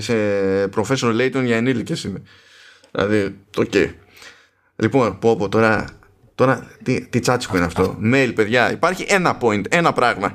σε 0.00 0.14
Professor 0.76 1.20
Layton 1.20 1.42
για 1.44 1.56
ενήλικες 1.56 2.04
είναι. 2.04 2.22
Δηλαδή, 2.90 3.36
ok. 3.56 3.70
Okay. 3.72 3.90
Λοιπόν, 4.76 5.18
πω 5.18 5.36
πω 5.36 5.48
τώρα, 5.48 5.84
τώρα 6.34 6.70
τι, 6.82 7.06
τι 7.06 7.20
τσάτσικο 7.20 7.56
είναι 7.56 7.66
αυτό. 7.66 7.98
Mail, 8.12 8.32
παιδιά, 8.34 8.72
υπάρχει 8.72 9.04
ένα 9.08 9.38
point, 9.40 9.62
ένα 9.68 9.92
πράγμα. 9.92 10.32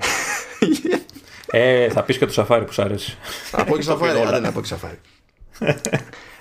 Ε, 1.51 1.89
θα 1.89 2.03
πεις 2.03 2.17
και 2.17 2.25
το 2.25 2.31
Safari 2.31 2.65
που 2.65 2.73
σου 2.73 2.81
αρέσει. 2.81 3.17
Από 3.51 3.75
και 3.75 3.81
σαφάρι, 3.81 4.19
δεν 4.29 4.45
από 4.45 4.61
και 4.61 4.67
σαφάρι. 4.67 4.99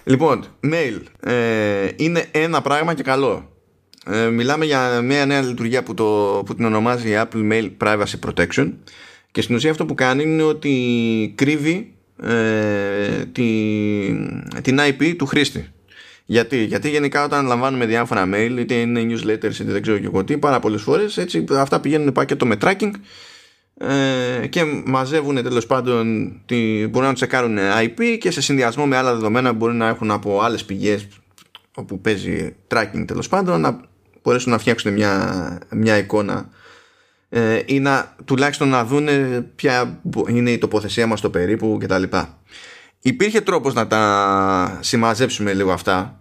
λοιπόν, 0.04 0.44
mail 0.62 1.00
ε, 1.20 1.88
είναι 1.96 2.26
ένα 2.30 2.62
πράγμα 2.62 2.94
και 2.94 3.02
καλό. 3.02 3.50
Ε, 4.06 4.28
μιλάμε 4.28 4.64
για 4.64 5.00
μια 5.00 5.26
νέα 5.26 5.40
λειτουργία 5.40 5.82
που, 5.82 5.94
το, 5.94 6.42
που 6.46 6.54
την 6.54 6.64
ονομάζει 6.64 7.14
Apple 7.16 7.52
Mail 7.52 7.70
Privacy 7.84 8.28
Protection 8.28 8.72
και 9.30 9.42
στην 9.42 9.54
ουσία 9.54 9.70
αυτό 9.70 9.86
που 9.86 9.94
κάνει 9.94 10.22
είναι 10.22 10.42
ότι 10.42 11.32
κρύβει 11.36 11.94
ε, 12.22 13.24
την 14.62 14.78
IP 14.78 15.14
του 15.16 15.26
χρήστη. 15.26 15.70
Γιατί, 16.28 16.64
γιατί 16.64 16.90
γενικά 16.90 17.24
όταν 17.24 17.46
λαμβάνουμε 17.46 17.86
διάφορα 17.86 18.28
mail, 18.32 18.56
είτε 18.58 18.74
είναι 18.74 19.00
newsletters, 19.00 19.58
είτε 19.60 19.72
δεν 19.72 19.82
ξέρω 19.82 19.98
και 19.98 20.06
εγώ 20.06 20.24
τι, 20.24 20.38
πάρα 20.38 20.58
πολλές 20.58 20.82
φορές 20.82 21.26
αυτά 21.50 21.80
πηγαίνουν 21.80 22.12
πακέτο 22.12 22.46
με 22.46 22.56
tracking 22.60 22.90
ε, 23.78 24.46
και 24.46 24.64
μαζεύουν 24.84 25.42
τέλος 25.42 25.66
πάντων, 25.66 26.32
τη, 26.46 26.86
μπορούν 26.86 27.08
να 27.08 27.14
τσεκάρουν 27.14 27.58
IP 27.58 28.16
και 28.20 28.30
σε 28.30 28.40
συνδυασμό 28.40 28.86
με 28.86 28.96
άλλα 28.96 29.12
δεδομένα 29.14 29.52
μπορεί 29.52 29.74
να 29.74 29.88
έχουν 29.88 30.10
από 30.10 30.40
άλλες 30.40 30.64
πηγές 30.64 31.06
όπου 31.74 32.00
παίζει 32.00 32.54
tracking 32.68 33.04
τέλος 33.06 33.28
πάντων 33.28 33.60
να 33.60 33.80
μπορέσουν 34.22 34.52
να 34.52 34.58
φτιάξουν 34.58 34.92
μια, 34.92 35.58
μια 35.70 35.98
εικόνα 35.98 36.48
ε, 37.28 37.62
ή 37.66 37.80
να 37.80 38.14
τουλάχιστον 38.24 38.68
να 38.68 38.84
δούνε 38.84 39.46
ποια 39.56 40.00
είναι 40.28 40.50
η 40.50 40.58
τοποθεσία 40.58 41.06
μας 41.06 41.18
στο 41.18 41.30
περίπου 41.30 41.78
κτλ. 41.80 42.02
Υπήρχε 43.06 43.40
τρόπος 43.40 43.74
να 43.74 43.86
τα 43.86 44.78
συμμαζέψουμε 44.82 45.52
λίγο 45.52 45.72
αυτά. 45.72 46.20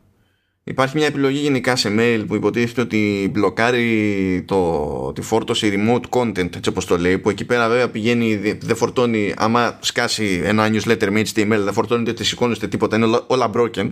Υπάρχει 0.64 0.98
μια 0.98 1.06
επιλογή 1.06 1.40
γενικά 1.40 1.76
σε 1.76 1.96
mail 1.98 2.24
που 2.28 2.36
υποτίθεται 2.36 2.82
ότι 2.82 3.30
μπλοκάρει 3.34 4.44
το, 4.48 5.14
τη 5.14 5.22
φόρτωση 5.22 5.74
remote 5.76 6.20
content 6.20 6.56
έτσι 6.56 6.70
όπως 6.70 6.86
το 6.86 6.98
λέει 6.98 7.18
που 7.18 7.30
εκεί 7.30 7.46
πέρα 7.46 7.70
βέβαια 7.70 7.90
πηγαίνει 7.90 8.36
δεν 8.62 8.76
φορτώνει 8.76 9.34
άμα 9.38 9.78
σκάσει 9.82 10.42
ένα 10.44 10.70
newsletter 10.72 11.10
με 11.10 11.22
HTML 11.22 11.60
δεν 11.64 11.74
φορτώνει 11.74 12.14
τις 12.14 12.32
εικόνες 12.32 12.60
τίποτα 12.60 12.96
είναι 12.96 13.20
όλα 13.28 13.50
broken 13.56 13.92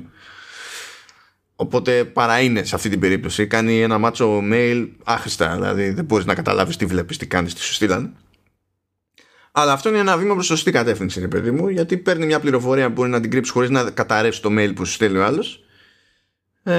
Οπότε 1.55 2.03
παρά 2.03 2.39
είναι 2.39 2.63
σε 2.63 2.75
αυτή 2.75 2.89
την 2.89 2.99
περίπτωση. 2.99 3.47
Κάνει 3.47 3.81
ένα 3.81 3.97
μάτσο 3.97 4.41
mail 4.51 4.87
άχρηστα. 5.03 5.53
Δηλαδή 5.53 5.89
δεν 5.89 6.05
μπορείς 6.05 6.25
να 6.25 6.33
καταλάβεις 6.33 6.77
τι 6.77 6.85
βλέπεις, 6.85 7.17
τι 7.17 7.27
κάνεις, 7.27 7.53
τι 7.53 7.61
σου 7.61 7.73
στείλαν. 7.73 8.15
Αλλά 9.55 9.71
αυτό 9.71 9.89
είναι 9.89 9.97
ένα 9.97 10.17
βήμα 10.17 10.33
προς 10.33 10.45
σωστή 10.45 10.71
κατεύθυνση, 10.71 11.19
ρε 11.19 11.27
παιδί 11.27 11.51
μου, 11.51 11.67
γιατί 11.67 11.97
παίρνει 11.97 12.25
μια 12.25 12.39
πληροφορία 12.39 12.87
που 12.87 12.93
μπορεί 12.93 13.09
να 13.09 13.21
την 13.21 13.31
κρύψει 13.31 13.51
χωρίς 13.51 13.69
να 13.69 13.89
καταρρεύσει 13.89 14.41
το 14.41 14.49
mail 14.57 14.71
που 14.75 14.85
σου 14.85 14.93
στέλνει 14.93 15.17
ο 15.17 15.25
άλλος. 15.25 15.63
Ε, 16.63 16.73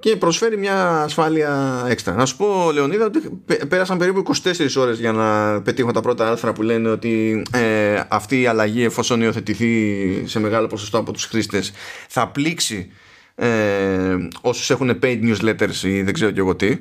και 0.00 0.16
προσφέρει 0.16 0.56
μια 0.56 1.02
ασφάλεια 1.02 1.84
έξτρα. 1.88 2.14
Να 2.14 2.26
σου 2.26 2.36
πω, 2.36 2.70
Λεωνίδα, 2.72 3.04
ότι 3.04 3.42
πέρασαν 3.68 3.98
περίπου 3.98 4.22
24 4.42 4.76
ώρες 4.76 4.98
για 4.98 5.12
να 5.12 5.60
πετύχω 5.62 5.92
τα 5.92 6.00
πρώτα 6.00 6.30
άρθρα 6.30 6.52
που 6.52 6.62
λένε 6.62 6.88
ότι 6.88 7.42
ε, 7.52 8.00
αυτή 8.08 8.40
η 8.40 8.46
αλλαγή, 8.46 8.84
εφόσον 8.84 9.22
υιοθετηθεί 9.22 10.22
σε 10.26 10.40
μεγάλο 10.40 10.66
ποσοστό 10.66 10.98
από 10.98 11.12
τους 11.12 11.24
χρήστες, 11.24 11.72
θα 12.08 12.28
πλήξει 12.28 12.90
ε, 13.34 14.16
όσους 14.40 14.70
έχουν 14.70 14.98
paid 15.02 15.20
newsletters 15.22 15.82
ή 15.82 16.02
δεν 16.02 16.14
ξέρω 16.14 16.30
και 16.30 16.40
εγώ 16.40 16.56
τι 16.56 16.78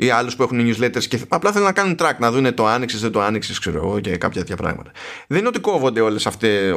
ή 0.00 0.10
άλλους 0.10 0.36
που 0.36 0.42
έχουν 0.42 0.58
newsletters 0.60 1.04
και 1.04 1.20
απλά 1.28 1.52
θέλουν 1.52 1.66
να 1.66 1.72
κάνουν 1.72 1.96
track 1.98 2.14
να 2.18 2.30
δουν 2.30 2.54
το 2.54 2.66
άνοιξες, 2.66 3.00
δεν 3.00 3.12
το 3.12 3.20
άνοιξες, 3.20 3.58
ξέρω 3.58 3.76
εγώ 3.76 4.00
και 4.00 4.16
κάποια 4.16 4.40
τέτοια 4.40 4.56
πράγματα. 4.56 4.90
Δεν 5.26 5.38
είναι 5.38 5.48
ότι 5.48 5.60
κόβονται 5.60 6.00
όλες 6.00 6.26
αυτές, 6.26 6.74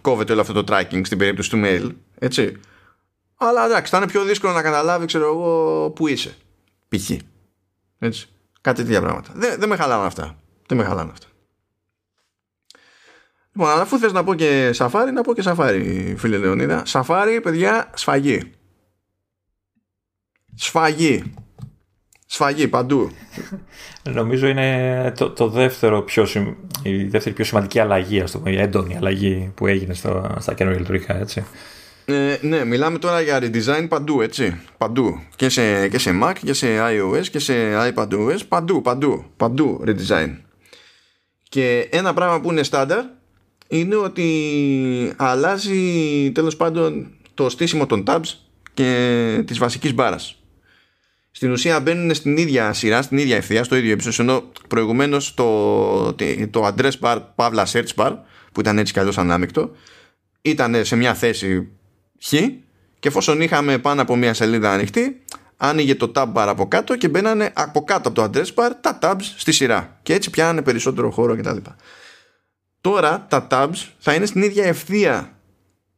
κόβεται 0.00 0.32
όλο 0.32 0.40
αυτό 0.40 0.52
το 0.52 0.74
tracking 0.74 1.00
στην 1.04 1.18
περίπτωση 1.18 1.50
του 1.50 1.60
mail, 1.64 1.90
έτσι. 2.18 2.60
Αλλά 3.36 3.64
εντάξει, 3.64 3.90
θα 3.90 3.96
είναι 3.96 4.06
πιο 4.06 4.24
δύσκολο 4.24 4.52
να 4.52 4.62
καταλάβει, 4.62 5.06
ξέρω 5.06 5.26
εγώ, 5.26 5.90
που 5.90 6.08
είσαι. 6.08 6.36
Π.χ. 6.88 7.10
Έτσι. 7.98 8.28
Κάτι 8.60 8.82
τέτοια 8.82 9.00
πράγματα. 9.00 9.32
Δεν, 9.34 9.58
δεν 9.58 9.68
με 9.68 9.76
χαλάνε 9.76 10.06
αυτά. 10.06 10.36
Δεν 10.66 10.78
με 10.78 10.84
χαλάνε 10.84 11.10
αυτά. 11.12 11.26
Λοιπόν, 13.52 13.70
αλλά 13.70 13.82
αφού 13.82 13.98
θες 13.98 14.12
να 14.12 14.24
πω 14.24 14.34
και 14.34 14.72
σαφάρι, 14.72 15.12
να 15.12 15.22
πω 15.22 15.34
και 15.34 15.42
σαφάρι, 15.42 16.14
φίλε 16.18 16.38
Λεωνίδα. 16.38 16.82
Σαφάρι, 16.86 17.40
παιδιά, 17.40 17.90
σφαγή. 17.94 18.52
Σφαγή. 20.54 21.34
Σφαγή 22.34 22.68
παντού. 22.68 23.10
Νομίζω 24.02 24.46
είναι 24.46 25.12
το, 25.16 25.30
το 25.30 25.48
δεύτερο 25.48 26.02
πιο, 26.02 26.26
η 26.82 27.04
δεύτερη 27.04 27.34
πιο 27.34 27.44
σημαντική 27.44 27.78
αλλαγή, 27.78 28.20
ας 28.20 28.30
το 28.30 28.38
πούμε, 28.38 28.50
η 28.50 28.60
έντονη 28.60 28.96
αλλαγή 28.96 29.52
που 29.54 29.66
έγινε 29.66 29.94
στο, 29.94 30.36
στα 30.38 30.54
καινούργια 30.54 30.80
λειτουργικά, 30.80 31.18
έτσι. 31.18 31.44
Ε, 32.04 32.36
ναι, 32.40 32.64
μιλάμε 32.64 32.98
τώρα 32.98 33.20
για 33.20 33.38
redesign 33.38 33.86
παντού, 33.88 34.20
έτσι. 34.20 34.60
Παντού. 34.78 35.20
Και 35.36 35.48
σε, 35.48 35.88
και 35.88 35.98
σε 35.98 36.10
Mac, 36.22 36.32
και 36.44 36.52
σε 36.52 36.66
iOS, 36.78 37.26
και 37.30 37.38
σε 37.38 37.54
iPadOS. 37.88 38.38
Παντού, 38.48 38.82
παντού, 38.82 39.24
παντού 39.36 39.84
redesign. 39.86 40.36
Και 41.48 41.88
ένα 41.90 42.14
πράγμα 42.14 42.40
που 42.40 42.50
είναι 42.50 42.62
στάνταρ 42.62 43.04
είναι 43.68 43.96
ότι 43.96 45.12
αλλάζει 45.16 46.30
τέλος 46.34 46.56
πάντων 46.56 47.10
το 47.34 47.48
στήσιμο 47.48 47.86
των 47.86 48.04
tabs 48.06 48.34
και 48.74 49.42
της 49.46 49.58
βασικής 49.58 49.94
μπάρας 49.94 50.38
στην 51.36 51.52
ουσία 51.52 51.80
μπαίνουν 51.80 52.14
στην 52.14 52.36
ίδια 52.36 52.72
σειρά, 52.72 53.02
στην 53.02 53.18
ίδια 53.18 53.36
ευθεία, 53.36 53.64
στο 53.64 53.76
ίδιο 53.76 53.92
ύψος. 53.92 54.18
Ενώ 54.18 54.42
προηγουμένως 54.68 55.34
το, 55.34 56.12
το 56.50 56.66
address 56.66 56.90
bar, 57.00 57.18
παύλα 57.34 57.66
search 57.72 57.94
bar, 57.94 58.12
που 58.52 58.60
ήταν 58.60 58.78
έτσι 58.78 58.92
κι 58.92 58.98
αλλιώς 58.98 59.18
ανάμεικτο, 59.18 59.70
ήταν 60.42 60.84
σε 60.84 60.96
μια 60.96 61.14
θέση 61.14 61.68
χ 62.24 62.32
και 62.98 63.08
εφόσον 63.08 63.40
είχαμε 63.40 63.78
πάνω 63.78 64.02
από 64.02 64.16
μια 64.16 64.34
σελίδα 64.34 64.72
ανοιχτή, 64.72 65.22
άνοιγε 65.56 65.94
το 65.94 66.12
tab 66.14 66.32
bar 66.32 66.46
από 66.48 66.68
κάτω 66.68 66.96
και 66.96 67.08
μπαίνανε 67.08 67.52
από 67.54 67.84
κάτω 67.84 68.08
από 68.08 68.20
το 68.20 68.30
address 68.30 68.54
bar 68.54 68.70
τα 68.80 68.98
tabs 69.02 69.22
στη 69.36 69.52
σειρά. 69.52 69.98
Και 70.02 70.14
έτσι 70.14 70.30
πιάνανε 70.30 70.62
περισσότερο 70.62 71.10
χώρο 71.10 71.36
κτλ. 71.36 71.56
Τώρα 72.80 73.26
τα 73.28 73.46
tabs 73.50 73.86
θα 73.98 74.14
είναι 74.14 74.26
στην 74.26 74.42
ίδια 74.42 74.64
ευθεία 74.64 75.38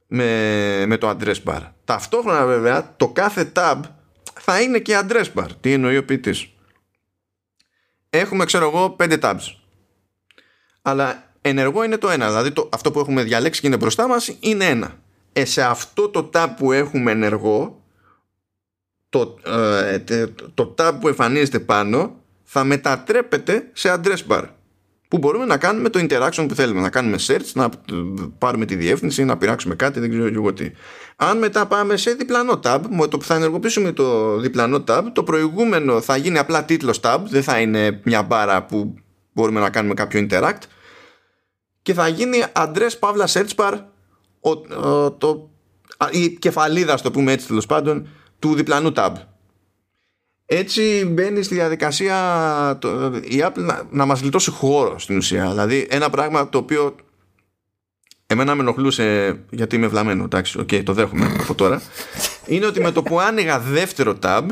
με, 0.07 0.87
με 0.87 0.97
το 0.97 1.09
address 1.09 1.43
bar. 1.45 1.61
Ταυτόχρονα 1.85 2.47
βέβαια 2.47 2.95
το 2.97 3.09
κάθε 3.09 3.53
tab 3.55 3.81
θα 4.49 4.61
είναι 4.61 4.79
και 4.79 5.01
address 5.03 5.25
bar. 5.35 5.47
Τι 5.61 5.73
εννοεί 5.73 5.97
ο 5.97 6.05
ποιητής; 6.05 6.49
Έχουμε, 8.11 8.45
ξέρω 8.45 8.67
εγώ, 8.69 8.97
5 8.99 9.19
tabs. 9.21 9.55
Αλλά 10.83 11.33
ενεργό 11.41 11.83
είναι 11.85 11.97
το 11.97 12.11
ένα. 12.11 12.27
Δηλαδή 12.27 12.51
το, 12.53 12.69
αυτό 12.73 12.91
που 12.91 12.99
έχουμε 12.99 13.23
διαλέξει 13.23 13.61
και 13.61 13.67
είναι 13.67 13.77
μπροστά 13.77 14.09
μας 14.09 14.37
είναι 14.41 14.65
ένα. 14.65 14.99
Ε, 15.33 15.45
σε 15.45 15.63
αυτό 15.63 16.09
το 16.09 16.31
tab 16.33 16.49
που 16.57 16.73
έχουμε 16.73 17.11
ενεργό, 17.11 17.83
το, 19.09 19.39
ε, 19.45 19.99
το 20.55 20.75
tab 20.79 20.93
που 21.01 21.09
εμφανίζεται 21.09 21.61
πάνω 21.61 22.23
θα 22.43 22.65
μετατρέπεται 22.65 23.71
σε 23.73 23.95
address 23.95 24.27
bar 24.29 24.45
που 25.09 25.19
μπορούμε 25.19 25.45
να 25.45 25.57
κάνουμε 25.57 25.89
το 25.89 26.07
interaction 26.09 26.45
που 26.49 26.55
θέλουμε. 26.55 26.81
Να 26.81 26.91
κάνουμε 26.91 27.17
search, 27.27 27.53
να 27.55 27.69
πάρουμε 28.39 28.65
τη 28.65 28.75
διεύθυνση, 28.75 29.25
να 29.25 29.37
πειράξουμε 29.37 29.75
κάτι, 29.75 30.01
δεν 30.01 30.11
ξέρω 30.11 30.27
εγώ 30.27 30.53
τι. 30.53 30.71
Αν 31.17 31.39
μετά 31.39 31.67
πάμε 31.67 31.97
σε 31.97 32.13
διπλανό 32.13 32.61
tab, 32.63 32.81
με 32.91 33.07
το 33.07 33.19
που 33.19 33.25
θα 33.25 33.35
ενεργοποιήσουμε 33.35 33.93
το 33.93 34.37
διπλανό 34.37 34.85
tab, 34.89 35.03
το 35.13 35.23
προηγούμενο 35.23 36.01
θα 36.01 36.17
γίνει 36.17 36.39
απλά 36.39 36.65
τίτλος 36.65 37.01
tab, 37.03 37.19
δεν 37.29 37.43
θα 37.43 37.61
είναι 37.61 38.01
μια 38.05 38.23
μπάρα 38.23 38.65
που 38.65 38.95
μπορούμε 39.33 39.61
να 39.61 39.71
κάνουμε 39.71 39.95
κάποιο 39.95 40.27
interact 40.31 40.61
και 41.83 41.95
θα 41.95 42.09
γίνει 42.09 42.45
address 42.53 42.91
παύλα 42.99 43.29
search 43.29 43.55
bar 43.57 43.79
ο, 44.41 45.13
το, 45.13 45.51
η 46.11 46.29
κεφαλίδα, 46.29 47.01
το 47.01 47.11
πούμε 47.11 47.33
έτσι 47.33 47.47
τέλος 47.47 47.67
πάντων, 47.67 48.09
του 48.39 48.55
διπλανού 48.55 48.93
tab. 48.97 49.13
Έτσι 50.47 51.05
μπαίνει 51.05 51.43
στη 51.43 51.55
διαδικασία 51.55 52.79
το, 52.81 53.15
η 53.15 53.43
Apple 53.43 53.59
να, 53.59 53.83
να 53.91 54.07
μας 54.07 54.21
γλιτώσει 54.21 54.51
χώρο 54.51 54.99
στην 54.99 55.17
ουσία. 55.17 55.49
Δηλαδή 55.49 55.87
ένα 55.91 56.11
πράγμα 56.11 56.49
το 56.49 56.59
οποίο 56.59 56.97
εμένα 58.27 58.55
με 58.55 58.63
ενοχλούσε 58.63 59.39
γιατί 59.51 59.77
είμαι 59.77 59.87
βλαμμένο, 59.87 60.25
εντάξει, 60.25 60.59
okay, 60.61 60.83
το 60.85 60.93
δέχομαι 60.93 61.37
από 61.41 61.55
τώρα, 61.55 61.83
είναι 62.47 62.67
ότι 62.67 62.81
με 62.81 62.93
το 62.93 63.03
που 63.03 63.21
άνοιγα 63.21 63.61
δεύτερο 63.61 64.19
tab, 64.23 64.43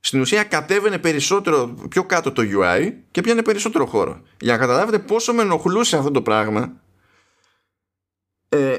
στην 0.00 0.20
ουσία 0.20 0.44
κατέβαινε 0.44 0.98
περισσότερο 0.98 1.74
πιο 1.88 2.04
κάτω 2.04 2.32
το 2.32 2.42
UI 2.42 2.92
και 3.10 3.20
πιάνε 3.20 3.42
περισσότερο 3.42 3.86
χώρο. 3.86 4.20
Για 4.40 4.52
να 4.52 4.58
καταλάβετε 4.58 4.98
πόσο 4.98 5.32
με 5.32 5.42
ενοχλούσε 5.42 5.96
αυτό 5.96 6.10
το 6.10 6.22
πράγμα, 6.22 6.72
ε, 8.48 8.76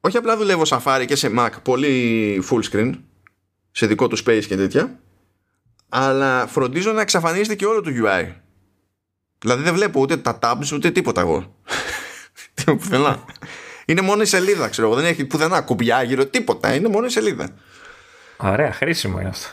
όχι 0.00 0.16
απλά 0.16 0.36
δουλεύω 0.36 0.62
Safari 0.66 1.04
και 1.06 1.16
σε 1.16 1.32
Mac, 1.38 1.50
πολύ 1.62 2.42
full 2.50 2.62
screen, 2.72 2.92
σε 3.70 3.86
δικό 3.86 4.08
του 4.08 4.18
space 4.18 4.44
και 4.46 4.56
τέτοια, 4.56 4.98
αλλά 5.96 6.46
φροντίζω 6.46 6.92
να 6.92 7.00
εξαφανίζεται 7.00 7.54
και 7.54 7.66
όλο 7.66 7.80
το 7.80 7.90
UI. 8.04 8.32
Δηλαδή 9.38 9.62
δεν 9.62 9.74
βλέπω 9.74 10.00
ούτε 10.00 10.16
τα 10.16 10.38
tabs 10.42 10.72
ούτε 10.72 10.90
τίποτα 10.90 11.20
εγώ. 11.20 11.54
πουθενά. 12.64 13.24
Είναι 13.84 14.00
μόνο 14.00 14.22
η 14.22 14.26
σελίδα, 14.26 14.68
ξέρω 14.68 14.86
εγώ. 14.86 14.96
Δεν 14.96 15.04
έχει 15.04 15.24
πουθενά 15.24 15.60
κουμπιά 15.60 16.02
γύρω, 16.02 16.26
τίποτα. 16.26 16.74
Είναι 16.74 16.88
μόνο 16.88 17.06
η 17.06 17.10
σελίδα. 17.10 17.48
Ωραία, 18.36 18.72
χρήσιμο 18.72 19.20
είναι 19.20 19.28
αυτό. 19.28 19.48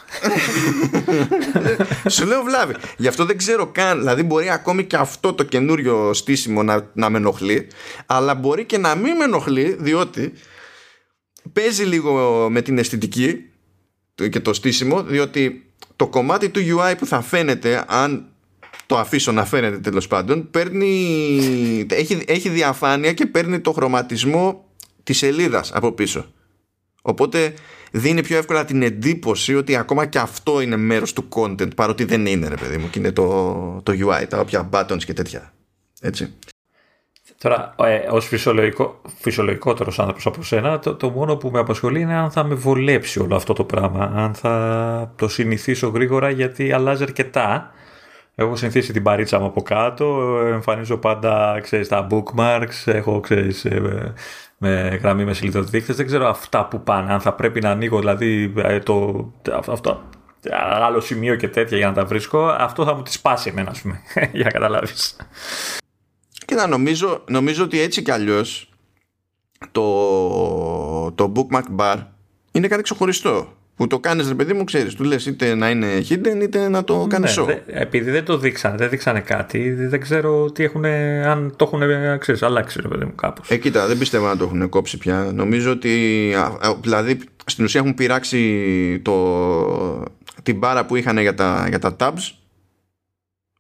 Σου 2.10 2.26
λέω 2.26 2.44
βλάβη. 2.44 2.76
Γι' 2.98 3.08
αυτό 3.08 3.26
δεν 3.26 3.38
ξέρω 3.38 3.68
καν. 3.68 4.00
Δηλαδή, 4.00 4.24
μπορεί 4.24 4.50
ακόμη 4.50 4.84
και 4.84 4.96
αυτό 4.96 5.34
το 5.34 5.44
καινούριο 5.44 6.14
στήσιμο 6.14 6.64
να, 6.64 6.89
να 6.94 7.10
με 7.10 7.18
ενοχλεί, 7.18 7.68
αλλά 8.06 8.36
μπορεί 8.36 8.66
και 8.66 8.78
να 8.78 8.96
μην 8.96 9.16
με 9.16 9.24
ενοχλεί, 9.24 9.76
διότι 9.80 10.34
παίζει 11.54 11.84
λίγο 11.84 12.48
με 12.50 12.62
την 12.62 12.78
αισθητική 12.78 13.46
και 14.30 14.39
το 14.39 14.54
στήσιμο, 14.54 15.04
διότι 15.04 15.71
το 16.02 16.08
κομμάτι 16.08 16.49
του 16.49 16.62
UI 16.78 16.93
που 16.97 17.06
θα 17.06 17.22
φαίνεται 17.22 17.86
αν 17.88 18.26
το 18.86 18.97
αφήσω 18.97 19.32
να 19.32 19.45
φαίνεται 19.45 19.78
τέλος 19.78 20.08
πάντων 20.08 20.49
παίρνει, 20.52 21.86
έχει, 21.89 22.24
έχει 22.28 22.49
διαφάνεια 22.49 23.14
και 23.14 23.26
παίρνει 23.26 23.60
το 23.60 23.72
χρωματισμό 23.72 24.66
της 25.04 25.18
σελίδας 25.18 25.72
από 25.74 25.91
πίσω. 25.91 26.32
Οπότε 27.02 27.54
δίνει 27.91 28.22
πιο 28.22 28.38
εύκολα 28.38 28.66
την 28.66 28.82
εντύπωση 28.82 29.56
ότι 29.56 29.76
ακόμα 29.76 30.06
και 30.06 30.20
αυτό 30.20 30.62
είναι 30.62 30.78
μέρος 30.78 31.14
του 31.14 31.28
content 31.30 31.76
παρότι 31.76 32.04
δεν 32.04 32.26
είναι 32.26 32.47
ρε 32.47 32.56
παιδί 32.56 32.78
μου 32.78 32.89
και 32.89 32.99
είναι 32.99 33.12
το, 33.12 33.82
το 33.84 33.93
UI 34.08 34.26
τα 34.30 34.39
όποια 34.39 34.70
buttons 34.74 35.04
και 35.04 35.14
τέτοια. 35.14 35.54
Έτσι 36.02 36.34
Τώρα, 37.42 37.76
ε, 37.84 38.08
ως 38.10 38.28
φυσιολογικό, 38.28 39.02
φυσιολογικότερος 39.20 40.00
άνθρωπος 40.00 40.26
από 40.26 40.44
σένα, 40.44 40.80
το, 40.80 40.96
το 40.96 41.10
μόνο 41.10 41.36
που 41.36 41.50
με 41.50 41.60
απασχολεί 41.60 42.00
είναι 42.02 42.16
αν 42.16 42.32
θα 42.32 42.44
με 42.44 42.56
βολέψει 42.56 43.20
όλο 43.20 43.36
αυτό 43.36 43.54
το 43.54 43.64
πράγμα. 43.64 44.12
Αν 44.16 44.34
θα 44.34 45.14
το 45.16 45.28
συνηθίσω 45.28 45.88
γρήγορα, 45.88 46.30
γιατί 46.30 46.72
αλλάζει 46.72 47.04
αρκετά. 47.04 47.72
Έχω 48.36 48.56
συνηθίσει 48.56 48.94
την 48.94 49.04
παρίτσα 49.04 49.39
μου 49.39 49.46
από 49.46 49.62
κάτω, 49.62 50.38
εμφανίζω 50.46 50.98
πάντα 50.98 51.60
ξέρεις, 51.62 51.88
τα 51.88 52.08
bookmarks, 52.12 52.94
έχω 52.94 53.20
ξέρεις, 53.20 53.66
ε, 53.66 54.14
με 54.58 55.00
γραμμή 55.02 55.26
με 55.26 55.34
σελίδα 55.34 55.62
Δεν 55.62 56.06
ξέρω 56.06 56.28
αυτά 56.28 56.66
που 56.66 56.82
πάνε, 56.84 57.14
αν 57.14 57.20
θα 57.20 57.34
πρέπει 57.34 57.62
να 57.62 57.70
ανοίγω 57.70 58.00
δηλαδή 58.00 58.54
ε, 58.58 58.80
το, 58.80 59.26
αυτό, 59.68 60.02
άλλο 60.82 61.00
σημείο 61.00 61.36
και 61.36 61.48
τέτοια 61.48 61.78
για 61.78 61.88
να 61.88 61.94
τα 61.94 62.06
βρίσκω, 62.06 62.39
αυτό 62.46 62.86
θα 62.86 62.96
μου 62.96 63.02
τη 63.02 63.12
σπάσει 63.12 63.50
εμένα, 63.50 63.70
ας 63.70 63.82
πούμε, 63.82 64.02
για 64.34 64.44
να 64.44 64.52
καταλάβεις. 64.52 65.16
Κοίτα, 66.52 66.68
νομίζω, 66.68 67.24
νομίζω 67.28 67.64
ότι 67.64 67.80
έτσι 67.80 68.02
κι 68.02 68.12
αλλιώς 68.12 68.70
το, 69.72 71.12
το 71.12 71.32
bookmark 71.36 71.80
bar 71.80 71.95
είναι 72.52 72.68
κάτι 72.68 72.84
ξεχωριστό. 72.84 73.54
Που 73.76 73.88
το 73.88 73.99
κάνεις, 73.99 74.28
ρε 74.28 74.34
παιδί 74.34 74.54
μου, 74.54 74.64
ξέρεις. 74.64 74.95
Του 74.95 75.04
λες 75.04 75.26
είτε 75.26 75.56
να 75.56 75.70
είναι 75.70 75.88
hidden 76.10 76.41
είτε 76.41 76.70
να 76.70 76.84
το 76.84 77.08
κάνεις 77.10 77.38
ναι, 77.38 77.43
show. 77.43 77.45
Δε, 77.45 77.80
επειδή 77.80 78.12
δεν 78.12 78.26
το 78.26 78.38
δείξανε, 78.38 78.76
δεν 78.78 78.89
δείξανε 78.89 79.20
κάτι, 79.20 79.72
δεν 79.72 79.99
ξέρω 79.99 80.52
τι 80.52 80.64
έχουν, 80.64 80.86
αν 81.26 81.54
το 81.56 81.72
έχουν 81.74 81.82
ξέρεις, 82.20 82.43
αλλάξει, 82.43 82.82
ρε 82.82 82.88
παιδί 82.88 83.06
μου, 83.06 83.16
κάπως. 83.16 83.49
Ε, 83.49 83.58
κοίτα, 83.58 83.88
δεν 83.88 83.97
πιστεύω 83.97 84.28
να 84.28 84.38
το 84.38 84.43
έχουν 84.43 84.70
κόψει 84.70 84.97
πια. 84.97 85.32
Νομίζω 85.34 85.72
ότι. 85.72 86.34
Δηλαδή, 86.82 87.20
στην 87.45 87.64
ουσία 87.64 87.80
έχουν 87.80 87.93
πειράξει 87.93 88.99
το, 89.04 90.04
την 90.43 90.58
μπάρα 90.58 90.86
που 90.86 90.95
είχαν 90.95 91.18
για 91.18 91.34
τα, 91.34 91.66
για 91.70 91.80
τα 91.80 91.95
tabs 91.99 92.41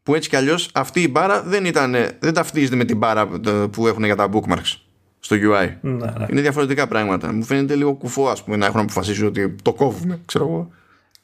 που 0.03 0.15
έτσι 0.15 0.29
κι 0.29 0.35
αλλιώς 0.35 0.69
αυτή 0.73 1.01
η 1.01 1.07
μπάρα 1.11 1.41
δεν, 1.43 1.65
ήταν, 1.65 1.95
δεν 2.19 2.33
ταυτίζεται 2.33 2.75
με 2.75 2.85
την 2.85 2.97
μπάρα 2.97 3.27
που 3.71 3.87
έχουν 3.87 4.03
για 4.03 4.15
τα 4.15 4.29
bookmarks 4.31 4.75
στο 5.19 5.35
UI. 5.35 5.69
Ναι, 5.81 5.91
ναι. 5.91 6.25
Είναι 6.29 6.41
διαφορετικά 6.41 6.87
πράγματα. 6.87 7.33
Μου 7.33 7.43
φαίνεται 7.43 7.75
λίγο 7.75 7.93
κουφό 7.93 8.29
ας 8.29 8.43
πούμε, 8.43 8.55
να 8.55 8.65
έχουν 8.65 8.79
αποφασίσει 8.79 9.25
ότι 9.25 9.55
το 9.61 9.73
κόβουμε, 9.73 10.19
ξέρω 10.25 10.47
εγώ. 10.47 10.69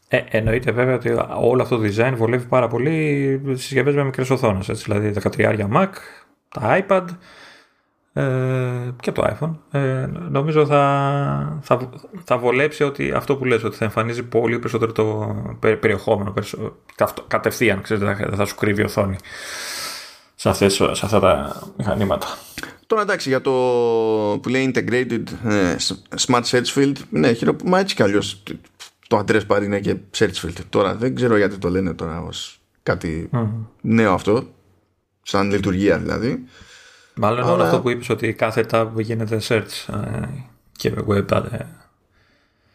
Ε, 0.07 0.21
εννοείται 0.29 0.71
βέβαια 0.71 0.95
ότι 0.95 1.15
όλο 1.39 1.61
αυτό 1.61 1.77
το 1.77 1.83
design 1.83 2.13
βολεύει 2.15 2.45
πάρα 2.45 2.67
πολύ 2.67 3.41
στις 3.45 3.63
συσκευές 3.63 3.95
με 3.95 4.03
μικρές 4.03 4.29
οθόνες. 4.29 4.83
Δηλαδή 4.83 5.13
13 5.35 5.67
Mac, 5.73 5.87
τα 6.49 6.85
iPad, 6.87 7.05
ε, 8.17 8.93
και 8.99 9.11
το 9.11 9.35
iPhone. 9.39 9.79
Ε, 9.79 10.05
νομίζω 10.29 10.65
θα, 10.65 11.59
θα, 11.61 11.89
θα 12.23 12.37
βολέψει 12.37 12.83
ότι 12.83 13.11
αυτό 13.11 13.35
που 13.35 13.45
λες, 13.45 13.63
ότι 13.63 13.75
θα 13.75 13.85
εμφανίζει 13.85 14.23
πολύ 14.23 14.59
περισσότερο 14.59 14.91
το 14.91 15.35
περιεχόμενο, 15.59 16.33
κατευθείαν, 17.27 17.81
ξέρετε, 17.81 18.15
θα, 18.29 18.35
θα 18.35 18.45
σου 18.45 18.55
κρύβει 18.55 18.81
η 18.81 18.85
οθόνη 18.85 19.15
σε, 20.35 20.49
αυτές, 20.49 20.73
σε 20.73 21.05
αυτά 21.05 21.19
τα 21.19 21.61
μηχανήματα. 21.77 22.27
Τώρα 22.87 23.01
εντάξει 23.01 23.29
για 23.29 23.41
το 23.41 23.51
που 24.41 24.49
λέει 24.49 24.73
integrated 24.75 25.23
ε, 25.45 25.75
smart 26.27 26.43
search 26.43 26.73
field, 26.75 26.95
ναι, 27.09 27.31
μα 27.65 27.79
έτσι 27.79 27.95
κι 27.95 28.03
αλλιώς 28.03 28.43
το 29.07 29.19
address 29.19 29.47
πάρει 29.47 29.65
είναι 29.65 29.79
και 29.79 29.95
search 30.17 30.45
field. 30.45 30.57
Τώρα 30.69 30.95
δεν 30.95 31.15
ξέρω 31.15 31.37
γιατί 31.37 31.57
το 31.57 31.69
λένε 31.69 31.93
τώρα 31.93 32.21
ως 32.21 32.59
κάτι 32.83 33.29
νέο 33.81 34.13
αυτό, 34.13 34.47
σαν 35.21 35.51
λειτουργία 35.51 35.97
δηλαδή. 35.97 36.43
Μάλλον 37.17 37.43
Αλλά... 37.43 37.51
όλο 37.51 37.63
αυτό 37.63 37.81
που 37.81 37.89
είπες 37.89 38.09
ότι 38.09 38.33
κάθε 38.33 38.65
tab 38.71 38.87
γίνεται 38.97 39.41
search 39.47 39.93
ε, 39.93 40.27
και 40.71 40.93
web 41.07 41.31
ε. 41.31 41.65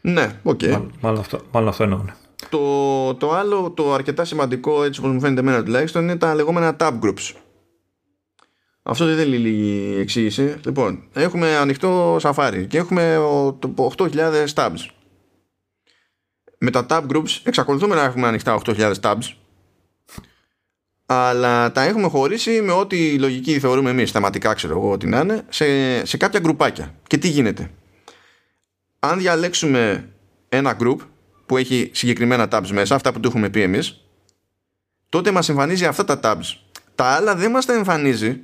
Ναι, 0.00 0.40
ok. 0.42 0.60
Okay. 0.62 0.68
Μάλλον, 0.70 0.92
μάλλον, 1.00 1.20
αυτό, 1.20 1.40
μάλλον 1.52 1.68
αυτό 1.68 1.82
εννοούν. 1.82 2.12
Το, 2.48 3.14
το 3.14 3.32
άλλο, 3.32 3.70
το 3.70 3.92
αρκετά 3.92 4.24
σημαντικό, 4.24 4.84
έτσι 4.84 5.00
όπως 5.00 5.12
μου 5.12 5.20
φαίνεται 5.20 5.40
εμένα 5.40 5.62
τουλάχιστον, 5.62 6.02
είναι 6.02 6.16
τα 6.16 6.34
λεγόμενα 6.34 6.76
tab 6.78 6.92
groups. 7.02 7.34
Αυτό 8.82 9.04
δεν 9.04 9.26
είναι 9.26 9.36
λίγη 9.36 9.96
εξήγηση. 9.98 10.56
Λοιπόν, 10.64 11.02
έχουμε 11.12 11.56
ανοιχτό 11.56 12.16
Safari 12.16 12.64
και 12.68 12.78
έχουμε 12.78 13.18
8.000 13.96 14.46
tabs. 14.54 14.88
Με 16.58 16.70
τα 16.70 16.86
tab 16.88 17.02
groups 17.12 17.40
εξακολουθούμε 17.44 17.94
να 17.94 18.02
έχουμε 18.02 18.26
ανοιχτά 18.26 18.60
8.000 18.64 18.92
tabs 19.00 19.34
αλλά 21.12 21.72
τα 21.72 21.82
έχουμε 21.82 22.08
χωρίσει 22.08 22.62
με 22.62 22.72
ό,τι 22.72 23.18
λογική 23.18 23.58
θεωρούμε 23.58 23.90
εμείς, 23.90 24.10
θεματικά 24.10 24.54
ξέρω 24.54 24.78
εγώ 24.78 24.90
ότι 24.90 25.06
να 25.06 25.20
είναι, 25.20 25.44
σε, 25.48 25.64
σε 26.06 26.16
κάποια 26.16 26.40
γκρουπάκια. 26.40 26.94
Και 27.06 27.18
τι 27.18 27.28
γίνεται; 27.28 27.70
Αν 28.98 29.18
διαλέξουμε 29.18 30.08
ένα 30.48 30.76
group 30.80 30.96
που 31.46 31.56
έχει 31.56 31.90
συγκεκριμένα 31.94 32.48
tabs 32.50 32.68
μέσα, 32.70 32.94
αυτά 32.94 33.12
που 33.12 33.20
το 33.20 33.28
έχουμε 33.28 33.48
πει 33.48 33.60
εμείς, 33.62 34.04
τότε 35.08 35.30
μας 35.30 35.48
εμφανίζει 35.48 35.86
αυτά 35.86 36.04
τα 36.04 36.20
tabs. 36.22 36.56
Τα 36.94 37.04
άλλα 37.04 37.34
δεν 37.34 37.50
μας 37.50 37.66
τα 37.66 37.72
εμφανίζει, 37.72 38.40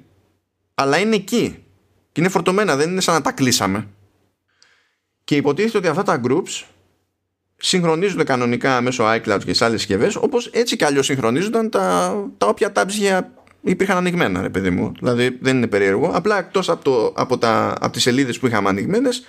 αλλά 0.75 0.99
είναι 0.99 1.15
εκεί. 1.15 1.65
Και 2.13 2.21
είναι 2.21 2.29
φορτωμένα, 2.29 2.77
δεν 2.77 2.91
είναι 2.91 3.01
σαν 3.01 3.15
να 3.15 3.21
τα 3.21 3.33
κλείσαμε. 3.33 3.89
Και 5.25 5.37
υποτίθεται 5.37 5.79
ότι 5.79 5.89
αυτά 5.89 6.03
τα 6.03 6.21
groups 6.25 6.65
συγχρονίζονται 7.59 8.25
κανονικά 8.25 8.81
μέσω 8.81 9.05
iCloud 9.05 9.41
και 9.45 9.55
σε 9.55 9.65
άλλες 9.65 9.81
συσκευές, 9.81 10.17
όπως 10.17 10.47
έτσι 10.47 10.77
κι 10.77 10.85
αλλιώς 10.85 11.07
συγχρονίζονταν 11.07 11.71
τα, 11.71 12.15
τα 12.39 12.47
όποια 12.47 12.73
tabs 12.75 12.89
για 12.89 13.33
υπήρχαν 13.63 13.97
ανοιγμένα, 13.97 14.43
ρε 14.43 14.49
παιδί 14.49 14.71
μου. 14.71 14.93
Δηλαδή 14.99 15.39
δεν 15.41 15.57
είναι 15.57 15.67
περίεργο. 15.67 16.11
Απλά 16.15 16.39
εκτός 16.39 16.69
από, 16.69 16.85
το, 16.85 17.13
από, 17.17 17.39
τα, 17.39 17.75
από 17.81 17.93
τις 17.93 18.03
σελίδες 18.03 18.39
που 18.39 18.47
είχαμε 18.47 18.69
ανοιγμένες, 18.69 19.25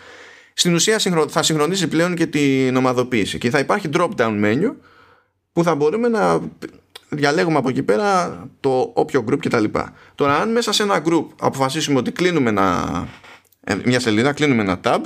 στην 0.53 0.73
ουσία 0.73 0.99
θα 1.29 1.43
συγχρονίσει 1.43 1.87
πλέον 1.87 2.15
και 2.15 2.25
την 2.25 2.75
ομαδοποίηση. 2.75 3.37
Και 3.37 3.49
θα 3.49 3.59
υπάρχει 3.59 3.89
drop-down 3.93 4.43
menu 4.43 4.71
που 5.53 5.63
θα 5.63 5.75
μπορούμε 5.75 6.07
να 6.07 6.39
διαλέγουμε 7.09 7.57
από 7.57 7.69
εκεί 7.69 7.83
πέρα 7.83 8.39
το 8.59 8.91
όποιο 8.93 9.25
group 9.29 9.39
κτλ. 9.39 9.63
Τώρα, 10.15 10.35
αν 10.41 10.51
μέσα 10.51 10.71
σε 10.71 10.83
ένα 10.83 11.01
group 11.05 11.25
αποφασίσουμε 11.39 11.99
ότι 11.99 12.11
κλείνουμε 12.11 12.49
ένα, 12.49 13.07
ε, 13.63 13.75
μια 13.85 13.99
σελίδα, 13.99 14.33
κλείνουμε 14.33 14.61
ένα 14.61 14.79
tab 14.83 14.99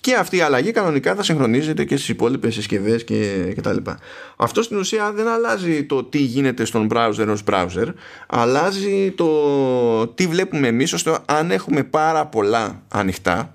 και 0.00 0.14
αυτή 0.14 0.36
η 0.36 0.40
αλλαγή 0.40 0.70
κανονικά 0.70 1.14
θα 1.14 1.22
συγχρονίζεται 1.22 1.84
και 1.84 1.96
στις 1.96 2.08
υπόλοιπες 2.08 2.54
συσκευές 2.54 3.04
και, 3.04 3.52
και 3.54 3.60
τα 3.60 3.72
λοιπά. 3.72 3.98
Αυτό 4.36 4.62
στην 4.62 4.78
ουσία 4.78 5.12
δεν 5.12 5.28
αλλάζει 5.28 5.84
το 5.84 6.04
τι 6.04 6.18
γίνεται 6.18 6.64
στον 6.64 6.88
browser 6.92 7.26
ως 7.28 7.42
browser, 7.50 7.86
αλλάζει 8.26 9.10
το 9.10 10.06
τι 10.06 10.26
βλέπουμε 10.26 10.68
εμείς 10.68 10.92
ώστε 10.92 11.18
αν 11.24 11.50
έχουμε 11.50 11.84
πάρα 11.84 12.26
πολλά 12.26 12.82
ανοιχτά, 12.88 13.54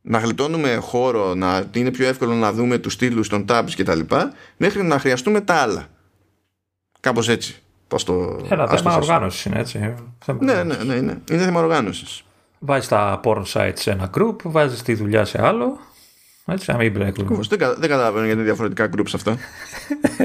να 0.00 0.18
γλιτώνουμε 0.18 0.74
χώρο, 0.74 1.34
να 1.34 1.64
είναι 1.74 1.90
πιο 1.90 2.06
εύκολο 2.06 2.34
να 2.34 2.52
δούμε 2.52 2.78
τους 2.78 2.92
στήλους 2.92 3.28
των 3.28 3.44
tabs 3.48 3.70
και 3.74 3.82
τα 3.82 3.94
λοιπά, 3.94 4.32
μέχρι 4.56 4.82
να 4.82 4.98
χρειαστούμε 4.98 5.40
τα 5.40 5.54
άλλα. 5.54 5.86
Κάπως 7.00 7.28
έτσι. 7.28 7.62
Πώς 7.88 8.04
το, 8.04 8.40
Ένα 8.50 8.68
θέμα 8.68 8.96
οργάνωσης 8.96 9.44
είναι 9.44 9.58
έτσι. 9.58 9.94
Ναι, 10.38 10.62
ναι, 10.62 10.74
ναι, 10.74 10.94
ναι. 10.94 11.18
Είναι 11.30 11.44
θέμα 11.44 11.60
οργάνωσης. 11.60 12.24
Βάζεις 12.58 12.88
τα 12.88 13.20
porn 13.24 13.42
sites 13.52 13.72
σε 13.74 13.90
ένα 13.90 14.10
group, 14.18 14.36
βάζεις 14.42 14.82
τη 14.82 14.94
δουλειά 14.94 15.24
σε 15.24 15.44
άλλο. 15.44 15.78
Έτσι, 16.46 16.70
να 16.70 16.76
μην 16.76 16.92
μπλέκουμε. 16.92 17.38
Δεν, 17.48 17.58
κα, 17.58 17.74
δεν 17.74 17.88
καταλαβαίνω 17.88 18.24
γιατί 18.24 18.40
είναι 18.40 18.48
διαφορετικά 18.48 18.88
groups 18.96 19.10
αυτά. 19.14 19.38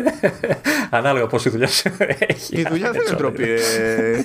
Ανάλογα 0.90 1.30
η 1.46 1.50
δουλειά 1.50 1.68
σου 1.68 1.92
έχει. 2.20 2.60
Η 2.60 2.66
δουλειά 2.70 2.92
δεν 2.92 3.02
είναι 3.02 3.16
ντροπή. 3.16 3.50
Ε. 3.80 4.22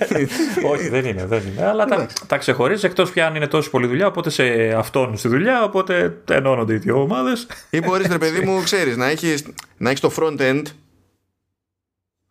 Όχι, 0.72 0.88
δεν 0.88 1.04
είναι. 1.04 1.26
Δεν 1.26 1.42
είναι. 1.46 1.64
Αλλά 1.64 1.84
τα, 1.84 2.06
τα 2.26 2.36
ξεχωρίζεις 2.36 2.84
εκτός 2.84 3.10
πια 3.10 3.26
αν 3.26 3.34
είναι 3.34 3.46
τόσο 3.46 3.70
πολλή 3.70 3.86
δουλειά. 3.86 4.06
Οπότε 4.06 4.30
σε 4.30 4.44
αυτόν 4.76 5.16
στη 5.16 5.28
δουλειά, 5.28 5.62
οπότε 5.62 6.16
ενώνονται 6.30 6.74
οι 6.74 6.78
δύο 6.78 7.00
ομάδες. 7.00 7.46
Ή 7.70 7.80
μπορείς, 7.80 8.06
ρε 8.06 8.18
παιδί 8.18 8.46
μου, 8.46 8.62
ξέρεις, 8.62 8.96
να 8.96 9.06
έχεις 9.06 9.44
να 9.76 9.88
έχεις 9.90 10.00
το 10.00 10.12
front 10.16 10.40
end 10.40 10.62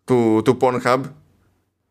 του, 0.03 0.41
του 0.45 0.57
Pornhub 0.61 1.01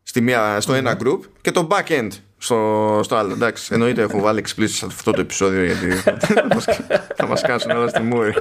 στη 0.02 0.20
μία, 0.20 0.60
στο 0.60 0.74
ένα 0.74 0.96
group 1.04 1.18
και 1.40 1.50
το 1.50 1.68
back 1.70 1.90
end 1.90 2.09
στο, 2.43 3.01
στο 3.05 3.16
άλλο. 3.16 3.32
Εντάξει, 3.32 3.74
εννοείται 3.74 4.02
έχω 4.02 4.20
βάλει 4.20 4.44
explicit 4.47 4.69
σε 4.69 4.86
αυτό 4.86 5.10
το 5.10 5.20
επεισόδιο 5.20 5.64
γιατί 5.64 6.02
θα 7.16 7.27
μας 7.27 7.43
κάσουν 7.43 7.70
όλα 7.70 7.89
στη 7.89 8.01
μούρη. 8.02 8.35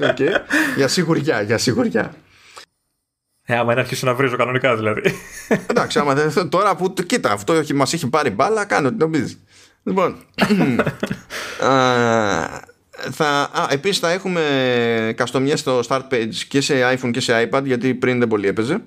okay. 0.00 0.30
Για 0.76 0.88
σιγουριά, 0.88 1.42
για 1.42 1.58
σιγουριά. 1.58 2.14
Ε, 3.42 3.56
άμα 3.56 3.72
είναι 3.72 3.80
αρχίσω 3.80 4.06
να 4.06 4.14
βρίζω 4.14 4.36
κανονικά 4.36 4.76
δηλαδή. 4.76 5.02
Εντάξει, 5.66 5.98
άμα 5.98 6.14
δεν, 6.14 6.48
τώρα 6.48 6.76
που 6.76 6.94
κοίτα, 7.06 7.32
αυτό 7.32 7.62
μας 7.74 7.92
έχει 7.92 8.08
πάρει 8.08 8.30
μπάλα, 8.30 8.64
κάνω 8.64 8.90
τι 8.90 8.96
νομίζεις. 8.96 9.38
Λοιπόν, 9.82 10.16
θα, 13.10 13.50
α, 13.52 13.66
επίσης 13.70 13.98
θα 13.98 14.10
έχουμε 14.10 14.42
καστομιές 15.16 15.60
στο 15.60 15.80
start 15.88 16.02
page 16.10 16.34
και 16.48 16.60
σε 16.60 16.74
iPhone 16.92 17.10
και 17.10 17.20
σε 17.20 17.48
iPad 17.50 17.62
γιατί 17.64 17.94
πριν 17.94 18.18
δεν 18.18 18.28
πολύ 18.28 18.46
έπαιζε. 18.46 18.78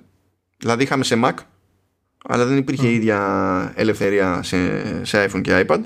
Δηλαδή 0.57 0.83
είχαμε 0.83 1.03
σε 1.03 1.19
Mac 1.23 1.33
αλλά 2.31 2.45
δεν 2.45 2.57
υπήρχε 2.57 2.87
mm. 2.87 2.91
ίδια 2.91 3.73
ελευθερία 3.75 4.39
σε, 4.43 4.57
σε 5.05 5.25
iPhone 5.25 5.41
και 5.41 5.65
iPad 5.67 5.79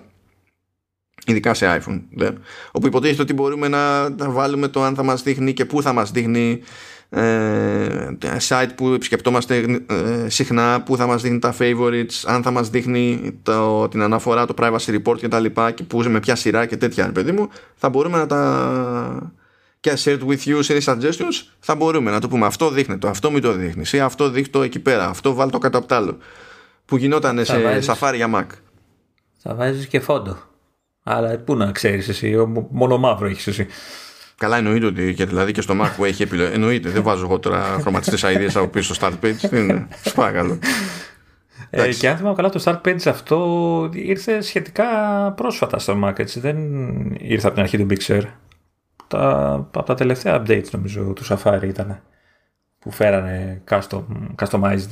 ειδικά 1.25 1.53
σε 1.53 1.81
iPhone 1.81 2.01
δε. 2.15 2.29
όπου 2.71 2.87
υποτίθεται 2.87 3.21
ότι 3.21 3.33
μπορούμε 3.33 3.67
να, 3.67 4.09
να 4.09 4.29
βάλουμε 4.29 4.67
το 4.67 4.83
αν 4.83 4.95
θα 4.95 5.03
μας 5.03 5.23
δείχνει 5.23 5.53
και 5.53 5.65
πού 5.65 5.81
θα 5.81 5.93
μας 5.93 6.11
δείχνει 6.11 6.61
ε, 7.09 8.09
site 8.47 8.69
που 8.75 8.87
επισκεπτόμαστε 8.87 9.83
ε, 9.87 10.29
συχνά 10.29 10.81
που 10.81 10.97
θα 10.97 11.07
μας 11.07 11.21
δείχνει 11.21 11.39
τα 11.39 11.55
favorites 11.59 12.23
αν 12.25 12.43
θα 12.43 12.51
μας 12.51 12.69
δείχνει 12.69 13.31
το, 13.43 13.87
την 13.87 14.01
αναφορά 14.01 14.45
το 14.45 14.53
privacy 14.57 15.01
report 15.01 15.17
και 15.17 15.27
τα 15.27 15.39
λοιπά 15.39 15.71
και 15.71 15.83
που 15.83 15.99
με 15.99 16.19
ποια 16.19 16.35
σειρά 16.35 16.65
και 16.65 16.77
τέτοια 16.77 17.11
παιδί 17.11 17.31
μου 17.31 17.49
θα 17.75 17.89
μπορούμε 17.89 18.17
να 18.17 18.25
τα 18.25 19.33
και 19.83 19.97
shared 20.03 20.19
with 20.27 20.39
you 20.45 20.59
σε 20.59 20.77
suggestions 20.85 21.47
θα 21.59 21.75
μπορούμε 21.75 22.11
να 22.11 22.19
το 22.19 22.27
πούμε 22.27 22.45
αυτό 22.45 22.69
δείχνει 22.69 22.97
το, 22.97 23.07
αυτό 23.07 23.31
μην 23.31 23.41
το 23.41 23.51
δείχνεις 23.51 23.93
ή 23.93 23.99
αυτό 23.99 24.29
δείχνει 24.29 24.51
το 24.51 24.61
εκεί 24.61 24.79
πέρα, 24.79 25.05
αυτό 25.07 25.33
βάλει 25.33 25.51
το 25.51 25.57
κατά 25.57 25.77
απ' 25.77 25.91
άλλο 25.93 26.17
που 26.85 26.97
γινόταν 26.97 27.45
σε 27.45 27.59
βάζεις, 27.59 27.91
Safari 27.91 28.13
για 28.15 28.29
Mac. 28.35 28.45
Θα 29.37 29.55
βάζεις 29.55 29.87
και 29.87 29.99
φόντο. 29.99 30.37
Αλλά 31.03 31.37
πού 31.37 31.55
να 31.55 31.71
ξέρεις 31.71 32.07
εσύ, 32.07 32.35
μόνο 32.69 32.97
μαύρο 32.97 33.27
έχεις 33.27 33.47
εσύ. 33.47 33.67
Καλά, 34.37 34.57
εννοείται 34.57 34.85
ότι 34.85 35.13
και, 35.13 35.25
δηλαδή 35.25 35.51
και 35.51 35.61
στο 35.61 35.75
Mac 35.81 35.89
που 35.95 36.05
έχει 36.05 36.23
επιλογή. 36.23 36.53
Εννοείται, 36.53 36.89
δεν 36.89 37.03
βάζω 37.03 37.23
εγώ 37.23 37.39
τώρα 37.39 37.77
χρωματιστές 37.81 38.23
ideas 38.25 38.51
από 38.53 38.67
πίσω 38.67 38.93
στο 38.93 39.07
start 39.07 39.25
page. 39.25 39.53
Είναι, 39.53 39.87
σπάγαλο. 40.03 40.59
Ε, 41.69 41.93
και 41.93 42.09
αν 42.09 42.17
θυμάμαι 42.17 42.35
καλά, 42.35 42.49
το 42.49 42.63
start 42.65 42.87
page 42.87 43.07
αυτό 43.07 43.89
ήρθε 43.93 44.41
σχετικά 44.41 44.85
πρόσφατα 45.35 45.79
στο 45.79 46.01
Mac, 46.03 46.19
έτσι. 46.19 46.39
Δεν 46.39 46.57
ήρθε 47.19 47.45
από 47.45 47.55
την 47.55 47.63
αρχή 47.63 47.77
του 47.77 47.87
Big 47.89 48.07
Sur 48.07 48.21
τα, 49.17 49.53
από 49.53 49.83
τα 49.83 49.93
τελευταία 49.93 50.41
updates 50.41 50.69
νομίζω 50.71 51.03
του 51.03 51.25
Safari 51.25 51.63
ήταν 51.63 52.01
που 52.79 52.91
φέρανε 52.91 53.61
custom, 53.69 54.03
customized 54.35 54.89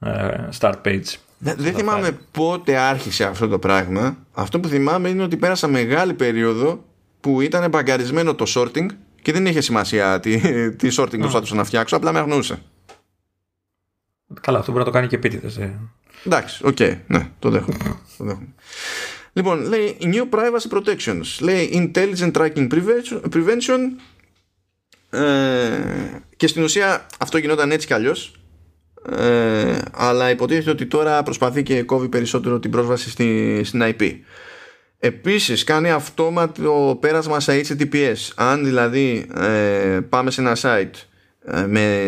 uh, 0.00 0.48
start 0.58 0.74
page. 0.84 1.14
Δεν, 1.38 1.54
δεν 1.58 1.74
θυμάμαι 1.74 2.18
πότε 2.30 2.76
άρχισε 2.76 3.24
αυτό 3.24 3.48
το 3.48 3.58
πράγμα. 3.58 4.16
Αυτό 4.32 4.60
που 4.60 4.68
θυμάμαι 4.68 5.08
είναι 5.08 5.22
ότι 5.22 5.36
πέρασα 5.36 5.68
μεγάλη 5.68 6.14
περίοδο 6.14 6.84
που 7.20 7.40
ήταν 7.40 7.70
μπαγκαρισμένο 7.70 8.34
το 8.34 8.44
sorting 8.48 8.86
και 9.22 9.32
δεν 9.32 9.46
είχε 9.46 9.60
σημασία 9.60 10.20
τι, 10.20 10.40
τι 10.76 10.88
sorting 10.98 11.18
προσπάθησα 11.18 11.54
να 11.54 11.64
φτιάξω, 11.64 11.96
απλά 11.96 12.12
με 12.12 12.18
αγνούσε. 12.18 12.62
Καλά, 14.40 14.58
αυτό 14.58 14.72
μπορεί 14.72 14.84
να 14.84 14.90
το 14.90 14.96
κάνει 14.96 15.08
και 15.08 15.16
επίτηδες. 15.16 15.56
Ε. 15.56 15.78
Εντάξει, 16.26 16.66
ok, 16.66 16.76
okay, 16.78 16.98
ναι, 17.06 17.30
το 17.38 17.50
δέχομαι. 17.50 17.76
το 18.18 18.24
δέχομαι. 18.24 18.54
Λοιπόν, 19.36 19.68
λέει 19.68 19.96
New 20.00 20.28
Privacy 20.30 20.76
Protections. 20.76 21.38
Λέει 21.40 21.90
Intelligent 21.94 22.32
Tracking 22.32 22.68
Prevention. 23.32 23.80
Ε, 25.10 25.20
και 26.36 26.46
στην 26.46 26.62
ουσία 26.62 27.06
αυτό 27.18 27.38
γινόταν 27.38 27.70
έτσι 27.70 27.86
κι 27.86 27.92
αλλιώς. 27.92 28.34
Ε, 29.10 29.78
αλλά 29.92 30.30
υποτίθεται 30.30 30.70
ότι 30.70 30.86
τώρα 30.86 31.22
προσπαθεί 31.22 31.62
και 31.62 31.82
κόβει 31.82 32.08
περισσότερο 32.08 32.58
την 32.58 32.70
πρόσβαση 32.70 33.10
στη, 33.10 33.60
στην 33.64 33.82
IP. 33.84 34.12
Επίσης 34.98 35.64
κάνει 35.64 35.90
αυτόματο 35.90 36.98
πέρασμα 37.00 37.40
σε 37.40 37.60
HTTPS. 37.60 38.16
Αν 38.34 38.64
δηλαδή 38.64 39.26
ε, 39.36 40.00
πάμε 40.08 40.30
σε 40.30 40.40
ένα 40.40 40.56
site 40.60 40.90
ε, 41.44 41.66
με, 41.66 42.04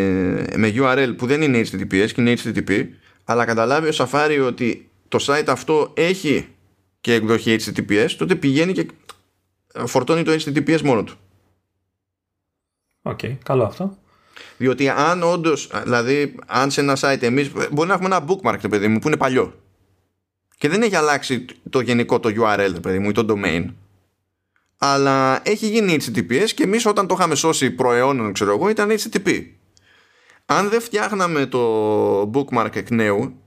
με 0.55 0.73
URL 0.75 1.13
που 1.17 1.25
δεν 1.25 1.41
είναι 1.41 1.61
HTTPS 1.71 2.07
και 2.13 2.21
είναι 2.21 2.33
HTTP 2.43 2.87
αλλά 3.23 3.45
καταλάβει 3.45 3.87
ο 3.87 3.93
Safari 3.93 4.43
ότι 4.45 4.89
το 5.07 5.25
site 5.27 5.47
αυτό 5.47 5.91
έχει 5.95 6.47
και 7.01 7.13
εκδοχή 7.13 7.55
HTTPS, 7.59 8.09
τότε 8.17 8.35
πηγαίνει 8.35 8.73
και 8.73 8.87
φορτώνει 9.85 10.23
το 10.23 10.31
HTTPS 10.31 10.81
μόνο 10.81 11.03
του. 11.03 11.15
Ok, 13.01 13.19
okay, 13.21 13.37
καλό 13.43 13.63
αυτό. 13.63 13.97
Διότι 14.57 14.89
αν 14.89 15.23
όντως, 15.23 15.69
δηλαδή, 15.83 16.35
αν 16.45 16.71
σε 16.71 16.81
ένα 16.81 16.97
site 16.99 17.21
εμείς. 17.21 17.51
Μπορεί 17.71 17.87
να 17.87 17.93
έχουμε 17.93 18.15
ένα 18.15 18.25
bookmark, 18.27 18.57
το 18.61 18.69
παιδί 18.69 18.87
μου, 18.87 18.99
που 18.99 19.07
είναι 19.07 19.17
παλιό. 19.17 19.53
Και 20.57 20.69
δεν 20.69 20.81
έχει 20.81 20.95
αλλάξει 20.95 21.45
το 21.69 21.79
γενικό 21.79 22.19
το 22.19 22.29
URL, 22.29 22.71
το 22.73 22.79
παιδί 22.79 22.99
μου, 22.99 23.09
ή 23.09 23.11
το 23.11 23.25
domain. 23.29 23.73
Αλλά 24.77 25.41
έχει 25.43 25.67
γίνει 25.67 25.97
HTTPS 26.01 26.49
και 26.55 26.63
εμείς 26.63 26.85
όταν 26.85 27.07
το 27.07 27.15
είχαμε 27.17 27.35
σώσει 27.35 27.71
προαιώνων, 27.71 28.33
ξέρω 28.33 28.53
εγώ, 28.53 28.69
ήταν 28.69 28.89
HTTP. 28.89 29.45
Αν 30.45 30.69
δεν 30.69 30.81
φτιάχναμε 30.81 31.45
το 31.45 32.31
bookmark 32.33 32.75
εκ 32.75 32.89
νέου, 32.89 33.41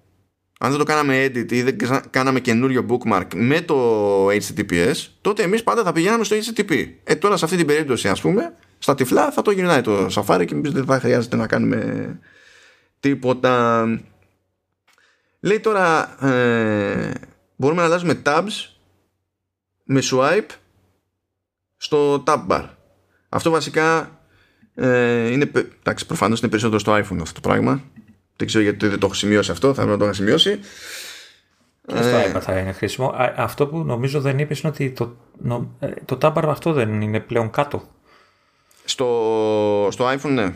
αν 0.62 0.70
δεν 0.70 0.78
το 0.78 0.84
κάναμε 0.84 1.24
edit 1.24 1.52
ή 1.52 1.62
δεν 1.62 1.76
κάναμε 2.10 2.40
καινούριο 2.40 2.86
bookmark 2.88 3.26
με 3.34 3.60
το 3.60 4.26
HTTPS, 4.26 4.94
τότε 5.20 5.42
εμείς 5.42 5.62
πάντα 5.62 5.82
θα 5.82 5.92
πηγαίναμε 5.92 6.24
στο 6.24 6.36
HTTP. 6.36 6.86
Ε, 7.04 7.14
τώρα 7.14 7.36
σε 7.36 7.44
αυτή 7.44 7.56
την 7.56 7.66
περίπτωση, 7.66 8.08
ας 8.08 8.20
πούμε, 8.20 8.54
στα 8.78 8.94
τυφλά 8.94 9.30
θα 9.30 9.42
το 9.42 9.50
γυρνάει 9.50 9.80
το 9.80 10.06
Safari 10.06 10.44
και 10.46 10.54
εμείς 10.54 10.70
δεν 10.70 10.84
θα 10.84 11.00
χρειάζεται 11.00 11.36
να 11.36 11.46
κάνουμε 11.46 12.18
τίποτα. 13.00 13.84
Λέει 15.40 15.60
τώρα, 15.60 16.16
ε, 16.26 17.12
μπορούμε 17.56 17.80
να 17.80 17.86
αλλάζουμε 17.86 18.22
tabs 18.24 18.74
με 19.84 20.00
swipe 20.04 20.50
στο 21.76 22.22
tab 22.26 22.46
bar. 22.48 22.68
Αυτό 23.28 23.50
βασικά 23.50 24.18
ε, 24.74 25.30
είναι, 25.30 25.50
εντάξει, 25.80 26.06
προφανώς 26.06 26.40
είναι 26.40 26.50
περισσότερο 26.50 26.78
στο 26.78 26.94
iPhone 26.94 27.20
αυτό 27.20 27.40
το 27.40 27.48
πράγμα 27.48 27.82
δεν 28.40 28.48
ξέρω 28.48 28.64
γιατί 28.64 28.88
δεν 28.88 28.98
το 28.98 29.06
έχω 29.06 29.14
σημειώσει 29.14 29.50
αυτό, 29.50 29.68
θα 29.68 29.74
πρέπει 29.74 29.90
να 29.90 29.96
το 29.96 30.04
έχω 30.04 30.12
σημειώσει. 30.12 30.58
Και 31.86 32.02
στο 32.02 32.16
ε, 32.16 32.32
iPad 32.32 32.40
θα 32.40 32.58
είναι 32.58 32.72
χρήσιμο. 32.72 33.14
Αυτό 33.36 33.66
που 33.66 33.78
νομίζω 33.78 34.20
δεν 34.20 34.38
είπες 34.38 34.60
είναι 34.60 34.72
ότι 34.72 34.90
το, 34.90 35.16
ε, 35.78 35.86
το 36.04 36.18
Tab 36.22 36.32
αυτό 36.44 36.72
δεν 36.72 37.00
είναι 37.00 37.20
πλέον 37.20 37.50
κάτω. 37.50 37.82
Στο, 38.84 39.88
στο 39.90 40.08
iPhone 40.08 40.30
ναι. 40.30 40.52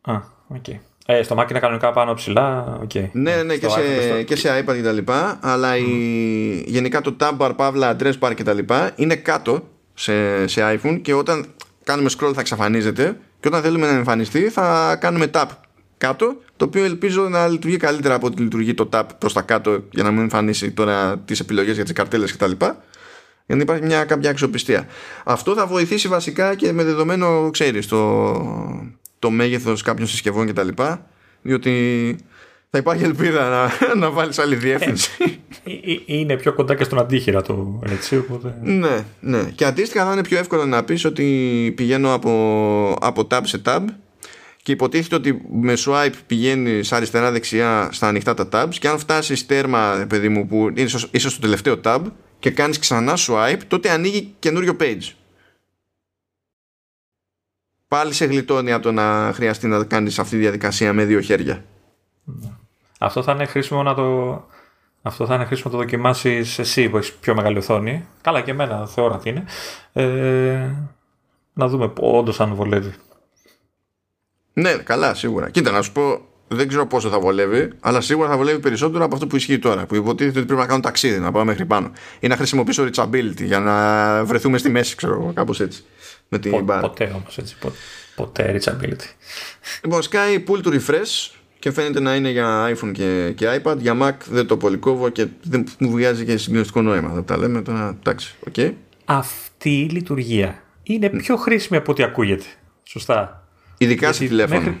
Α, 0.00 0.20
ok. 0.48 0.64
Okay. 0.66 0.78
Ε, 1.06 1.22
στο 1.22 1.36
Mac 1.38 1.50
είναι 1.50 1.58
κανονικά 1.58 1.92
πάνω 1.92 2.14
ψηλά. 2.14 2.78
Okay. 2.82 3.08
Ναι, 3.12 3.42
ναι, 3.42 3.56
και 3.56 3.68
σε, 3.68 4.02
στο... 4.02 4.22
και 4.22 4.36
σε 4.36 4.58
iPad 4.58 4.74
και 4.74 4.82
τα 4.82 4.92
λοιπά. 4.92 5.38
Αλλά 5.42 5.76
η, 5.76 6.64
γενικά 6.66 7.00
το 7.00 7.16
tab 7.20 7.36
bar, 7.38 7.52
παύλα, 7.56 7.96
address 7.96 8.18
bar 8.18 8.32
και 8.34 8.42
τα 8.42 8.52
λοιπά 8.52 8.92
είναι 8.96 9.16
κάτω 9.16 9.68
σε, 9.94 10.46
σε 10.46 10.62
iPhone 10.62 10.98
και 11.02 11.14
όταν 11.14 11.46
κάνουμε 11.84 12.10
scroll 12.18 12.30
θα 12.34 12.40
εξαφανίζεται 12.40 13.18
και 13.40 13.48
όταν 13.48 13.62
θέλουμε 13.62 13.86
να 13.86 13.92
εμφανιστεί 13.92 14.48
θα 14.48 14.96
κάνουμε 15.00 15.30
tap 15.34 15.46
κάτω, 16.02 16.36
το 16.56 16.64
οποίο 16.64 16.84
ελπίζω 16.84 17.28
να 17.28 17.48
λειτουργεί 17.48 17.76
καλύτερα 17.76 18.14
από 18.14 18.26
ότι 18.26 18.42
λειτουργεί 18.42 18.74
το 18.74 18.88
tap 18.92 19.02
προς 19.18 19.32
τα 19.32 19.42
κάτω 19.42 19.82
για 19.90 20.02
να 20.02 20.10
μην 20.10 20.20
εμφανίσει 20.20 20.70
τώρα 20.70 21.18
τις 21.18 21.40
επιλογές 21.40 21.74
για 21.74 21.84
τις 21.84 21.92
καρτέλες 21.92 22.32
κτλ. 22.36 22.50
Για 23.46 23.56
να 23.56 23.62
υπάρχει 23.62 23.84
μια 23.84 24.04
κάποια 24.04 24.30
αξιοπιστία. 24.30 24.86
Αυτό 25.24 25.54
θα 25.54 25.66
βοηθήσει 25.66 26.08
βασικά 26.08 26.54
και 26.54 26.72
με 26.72 26.84
δεδομένο, 26.84 27.50
ξέρεις, 27.50 27.86
το, 27.86 28.32
το 29.18 29.30
μέγεθος 29.30 29.82
κάποιων 29.82 30.08
συσκευών 30.08 30.46
κτλ. 30.46 30.68
Διότι 31.42 32.16
θα 32.70 32.78
υπάρχει 32.78 33.04
ελπίδα 33.04 33.48
να, 33.48 33.94
να 34.06 34.10
βάλεις 34.10 34.38
άλλη 34.38 34.56
διεύθυνση. 34.56 35.10
Ε, 35.64 35.70
ε, 35.70 36.00
είναι 36.06 36.36
πιο 36.36 36.52
κοντά 36.52 36.74
και 36.74 36.84
στον 36.84 36.98
αντίχειρα 36.98 37.42
το 37.42 37.82
έτσι, 37.90 38.16
οπότε... 38.16 38.54
Ναι, 38.62 39.04
ναι. 39.20 39.42
Και 39.54 39.64
αντίστοιχα 39.64 40.04
θα 40.04 40.12
είναι 40.12 40.22
πιο 40.22 40.38
εύκολο 40.38 40.64
να 40.64 40.84
πεις 40.84 41.04
ότι 41.04 41.72
πηγαίνω 41.76 42.14
από, 42.14 42.96
από 43.00 43.26
tab 43.30 43.40
σε 43.42 43.62
tab 43.64 43.84
και 44.62 44.72
υποτίθεται 44.72 45.14
ότι 45.14 45.42
με 45.50 45.74
swipe 45.78 46.14
πηγαίνει 46.26 46.80
αριστερά-δεξιά 46.90 47.88
στα 47.92 48.08
ανοιχτά 48.08 48.34
τα 48.34 48.48
tabs 48.52 48.74
και 48.78 48.88
αν 48.88 48.98
φτάσεις 48.98 49.46
τέρμα, 49.46 50.06
παιδί 50.08 50.28
μου, 50.28 50.46
που 50.46 50.68
είναι 50.68 50.80
ίσως 51.10 51.32
στο 51.32 51.40
τελευταίο 51.40 51.80
tab 51.84 52.00
και 52.38 52.50
κάνεις 52.50 52.78
ξανά 52.78 53.14
swipe, 53.16 53.60
τότε 53.68 53.90
ανοίγει 53.90 54.34
καινούριο 54.38 54.76
page. 54.80 55.12
Πάλι 57.88 58.12
σε 58.12 58.24
γλιτώνει 58.24 58.72
από 58.72 58.82
το 58.82 58.92
να 58.92 59.32
χρειαστεί 59.34 59.66
να 59.66 59.84
κάνεις 59.84 60.18
αυτή 60.18 60.36
τη 60.36 60.40
διαδικασία 60.40 60.92
με 60.92 61.04
δύο 61.04 61.20
χέρια. 61.20 61.64
Αυτό 62.98 63.22
θα 63.22 63.32
είναι 63.32 63.46
χρήσιμο 63.46 63.82
να 63.82 63.94
το, 63.94 64.36
αυτό 65.02 65.26
θα 65.26 65.34
είναι 65.34 65.44
χρήσιμο 65.44 65.72
να 65.72 65.78
το 65.78 65.84
δοκιμάσεις 65.84 66.58
εσύ 66.58 66.88
που 66.88 66.96
έχεις 66.96 67.12
πιο 67.12 67.34
μεγάλη 67.34 67.58
οθόνη. 67.58 68.06
Καλά 68.20 68.40
και 68.40 68.50
εμένα 68.50 68.86
θεωρώ 68.86 69.14
ότι 69.14 69.28
είναι. 69.28 69.44
Ε, 69.92 70.70
να 71.52 71.68
δούμε 71.68 71.92
όντως 72.00 72.40
αν 72.40 72.54
βολεύει. 72.54 72.94
Ναι, 74.52 74.72
καλά, 74.72 75.14
σίγουρα. 75.14 75.50
Κοίτα, 75.50 75.70
να 75.70 75.82
σου 75.82 75.92
πω, 75.92 76.20
δεν 76.48 76.68
ξέρω 76.68 76.86
πόσο 76.86 77.08
θα 77.08 77.20
βολεύει, 77.20 77.70
αλλά 77.80 78.00
σίγουρα 78.00 78.28
θα 78.28 78.36
βολεύει 78.36 78.58
περισσότερο 78.58 79.04
από 79.04 79.14
αυτό 79.14 79.26
που 79.26 79.36
ισχύει 79.36 79.58
τώρα. 79.58 79.86
Που 79.86 79.94
υποτίθεται 79.94 80.38
ότι 80.38 80.46
πρέπει 80.46 80.60
να 80.60 80.66
κάνω 80.66 80.80
ταξίδι, 80.80 81.18
να 81.18 81.32
πάω 81.32 81.44
μέχρι 81.44 81.64
πάνω. 81.64 81.90
Ή 82.20 82.26
να 82.26 82.36
χρησιμοποιήσω 82.36 82.84
reachability 82.84 83.42
για 83.42 83.58
να 83.60 84.24
βρεθούμε 84.24 84.58
στη 84.58 84.70
μέση, 84.70 84.96
ξέρω 84.96 85.12
εγώ, 85.12 85.32
κάπως 85.34 85.60
έτσι. 85.60 85.84
Με 86.28 86.38
την 86.38 86.50
Πο, 86.50 86.78
ποτέ 86.80 87.12
όμως 87.14 87.38
έτσι. 87.38 87.56
Ποτέ, 87.60 87.76
ποτέ 88.14 88.60
reachability. 88.60 89.04
Λοιπόν, 89.82 90.00
Sky 90.02 90.44
pull 90.46 90.62
to 90.66 90.68
refresh 90.68 91.34
και 91.58 91.70
φαίνεται 91.70 92.00
να 92.00 92.14
είναι 92.14 92.30
για 92.30 92.74
iPhone 92.74 92.90
και, 92.92 93.32
και 93.36 93.60
iPad. 93.62 93.76
Για 93.78 93.96
Mac 94.02 94.14
δεν 94.30 94.46
το 94.46 94.56
πολύ 94.56 94.76
κόβω 94.76 95.08
και 95.08 95.26
δεν 95.42 95.66
μου 95.78 95.90
βγάζει 95.90 96.24
και 96.24 96.36
συγκλονιστικό 96.36 96.82
νόημα. 96.82 97.08
Δεν 97.08 97.24
τα 97.24 97.36
λέμε 97.36 97.62
τώρα. 97.62 97.96
Εντάξει, 97.98 98.34
okay. 98.52 98.72
Αυτή 99.04 99.80
η 99.80 99.88
λειτουργία 99.88 100.62
είναι 100.82 101.08
πιο 101.08 101.36
χρήσιμη 101.36 101.78
από 101.78 101.92
ό,τι 101.92 102.02
ακούγεται. 102.02 102.44
Σωστά. 102.82 103.41
Ειδικά 103.82 104.12
σε 104.12 104.24
τηλέφωνο. 104.24 104.76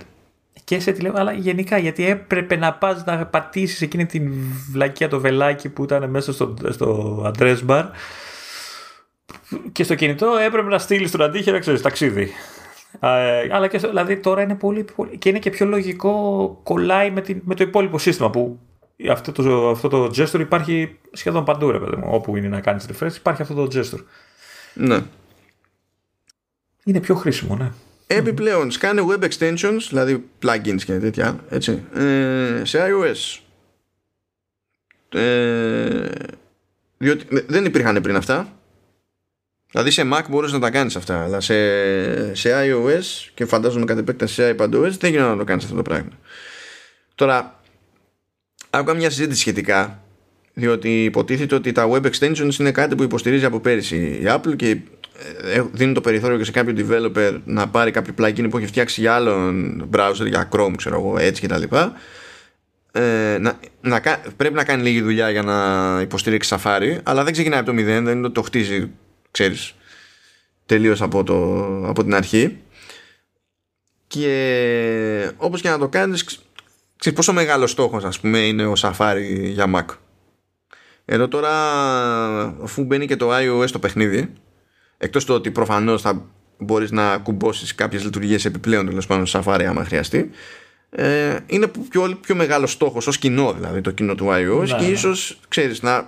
Και 0.64 0.80
σε 0.80 0.92
τηλέφωνο, 0.92 1.20
αλλά 1.20 1.32
γενικά 1.32 1.78
γιατί 1.78 2.06
έπρεπε 2.06 2.56
να 2.56 2.72
πας 2.72 3.04
να 3.04 3.26
πατήσεις 3.26 3.82
εκείνη 3.82 4.06
την 4.06 4.32
βλακία 4.70 5.08
το 5.08 5.20
βελάκι 5.20 5.68
που 5.68 5.84
ήταν 5.84 6.10
μέσα 6.10 6.32
στο, 6.32 6.54
στο 6.70 7.32
address 7.34 7.58
bar 7.66 7.84
και 9.72 9.84
στο 9.84 9.94
κινητό 9.94 10.36
έπρεπε 10.36 10.68
να 10.68 10.78
στείλεις 10.78 11.10
τον 11.10 11.22
αντίχειρα, 11.22 11.58
ξέρεις, 11.58 11.80
ταξίδι. 11.80 12.30
Ε, 13.00 13.48
αλλά 13.50 13.68
και 13.68 13.78
δηλαδή 13.78 14.16
τώρα 14.16 14.42
είναι 14.42 14.54
πολύ, 14.54 14.84
πολύ, 14.96 15.18
και 15.18 15.28
είναι 15.28 15.38
και 15.38 15.50
πιο 15.50 15.66
λογικό 15.66 16.60
κολλάει 16.62 17.10
με, 17.10 17.20
την, 17.20 17.40
με 17.44 17.54
το 17.54 17.64
υπόλοιπο 17.64 17.98
σύστημα 17.98 18.30
που 18.30 18.58
αυτό 19.10 19.32
το, 19.32 19.68
αυτό 19.68 19.88
το 19.88 20.04
gesture 20.04 20.40
υπάρχει 20.40 20.98
σχεδόν 21.12 21.44
παντού 21.44 21.70
ρε 21.70 21.78
παιδί 21.78 21.96
μου 21.96 22.08
όπου 22.10 22.36
είναι 22.36 22.48
να 22.48 22.60
κάνεις 22.60 22.86
refresh 22.88 23.16
υπάρχει 23.16 23.42
αυτό 23.42 23.54
το 23.54 23.68
gesture 23.72 24.04
ναι 24.74 25.00
είναι 26.84 27.00
πιο 27.00 27.14
χρήσιμο 27.14 27.56
ναι 27.56 27.70
Επιπλέον, 28.16 28.70
σκάνε 28.70 29.02
web 29.08 29.28
extensions, 29.28 29.78
δηλαδή 29.88 30.24
plugins 30.42 30.82
και 30.84 30.98
τέτοια, 30.98 31.44
έτσι, 31.48 31.82
ε, 31.94 32.62
σε 32.64 32.78
iOS. 32.88 33.40
Ε, 35.18 36.08
διότι 36.98 37.44
δεν 37.46 37.64
υπήρχαν 37.64 38.00
πριν 38.02 38.16
αυτά. 38.16 38.56
Δηλαδή 39.70 39.90
σε 39.90 40.02
Mac 40.12 40.22
μπορείς 40.28 40.52
να 40.52 40.58
τα 40.58 40.70
κάνεις 40.70 40.96
αυτά, 40.96 41.22
αλλά 41.22 41.40
σε, 41.40 42.34
σε 42.34 42.50
iOS 42.64 43.30
και 43.34 43.44
φαντάζομαι 43.44 43.84
κατ' 43.84 43.98
επέκταση 43.98 44.34
σε 44.34 44.54
iPadOS 44.58 44.90
δεν 44.98 45.10
γίνεται 45.10 45.28
να 45.28 45.36
το 45.36 45.44
κάνεις 45.44 45.64
αυτό 45.64 45.76
το 45.76 45.82
πράγμα. 45.82 46.18
Τώρα, 47.14 47.60
άκουγα 48.70 48.94
μια 48.94 49.10
συζήτηση 49.10 49.40
σχετικά, 49.40 50.02
διότι 50.54 51.04
υποτίθεται 51.04 51.54
ότι 51.54 51.72
τα 51.72 51.88
web 51.90 52.02
extensions 52.10 52.58
είναι 52.58 52.72
κάτι 52.72 52.94
που 52.94 53.02
υποστηρίζει 53.02 53.44
από 53.44 53.60
πέρυσι 53.60 53.96
η 53.96 54.24
Apple 54.26 54.56
και 54.56 54.76
ε, 55.42 55.62
δίνουν 55.72 55.94
το 55.94 56.00
περιθώριο 56.00 56.38
και 56.38 56.44
σε 56.44 56.50
κάποιο 56.50 56.74
developer 56.76 57.40
να 57.44 57.68
πάρει 57.68 57.90
κάποιο 57.90 58.14
plugin 58.18 58.46
που 58.50 58.56
έχει 58.58 58.66
φτιάξει 58.66 59.00
για 59.00 59.14
άλλον 59.14 59.88
browser, 59.96 60.26
για 60.26 60.48
Chrome, 60.52 60.72
ξέρω 60.76 60.94
εγώ, 60.98 61.18
έτσι 61.18 61.46
κτλ. 61.46 61.62
Ε, 62.92 63.38
να, 63.40 63.58
να, 63.80 64.00
πρέπει 64.36 64.54
να 64.54 64.64
κάνει 64.64 64.82
λίγη 64.82 65.00
δουλειά 65.02 65.30
για 65.30 65.42
να 65.42 66.00
υποστηρίξει 66.00 66.54
Safari, 66.58 66.98
αλλά 67.02 67.24
δεν 67.24 67.32
ξεκινάει 67.32 67.58
από 67.58 67.68
το 67.68 67.74
μηδέν, 67.74 68.04
δεν 68.04 68.16
είναι 68.16 68.26
ότι 68.26 68.34
το 68.34 68.42
χτίζει, 68.42 68.90
ξέρεις, 69.30 69.74
τελείως 70.66 71.02
από, 71.02 71.24
το, 71.24 71.66
από 71.88 72.02
την 72.02 72.14
αρχή. 72.14 72.56
Και 74.06 75.32
όπως 75.36 75.60
και 75.60 75.68
να 75.68 75.78
το 75.78 75.88
κάνεις, 75.88 76.24
ξέρεις 76.98 77.18
πόσο 77.18 77.32
μεγάλος 77.32 77.70
στόχος 77.70 78.04
ας 78.04 78.20
πούμε 78.20 78.38
είναι 78.38 78.66
ο 78.66 78.72
Safari 78.76 79.22
για 79.30 79.70
Mac. 79.74 79.96
Εδώ 81.04 81.28
τώρα 81.28 81.52
αφού 82.62 82.84
μπαίνει 82.84 83.06
και 83.06 83.16
το 83.16 83.30
iOS 83.32 83.68
στο 83.68 83.78
παιχνίδι 83.78 84.32
Εκτός 85.04 85.24
το 85.24 85.34
ότι 85.34 85.50
προφανώς 85.50 86.02
θα 86.02 86.22
μπορείς 86.58 86.90
να 86.90 87.18
κουμπώσεις 87.18 87.74
κάποιες 87.74 88.04
λειτουργίες 88.04 88.44
επιπλέον 88.44 88.86
τέλος 88.86 89.06
πάντων 89.06 89.26
στο 89.26 89.42
Safari 89.44 89.64
άμα 89.68 89.84
χρειαστεί. 89.84 90.30
Ε, 90.90 91.36
είναι 91.46 91.70
πιο, 91.90 92.18
πιο 92.20 92.34
μεγάλος 92.34 92.72
στόχος 92.72 93.06
ως 93.06 93.18
κοινό 93.18 93.52
δηλαδή 93.52 93.80
το 93.80 93.90
κοινό 93.90 94.14
του 94.14 94.26
iOS 94.26 94.58
ναι, 94.58 94.66
και 94.66 94.84
ναι. 94.84 94.86
ίσως 94.86 95.38
ξέρεις 95.48 95.82
να 95.82 96.06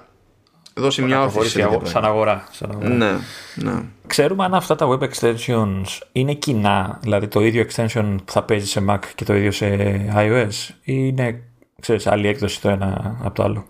δώσει 0.75 1.03
μια 1.03 1.23
όθηση. 1.23 1.61
Σαν 1.83 2.05
αγορά. 2.05 2.49
Σαν 2.51 2.71
αγορά. 2.71 2.89
Ναι, 2.89 3.12
ναι. 3.55 3.83
Ξέρουμε 4.07 4.45
αν 4.45 4.55
αυτά 4.55 4.75
τα 4.75 4.89
web 4.89 5.03
extensions 5.03 6.01
είναι 6.12 6.35
κοινά, 6.35 6.99
δηλαδή 7.03 7.29
το 7.29 7.41
ίδιο 7.41 7.66
extension 7.69 8.16
που 8.25 8.33
θα 8.33 8.43
παίζει 8.43 8.66
σε 8.66 8.85
Mac 8.89 8.99
και 9.15 9.25
το 9.25 9.35
ίδιο 9.35 9.51
σε 9.51 9.66
iOS, 10.15 10.75
ή 10.83 10.93
είναι 11.07 11.43
ξέρεις, 11.81 12.07
άλλη 12.07 12.29
έκδοση 12.29 12.61
το 12.61 12.69
ένα 12.69 13.16
από 13.23 13.35
το 13.35 13.43
άλλο. 13.43 13.66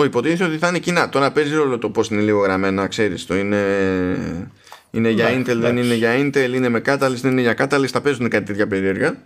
Ο 0.00 0.04
υποτίθεται 0.04 0.44
ότι 0.44 0.58
θα 0.58 0.68
είναι 0.68 0.78
κοινά. 0.78 1.08
Τώρα 1.08 1.32
παίζει 1.32 1.54
ρόλο 1.54 1.78
το 1.78 1.90
πώς 1.90 2.08
είναι 2.08 2.20
λίγο 2.20 2.40
γραμμένα, 2.40 2.86
ξέρεις. 2.86 3.26
Το 3.26 3.36
είναι, 3.36 4.50
είναι 4.90 5.10
για 5.10 5.30
ναι, 5.30 5.36
Intel, 5.36 5.56
δεν 5.56 5.76
είναι 5.76 5.94
για 5.94 6.14
Intel, 6.18 6.50
είναι 6.54 6.68
με 6.68 6.82
Catalyst, 6.86 7.20
δεν 7.20 7.30
είναι 7.30 7.40
για 7.40 7.54
Catalyst. 7.58 7.86
Θα 7.86 8.00
παίζουν 8.00 8.28
κάτι 8.28 8.44
τέτοια 8.44 8.66
περίεργα. 8.66 9.22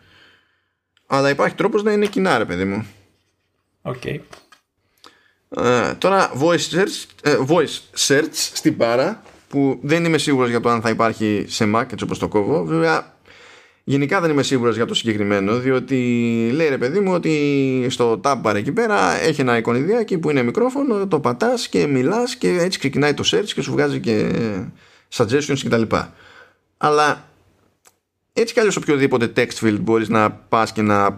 Αλλά 1.07 1.31
υπάρχει 1.31 1.55
τρόπος 1.55 1.83
να 1.83 1.93
είναι 1.93 2.07
κοινά, 2.07 2.39
ρε 2.39 2.45
παιδί 2.45 2.65
μου. 2.65 2.87
Ok. 3.83 3.97
Okay. 4.05 4.19
Ε, 5.49 5.95
τώρα 5.95 6.33
voice 6.41 6.71
search, 6.71 7.05
ε, 7.23 7.37
voice 7.49 8.07
search 8.09 8.33
στην 8.33 8.77
μπάρα 8.77 9.23
που 9.49 9.79
δεν 9.83 10.05
είμαι 10.05 10.19
σίγουρος 10.19 10.49
για 10.51 10.61
το 10.61 10.69
αν 10.69 10.81
θα 10.81 10.91
υπάρχει 10.91 11.45
σε 11.49 11.71
Mac 11.75 11.93
έτσι 11.93 12.05
όπως 12.05 12.19
το 12.19 12.29
κόβω 12.29 12.65
βέβαια 12.65 13.12
Γενικά 13.85 14.21
δεν 14.21 14.31
είμαι 14.31 14.43
σίγουρος 14.43 14.77
για 14.77 14.87
το 14.87 14.95
συγκεκριμένο 14.95 15.59
διότι 15.59 15.97
λέει 16.53 16.69
ρε 16.69 16.79
παιδί 16.79 17.01
μου 17.01 17.13
ότι 17.13 17.87
στο 17.91 18.21
tab 18.25 18.43
bar 18.43 18.55
εκεί 18.55 18.73
πέρα 18.73 19.21
έχει 19.21 19.41
ένα 19.41 19.57
εικονιδιάκι 19.57 20.19
που 20.19 20.31
είναι 20.31 20.43
μικρόφωνο, 20.43 21.07
το 21.07 21.21
πατάς 21.21 21.69
και 21.69 21.87
μιλάς 21.87 22.37
και 22.37 22.49
έτσι 22.49 22.79
ξεκινάει 22.79 23.15
το 23.15 23.25
search 23.27 23.45
και 23.55 23.63
σου 23.63 23.73
βγάζει 23.73 24.01
και 24.01 24.31
suggestions 25.13 25.59
κτλ. 25.65 25.83
Αλλά 26.77 27.29
έτσι 28.33 28.55
κι 28.55 28.61
αλλιώς 28.61 28.77
οποιοδήποτε 28.77 29.33
text 29.37 29.55
field 29.61 29.79
μπορείς 29.81 30.09
να 30.09 30.31
πας 30.31 30.73
και 30.73 30.83
να 30.83 31.17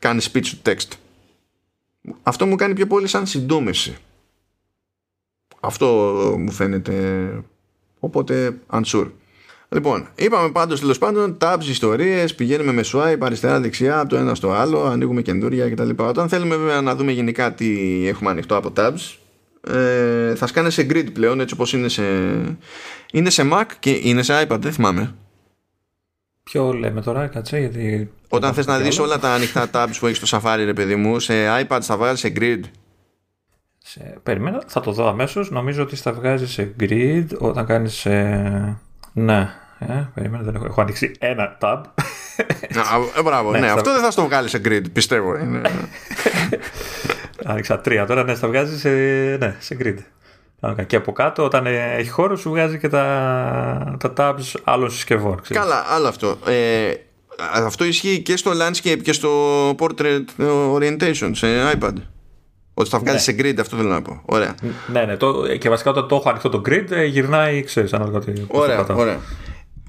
κάνεις 0.00 0.30
speech 0.32 0.44
to 0.44 0.72
text. 0.72 0.88
Αυτό 2.22 2.46
μου 2.46 2.56
κάνει 2.56 2.74
πιο 2.74 2.86
πολύ 2.86 3.06
σαν 3.06 3.26
συντόμευση. 3.26 3.96
Αυτό 5.60 5.86
μου 6.38 6.50
φαίνεται 6.50 7.28
οπότε 7.98 8.58
unsure. 8.70 9.10
Λοιπόν, 9.68 10.08
είπαμε 10.14 10.50
πάντως 10.50 10.80
τέλος 10.80 10.98
πάντων 10.98 11.36
tabs, 11.40 11.64
ιστορίες, 11.68 12.34
πηγαίνουμε 12.34 12.72
με 12.72 12.82
swipe 12.92 13.18
αριστερά-δεξιά 13.20 14.00
από 14.00 14.08
το 14.08 14.16
ένα 14.16 14.34
στο 14.34 14.50
άλλο, 14.50 14.84
ανοίγουμε 14.84 15.22
καινούρια 15.22 15.70
κτλ. 15.70 15.90
Όταν 15.96 16.28
θέλουμε 16.28 16.56
βέβαια 16.56 16.80
να 16.80 16.94
δούμε 16.94 17.12
γενικά 17.12 17.54
τι 17.54 18.02
έχουμε 18.08 18.30
ανοιχτό 18.30 18.56
από 18.56 18.72
tabs, 18.76 19.16
ε, 19.74 20.34
θα 20.34 20.46
σκάνε 20.46 20.70
σε 20.70 20.86
grid 20.90 21.06
πλέον 21.12 21.40
έτσι 21.40 21.54
όπως 21.54 21.72
είναι 21.72 21.88
σε, 21.88 22.02
είναι 23.12 23.30
σε 23.30 23.48
Mac 23.52 23.66
και 23.78 24.00
είναι 24.02 24.22
σε 24.22 24.46
iPad, 24.48 24.58
δεν 24.60 24.72
θυμάμαι. 24.72 25.14
Ποιο 26.42 26.72
λέμε 26.72 27.00
τώρα, 27.00 27.26
κάτσε, 27.26 27.58
γιατί... 27.58 28.10
Όταν 28.28 28.54
θες 28.54 28.66
να 28.66 28.78
δεις 28.78 28.98
όλα 28.98 29.18
τα 29.18 29.32
ανοιχτά 29.32 29.70
tabs 29.72 29.92
που 29.98 30.06
έχεις 30.06 30.28
στο 30.28 30.38
Safari, 30.40 30.62
ρε 30.64 30.72
παιδί 30.72 30.96
μου, 30.96 31.20
σε 31.20 31.32
iPad 31.60 31.78
θα 31.82 31.96
βγάλει 31.96 32.16
σε 32.16 32.32
grid. 32.36 32.60
Σε... 33.78 34.18
Περίμενα, 34.22 34.62
θα 34.66 34.80
το 34.80 34.92
δω 34.92 35.08
αμέσως. 35.08 35.50
Νομίζω 35.50 35.82
ότι 35.82 35.96
θα 35.96 36.12
βγάζεις 36.12 36.50
σε 36.50 36.74
grid 36.80 37.26
όταν 37.38 37.66
κάνεις. 37.66 38.06
Ε... 38.06 38.78
Ναι, 39.16 39.54
ε, 39.78 40.08
περίμενα, 40.14 40.42
δεν 40.42 40.54
έχω, 40.54 40.64
έχω 40.64 40.80
ανοίξει 40.80 41.14
ένα 41.18 41.56
tab. 41.60 41.80
ε, 43.16 43.22
μπράβο, 43.22 43.50
ναι, 43.50 43.58
ναι 43.58 43.70
αυτό 43.70 43.92
δεν 43.92 44.02
θα 44.02 44.10
στο 44.10 44.24
βγάλει 44.24 44.48
σε 44.48 44.60
grid, 44.64 44.82
πιστεύω. 44.92 45.36
Είναι... 45.42 45.60
Άνοιξα 47.44 47.78
τρία 47.78 48.06
τώρα, 48.06 48.24
ναι, 48.24 48.34
θα 48.34 48.48
βγάζει 48.48 48.78
σε, 48.78 48.88
ναι, 49.36 49.56
σε 49.58 49.76
grid. 49.80 49.96
Και 50.86 50.96
από 50.96 51.12
κάτω, 51.12 51.44
όταν 51.44 51.66
έχει 51.66 52.10
χώρο, 52.10 52.36
σου 52.36 52.50
βγάζει 52.50 52.78
και 52.78 52.88
τα, 52.88 53.96
τα 53.98 54.12
tabs 54.16 54.60
άλλων 54.64 54.90
συσκευών. 54.90 55.40
Ξέρεις. 55.40 55.62
Καλά, 55.62 55.84
άλλο 55.88 56.08
αυτό. 56.08 56.38
Ε, 56.46 56.92
αυτό 57.52 57.84
ισχύει 57.84 58.22
και 58.22 58.36
στο 58.36 58.50
landscape 58.54 59.00
και 59.02 59.12
στο 59.12 59.30
portrait 59.78 60.24
orientation 60.74 61.30
σε 61.32 61.46
iPad. 61.78 61.94
Ότι 62.74 62.88
θα 62.88 62.98
βγάλεις 62.98 63.26
ναι. 63.26 63.32
σε 63.32 63.40
grid, 63.42 63.60
αυτό 63.60 63.76
θέλω 63.76 63.88
να 63.88 64.02
πω. 64.02 64.22
Ωραία. 64.24 64.54
Ναι, 64.92 65.04
ναι. 65.04 65.16
Το, 65.16 65.56
και 65.56 65.68
βασικά 65.68 65.90
όταν 65.90 66.08
το 66.08 66.16
έχω 66.16 66.28
ανοιχτό 66.28 66.48
το 66.48 66.62
grid, 66.68 66.90
ε, 66.90 67.04
γυρνάει, 67.04 67.62
ξέρεις, 67.62 67.92
ανάλογα 67.92 68.20
τι. 68.20 68.32
Ωραία, 68.46 68.86
ωραία. 68.88 69.20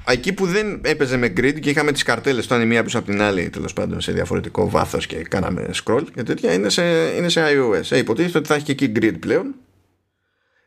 εκεί 0.08 0.34
που 0.34 0.46
δεν 0.46 0.82
έπαιζε 0.84 1.18
με 1.18 1.34
grid 1.38 1.60
και 1.60 1.70
είχαμε 1.70 1.92
τις 1.92 2.04
καρτέλες 2.04 2.46
ήταν 2.46 2.62
η 2.62 2.66
μία 2.66 2.84
πίσω 2.84 2.98
από 2.98 3.08
την 3.08 3.22
άλλη 3.22 3.50
τέλος 3.50 3.74
πάντων 3.74 4.02
σε 4.02 4.12
διαφορετικό 4.12 4.70
βάθος 4.70 5.08
και 5.08 5.16
κάναμε 5.16 5.70
scroll 5.84 6.04
και 6.16 6.24
τέτοια 6.24 6.54
είναι 6.54 6.70
σε, 6.70 6.84
είναι 7.18 7.30
σε 7.30 7.42
iOS 7.42 7.92
ε, 7.92 7.98
υποτίθεται 7.98 8.38
ότι 8.38 8.48
θα 8.48 8.56
έχει 8.56 8.64
και 8.64 8.86
εκεί 8.86 8.92
grid 8.96 9.20
πλέον 9.20 9.56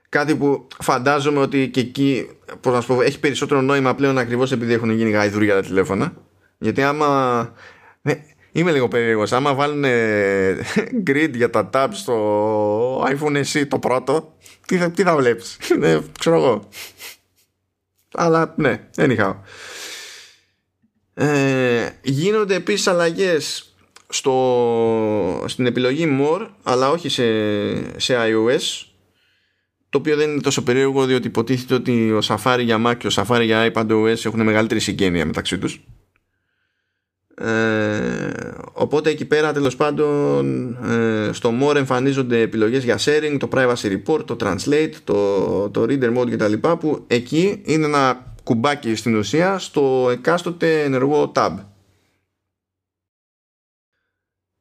κάτι 0.09 0.35
που 0.35 0.67
φαντάζομαι 0.79 1.39
ότι 1.39 1.69
και 1.69 1.81
εκεί 1.81 2.29
πώς 2.61 2.73
να 2.73 2.83
πω, 2.95 3.03
έχει 3.03 3.21
περισσότερο 3.21 3.61
νόημα 3.61 3.95
πλέον 3.95 4.19
ακριβώς 4.19 4.53
επειδή 4.53 4.73
έχουν 4.73 4.91
γίνει 4.91 5.11
γαϊδούρια 5.11 5.55
τα 5.55 5.61
τηλέφωνα 5.61 6.13
γιατί 6.59 6.83
άμα 6.83 7.39
ναι, 8.03 8.23
είμαι 8.53 8.73
λίγο 8.73 8.89
περίεργος. 8.89 9.33
Άμα 9.33 9.55
βάλουν 9.55 9.85
grid 11.07 11.31
για 11.35 11.51
τα 11.51 11.71
tabs 11.73 11.93
στο 11.93 13.03
iPhone 13.03 13.43
SE 13.53 13.67
το 13.69 13.79
πρώτο 13.79 14.33
τι 14.67 14.77
θα, 14.77 14.91
τι 14.91 15.03
θα 15.03 15.17
βλέπεις; 15.17 15.57
Ναι, 15.79 15.99
ξέρω 16.19 16.37
εγώ. 16.37 16.69
Αλλά 18.15 18.55
ναι, 18.57 18.89
anyhow. 18.97 19.35
Ε, 21.15 21.89
γίνονται 22.03 22.55
επίσης 22.55 22.87
αλλαγές 22.87 23.73
στο, 24.09 25.45
στην 25.47 25.67
επιλογή 25.67 26.19
More 26.21 26.49
αλλά 26.63 26.91
όχι 26.91 27.09
σε, 27.09 27.25
σε 28.01 28.15
iOS 28.17 28.87
το 29.89 29.99
οποίο 29.99 30.17
δεν 30.17 30.31
είναι 30.31 30.41
τόσο 30.41 30.63
περίεργο 30.63 31.05
διότι 31.05 31.27
υποτίθεται 31.27 31.75
ότι 31.75 32.13
ο 32.13 32.21
Safari 32.25 32.61
για 32.61 32.83
Mac 32.87 32.97
και 32.99 33.07
ο 33.07 33.11
Safari 33.15 33.43
για 33.45 33.73
iPadOS 33.75 34.25
έχουν 34.25 34.43
μεγαλύτερη 34.43 34.81
συγγένεια 34.81 35.27
μεταξύ 35.27 35.59
τους 35.59 35.81
ε, 37.41 38.31
οπότε 38.73 39.11
εκεί 39.11 39.25
πέρα 39.25 39.53
τέλος 39.53 39.77
πάντων 39.77 40.67
ε, 40.85 41.33
στο 41.33 41.53
More 41.63 41.75
εμφανίζονται 41.77 42.41
επιλογές 42.41 42.85
για 42.85 42.99
sharing, 42.99 43.37
το 43.39 43.49
privacy 43.53 43.99
report, 43.99 44.25
το 44.27 44.37
translate, 44.41 44.93
το, 45.05 45.71
το 45.71 45.83
reader 45.83 46.17
mode 46.17 46.31
κτλ 46.31 46.53
που 46.53 47.05
εκεί 47.07 47.63
είναι 47.65 47.87
ένα 47.87 48.35
κουμπάκι 48.43 48.95
στην 48.95 49.17
ουσία 49.17 49.59
στο 49.59 50.09
εκάστοτε 50.11 50.83
ενεργό 50.83 51.33
tab. 51.35 51.53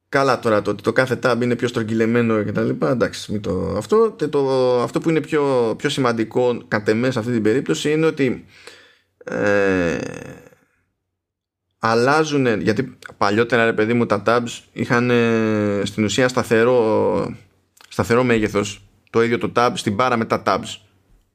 Καλά 0.08 0.38
τώρα 0.38 0.62
το 0.62 0.70
ότι 0.70 0.82
το 0.82 0.92
κάθε 0.92 1.18
tab 1.22 1.36
είναι 1.42 1.56
πιο 1.56 1.68
στρογγυλεμένο 1.68 2.42
και 2.42 2.52
τα 2.52 2.62
λοιπά 2.62 2.90
εντάξει 2.90 3.32
μην 3.32 3.40
το, 3.40 3.74
αυτό, 3.76 4.16
το, 4.30 4.80
αυτό 4.82 5.00
που 5.00 5.10
είναι 5.10 5.20
πιο, 5.20 5.74
πιο 5.78 5.88
σημαντικό 5.88 6.62
κατ' 6.68 6.88
εμές 6.88 7.12
σε 7.12 7.18
αυτή 7.18 7.32
την 7.32 7.42
περίπτωση 7.42 7.90
είναι 7.90 8.06
ότι 8.06 8.44
ε, 9.24 9.98
αλλάζουν 11.78 12.60
γιατί 12.60 12.98
παλιότερα 13.16 13.64
ρε 13.64 13.72
παιδί 13.72 13.92
μου 13.92 14.06
τα 14.06 14.22
tabs 14.26 14.60
είχαν 14.72 15.10
στην 15.84 16.04
ουσία 16.04 16.28
σταθερό 16.28 17.36
σταθερό 17.98 18.24
μέγεθος. 18.24 18.82
Το 19.10 19.22
ίδιο 19.22 19.38
το 19.38 19.52
tab 19.56 19.70
στην 19.74 19.94
μπάρα 19.94 20.16
με 20.16 20.24
τα 20.24 20.42
tabs. 20.46 20.76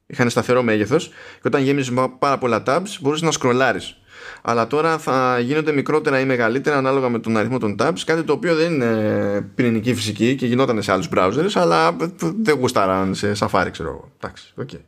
Είχαν 0.06 0.30
σταθερό 0.30 0.62
μέγεθος 0.62 1.08
και 1.08 1.46
όταν 1.46 1.62
γέμιζες 1.62 1.94
πάρα 2.18 2.38
πολλά 2.38 2.62
tabs 2.66 2.98
μπορούσε 3.00 3.24
να 3.24 3.30
σκρολάρεις. 3.30 3.96
Αλλά 4.42 4.66
τώρα 4.66 4.98
θα 4.98 5.38
γίνονται 5.38 5.72
μικρότερα 5.72 6.20
ή 6.20 6.24
μεγαλύτερα 6.24 6.76
ανάλογα 6.76 7.08
με 7.08 7.18
τον 7.18 7.36
αριθμό 7.36 7.58
των 7.58 7.76
tabs 7.78 7.98
κάτι 8.06 8.22
το 8.22 8.32
οποίο 8.32 8.54
δεν 8.54 8.72
είναι 8.72 9.40
πυρηνική 9.54 9.94
φυσική 9.94 10.34
και 10.34 10.46
γινόταν 10.46 10.82
σε 10.82 10.92
άλλους 10.92 11.08
browsers 11.14 11.50
αλλά 11.54 11.96
δεν 12.42 12.58
γουστάραν 12.58 13.14
σε 13.14 13.32
Safari 13.38 13.68
ξέρω 13.70 13.88
εγώ. 13.88 14.12
Εντάξει, 14.16 14.52
okay. 14.60 14.80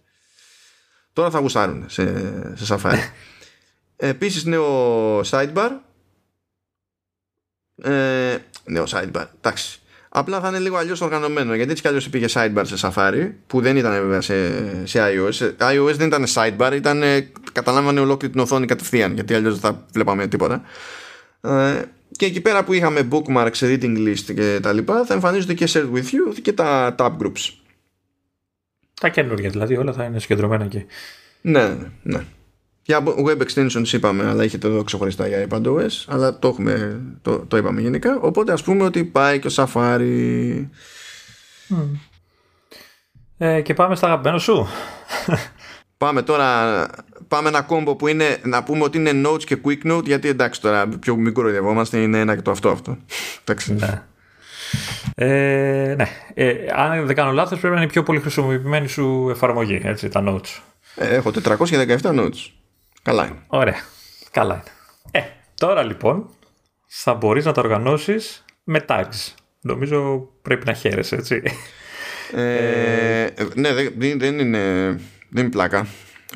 τώρα 1.12 1.30
θα 1.30 1.38
γουστάρουν 1.38 1.84
σε, 1.86 2.04
σε 2.54 2.74
Safari 2.74 2.98
Επίσης 3.96 4.44
νέο 4.44 5.20
sidebar 5.20 5.70
ε, 7.82 8.36
Νέο 8.64 8.84
sidebar 8.88 9.26
Εντάξει 9.36 9.80
Απλά 10.08 10.40
θα 10.40 10.48
είναι 10.48 10.58
λίγο 10.58 10.76
αλλιώς 10.76 11.00
οργανωμένο 11.00 11.54
γιατί 11.54 11.70
έτσι 11.70 11.82
κι 11.82 11.88
αλλιώς 11.88 12.06
υπήρχε 12.06 12.26
sidebar 12.32 12.62
σε 12.64 12.88
Safari 12.88 13.30
που 13.46 13.60
δεν 13.60 13.76
ήταν 13.76 13.92
βέβαια 13.92 14.20
σε, 14.20 14.86
σε 14.86 14.98
iOS. 15.02 15.32
Σε 15.32 15.56
iOS 15.58 15.94
δεν 15.94 16.06
ήταν 16.06 16.24
sidebar, 16.34 16.72
ήταν, 16.74 17.02
καταλάμβανε 17.52 18.00
ολόκληρη 18.00 18.32
την 18.32 18.42
οθόνη 18.42 18.66
κατευθείαν 18.66 19.14
γιατί 19.14 19.34
αλλιώς 19.34 19.58
δεν 19.58 19.72
θα 19.72 19.86
βλέπαμε 19.92 20.26
τίποτα. 20.26 20.62
Ε, 21.40 21.82
και 22.10 22.26
εκεί 22.26 22.40
πέρα 22.40 22.64
που 22.64 22.72
είχαμε 22.72 23.08
bookmarks, 23.10 23.58
reading 23.58 23.96
list 24.08 24.34
και 24.34 24.58
τα 24.62 24.72
λοιπά 24.72 25.04
θα 25.04 25.14
εμφανίζονται 25.14 25.54
και 25.54 25.68
share 25.68 25.92
with 25.92 26.04
you 26.04 26.40
και 26.42 26.52
τα 26.52 26.94
tab 26.98 27.16
groups. 27.18 27.52
Τα 29.00 29.08
καινούργια 29.08 29.50
δηλαδή 29.50 29.76
όλα 29.76 29.92
θα 29.92 30.04
είναι 30.04 30.18
συγκεντρωμένα 30.18 30.64
εκεί. 30.64 30.86
Ναι, 31.40 31.68
ναι, 31.68 31.90
ναι. 32.02 32.24
Για 32.86 33.02
web 33.04 33.38
extensions 33.42 33.92
είπαμε, 33.92 34.28
αλλά 34.28 34.42
έχετε 34.42 34.66
εδώ 34.66 34.82
ξεχωριστά 34.82 35.26
για 35.26 35.46
iPadOS, 35.50 36.04
αλλά 36.06 36.38
το, 36.38 36.48
έχουμε, 36.48 37.00
το, 37.22 37.38
το 37.38 37.56
είπαμε 37.56 37.80
γενικά. 37.80 38.18
Οπότε 38.20 38.52
ας 38.52 38.62
πούμε 38.62 38.84
ότι 38.84 39.04
πάει 39.04 39.38
και 39.38 39.46
ο 39.46 39.50
Safari. 39.54 40.66
Ε, 43.38 43.60
και 43.60 43.74
πάμε 43.74 43.96
στα 43.96 44.06
αγαπημένα 44.06 44.38
σου. 44.38 44.66
Πάμε 45.98 46.22
τώρα, 46.22 46.86
πάμε 47.28 47.48
ένα 47.48 47.62
κόμπο 47.62 47.96
που 47.96 48.06
είναι, 48.06 48.36
να 48.42 48.62
πούμε 48.62 48.82
ότι 48.82 48.98
είναι 48.98 49.28
notes 49.28 49.44
και 49.44 49.58
quick 49.64 49.92
note, 49.92 50.04
γιατί 50.04 50.28
εντάξει 50.28 50.60
τώρα 50.60 50.88
πιο 50.88 51.16
μικρό 51.16 51.48
διαβόμαστε, 51.48 51.98
είναι 51.98 52.18
ένα 52.18 52.34
και 52.34 52.42
το 52.42 52.50
αυτό 52.50 52.70
αυτό. 52.70 52.96
Εντάξει. 53.44 53.74
Ναι. 53.74 54.02
Ε, 55.14 55.94
ναι. 55.96 56.08
Ε, 56.34 56.54
αν 56.74 57.06
δεν 57.06 57.16
κάνω 57.16 57.32
λάθος 57.32 57.58
πρέπει 57.58 57.74
να 57.74 57.80
είναι 57.80 57.90
η 57.90 57.92
πιο 57.92 58.02
πολύ 58.02 58.20
χρησιμοποιημένη 58.20 58.88
σου 58.88 59.26
εφαρμογή, 59.30 59.80
έτσι, 59.84 60.08
τα 60.08 60.24
notes. 60.26 60.60
Ε, 60.94 61.14
έχω 61.14 61.30
417 61.44 61.98
notes. 62.02 62.50
Καλά 63.06 63.26
είναι. 63.26 63.38
Ωραία. 63.46 63.80
Καλά 64.30 64.54
είναι. 64.54 64.64
Ε, 65.10 65.30
τώρα 65.54 65.82
λοιπόν 65.82 66.28
θα 66.86 67.14
μπορείς 67.14 67.44
να 67.44 67.52
τα 67.52 67.60
οργανώσεις 67.60 68.44
με 68.64 68.84
tags. 68.88 69.34
Νομίζω 69.60 70.28
πρέπει 70.42 70.66
να 70.66 70.72
χαίρεσαι, 70.72 71.16
έτσι. 71.16 71.42
Ε, 72.32 73.28
ναι, 73.54 73.72
δεν, 73.72 74.18
δεν, 74.18 74.38
είναι, 74.38 74.88
δεν 75.28 75.42
είναι 75.42 75.48
πλάκα. 75.48 75.86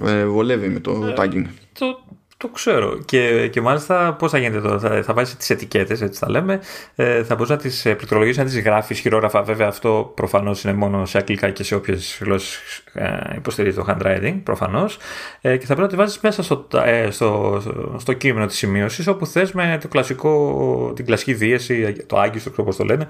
Ε, 0.05 0.26
βολεύει 0.26 0.68
με 0.68 0.80
το 0.80 1.06
ε, 1.06 1.14
tagging. 1.16 1.47
Το, 1.78 2.10
το 2.41 2.49
ξέρω. 2.49 2.99
Και, 3.05 3.49
και 3.49 3.61
μάλιστα 3.61 4.17
πώς 4.19 4.31
θα 4.31 4.39
γίνεται 4.39 4.61
τώρα. 4.61 4.79
Θα, 4.79 5.03
θα 5.03 5.15
βάζεις 5.15 5.37
τις 5.37 5.51
ετικέτες, 5.51 6.01
έτσι 6.01 6.19
θα 6.19 6.31
λέμε. 6.31 6.61
Ε, 6.95 7.25
θα 7.25 7.35
μπορείς 7.35 7.51
να 7.51 7.57
τις 7.57 7.87
ε, 7.87 7.95
πληκτρολογήσεις, 7.95 8.39
να 8.39 8.45
τις 8.45 8.61
γράφεις 8.61 8.99
χειρόγραφα. 8.99 9.43
Βέβαια, 9.43 9.69
αυτό 9.69 10.12
προφανώς 10.15 10.65
είναι 10.65 10.73
μόνο 10.73 11.05
σε 11.05 11.19
αγγλικά 11.19 11.51
και 11.51 11.65
σε 11.65 11.75
όποιες 11.75 12.19
γλώσσες 12.23 12.83
ε, 12.93 13.37
υποστηρίζει 13.37 13.77
το 13.77 13.85
handwriting, 13.89 14.41
προφανώς. 14.43 14.99
Ε, 15.41 15.57
και 15.57 15.67
θα 15.67 15.75
πρέπει 15.75 15.81
να 15.81 15.89
τη 15.89 15.97
βάζεις 15.97 16.21
μέσα 16.21 16.43
στο, 16.43 16.67
ε, 16.85 17.11
στο, 17.11 17.61
στο, 17.97 18.12
κείμενο 18.12 18.47
της 18.47 18.57
σημείωσης, 18.57 19.07
όπου 19.07 19.27
θες 19.27 19.53
με 19.53 19.79
το 19.83 19.89
κλασικό, 19.89 20.93
την 20.97 21.05
κλασική 21.05 21.35
δίαιση, 21.35 22.05
το 22.07 22.19
άγγιστο, 22.19 22.51
ξέρω 22.51 22.67
πώς 22.67 22.77
το 22.77 22.85
λένε, 22.85 23.07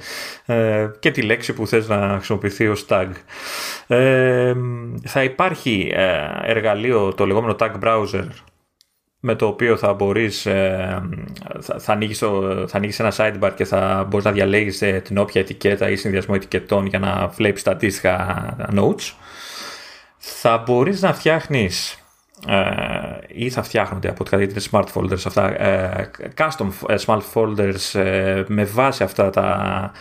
ε, 0.46 0.90
και 0.98 1.10
τη 1.10 1.22
λέξη 1.22 1.52
που 1.52 1.66
θες 1.66 1.88
να 1.88 2.08
χρησιμοποιηθεί 2.16 2.68
ως 2.68 2.86
tag. 2.88 3.08
Ε, 3.86 4.54
θα 5.04 5.22
υπάρχει 5.22 5.90
ε, 5.94 6.18
εργαλείο, 6.44 7.14
το 7.14 7.26
λεγόμενο 7.26 7.56
tag 7.58 7.70
browser, 7.84 8.24
με 9.20 9.34
το 9.34 9.46
οποίο 9.46 9.76
θα 9.76 9.92
μπορείς, 9.92 10.46
ε, 10.46 11.02
θα, 11.60 11.78
θα, 11.78 11.92
ανοίγεις 11.92 12.18
θα 12.66 12.76
ανοίγεις 12.76 13.00
ένα 13.00 13.12
sidebar 13.16 13.50
και 13.54 13.64
θα 13.64 14.06
μπορείς 14.08 14.24
να 14.24 14.32
διαλέγεις 14.32 14.82
ε, 14.82 15.00
την 15.04 15.18
όποια 15.18 15.40
ετικέτα 15.40 15.90
ή 15.90 15.96
συνδυασμό 15.96 16.34
ετικετών 16.36 16.86
για 16.86 16.98
να 16.98 17.26
βλέπεις 17.26 17.62
τα 17.62 17.70
αντίστοιχα 17.70 18.56
notes. 18.74 19.12
Θα 20.18 20.62
μπορείς 20.66 21.02
να 21.02 21.12
φτιάχνεις 21.12 22.04
ε, 22.46 22.60
ή 23.26 23.50
θα 23.50 23.62
φτιάχνονται 23.62 24.08
από 24.08 24.24
ό,τι 24.26 24.42
είναι 24.42 24.52
smart 24.70 24.86
folders 24.94 25.22
αυτά, 25.26 25.56
custom 26.36 26.96
smart 27.06 27.22
folders 27.34 28.02
με 28.46 28.64
βάση 28.64 29.02
αυτά 29.02 29.30
τα, 29.30 29.92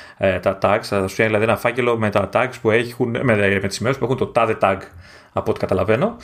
τα 0.42 0.58
tags, 0.62 0.84
θα 0.84 1.08
σου 1.08 1.16
δηλαδή 1.16 1.44
ένα 1.44 1.58
φάκελο 1.58 1.98
με 1.98 2.10
τα 2.10 2.30
tags 2.34 2.54
που 2.62 2.72
έχουν, 2.72 3.10
με, 3.10 3.36
με 3.36 3.68
τις 3.68 3.76
σημειώσεις 3.76 4.00
που 4.00 4.06
έχουν 4.06 4.18
το 4.18 4.28
τάδε 4.28 4.58
tag 4.62 4.78
από 5.34 5.52
ό,τι 5.52 5.60
καταλαβαίνω 5.60 6.16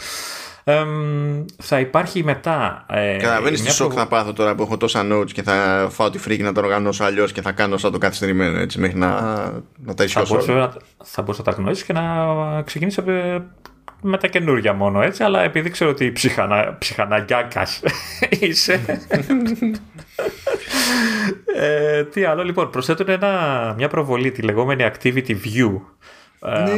θα 1.58 1.80
υπάρχει 1.80 2.24
μετά. 2.24 2.86
Ε, 2.90 3.18
Καταλαβαίνει 3.18 3.58
τι 3.58 3.72
σοκ 3.72 3.92
θα 3.96 4.08
πάθω 4.08 4.34
τώρα 4.34 4.56
που 4.56 4.62
έχω 4.64 4.78
τόσα 4.78 5.06
notes 5.12 5.32
και 5.32 5.44
θα 5.44 5.88
φάω 5.92 6.10
τη 6.10 6.18
φρίκη 6.18 6.44
να 6.44 6.52
το 6.52 6.62
οργανώσω 6.62 7.04
αλλιώς 7.04 7.32
και 7.32 7.42
θα 7.42 7.52
κάνω 7.52 7.78
σαν 7.78 7.92
το 7.92 7.98
καθυστερημένο 7.98 8.60
έτσι 8.60 8.80
μέχρι 8.80 8.98
να, 8.98 9.10
να 9.78 9.94
τα 9.94 10.04
ισιώσω. 10.04 10.42
Θα 11.04 11.22
μπορούσα 11.22 11.44
να 11.46 11.52
τα 11.54 11.62
γνωρίσει 11.62 11.86
και 11.86 11.94
να 11.94 12.04
ξεκινήσει 12.62 13.02
με 14.02 14.18
τα 14.18 14.28
καινούργια 14.28 14.74
μόνο 14.74 15.02
έτσι, 15.02 15.24
αλλά 15.24 15.42
επειδή 15.42 15.70
ξέρω 15.70 15.90
ότι 15.90 16.12
ψυχανα, 16.12 16.76
ψυχαναγκιάκας 16.80 17.82
είσαι. 18.40 19.00
ε, 21.56 22.04
τι 22.04 22.24
άλλο, 22.24 22.44
λοιπόν, 22.44 22.70
προσθέτουν 22.70 23.10
ένα, 23.10 23.74
μια 23.78 23.88
προβολή, 23.88 24.32
τη 24.32 24.42
λεγόμενη 24.42 24.92
Activity 24.94 25.30
View. 25.30 25.80
Ναι 26.40 26.74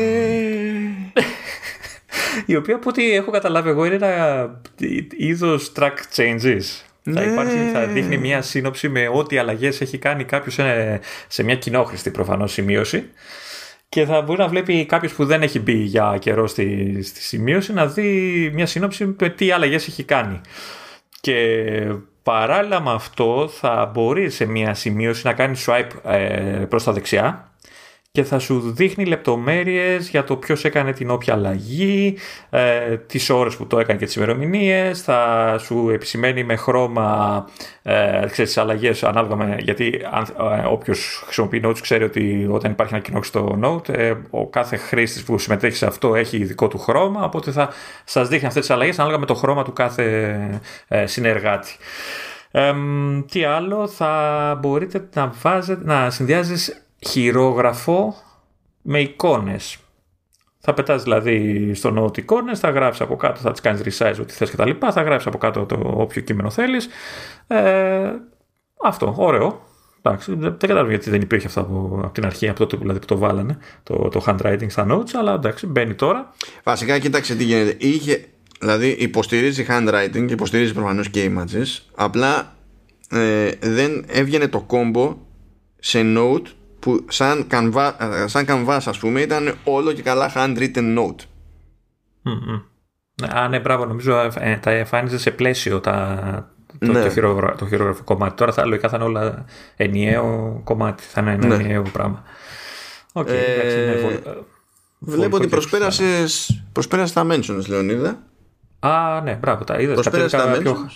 η 2.45 2.55
οποία 2.55 2.75
από 2.75 2.89
ό,τι 2.89 3.11
έχω 3.11 3.31
καταλάβει 3.31 3.69
εγώ 3.69 3.85
είναι 3.85 3.95
ένα 3.95 4.61
είδος 5.17 5.71
track 5.75 5.93
changes. 6.15 6.61
Θα, 7.13 7.21
ναι. 7.21 7.31
υπάρχει, 7.31 7.57
θα 7.73 7.85
δείχνει 7.85 8.17
μια 8.17 8.41
σύνοψη 8.41 8.89
με 8.89 9.09
ό,τι 9.13 9.37
αλλαγές 9.37 9.81
έχει 9.81 9.97
κάνει 9.97 10.23
κάποιος 10.23 10.53
σε, 10.53 10.99
σε 11.27 11.43
μια 11.43 11.55
κοινόχρηστη 11.55 12.11
προφανώς 12.11 12.51
σημείωση. 12.51 13.09
Και 13.89 14.05
θα 14.05 14.21
μπορεί 14.21 14.39
να 14.39 14.47
βλέπει 14.47 14.85
κάποιος 14.85 15.13
που 15.13 15.25
δεν 15.25 15.41
έχει 15.41 15.59
μπει 15.59 15.73
για 15.73 16.17
καιρό 16.19 16.47
στη, 16.47 16.99
στη 17.03 17.21
σημείωση 17.21 17.73
να 17.73 17.85
δει 17.85 18.51
μια 18.53 18.65
σύνοψη 18.65 19.15
με 19.19 19.29
τι 19.29 19.51
αλλαγές 19.51 19.87
έχει 19.87 20.03
κάνει. 20.03 20.41
Και 21.21 21.35
παράλληλα 22.23 22.81
με 22.81 22.91
αυτό 22.91 23.49
θα 23.53 23.91
μπορεί 23.93 24.29
σε 24.29 24.45
μια 24.45 24.73
σημείωση 24.73 25.25
να 25.25 25.33
κάνει 25.33 25.57
swipe 25.65 26.11
ε, 26.13 26.65
προς 26.69 26.83
τα 26.83 26.91
δεξιά 26.91 27.51
και 28.17 28.23
θα 28.23 28.39
σου 28.39 28.71
δείχνει 28.75 29.05
λεπτομέρειες 29.05 30.09
για 30.09 30.23
το 30.23 30.35
ποιος 30.35 30.65
έκανε 30.65 30.91
την 30.91 31.09
όποια 31.09 31.33
αλλαγή, 31.33 32.17
ε, 32.49 32.97
τις 32.97 33.29
ώρες 33.29 33.55
που 33.55 33.67
το 33.67 33.79
έκανε 33.79 33.99
και 33.99 34.05
τις 34.05 34.15
ημερομηνίες, 34.15 35.01
θα 35.01 35.55
σου 35.59 35.89
επισημαίνει 35.89 36.43
με 36.43 36.55
χρώμα 36.55 37.45
ε, 37.83 38.19
ξέρεις, 38.19 38.35
τις 38.35 38.57
αλλαγές 38.57 39.03
ανάλογα 39.03 39.35
με, 39.35 39.57
γιατί 39.59 40.01
αν, 40.11 40.25
ε, 40.59 40.65
όποιος 40.65 41.21
χρησιμοποιεί 41.25 41.61
Notes 41.65 41.79
ξέρει 41.81 42.03
ότι 42.03 42.47
όταν 42.51 42.71
υπάρχει 42.71 42.93
ένα 42.93 43.03
κοινό 43.03 43.23
στο 43.23 43.59
Note, 43.63 43.89
ε, 43.89 44.13
ο 44.29 44.47
κάθε 44.47 44.75
χρήστης 44.75 45.23
που 45.23 45.37
συμμετέχει 45.37 45.75
σε 45.75 45.85
αυτό 45.85 46.15
έχει 46.15 46.43
δικό 46.43 46.67
του 46.67 46.77
χρώμα, 46.77 47.23
οπότε 47.23 47.51
θα 47.51 47.69
σας 48.03 48.27
δείχνει 48.27 48.47
αυτές 48.47 48.65
τις 48.65 48.75
αλλαγές 48.75 48.99
ανάλογα 48.99 49.19
με 49.19 49.25
το 49.25 49.33
χρώμα 49.33 49.63
του 49.63 49.73
κάθε 49.73 50.61
ε, 50.87 51.05
συνεργάτη. 51.05 51.75
Ε, 52.51 52.73
τι 53.31 53.43
άλλο, 53.43 53.87
θα 53.87 54.57
μπορείτε 54.61 55.07
να, 55.13 55.31
βάζετε, 55.41 55.85
να 55.85 56.09
συνδυάζεις 56.09 56.86
χειρόγραφο 56.99 58.15
με 58.81 58.99
εικόνες. 58.99 59.77
Θα 60.59 60.73
πετάς 60.73 61.03
δηλαδή 61.03 61.71
στο 61.73 62.03
note 62.03 62.17
εικόνες, 62.17 62.59
θα 62.59 62.69
γράψεις 62.69 63.01
από 63.01 63.15
κάτω, 63.15 63.39
θα 63.39 63.51
τις 63.51 63.61
κάνεις 63.61 63.81
resize 63.81 64.17
ό,τι 64.21 64.33
θες 64.33 64.49
και 64.49 64.55
τα 64.55 64.65
λοιπά, 64.65 64.91
θα 64.91 65.01
γράψεις 65.01 65.27
από 65.27 65.37
κάτω 65.37 65.65
το 65.65 65.79
όποιο 65.83 66.21
κείμενο 66.21 66.49
θέλεις. 66.49 66.87
Ε, 67.47 68.11
αυτό, 68.83 69.13
ωραίο. 69.17 69.65
Εντάξει, 70.01 70.35
δεν 70.35 70.57
κατάλαβα 70.57 70.89
γιατί 70.89 71.09
δεν 71.09 71.21
υπήρχε 71.21 71.47
αυτό 71.47 71.59
από, 71.59 71.99
από 72.03 72.13
την 72.13 72.25
αρχή, 72.25 72.49
από 72.49 72.59
τότε 72.59 72.77
δηλαδή, 72.77 72.99
που 72.99 73.05
το 73.05 73.17
βάλανε, 73.17 73.57
το, 73.83 74.09
το 74.09 74.23
handwriting 74.27 74.65
στα 74.67 74.87
notes, 74.89 75.09
αλλά 75.13 75.33
εντάξει, 75.33 75.67
μπαίνει 75.67 75.93
τώρα. 75.93 76.33
Βασικά, 76.63 76.99
κοίταξε 76.99 77.35
τι 77.35 77.43
γίνεται. 77.43 77.75
Είχε, 77.77 78.25
δηλαδή, 78.59 78.89
υποστηρίζει 78.89 79.65
handwriting, 79.69 80.27
υποστηρίζει 80.29 80.73
προφανώς 80.73 81.09
και 81.09 81.31
images, 81.33 81.79
απλά 81.95 82.55
ε, 83.09 83.51
δεν 83.59 84.05
έβγαινε 84.07 84.47
το 84.47 84.65
combo 84.69 85.15
σε 85.79 86.01
note 86.17 86.47
που 86.87 87.05
σαν, 87.09 87.47
κανβά, 87.47 87.95
σαν 88.25 88.45
canvas 88.47 88.79
ας 88.85 88.97
πούμε 88.97 89.21
ήταν 89.21 89.55
όλο 89.63 89.91
και 89.91 90.01
καλά 90.01 90.31
handwritten 90.35 90.97
note. 90.97 91.21
Mm-hmm. 92.25 93.27
Α, 93.29 93.47
ναι, 93.47 93.59
μπράβο, 93.59 93.85
νομίζω 93.85 94.31
ε, 94.39 94.57
τα 94.57 94.71
εμφάνιζε 94.71 95.17
σε 95.17 95.31
πλαίσιο 95.31 95.79
τα, 95.79 96.49
το, 96.79 96.91
ναι. 96.91 97.01
το, 97.01 97.09
χειρογρα, 97.09 97.55
το 97.55 97.67
χειρογραφικό 97.67 98.13
κομμάτι. 98.13 98.35
Τώρα 98.35 98.53
θα, 98.53 98.65
λογικά 98.65 98.89
θα 98.89 98.95
είναι 98.95 99.05
όλα 99.05 99.45
ενιαίο 99.75 100.61
κομμάτι, 100.63 101.03
θα 101.03 101.21
είναι 101.21 101.31
ένα 101.31 101.47
ναι. 101.47 101.55
ενιαίο 101.55 101.81
πράγμα. 101.81 102.23
Okay, 103.13 103.27
ε, 103.27 103.53
εντάξει, 103.53 103.77
ναι, 103.77 104.09
βολ, 104.09 104.43
βλέπω 104.99 105.35
ότι 105.35 105.47
προσπέρασες, 105.47 106.63
προσπέρασες 106.71 107.13
τα 107.13 107.27
mentions, 107.29 107.67
Λεωνίδα. 107.67 108.23
Α, 108.79 109.21
ναι, 109.21 109.33
μπράβο, 109.33 109.63
τα 109.63 109.79
είδες. 109.79 109.93
Προσπέρασες 109.93 110.31
τα 110.31 110.55
mentions; 110.55 110.61
Πιο... 110.61 110.89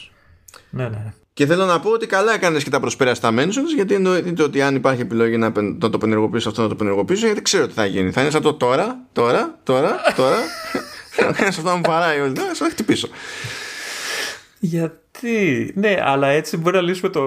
Ναι, 0.69 0.89
ναι. 0.89 1.13
Και 1.33 1.45
θέλω 1.45 1.65
να 1.65 1.79
πω 1.79 1.89
ότι 1.89 2.07
καλά 2.07 2.33
έκανες 2.33 2.63
και 2.63 2.69
τα 2.69 2.79
προσπέρα 2.79 3.13
στα 3.13 3.33
mentions, 3.37 3.73
γιατί 3.75 3.93
εννοείται 3.93 4.43
ότι 4.43 4.61
αν 4.61 4.75
υπάρχει 4.75 5.01
επιλογή 5.01 5.37
να, 5.37 5.51
να 5.61 5.89
το 5.89 5.97
πενεργοποιήσω 5.97 6.49
αυτό, 6.49 6.61
να 6.61 6.67
το 6.67 6.75
πενεργοποιήσω, 6.75 7.25
γιατί 7.25 7.41
ξέρω 7.41 7.67
τι 7.67 7.73
θα 7.73 7.85
γίνει. 7.85 8.11
Θα 8.11 8.21
είναι 8.21 8.29
σαν 8.29 8.41
το 8.41 8.53
τώρα, 8.53 9.05
τώρα, 9.13 9.59
τώρα, 9.63 9.95
τώρα. 10.15 10.37
θα 11.15 11.23
κάνει 11.23 11.47
αυτό 11.47 11.61
να 11.61 11.75
μου 11.75 11.81
παράει 11.81 12.19
όλη 12.19 12.35
Θα 12.35 12.53
θα 12.53 12.69
χτυπήσω. 12.69 13.07
Γιατί, 14.59 15.71
ναι, 15.75 15.97
αλλά 16.03 16.27
έτσι 16.27 16.57
μπορεί 16.57 16.75
να 16.75 16.81
λύσουμε 16.81 17.09
το 17.09 17.21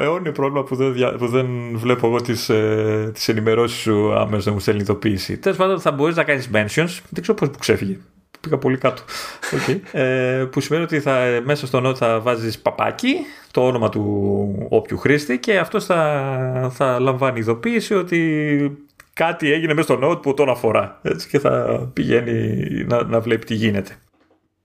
αιώνιο 0.00 0.32
πρόβλημα 0.32 0.64
που 0.64 0.76
δεν, 0.76 1.16
που 1.18 1.26
δεν 1.26 1.46
βλέπω 1.74 2.06
εγώ 2.06 2.20
τις 2.20 2.48
ε, 2.48 3.10
τις 3.14 3.28
ενημερώσεις 3.28 3.78
σου 3.78 4.14
άμεσα 4.14 4.48
να 4.48 4.54
μου 4.54 4.60
στέλνει 4.60 4.80
ειδοποίηση. 4.80 5.38
Τέλος 5.38 5.56
πάντων, 5.58 5.80
θα 5.80 5.92
μπορείς 5.92 6.16
να 6.16 6.24
κάνεις 6.24 6.50
mentions. 6.52 6.98
Δεν 7.08 7.22
ξέρω 7.22 7.34
πώς 7.38 7.50
που 7.50 7.58
ξέφυγε 7.58 7.98
πήγα 8.40 8.58
πολύ 8.58 8.78
κάτω. 8.78 9.02
Okay. 9.50 9.80
ε, 9.92 10.44
που 10.50 10.60
σημαίνει 10.60 10.84
ότι 10.84 11.00
θα, 11.00 11.40
μέσα 11.44 11.66
στο 11.66 11.88
note 11.88 11.96
θα 11.96 12.20
βάζεις 12.20 12.58
παπάκι, 12.58 13.16
το 13.50 13.66
όνομα 13.66 13.88
του 13.88 14.66
όποιου 14.68 14.98
χρήστη 14.98 15.38
και 15.38 15.58
αυτός 15.58 15.84
θα, 15.84 16.70
θα 16.74 16.98
λαμβάνει 17.00 17.38
ειδοποίηση 17.38 17.94
ότι 17.94 18.78
κάτι 19.12 19.52
έγινε 19.52 19.74
μέσα 19.74 19.96
στο 19.96 20.08
note 20.10 20.22
που 20.22 20.34
τον 20.34 20.48
αφορά 20.48 20.98
έτσι, 21.02 21.28
και 21.28 21.38
θα 21.38 21.80
πηγαίνει 21.92 22.56
να, 22.84 23.04
να 23.04 23.20
βλέπει 23.20 23.44
τι 23.44 23.54
γίνεται. 23.54 23.96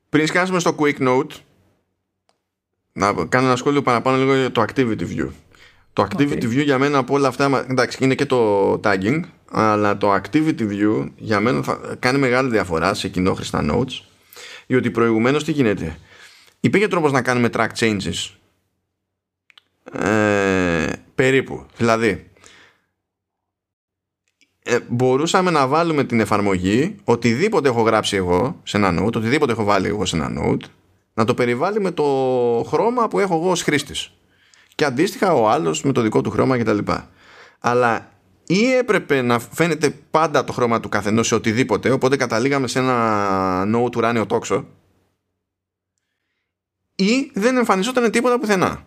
Πριν 0.10 0.28
σκάσουμε 0.28 0.60
στο 0.60 0.76
quick 0.80 1.08
note 1.08 1.32
να 2.92 3.14
κάνω 3.30 3.48
ένα 3.48 3.56
σχόλιο 3.56 3.82
παραπάνω 3.82 4.18
λίγο 4.18 4.36
για 4.36 4.52
το 4.52 4.66
activity 4.68 5.02
view. 5.02 5.28
Το 5.94 6.08
activity 6.10 6.42
okay. 6.42 6.44
view 6.44 6.64
για 6.64 6.78
μένα 6.78 6.98
από 6.98 7.14
όλα 7.14 7.28
αυτά, 7.28 7.66
εντάξει 7.70 8.04
είναι 8.04 8.16
και 8.16 8.26
το 8.26 8.72
tagging 8.84 9.20
αλλά 9.52 9.98
το 9.98 10.14
activity 10.14 10.62
view 10.70 11.10
για 11.16 11.40
μένα 11.40 11.64
θα 11.64 11.96
κάνει 12.00 12.18
μεγάλη 12.18 12.50
διαφορά 12.50 12.94
σε 12.94 13.08
κοινόχρηστα 13.08 13.66
notes 13.72 14.02
διότι 14.68 14.92
προηγουμένως 14.92 15.44
τι 15.44 15.52
γίνεται; 15.52 15.98
Υπήρχε 16.60 16.88
τρόπος 16.88 17.12
να 17.12 17.22
κάνουμε 17.22 17.50
track 17.54 17.70
changes 17.80 18.32
ε, 19.92 20.92
περίπου 21.16 21.66
δηλαδή 21.78 22.30
ε, 24.64 24.80
μπορούσαμε 24.88 25.52
να 25.52 25.68
βάλουμε 25.68 26.04
την 26.04 26.20
εφαρμογή 26.20 26.96
οτιδήποτε 27.04 27.70
έχω 27.70 27.82
γράψει 27.82 28.16
εγώ 28.16 28.60
σε 28.64 28.78
ένα 28.78 29.04
note 29.04 29.14
οτιδήποτε 29.14 29.52
έχω 29.52 29.64
βάλει 29.64 29.88
εγώ 29.88 30.06
σε 30.06 30.16
ένα 30.16 30.32
note 30.40 30.64
να 31.14 31.26
το 31.26 31.34
περιβάλλει 31.34 31.80
με 31.80 31.92
το 31.92 32.04
χρώμα 32.68 33.08
που 33.08 33.20
έχω 33.20 33.36
εγώ 33.36 33.50
ως 33.50 33.62
χρήστης 33.62 34.12
και 34.76 34.86
αντίστοιχα 34.86 35.34
ο 35.34 35.50
άλλος 35.50 35.84
με 35.84 35.92
το 35.92 36.02
δικό 36.02 36.22
του 36.22 36.30
χρώμα 36.30 36.58
κτλ. 36.58 36.78
Αλλά 37.60 38.12
ή 38.48 38.72
έπρεπε 38.72 39.22
να 39.22 39.40
φαίνεται 39.40 39.90
πάντα 39.90 40.44
το 40.44 40.54
χρώμα 40.54 40.80
του 40.80 40.90
καθενός 40.90 41.28
σε 41.28 41.36
οτιδήποτε, 41.36 41.92
οπότε 41.92 42.16
καταλήγαμε 42.16 42.68
σε 42.68 42.80
ένα 42.80 43.64
no 43.76 43.92
του 43.92 44.00
ράνιο 44.00 44.26
τόξο, 44.26 44.68
ή 46.96 47.32
δεν 47.34 47.58
εμφανιζόταν 47.58 48.12
τίποτα 48.12 48.40
πουθενά 48.40 48.86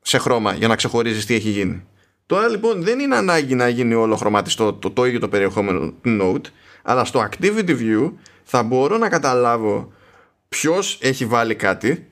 σε 0.00 0.18
χρώμα 0.18 0.54
για 0.54 0.68
να 0.68 0.76
ξεχωρίζεις 0.76 1.26
τι 1.26 1.34
έχει 1.34 1.48
γίνει. 1.48 1.84
Τώρα 2.26 2.48
λοιπόν 2.48 2.82
δεν 2.82 2.98
είναι 2.98 3.16
ανάγκη 3.16 3.54
να 3.54 3.68
γίνει 3.68 3.94
όλο 3.94 4.16
χρωματιστό 4.16 4.72
το, 4.72 4.90
το 4.90 5.04
ίδιο 5.04 5.20
το 5.20 5.28
περιεχόμενο 5.28 5.94
note, 6.04 6.44
αλλά 6.82 7.04
στο 7.04 7.28
activity 7.30 7.78
view 7.78 8.12
θα 8.42 8.62
μπορώ 8.62 8.98
να 8.98 9.08
καταλάβω 9.08 9.92
ποιος 10.48 10.98
έχει 11.02 11.26
βάλει 11.26 11.54
κάτι 11.54 12.10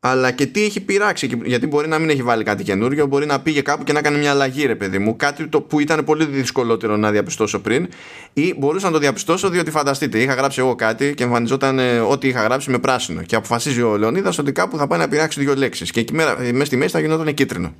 αλλά 0.00 0.30
και 0.30 0.46
τι 0.46 0.64
έχει 0.64 0.80
πειράξει. 0.80 1.40
Γιατί 1.44 1.66
μπορεί 1.66 1.88
να 1.88 1.98
μην 1.98 2.10
έχει 2.10 2.22
βάλει 2.22 2.44
κάτι 2.44 2.62
καινούριο, 2.62 3.06
μπορεί 3.06 3.26
να 3.26 3.40
πήγε 3.40 3.60
κάπου 3.62 3.84
και 3.84 3.92
να 3.92 4.02
κάνει 4.02 4.18
μια 4.18 4.30
αλλαγή, 4.30 4.66
ρε 4.66 4.74
παιδί 4.74 4.98
μου. 4.98 5.16
Κάτι 5.16 5.46
το 5.46 5.60
που 5.60 5.80
ήταν 5.80 6.04
πολύ 6.04 6.24
δυσκολότερο 6.24 6.96
να 6.96 7.10
διαπιστώσω 7.10 7.60
πριν, 7.60 7.88
ή 8.32 8.54
μπορούσα 8.58 8.86
να 8.86 8.92
το 8.92 8.98
διαπιστώσω 8.98 9.48
διότι 9.48 9.70
φανταστείτε, 9.70 10.18
είχα 10.18 10.34
γράψει 10.34 10.60
εγώ 10.60 10.74
κάτι 10.74 11.14
και 11.14 11.24
εμφανιζόταν 11.24 11.78
ε, 11.78 11.98
ό,τι 11.98 12.28
είχα 12.28 12.42
γράψει 12.42 12.70
με 12.70 12.78
πράσινο. 12.78 13.22
Και 13.22 13.36
αποφασίζει 13.36 13.82
ο 13.82 13.96
Λεωνίδας 13.96 14.38
ότι 14.38 14.52
κάπου 14.52 14.76
θα 14.76 14.86
πάει 14.86 14.98
να 14.98 15.08
πειράξει 15.08 15.40
δύο 15.40 15.54
λέξεις. 15.54 15.90
Και 15.90 16.00
εκεί 16.00 16.12
μέσα 16.12 16.64
στη 16.64 16.76
μέση 16.76 16.90
θα 16.90 17.00
γινόταν 17.00 17.34
κίτρινο. 17.34 17.74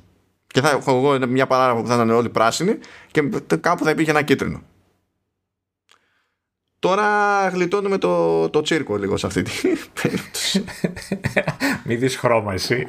Και 0.47 0.61
θα 0.61 0.69
έχω 0.69 0.91
εγώ 0.95 1.27
μια 1.27 1.47
παράγραφο 1.47 1.81
που 1.81 1.87
θα 1.87 1.93
ήταν 1.93 2.09
όλοι 2.09 2.29
πράσινοι 2.29 2.77
και 3.11 3.21
κάπου 3.59 3.83
θα 3.83 3.89
υπήρχε 3.89 4.11
ένα 4.11 4.21
κίτρινο. 4.21 4.61
Τώρα 6.81 7.47
γλιτώνουμε 7.47 7.97
το, 7.97 8.49
το 8.49 8.61
τσίρκο 8.61 8.97
λίγο 8.97 9.17
σε 9.17 9.25
αυτή 9.25 9.41
την 9.41 9.77
περίπτωση. 10.01 10.63
Μην 11.83 11.99
δεις 11.99 12.15
χρώμα 12.15 12.53
εσύ. 12.53 12.85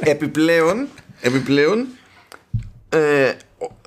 επιπλέον, 0.00 0.88
επιπλέον 1.20 1.86
ε, 2.88 3.32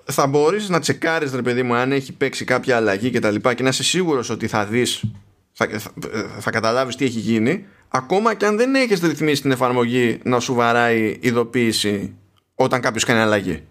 θα 0.05 0.27
μπορείς 0.27 0.69
να 0.69 0.79
τσεκάρεις 0.79 1.33
ρε 1.33 1.41
παιδί 1.41 1.63
μου 1.63 1.73
αν 1.73 1.91
έχει 1.91 2.13
παίξει 2.13 2.45
κάποια 2.45 2.75
αλλαγή 2.75 3.09
και 3.09 3.19
τα 3.19 3.31
λοιπά 3.31 3.53
και 3.53 3.63
να 3.63 3.69
είσαι 3.69 3.83
σίγουρος 3.83 4.29
ότι 4.29 4.47
θα 4.47 4.65
δεις 4.65 5.03
θα, 5.51 5.67
θα, 5.79 5.91
θα 6.39 6.51
καταλάβεις 6.51 6.95
τι 6.95 7.05
έχει 7.05 7.19
γίνει 7.19 7.65
ακόμα 7.87 8.33
και 8.33 8.45
αν 8.45 8.57
δεν 8.57 8.75
έχεις 8.75 8.99
ρυθμίσει 8.99 9.41
την 9.41 9.51
εφαρμογή 9.51 10.19
να 10.23 10.39
σου 10.39 10.53
βαράει 10.53 11.17
ειδοποίηση 11.21 12.15
όταν 12.55 12.81
κάποιος 12.81 13.03
κάνει 13.03 13.19
αλλαγή. 13.19 13.63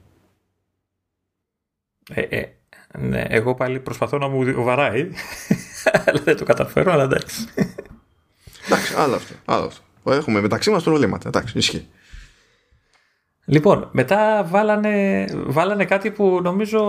Ε, 2.15 2.21
ε, 2.21 2.60
ναι, 2.99 3.25
εγώ 3.29 3.55
πάλι 3.55 3.81
προσπαθώ 3.81 4.19
να 4.19 4.29
μου 4.29 4.65
βαράει. 4.65 5.11
αλλά 6.07 6.21
δεν 6.25 6.37
το 6.37 6.45
καταφέρω, 6.45 6.93
αλλά 6.93 7.03
εντάξει. 7.03 7.49
εντάξει, 8.67 8.95
άλλο 8.97 9.15
αυτό. 9.15 9.35
Άλλο 9.45 9.65
αυτό. 9.65 9.83
Έχουμε 10.05 10.41
μεταξύ 10.41 10.71
μας 10.71 10.83
προβλήματα. 10.83 11.29
Εντάξει, 11.29 11.59
ισχύει. 11.59 11.89
Λοιπόν, 13.45 13.89
μετά 13.93 14.45
βάλανε, 14.49 15.25
βάλανε 15.47 15.85
κάτι 15.85 16.11
που 16.11 16.41
νομίζω 16.43 16.81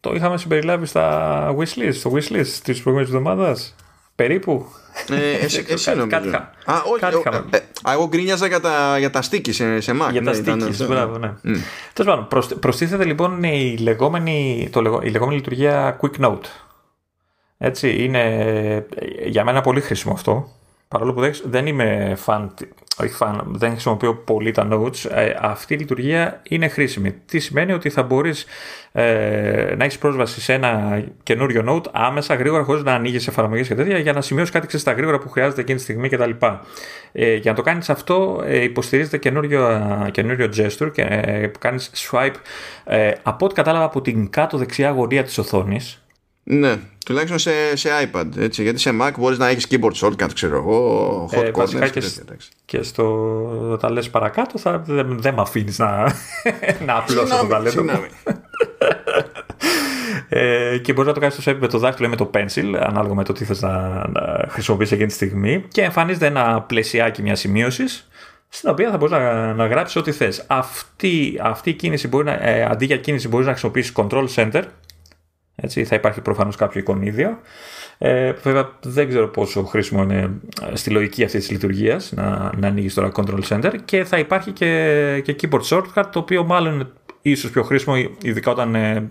το 0.00 0.14
είχαμε 0.14 0.38
συμπεριλάβει 0.38 0.86
στα 0.86 1.54
wishlist, 1.58 1.94
στο 1.94 2.12
wishlist 2.12 2.46
της 2.64 2.82
προηγούμενης 2.82 3.14
εβδομάδας. 3.14 3.74
Περίπου. 4.14 4.66
Ε, 5.10 5.44
εσύ, 5.44 5.64
εσύ 5.68 5.90
νομίζω. 5.90 6.06
Κάτι, 6.06 6.28
α, 6.28 6.82
όχι, 6.92 7.04
ε, 7.50 7.58
εγώ 7.92 8.08
γκρίνιαζα 8.08 8.46
για 8.46 8.60
τα, 8.60 8.98
για 8.98 9.10
τα 9.10 9.22
sticky 9.30 9.52
σε, 9.52 9.80
σε 9.80 9.92
Mac. 9.92 10.10
Για 10.10 10.20
ναι, 10.20 10.32
τα 10.32 10.56
sticky, 10.56 10.86
μπράβο, 10.88 11.18
ναι. 11.18 11.28
Mm. 11.44 11.56
Τέλος 11.92 12.14
πάντων, 12.14 12.28
προστίθεται 12.60 13.04
λοιπόν 13.04 13.42
η 13.42 13.76
λεγόμενη, 13.78 14.68
το, 14.72 15.00
η 15.02 15.10
λεγόμενη 15.10 15.36
λειτουργία 15.36 16.00
Quick 16.00 16.24
Note. 16.24 16.44
Έτσι, 17.58 18.04
είναι 18.04 18.86
για 19.24 19.44
μένα 19.44 19.60
πολύ 19.60 19.80
χρήσιμο 19.80 20.14
αυτό 20.14 20.48
παρόλο 20.88 21.12
που 21.12 21.30
δεν 21.44 21.66
είμαι 21.66 22.18
fan, 22.26 22.46
όχι 23.00 23.14
fan, 23.18 23.40
δεν 23.46 23.70
χρησιμοποιώ 23.70 24.14
πολύ 24.14 24.50
τα 24.50 24.68
notes, 24.70 25.10
ε, 25.10 25.34
αυτή 25.40 25.74
η 25.74 25.76
λειτουργία 25.76 26.40
είναι 26.48 26.68
χρήσιμη. 26.68 27.12
Τι 27.26 27.38
σημαίνει 27.38 27.72
ότι 27.72 27.90
θα 27.90 28.02
μπορείς 28.02 28.46
ε, 28.92 29.74
να 29.76 29.84
έχεις 29.84 29.98
πρόσβαση 29.98 30.40
σε 30.40 30.52
ένα 30.52 31.02
καινούριο 31.22 31.64
note 31.68 31.90
άμεσα, 31.92 32.34
γρήγορα, 32.34 32.62
χωρίς 32.62 32.82
να 32.82 32.92
ανοίγεις 32.92 33.26
εφαρμογές 33.26 33.68
και 33.68 33.74
τέτοια, 33.74 33.98
για 33.98 34.12
να 34.12 34.20
σημειώσεις 34.20 34.52
κάτι 34.52 34.78
στα 34.78 34.92
γρήγορα 34.92 35.18
που 35.18 35.28
χρειάζεται 35.28 35.60
εκείνη 35.60 35.76
τη 35.76 35.84
στιγμή 35.84 36.08
κτλ. 36.08 36.30
Ε, 37.12 37.34
για 37.34 37.50
να 37.50 37.56
το 37.56 37.62
κάνεις 37.62 37.90
αυτό 37.90 38.42
ε, 38.44 38.62
υποστηρίζεται 38.62 39.18
καινούριο, 39.18 39.82
καινούριο 40.10 40.48
gesture 40.56 40.92
και 40.92 41.02
ε, 41.02 41.50
κάνεις 41.58 41.90
swipe 42.10 42.34
ε, 42.84 43.10
από 43.22 43.44
ό,τι 43.44 43.54
κατάλαβα 43.54 43.84
από 43.84 44.00
την 44.00 44.30
κάτω 44.30 44.58
δεξιά 44.58 44.90
γωνία 44.90 45.24
της 45.24 45.38
οθόνης 45.38 46.03
ναι, 46.44 46.78
τουλάχιστον 47.04 47.38
σε, 47.38 47.76
σε 47.76 47.88
iPad. 48.02 48.36
Έτσι, 48.36 48.62
γιατί 48.62 48.78
σε 48.78 48.90
Mac 49.00 49.10
μπορείς 49.18 49.38
να 49.38 49.48
έχεις 49.48 49.66
keyboard 49.70 50.06
shortcut, 50.06 50.32
ξέρω 50.34 50.56
εγώ, 50.56 51.30
hot 51.32 51.42
ε, 51.42 51.50
corners 51.52 51.90
και, 51.90 52.02
και, 52.64 52.82
στο 52.82 53.76
τα 53.80 53.90
λες 53.90 54.10
παρακάτω 54.10 54.58
θα, 54.58 54.78
δεν, 54.78 55.20
δεν 55.20 55.34
με 55.34 55.40
αφήνεις 55.40 55.78
να, 55.78 56.14
να 56.86 56.96
απλώσω 56.96 57.36
το 57.40 57.46
ταλέντο 57.46 57.84
ε, 60.28 60.78
και 60.78 60.92
μπορείς 60.92 61.08
να 61.08 61.14
το 61.14 61.20
κάνεις 61.20 61.34
στο 61.34 61.56
με 61.60 61.66
το 61.66 61.78
δάχτυλο 61.78 62.06
ή 62.06 62.10
με 62.10 62.16
το 62.16 62.30
pencil, 62.34 62.74
ανάλογα 62.80 63.14
με 63.14 63.24
το 63.24 63.32
τι 63.32 63.44
θες 63.44 63.60
να, 63.60 64.08
να 64.08 64.46
χρησιμοποιήσει 64.48 64.94
εκείνη 64.94 65.08
τη 65.08 65.14
στιγμή. 65.14 65.64
Και 65.68 65.82
εμφανίζεται 65.82 66.26
ένα 66.26 66.62
πλαισιάκι 66.62 67.22
μιας 67.22 67.40
σημείωσης, 67.40 68.08
στην 68.48 68.70
οποία 68.70 68.90
θα 68.90 68.96
μπορείς 68.96 69.12
να, 69.12 69.54
να 69.54 69.66
γράψεις 69.66 69.96
ό,τι 69.96 70.12
θες. 70.12 70.44
Αυτή, 70.46 71.38
αυτή 71.42 71.70
η 71.70 71.74
κίνηση 71.74 72.08
μπορεί 72.08 72.24
να, 72.24 72.32
ε, 72.32 72.64
αντί 72.64 72.84
για 72.84 72.96
κίνηση, 72.96 73.28
μπορείς 73.28 73.46
να 73.46 73.52
χρησιμοποιήσεις 73.52 73.92
Control 73.96 74.26
Center, 74.34 74.62
έτσι, 75.56 75.84
θα 75.84 75.94
υπάρχει 75.94 76.20
προφανώς 76.20 76.56
κάποιο 76.56 76.80
εικονίδιο. 76.80 77.38
Ε, 77.98 78.32
βέβαια 78.32 78.70
δεν 78.82 79.08
ξέρω 79.08 79.28
πόσο 79.28 79.62
χρήσιμο 79.64 80.02
είναι 80.02 80.30
ε, 80.72 80.76
στη 80.76 80.90
λογική 80.90 81.24
αυτής 81.24 81.40
της 81.40 81.50
λειτουργίας 81.50 82.12
να, 82.12 82.52
να 82.56 82.66
ανοίγεις 82.66 82.94
τώρα 82.94 83.12
Control 83.14 83.40
Center 83.48 83.74
και 83.84 84.04
θα 84.04 84.18
υπάρχει 84.18 84.50
και, 84.50 85.20
και 85.24 85.36
Keyboard 85.40 85.62
Shortcut 85.68 86.04
το 86.12 86.18
οποίο 86.18 86.44
μάλλον 86.44 86.74
είναι 86.74 86.86
ίσως 87.22 87.50
πιο 87.50 87.62
χρήσιμο 87.62 87.94
ειδικά 88.22 88.50
όταν 88.50 88.74
ε, 88.74 89.10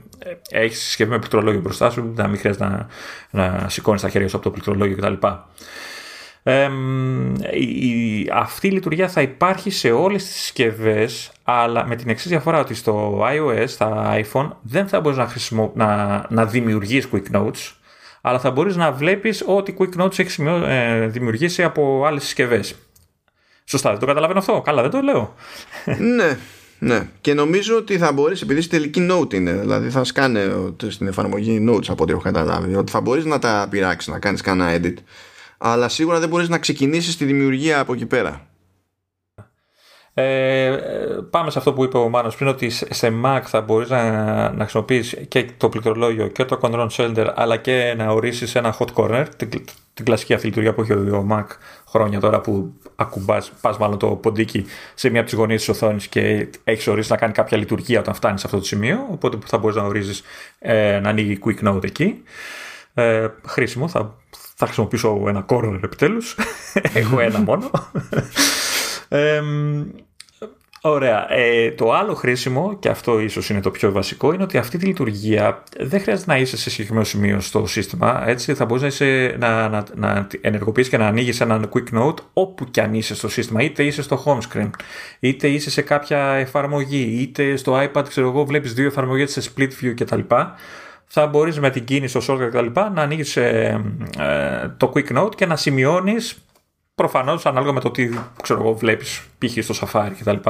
έχεις 0.50 0.80
συσκευή 0.82 1.12
με 1.12 1.18
πληκτρολόγιο 1.18 1.62
μπροστά 1.62 1.90
σου 1.90 2.14
να 2.16 2.28
μην 2.28 2.40
χρειάζεται 2.40 2.66
να, 2.66 2.88
να 3.32 3.70
σηκώνεις 3.70 4.02
τα 4.02 4.10
χέρια 4.10 4.28
σου 4.28 4.36
από 4.36 4.46
το 4.46 4.52
πληκτρολόγιο 4.52 4.96
κτλ. 4.96 5.28
Ε, 6.44 6.70
η, 7.60 8.30
αυτή 8.34 8.68
η 8.68 8.72
λειτουργία 8.72 9.08
θα 9.08 9.22
υπάρχει 9.22 9.70
σε 9.70 9.92
όλες 9.92 10.24
τις 10.24 10.36
συσκευές, 10.36 11.32
αλλά 11.44 11.86
με 11.88 11.96
την 11.96 12.10
εξής 12.10 12.30
διαφορά 12.30 12.60
ότι 12.60 12.74
στο 12.74 13.26
iOS, 13.32 13.64
στα 13.68 14.16
iPhone 14.24 14.50
δεν 14.62 14.88
θα 14.88 15.00
μπορείς 15.00 15.18
να, 15.18 15.28
χρησιμο... 15.28 15.72
να, 15.76 16.26
να 16.30 16.46
δημιουργείς 16.46 17.08
Quick 17.12 17.36
Notes 17.36 17.72
αλλά 18.26 18.40
θα 18.40 18.52
μπορείς 18.52 18.76
να 18.76 18.92
βλέπεις 18.92 19.44
ότι 19.46 19.76
Quick 19.80 20.02
Notes 20.02 20.20
έχεις 20.20 20.40
ε, 20.40 21.08
δημιουργήσει 21.12 21.64
από 21.64 22.04
άλλες 22.06 22.24
συσκευές. 22.24 22.76
Σωστά, 23.66 23.90
δεν 23.90 24.00
το 24.00 24.06
καταλαβαίνω 24.06 24.40
αυτό; 24.40 24.62
Καλά, 24.62 24.82
δεν 24.82 24.92
το 24.92 25.02
λέω. 25.02 25.34
ναι, 26.16 26.38
ναι. 26.80 27.08
Και 27.22 27.34
νομίζω 27.34 27.76
ότι 27.78 27.98
θα 27.98 28.12
μπορείς, 28.12 28.42
επειδή 28.42 28.62
στη 28.62 28.70
τελική 28.70 29.08
note 29.12 29.34
είναι, 29.34 29.52
δηλαδή 29.52 29.90
θα 29.90 30.04
σκάνε 30.04 30.52
στην 30.88 31.08
εφαρμογή 31.08 31.66
notes 31.70 31.88
από 31.88 32.04
ό,τι 32.04 32.12
έχω 32.12 32.22
καταλάβει, 32.22 32.76
ότι 32.76 32.92
θα 32.92 33.02
μπορείς 33.02 33.26
να 33.26 33.40
τα 33.40 33.68
πειράξεις, 33.70 34.14
να 34.14 34.20
κάνεις 34.20 34.42
κανένα 34.42 34.80
edit 34.80 34.96
αλλά 35.66 35.90
σίγουρα 35.90 36.20
δεν 36.20 36.30
μπορείς 36.30 36.50
να 36.50 36.58
ξεκινήσεις 36.58 37.18
τη 37.18 37.26
δημιουργία 37.26 37.80
από 37.80 37.94
εκεί 37.94 38.06
πέρα. 38.06 38.48
Ε, 40.14 40.78
πάμε 41.30 41.52
σε 41.52 41.58
αυτό 41.58 41.74
που 41.74 41.84
είπε 41.84 41.98
ο 41.98 42.10
Μάνος 42.10 42.36
πριν 42.36 42.48
ότι 42.48 42.70
σε 42.70 43.22
Mac 43.26 43.42
θα 43.44 43.62
μπορείς 43.62 43.90
να, 43.90 44.04
να 44.52 44.62
χρησιμοποιείς 44.62 45.16
και 45.28 45.46
το 45.58 45.70
πληκτρολόγιο 45.70 46.28
και 46.28 46.46
το 46.46 46.60
control 46.62 46.88
center 46.88 47.32
αλλά 47.36 47.58
και 47.58 47.94
να 47.98 48.12
ορίσεις 48.12 48.56
ένα 48.56 48.78
hot 48.80 48.94
corner 48.94 49.26
την, 49.38 49.50
την 49.94 50.06
κλασική 50.06 50.34
αυτή 50.34 50.48
λειτουργία 50.48 50.74
που 50.74 50.82
έχει 50.82 50.92
ο 50.94 51.28
Mac 51.32 51.46
χρόνια 51.88 52.20
τώρα 52.20 52.42
που 52.42 52.74
ακουμπάς, 52.96 53.52
πας 53.62 53.78
μάλλον 53.78 53.98
το 54.00 54.08
ποντίκι 54.08 54.66
σε 54.94 55.10
μία 55.10 55.20
από 55.20 55.30
τις 55.30 55.38
γωνίες 55.38 55.60
της 55.60 55.70
οθόνης 55.70 56.08
και 56.08 56.50
έχεις 56.64 56.88
ορίσει 56.88 57.12
να 57.12 57.18
κάνει 57.18 57.34
κάποια 57.34 57.58
λειτουργία 57.58 58.00
όταν 58.00 58.14
φτάνεις 58.14 58.40
σε 58.40 58.46
αυτό 58.46 58.60
το 58.60 58.66
σημείο 58.66 59.08
οπότε 59.12 59.38
θα 59.46 59.58
μπορείς 59.58 59.76
να 59.76 59.84
ορίζεις 59.84 60.24
ε, 60.60 61.00
να 61.00 61.10
ανοίγει 61.10 61.40
quick 61.46 61.68
note 61.68 61.84
εκεί 61.84 62.24
ε, 62.94 63.28
χρήσιμο 63.48 63.88
θα 63.88 64.23
θα 64.66 64.72
χρησιμοποιήσω 64.72 65.24
ένα 65.28 65.46
corner 65.50 65.80
επιτέλους. 65.84 66.38
Έχω 66.94 67.20
ένα 67.20 67.40
μόνο. 67.40 67.72
ωραία. 70.82 71.34
Ε, 71.34 71.72
το 71.72 71.94
άλλο 71.94 72.14
χρήσιμο, 72.14 72.78
και 72.80 72.90
αυτό 72.90 73.20
ίσως 73.20 73.50
είναι 73.50 73.62
το 73.62 73.72
πιο 73.72 73.92
βασικό, 73.92 74.34
είναι 74.34 74.44
ότι 74.44 74.58
αυτή 74.58 74.78
τη 74.78 74.86
λειτουργία 74.86 75.64
δεν 75.80 76.02
χρειάζεται 76.02 76.32
να 76.32 76.38
είσαι 76.38 76.58
σε 76.58 76.70
συγκεκριμένο 76.70 77.06
σημείο 77.06 77.40
στο 77.40 77.66
σύστημα. 77.66 78.24
Έτσι, 78.28 78.54
θα 78.54 78.66
μπορείς 78.66 79.00
να, 79.00 79.70
να, 79.70 79.70
να, 79.70 79.84
να 79.96 80.28
ενεργοποιήσεις 80.42 80.92
και 80.92 80.98
να 80.98 81.08
ανοίγεις 81.08 81.42
έναν 81.42 81.70
quick 81.74 82.00
note 82.00 82.18
όπου 82.34 82.66
και 82.72 82.82
αν 82.82 82.94
είσαι 82.94 83.16
στο 83.16 83.30
σύστημα. 83.30 83.62
Είτε 83.62 83.84
είσαι 83.84 84.02
στο 84.02 84.24
home 84.26 84.40
screen, 84.52 84.70
είτε 85.20 85.48
είσαι 85.48 85.70
σε 85.70 85.82
κάποια 85.82 86.20
εφαρμογή, 86.20 87.18
είτε 87.22 87.56
στο 87.56 87.84
iPad, 87.84 88.04
ξέρω 88.08 88.28
εγώ, 88.28 88.46
βλέπεις 88.46 88.74
δύο 88.74 88.86
εφαρμογές 88.86 89.32
σε 89.32 89.52
split 89.56 89.70
view 89.82 89.94
κτλ 89.96 90.20
θα 91.16 91.28
μπορείς 91.28 91.60
με 91.60 91.70
την 91.70 91.84
κίνηση, 91.84 92.22
στο 92.22 92.34
shortcut 92.34 92.50
κτλ. 92.50 92.80
να 92.94 93.02
ανοίγεις 93.02 93.38
ε, 93.38 93.82
ε, 94.20 94.68
το 94.78 94.92
quick 94.96 95.18
note 95.18 95.36
και 95.36 95.46
να 95.46 95.56
σημειώνεις 95.56 96.38
προφανώς 96.96 97.46
ανάλογα 97.46 97.72
με 97.74 97.80
το 97.80 97.92
τι 97.92 98.10
ξέρω 98.44 98.60
εγώ, 98.60 98.74
βλέπεις 98.74 99.24
π.χ. 99.38 99.64
στο 99.64 99.74
Safari 99.82 100.12
κτλ. 100.20 100.50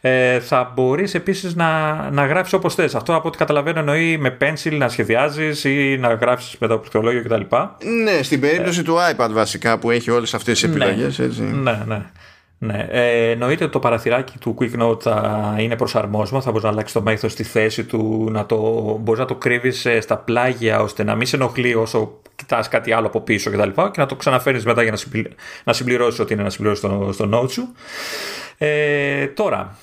Ε, 0.00 0.40
θα 0.40 0.72
μπορείς 0.74 1.14
επίσης 1.14 1.54
να, 1.54 1.92
να 2.10 2.26
γράψεις 2.26 2.54
όπως 2.54 2.74
θες. 2.74 2.94
Αυτό 2.94 3.14
από 3.14 3.28
ό,τι 3.28 3.38
καταλαβαίνω 3.38 3.78
εννοεί 3.78 4.18
με 4.18 4.36
pencil 4.40 4.76
να 4.78 4.88
σχεδιάζεις 4.88 5.64
ή 5.64 5.96
να 6.00 6.14
γράψεις 6.14 6.56
με 6.58 6.66
το 6.66 6.78
πληκτρολόγιο 6.78 7.22
κτλ. 7.22 7.42
Ναι, 8.04 8.22
στην 8.22 8.40
περίπτωση 8.40 8.82
του 8.82 8.96
iPad 9.12 9.28
βασικά 9.30 9.78
που 9.78 9.90
έχει 9.90 10.10
όλες 10.10 10.34
αυτές 10.34 10.60
τις 10.60 10.68
ναι. 10.68 10.84
επιλογές. 10.84 11.18
Έτσι. 11.18 11.42
Ναι, 11.42 11.82
ναι. 11.86 12.02
Ναι, 12.64 12.86
ε, 12.90 13.30
εννοείται 13.30 13.64
ότι 13.64 13.72
το 13.72 13.78
παραθυράκι 13.78 14.38
του 14.38 14.56
Quick 14.58 14.82
Note 14.82 15.00
θα 15.00 15.56
είναι 15.58 15.76
προσαρμόσιμο, 15.76 16.40
θα 16.40 16.50
μπορείς 16.50 16.64
να 16.64 16.70
αλλάξεις 16.70 16.92
το 16.92 17.02
μέγεθος 17.02 17.32
στη 17.32 17.42
θέση 17.42 17.84
του, 17.84 18.28
να 18.30 18.46
το, 18.46 18.56
μπορείς 19.00 19.20
να 19.20 19.26
το 19.26 19.34
κρύβεις 19.34 19.84
ε, 19.84 20.00
στα 20.00 20.16
πλάγια 20.16 20.80
ώστε 20.80 21.04
να 21.04 21.14
μην 21.14 21.26
σε 21.26 21.36
ενοχλεί 21.36 21.74
όσο 21.74 22.20
κοιτάς 22.36 22.68
κάτι 22.68 22.92
άλλο 22.92 23.06
από 23.06 23.20
πίσω 23.20 23.50
κτλ. 23.50 23.68
Και, 23.68 23.82
και, 23.92 24.00
να 24.00 24.06
το 24.06 24.16
ξαναφέρεις 24.16 24.64
μετά 24.64 24.82
για 24.82 24.90
να, 24.90 24.96
συμπλη, 24.96 25.34
να 25.64 25.72
συμπληρώσεις 25.72 26.20
ό,τι 26.20 26.34
είναι 26.34 26.42
να 26.42 26.50
συμπληρώσεις 26.50 26.84
στο, 26.84 27.10
στο 27.12 27.28
Note 27.32 27.50
σου. 27.50 27.72
Ε, 28.58 29.26
τώρα, 29.26 29.76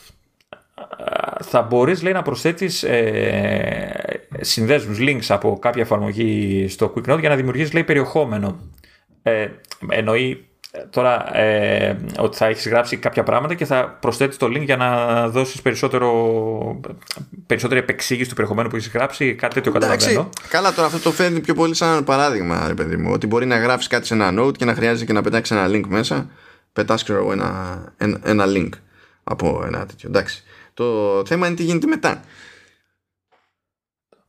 θα 1.41 1.61
μπορείς 1.61 2.03
λέει 2.03 2.13
να 2.13 2.21
προσθέτεις 2.21 2.83
ε, 2.83 4.29
συνδέσμους, 4.39 4.97
links 4.99 5.25
από 5.27 5.57
κάποια 5.61 5.81
εφαρμογή 5.81 6.67
στο 6.67 6.93
Quick 6.95 7.13
Note 7.13 7.19
για 7.19 7.29
να 7.29 7.35
δημιουργήσεις 7.35 7.73
λέει 7.73 7.83
περιεχόμενο. 7.83 8.59
Ε, 9.23 9.47
εννοεί 9.89 10.45
τώρα 10.89 11.37
ε, 11.37 11.97
ότι 12.17 12.37
θα 12.37 12.45
έχεις 12.45 12.67
γράψει 12.67 12.97
κάποια 12.97 13.23
πράγματα 13.23 13.53
και 13.53 13.65
θα 13.65 13.97
προσθέτεις 13.99 14.37
το 14.37 14.45
link 14.47 14.61
για 14.63 14.77
να 14.77 15.29
δώσεις 15.29 15.61
περισσότερο, 15.61 16.79
περισσότερη 17.47 17.79
επεξήγηση 17.79 18.29
του 18.29 18.35
περιεχομένου 18.35 18.69
που 18.69 18.75
έχεις 18.75 18.89
γράψει, 18.89 19.35
κάτι 19.35 19.53
τέτοιο 19.53 19.71
καταλαβαίνω. 19.71 20.29
Καλά 20.49 20.73
τώρα 20.73 20.87
αυτό 20.87 20.99
το 20.99 21.11
φέρνει 21.11 21.39
πιο 21.39 21.53
πολύ 21.53 21.75
σαν 21.75 22.03
παράδειγμα, 22.03 22.67
ρε 22.67 22.73
παιδί 22.73 22.97
μου, 22.97 23.11
ότι 23.11 23.27
μπορεί 23.27 23.45
να 23.45 23.57
γράψεις 23.57 23.87
κάτι 23.87 24.05
σε 24.05 24.13
ένα 24.13 24.33
note 24.41 24.57
και 24.57 24.65
να 24.65 24.73
χρειάζεται 24.73 25.05
και 25.05 25.13
να 25.13 25.21
πετάξεις 25.21 25.57
ένα 25.57 25.67
link 25.69 25.87
μέσα, 25.87 26.29
πετάς 26.73 27.03
ξέρω 27.03 27.31
ένα, 27.31 27.81
ένα, 27.97 28.19
ένα 28.23 28.45
link 28.47 28.69
από 29.23 29.63
ένα 29.65 29.85
τέτοιο. 29.85 30.09
Εντάξει. 30.09 30.43
Το 30.73 30.85
θέμα 31.25 31.47
είναι 31.47 31.55
τι 31.55 31.63
γίνεται 31.63 31.87
μετά. 31.87 32.23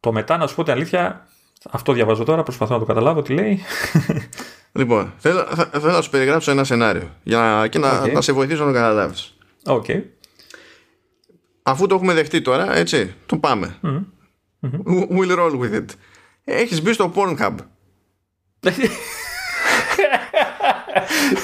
Το 0.00 0.12
μετά, 0.12 0.36
να 0.36 0.46
σου 0.46 0.54
πω 0.54 0.62
την 0.62 0.72
αλήθεια, 0.72 1.26
αυτό 1.70 1.92
διαβάζω 1.92 2.24
τώρα, 2.24 2.42
προσπαθώ 2.42 2.72
να 2.72 2.78
το 2.78 2.84
καταλάβω 2.84 3.22
τι 3.22 3.32
λέει. 3.32 3.60
Λοιπόν, 4.72 5.12
θέλω, 5.18 5.46
θέλω 5.72 5.92
να 5.92 6.00
σου 6.00 6.10
περιγράψω 6.10 6.50
ένα 6.50 6.64
σενάριο 6.64 7.16
για 7.22 7.38
να, 7.38 7.66
και 7.66 7.78
να, 7.78 8.06
να 8.06 8.20
σε 8.20 8.32
βοηθήσω 8.32 8.64
να 8.64 8.66
το 8.66 8.72
καταλάβεις. 8.72 9.34
Okay. 9.64 10.02
Αφού 11.62 11.86
το 11.86 11.94
έχουμε 11.94 12.12
δεχτεί 12.14 12.40
τώρα, 12.40 12.76
έτσι, 12.76 13.14
το 13.26 13.36
πάμε. 13.36 13.76
Mm-hmm. 13.82 14.04
We'll 15.18 15.38
roll 15.38 15.60
with 15.60 15.74
it. 15.74 15.84
Έχεις 16.44 16.82
μπει 16.82 16.92
στο 16.92 17.12
Pornhub. 17.14 17.54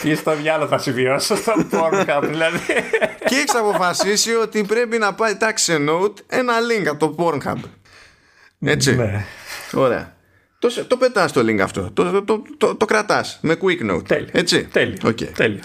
Τι 0.03 0.15
στο 0.15 0.37
διάλογο 0.37 0.69
θα 0.69 0.79
συμβιώσω 0.79 1.37
στο 1.37 1.53
Pornhub, 1.71 2.21
δηλαδή. 2.23 2.59
Και 3.25 3.35
έχεις 3.35 3.55
αποφασίσει 3.55 4.35
ότι 4.35 4.65
πρέπει 4.65 4.99
να 4.99 5.15
πάει 5.15 5.37
τάξη 5.37 5.87
note 5.89 6.15
ένα 6.27 6.55
link 6.71 6.87
από 6.87 7.07
το 7.07 7.15
Pornhub. 7.19 7.61
Έτσι. 8.61 8.97
Ναι. 8.97 9.25
Ωραία. 9.73 10.17
Το, 10.59 10.85
το 10.87 10.97
πετάς 10.97 11.33
το 11.33 11.41
link 11.41 11.59
αυτό. 11.59 11.91
Το, 11.91 12.23
το, 12.23 12.43
το, 12.57 12.77
το 12.77 12.85
κρατάς 12.85 13.39
με 13.43 13.57
quick 13.63 13.91
note. 13.91 14.05
Τέλεια. 14.09 14.31
Έτσι. 14.33 14.65
Τέλεια. 14.65 14.99
Okay. 15.03 15.33
Τέλεια. 15.35 15.63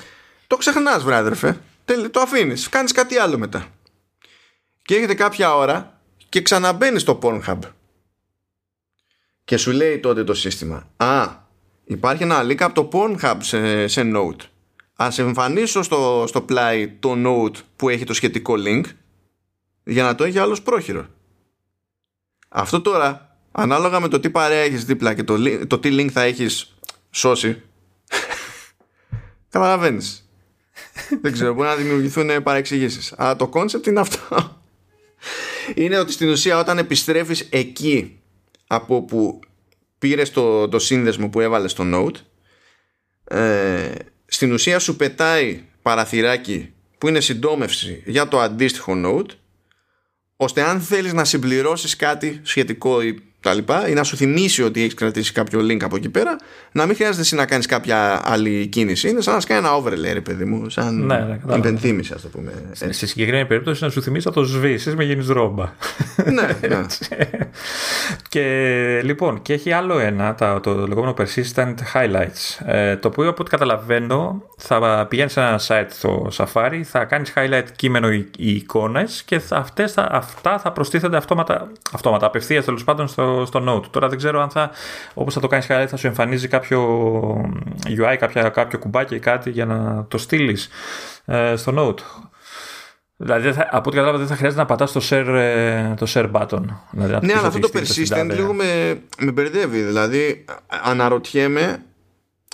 Το 0.47 0.57
ξεχνάς 0.57 1.03
βράδερφε. 1.03 1.59
Τέλεια. 1.85 2.09
Το 2.09 2.19
αφήνεις. 2.19 2.69
Κάνεις 2.69 2.91
κάτι 2.91 3.17
άλλο 3.17 3.37
μετά. 3.37 3.67
Και 4.81 4.95
έχετε 4.95 5.13
κάποια 5.13 5.55
ώρα 5.55 6.01
και 6.29 6.41
ξαναμπαίνεις 6.41 7.01
στο 7.01 7.19
Pornhub. 7.21 7.59
Και 9.43 9.57
σου 9.57 9.71
λέει 9.71 9.99
τότε 9.99 10.23
το 10.23 10.33
σύστημα. 10.33 10.87
Α, 10.97 11.27
υπάρχει 11.83 12.23
ένα 12.23 12.43
link 12.43 12.61
από 12.61 12.73
το 12.73 12.89
Pornhub 12.91 13.37
σε, 13.39 13.87
σε 13.87 14.11
note. 14.15 14.41
Ας 14.95 15.19
εμφανίσω 15.19 15.81
στο, 15.81 16.25
στο 16.27 16.41
πλάι 16.41 16.87
το 16.87 17.13
note 17.25 17.55
που 17.75 17.89
έχει 17.89 18.03
το 18.03 18.13
σχετικό 18.13 18.53
link 18.57 18.83
για 19.83 20.03
να 20.03 20.15
το 20.15 20.23
έχει 20.23 20.39
άλλος 20.39 20.61
πρόχειρο. 20.61 21.07
Αυτό 22.49 22.81
τώρα 22.81 23.32
ανάλογα 23.53 23.99
με 23.99 24.07
το 24.07 24.19
τι 24.19 24.29
παρέα 24.29 24.61
έχεις 24.61 24.85
δίπλα 24.85 25.13
και 25.13 25.23
το, 25.23 25.37
το 25.67 25.79
τι 25.79 25.89
link 25.91 26.09
θα 26.11 26.21
έχεις 26.21 26.75
σώσει 27.09 27.61
Καταλαβαίνεις. 29.49 30.29
Δεν 31.21 31.31
ξέρω, 31.31 31.53
μπορεί 31.53 31.67
να 31.67 31.75
δημιουργηθούν 31.75 32.43
παρεξηγήσεις. 32.43 33.13
Αλλά 33.17 33.35
το 33.35 33.47
κόνσεπτ 33.47 33.85
είναι 33.85 33.99
αυτό. 33.99 34.61
Είναι 35.75 35.97
ότι 35.97 36.11
στην 36.11 36.29
ουσία 36.29 36.59
όταν 36.59 36.77
επιστρέφεις 36.77 37.47
εκεί 37.51 38.19
από 38.67 39.03
που 39.03 39.39
πήρες 39.97 40.31
το, 40.31 40.69
το 40.69 40.79
σύνδεσμο 40.79 41.29
που 41.29 41.39
έβαλες 41.39 41.71
στο 41.71 41.83
Note 41.93 42.15
ε, 43.37 43.91
στην 44.25 44.51
ουσία 44.51 44.79
σου 44.79 44.95
πετάει 44.95 45.63
παραθυράκι 45.81 46.73
που 46.97 47.07
είναι 47.07 47.19
συντόμευση 47.19 48.03
για 48.05 48.27
το 48.27 48.39
αντίστοιχο 48.39 48.93
Note 49.05 49.29
ώστε 50.35 50.61
αν 50.61 50.81
θέλεις 50.81 51.13
να 51.13 51.25
συμπληρώσεις 51.25 51.95
κάτι 51.95 52.39
σχετικό 52.43 53.01
ή 53.01 53.32
τα 53.43 53.53
λοιπά, 53.53 53.89
ή 53.89 53.93
να 53.93 54.03
σου 54.03 54.17
θυμίσει 54.17 54.63
ότι 54.63 54.81
έχεις 54.81 54.93
κρατήσει 54.93 55.31
κάποιο 55.31 55.59
link 55.59 55.83
από 55.83 55.95
εκεί 55.95 56.09
πέρα, 56.09 56.35
να 56.71 56.85
μην 56.85 56.95
χρειάζεται 56.95 57.21
εσύ 57.21 57.35
να 57.35 57.45
κάνεις 57.45 57.65
κάποια 57.65 58.21
άλλη 58.23 58.67
κίνηση. 58.67 59.09
Είναι 59.09 59.21
σαν 59.21 59.33
να 59.33 59.41
κάνει 59.41 59.67
ένα 59.67 59.77
overlay, 59.77 60.13
ρε 60.13 60.21
παιδί 60.21 60.45
μου, 60.45 60.69
σαν 60.69 61.05
ναι, 61.05 61.39
ναι, 61.45 61.55
υπενθύμηση, 61.55 62.13
ας 62.15 62.21
το 62.21 62.27
πούμε. 62.27 62.51
Έτσι. 62.69 62.91
Στη 62.91 63.07
συγκεκριμένη 63.07 63.45
περίπτωση 63.45 63.83
να 63.83 63.89
σου 63.89 64.01
θυμίσει 64.01 64.27
να 64.27 64.33
το 64.33 64.43
σβήσεις 64.43 64.95
με 64.95 65.03
γίνεις 65.03 65.27
ρόμπα. 65.27 65.71
ναι, 66.25 66.67
ναι. 66.67 66.85
και 68.29 68.43
λοιπόν, 69.03 69.41
και 69.41 69.53
έχει 69.53 69.71
άλλο 69.71 69.99
ένα, 69.99 70.35
το, 70.35 70.59
το 70.59 70.87
λεγόμενο 70.87 71.13
persistent 71.17 71.75
highlights. 71.93 72.65
Ε, 72.65 72.95
το 72.95 73.07
οποίο 73.07 73.29
από 73.29 73.37
ό,τι 73.41 73.49
καταλαβαίνω 73.49 74.43
θα 74.57 75.05
πηγαίνει 75.09 75.29
σε 75.29 75.39
ένα 75.39 75.59
site 75.67 75.87
στο 75.89 76.29
Safari, 76.37 76.81
θα 76.83 77.05
κάνεις 77.05 77.33
highlight 77.35 77.65
κείμενο 77.75 78.11
οι, 78.11 78.29
εικόνες 78.37 79.23
και 79.25 79.39
θα, 79.39 79.57
αυτές 79.57 79.93
θα, 79.93 80.07
αυτά 80.11 80.59
θα 80.59 80.71
προστίθενται 80.71 81.17
αυτόματα, 81.17 81.71
αυτόματα 81.91 82.25
απευθείας 82.25 82.65
τέλος 82.65 82.83
πάντων 82.83 83.07
στο 83.07 83.32
στο, 83.45 83.63
Note. 83.67 83.85
Τώρα 83.89 84.07
δεν 84.07 84.17
ξέρω 84.17 84.41
αν 84.41 84.49
θα, 84.49 84.71
όπως 85.13 85.33
θα 85.33 85.39
το 85.39 85.47
κάνεις 85.47 85.65
καλά, 85.65 85.87
θα 85.87 85.97
σου 85.97 86.07
εμφανίζει 86.07 86.47
κάποιο 86.47 86.81
UI, 87.85 88.15
κάποια, 88.19 88.49
κάποιο 88.49 88.79
κουμπάκι 88.79 89.15
ή 89.15 89.19
κάτι 89.19 89.49
για 89.49 89.65
να 89.65 90.05
το 90.07 90.17
στείλεις 90.17 90.69
ε, 91.25 91.55
στο 91.55 91.73
Note. 91.77 91.99
Δηλαδή, 93.17 93.51
θα, 93.51 93.67
από 93.71 93.87
ό,τι 93.87 93.95
κατάλαβα, 93.95 94.17
δεν 94.17 94.27
θα 94.27 94.35
χρειάζεται 94.35 94.61
να 94.61 94.67
πατάς 94.67 94.91
το 94.91 95.01
share, 95.09 95.27
ε, 95.27 95.93
το 95.93 96.05
share 96.13 96.31
button. 96.31 96.63
Δηλαδή, 96.91 97.25
ναι, 97.25 97.33
αλλά 97.37 97.47
αυτό 97.47 97.59
το 97.59 97.69
persistent 97.73 98.29
λίγο 98.35 98.53
με, 98.53 99.01
με 99.19 99.31
μπερδεύει. 99.31 99.81
Δηλαδή, 99.81 100.45
αναρωτιέμαι 100.83 101.83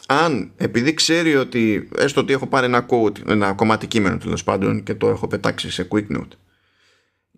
αν 0.08 0.52
επειδή 0.58 0.94
ξέρει 0.94 1.36
ότι 1.36 1.90
έστω 1.98 2.22
ότι 2.22 2.34
έχω 2.34 2.48
πάρει 2.48 2.66
ένα 2.66 2.86
code, 2.90 3.30
ένα 3.30 3.54
κομμάτι 3.54 3.88
κείμενο 3.88 4.18
τέλος 4.18 4.44
πάντων 4.44 4.84
και 4.84 4.94
το 4.94 5.08
έχω 5.08 5.28
πετάξει 5.28 5.72
σε 5.72 5.88
quick 5.92 6.18
note 6.18 6.32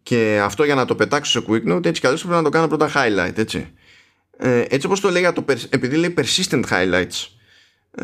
και 0.04 0.40
αυτό 0.44 0.64
για 0.64 0.76
να 0.76 0.86
το 0.86 0.96
πετάξω 0.96 1.40
σε 1.40 1.46
quick 1.50 1.74
note 1.74 1.86
έτσι 1.86 2.02
κι 2.02 2.08
αλλιώς 2.08 2.22
πρέπει 2.22 2.38
να 2.38 2.44
το 2.44 2.50
κάνω 2.50 2.68
πρώτα 2.68 2.92
highlight 2.96 3.38
έτσι. 3.38 3.68
Ε, 4.38 4.66
έτσι 4.70 4.86
όπως 4.86 5.00
το 5.00 5.10
λέγα 5.10 5.34
το, 5.34 5.46
επειδή 5.70 5.96
λέει 5.96 6.14
persistent 6.18 6.64
highlights 6.70 7.28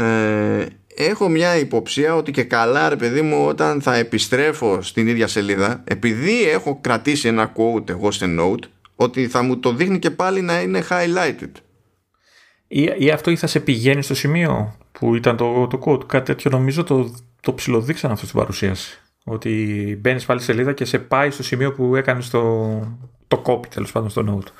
ε, 0.02 0.65
έχω 0.95 1.30
μια 1.30 1.57
υποψία 1.57 2.15
ότι 2.15 2.32
και 2.32 2.44
καλά 2.44 2.90
ρε 2.90 2.95
παιδί 2.95 3.22
μου 3.22 3.45
όταν 3.45 3.82
θα 3.82 3.95
επιστρέφω 3.95 4.82
στην 4.82 5.07
ίδια 5.07 5.28
σελίδα 5.28 5.84
επειδή 5.84 6.49
έχω 6.49 6.80
κρατήσει 6.82 7.28
ένα 7.28 7.53
quote 7.56 7.90
εγώ 7.90 8.11
σε 8.11 8.26
note 8.40 8.64
ότι 8.95 9.28
θα 9.28 9.41
μου 9.41 9.60
το 9.60 9.74
δείχνει 9.74 9.99
και 9.99 10.11
πάλι 10.11 10.41
να 10.41 10.61
είναι 10.61 10.84
highlighted. 10.90 11.52
Ή, 12.68 12.90
ή 12.98 13.10
αυτό 13.11 13.32
ή 13.32 13.36
θα 13.36 13.48
σε 13.48 13.60
πηγαίνει 13.60 14.02
στο 14.02 14.15
σημείο 14.15 14.78
που 14.91 15.15
ήταν 15.15 15.38
το, 15.38 15.68
το 15.68 15.82
quote 15.86 16.07
κάτι 16.07 16.26
τέτοιο 16.26 16.52
νομίζω 16.52 16.84
το, 16.84 17.15
το 17.41 17.53
ψηλοδείξαν 17.53 18.11
αυτό 18.11 18.26
στην 18.26 18.40
παρουσίαση 18.40 19.02
ότι 19.29 19.97
μπαίνεις 20.01 20.25
πάλι 20.25 20.39
στη 20.41 20.51
σελίδα 20.51 20.73
και 20.73 20.85
σε 20.85 20.99
πάει 20.99 21.31
στο 21.31 21.43
σημείο 21.43 21.73
που 21.73 21.95
έκανες 21.95 22.29
το, 22.29 22.79
το 23.27 23.41
copy 23.45 23.65
τέλος 23.67 23.91
πάντων 23.91 24.09
στο 24.09 24.23
Note. 24.27 24.51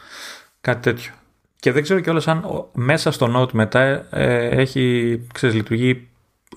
Κάτι 0.62 0.82
τέτοιο. 0.82 1.12
Και 1.60 1.72
δεν 1.72 1.84
ξέρω 1.84 2.00
κιόλας 2.00 2.28
αν 2.28 2.68
μέσα 2.74 3.12
στο 3.12 3.34
Note 3.36 3.52
μετά 3.52 4.08
ε, 4.10 4.48
έχει, 4.48 5.22
ξέρεις, 5.34 5.56
λειτουργεί 5.56 6.08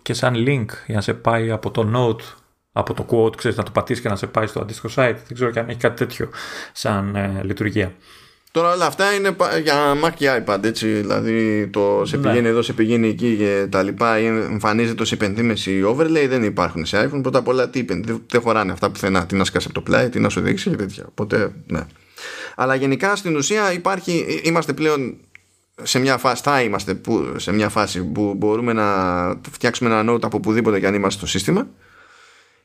και 0.03 0.13
σαν 0.15 0.35
link 0.37 0.67
για 0.87 0.95
να 0.95 1.01
σε 1.01 1.15
πάει 1.15 1.51
από 1.51 1.71
το 1.71 1.91
Note, 1.95 2.25
από 2.73 2.95
το 2.95 3.07
quote, 3.11 3.37
ξέρεις, 3.37 3.57
να 3.57 3.63
το 3.63 3.71
πατήσεις 3.71 4.03
και 4.03 4.09
να 4.09 4.17
σε 4.17 4.27
πάει 4.27 4.47
στο 4.47 4.61
αντίστοιχο 4.61 4.89
site. 4.89 5.17
Δεν 5.27 5.35
ξέρω 5.35 5.51
κι 5.51 5.59
αν 5.59 5.69
έχει 5.69 5.79
κάτι 5.79 5.97
τέτοιο 5.97 6.31
σαν 6.73 7.17
ε, 7.17 7.41
λειτουργία. 7.43 7.93
Τώρα 8.53 8.73
όλα 8.73 8.87
αυτά 8.87 9.13
είναι 9.15 9.37
για 9.63 9.95
Mac 10.05 10.11
και 10.15 10.43
iPad 10.47 10.65
έτσι 10.65 10.87
δηλαδή 10.87 11.69
το 11.73 12.03
σε 12.05 12.17
ναι. 12.17 12.23
πηγαίνει 12.23 12.49
εδώ, 12.49 12.63
σε 12.63 12.73
πηγαίνει 12.73 13.09
εκεί 13.09 13.37
και 13.37 13.67
τα 13.71 13.83
λοιπά 13.83 14.15
εμφανίζεται 14.17 15.03
ως 15.03 15.13
υπενθύμεση 15.13 15.83
overlay 15.87 16.27
δεν 16.29 16.43
υπάρχουν 16.43 16.87
σε 16.87 17.09
iPhone. 17.09 17.23
Πρώτα 17.23 17.39
απ' 17.39 17.49
όλα 17.49 17.69
τι 17.69 17.83
δεν, 17.83 18.23
δεν 18.27 18.41
χωράνε 18.41 18.73
αυτά 18.73 18.91
πουθενά 18.91 19.27
τι 19.27 19.35
να 19.35 19.45
σκάσει 19.45 19.67
από 19.71 19.75
το 19.75 19.81
πλάι, 19.81 20.09
τι 20.09 20.21
να 20.21 20.29
σου 20.29 20.41
δείξει 20.41 20.71
και 20.71 20.77
τέτοια. 20.77 21.05
Οπότε 21.09 21.53
ναι. 21.67 21.81
Αλλά 22.57 22.75
γενικά 22.75 23.17
στην 23.17 23.37
ουσία 23.37 23.73
υπάρχει 23.73 24.41
είμαστε 24.43 24.73
πλέον 24.73 25.17
σε 25.83 25.99
μια 25.99 26.19
φάση, 26.19 26.43
θα 26.43 26.63
είμαστε 26.63 26.95
που, 26.95 27.35
σε 27.37 27.53
μια 27.53 27.69
φάση 27.69 28.05
που 28.05 28.35
μπορούμε 28.37 28.73
να 28.73 28.87
φτιάξουμε 29.51 29.91
ένα 29.91 30.13
note 30.13 30.25
από 30.25 30.37
οπουδήποτε 30.37 30.81
και 30.81 30.87
αν 30.87 30.95
είμαστε 30.95 31.19
στο 31.19 31.27
σύστημα 31.27 31.67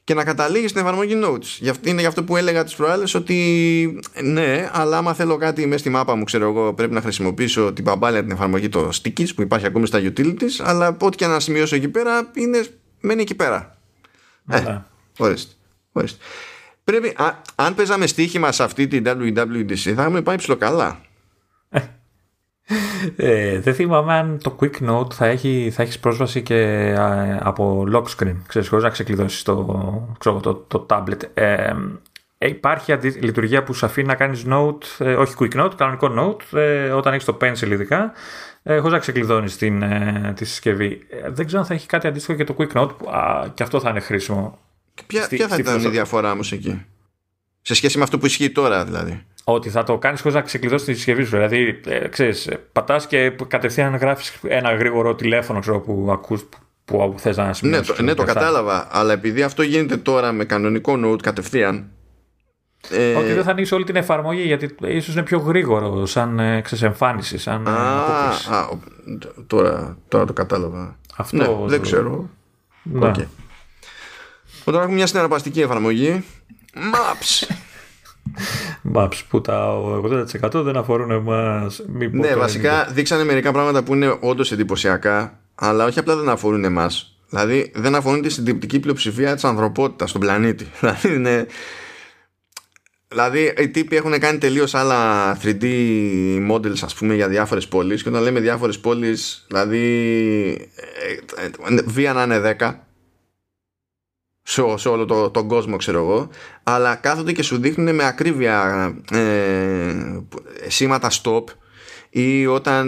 και 0.06 0.14
να 0.14 0.24
καταλήγει 0.24 0.68
στην 0.68 0.82
εφαρμογή 0.82 1.22
Notes. 1.24 1.74
Είναι 1.84 2.02
γι' 2.02 2.08
αυτό 2.08 2.24
που 2.24 2.36
έλεγα 2.36 2.64
τις 2.64 2.76
προάλλες 2.76 3.14
ότι 3.14 4.00
ναι, 4.24 4.70
αλλά 4.74 4.98
άμα 4.98 5.14
θέλω 5.14 5.38
κάτι 5.38 5.66
μέσα 5.66 5.80
στη 5.80 5.90
μάπα 5.90 6.16
μου, 6.16 6.24
ξέρω 6.24 6.50
εγώ, 6.50 6.74
πρέπει 6.74 6.94
να 6.94 7.02
χρησιμοποιήσω 7.02 7.74
την 7.74 7.84
παμπάλια 7.84 8.22
την 8.22 8.32
εφαρμογή 8.32 8.70
το 8.70 8.90
Stickies 9.02 9.36
που 9.36 9.42
υπάρχει 9.42 9.66
ακόμη 9.66 9.88
στα 9.88 10.00
utilities, 10.00 10.64
αλλά 10.64 10.98
ό,τι 11.02 11.18
και 11.18 11.28
να 11.28 11.40
σημειώσω 11.40 11.76
εκεί 11.76 11.88
πέρα 11.88 12.32
είναι, 12.34 12.66
μένει 13.00 13.22
εκεί 13.22 13.36
πέρα. 13.36 13.78
Ε, 14.50 14.78
ορίστε, 15.18 15.54
ορίστε. 15.92 16.24
Πρέπει, 16.84 17.14
α, 17.16 17.42
αν 17.56 17.76
παίζαμε 17.76 18.08
στοίχημα 18.08 18.52
σε 18.52 18.64
αυτή 18.64 18.88
την 18.88 19.04
WWDC 19.08 19.76
θα 19.76 19.92
είχαμε 19.92 20.22
πάει 20.22 20.36
ψηλοκαλά. 20.36 21.05
Ε, 23.16 23.60
δεν 23.60 23.74
θυμάμαι 23.74 24.14
αν 24.14 24.40
το 24.44 24.58
Quick 24.60 24.90
Note 24.90 25.14
θα, 25.14 25.26
έχει, 25.26 25.72
θα 25.74 25.82
έχεις 25.82 26.00
πρόσβαση 26.00 26.42
και 26.42 26.94
από 27.40 27.88
lock 27.94 28.04
screen, 28.04 28.36
ξέρεις, 28.48 28.68
χωρίς 28.68 28.84
να 28.84 28.90
ξεκλειδώσεις 28.90 29.44
το, 29.44 30.16
ξέρω, 30.20 30.40
το, 30.40 30.54
το 30.54 30.86
tablet. 30.90 31.22
Ε, 31.34 31.74
ε 32.38 32.48
υπάρχει 32.48 32.92
αντι, 32.92 33.10
λειτουργία 33.10 33.64
που 33.64 33.74
σου 33.74 33.86
αφήνει 33.86 34.08
να 34.08 34.16
κάνεις 34.16 34.46
note, 34.50 35.06
ε, 35.06 35.16
όχι 35.16 35.34
quick 35.40 35.62
note, 35.62 35.72
κανονικό 35.78 36.14
note, 36.20 36.58
ε, 36.58 36.90
όταν 36.90 37.14
έχεις 37.14 37.26
το 37.26 37.38
pencil 37.42 37.72
ειδικά, 37.72 38.12
ε, 38.64 38.78
χωρίς 38.78 38.92
να 38.92 39.00
ξεκλειδώνεις 39.00 39.58
την, 39.58 39.82
ε, 39.82 40.34
τη 40.36 40.46
συσκευή. 40.46 41.02
δεν 41.28 41.46
ξέρω 41.46 41.62
αν 41.62 41.68
θα 41.68 41.74
έχει 41.74 41.88
κάτι 41.88 42.08
αντίστοιχο 42.08 42.38
και 42.38 42.44
το 42.44 42.56
quick 42.58 42.72
note, 42.72 42.98
που, 42.98 43.10
α, 43.10 43.48
και 43.54 43.64
αυτό 43.64 43.80
θα 43.80 43.90
είναι 43.90 44.00
χρήσιμο. 44.00 44.60
ποια, 45.08 45.24
στη, 45.24 45.36
ποια 45.36 45.48
θα 45.48 45.56
ήταν 45.58 45.84
η 45.84 45.88
διαφορά 45.88 46.32
όμως 46.32 46.52
εκεί, 46.52 46.86
σε 47.62 47.74
σχέση 47.74 47.98
με 47.98 48.04
αυτό 48.04 48.18
που 48.18 48.26
ισχύει 48.26 48.50
τώρα 48.50 48.86
δηλαδή. 48.86 49.26
Ότι 49.48 49.70
θα 49.70 49.84
το 49.84 49.98
κάνεις 49.98 50.22
χωρίς 50.22 50.36
να 50.36 50.42
ξεκλειδώσεις 50.42 50.86
τη 50.86 50.94
συσκευή 50.94 51.24
σου. 51.24 51.30
Δηλαδή, 51.30 51.82
ε, 51.86 52.08
ξέρεις, 52.08 52.50
πατάς 52.72 53.08
και 53.08 53.36
κατευθείαν 53.48 53.96
γράφεις 53.96 54.40
ένα 54.44 54.76
γρήγορο 54.76 55.16
τηλέφωνο 55.16 55.60
ξέρω, 55.60 55.80
που 55.80 56.08
ακούς 56.12 56.46
που 56.86 57.16
θες 57.18 57.38
να 57.38 57.54
σημειώσεις. 57.54 57.90
Ναι, 57.90 57.96
το, 57.96 58.04
ναι, 58.04 58.14
το 58.14 58.24
κατάλαβα. 58.24 58.88
Αλλά 58.92 59.14
επειδή 59.14 59.42
αυτό 59.42 59.62
γίνεται 59.62 59.98
τώρα 59.98 60.32
με 60.32 60.46
κανονικό 60.46 61.00
note 61.06 61.22
κατευθείαν. 61.22 61.90
Ε... 62.90 63.16
Ότι 63.16 63.34
δεν 63.34 63.44
θα 63.44 63.52
ανοίξεις 63.52 63.74
όλη 63.76 63.84
την 63.84 63.96
εφαρμογή 63.96 64.42
γιατί 64.42 64.76
ίσως 64.82 65.14
είναι 65.14 65.24
πιο 65.24 65.40
γρήγορο 65.40 66.06
σαν 66.06 66.40
ε, 66.40 66.62
ξεσεμφάνιση. 66.62 67.38
Σαν, 67.38 67.68
ε, 67.68 67.70
α, 67.70 68.58
α, 68.58 68.68
τώρα, 69.48 69.98
τώρα 70.08 70.26
το 70.26 70.34
κατάλαβα. 70.34 70.98
Αυτό 71.16 71.38
ναι, 71.38 71.68
δεν 71.68 71.82
ξέρω. 71.82 72.30
Ναι. 72.84 73.12
Okay. 73.16 73.26
Όταν 74.64 74.82
έχουμε 74.82 74.96
μια 74.96 75.08
συναρπαστική 75.08 75.62
εφαρμογή. 75.62 76.24
Maps! 76.76 77.48
Maps 78.94 79.20
που 79.30 79.42
τα 79.42 79.82
80% 80.44 80.64
δεν 80.64 80.78
αφορούν 80.78 81.12
εμάς. 81.12 81.84
Ναι, 82.12 82.36
βασικά 82.36 82.88
δείξανε 82.92 83.24
μερικά 83.24 83.52
πράγματα 83.52 83.84
που 83.84 83.94
είναι 83.94 84.18
όντως 84.20 84.52
εντυπωσιακά, 84.52 85.40
αλλά 85.56 85.86
όχι 85.86 86.00
απλά 86.00 86.16
δεν 86.16 86.30
αφορούν 86.30 86.64
εμάς. 86.64 87.20
Δηλαδή 87.30 87.72
δεν 87.76 87.96
αφορούν 87.96 88.22
τη 88.22 88.30
συντριπτική 88.30 88.80
πλειοψηφία 88.80 89.34
της 89.34 89.44
ανθρωπότητας 89.44 90.10
στον 90.10 90.22
πλανήτη. 90.22 90.68
Δηλαδή 90.80 91.14
είναι. 91.14 91.48
Δηλαδή 93.08 93.54
οι 93.58 93.70
τύποι 93.70 93.96
έχουν 93.96 94.20
κάνει 94.20 94.38
τελείως 94.38 94.76
άλλα 94.76 95.38
3D 95.44 95.66
models 96.52 96.80
ας 96.84 96.96
πούμε 96.96 97.16
για 97.16 97.28
διάφορες 97.28 97.68
πόλεις 97.68 98.04
και 98.04 98.10
όταν 98.10 98.22
λέμε 98.22 98.40
διάφορες 98.40 98.80
πόλεις 98.80 99.46
δηλαδή 99.48 99.82
ε, 100.76 101.44
ε, 101.44 101.76
ε, 101.76 101.82
βία 101.86 102.14
να 102.14 102.24
είναι 102.24 102.56
10 102.60 102.74
σε, 104.48 104.62
σε 104.76 104.90
όλο 104.90 105.06
το, 105.06 105.30
τον 105.30 105.48
κόσμο 105.48 105.76
ξέρω 105.76 106.00
εγώ. 106.00 106.30
Αλλά 106.64 106.96
κάθονται 106.96 107.32
και 107.32 107.44
σου 107.44 107.58
δείχνουν 107.58 107.96
με 107.96 108.06
ακρίβεια 108.06 108.94
ε, 109.12 109.94
σήματα 110.68 111.12
stop 111.12 111.44
ή 112.10 112.46
όταν 112.46 112.88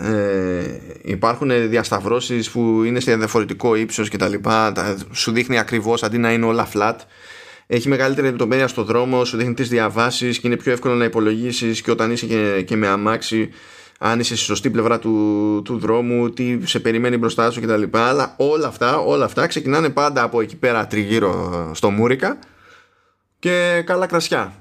ε, 0.00 0.80
υπάρχουν 1.02 1.68
διασταυρώσεις 1.68 2.50
που 2.50 2.82
είναι 2.82 3.00
σε 3.00 3.16
διαφορετικό 3.16 3.74
ύψος 3.74 4.08
και 4.08 4.16
τα 4.16 4.28
λοιπά 4.28 4.72
σου 5.12 5.32
δείχνει 5.32 5.58
ακριβώς 5.58 6.02
αντί 6.02 6.18
να 6.18 6.32
είναι 6.32 6.44
όλα 6.46 6.68
flat. 6.74 6.96
Έχει 7.66 7.88
μεγαλύτερη 7.88 8.26
λεπτομέρεια 8.26 8.68
στο 8.68 8.84
δρόμο 8.84 9.24
σου 9.24 9.36
δείχνει 9.36 9.54
τις 9.54 9.68
διαβάσεις 9.68 10.38
και 10.38 10.46
είναι 10.46 10.56
πιο 10.56 10.72
εύκολο 10.72 10.94
να 10.94 11.04
υπολογίσεις 11.04 11.80
και 11.80 11.90
όταν 11.90 12.10
είσαι 12.10 12.26
και, 12.26 12.62
και 12.62 12.76
με 12.76 12.86
αμάξι 12.86 13.50
αν 14.02 14.20
είσαι 14.20 14.36
στη 14.36 14.44
σωστή 14.44 14.70
πλευρά 14.70 14.98
του, 14.98 15.62
του 15.64 15.78
δρόμου, 15.78 16.30
τι 16.30 16.66
σε 16.66 16.80
περιμένει 16.80 17.16
μπροστά 17.16 17.50
σου 17.50 17.60
κτλ. 17.60 17.82
Αλλά 17.92 18.34
όλα 18.38 18.66
αυτά, 18.66 18.98
όλα 18.98 19.24
αυτά 19.24 19.46
ξεκινάνε 19.46 19.90
πάντα 19.90 20.22
από 20.22 20.40
εκεί 20.40 20.56
πέρα 20.56 20.86
τριγύρω 20.86 21.70
στο 21.74 21.90
Murica 21.90 22.38
και 23.38 23.82
καλά 23.86 24.06
κρασιά. 24.06 24.54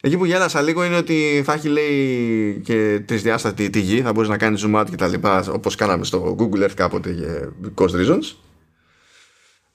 Εκεί 0.00 0.16
που 0.16 0.24
γέλασα 0.24 0.62
λίγο 0.62 0.84
είναι 0.84 0.96
ότι 0.96 1.42
θα 1.44 1.52
έχει 1.52 1.68
λέει 1.68 2.60
και 2.64 3.02
τρισδιάστατη 3.06 3.70
τη 3.70 3.80
γη, 3.80 4.00
θα 4.00 4.12
μπορείς 4.12 4.28
να 4.28 4.36
κάνεις 4.36 4.64
zoom 4.66 4.80
out 4.80 4.86
κτλ. 4.90 5.14
Όπως 5.52 5.74
κάναμε 5.74 6.04
στο 6.04 6.36
Google 6.38 6.62
Earth 6.64 6.74
κάποτε 6.74 7.10
για 7.10 7.52
because 7.64 7.90
reasons. 7.90 8.34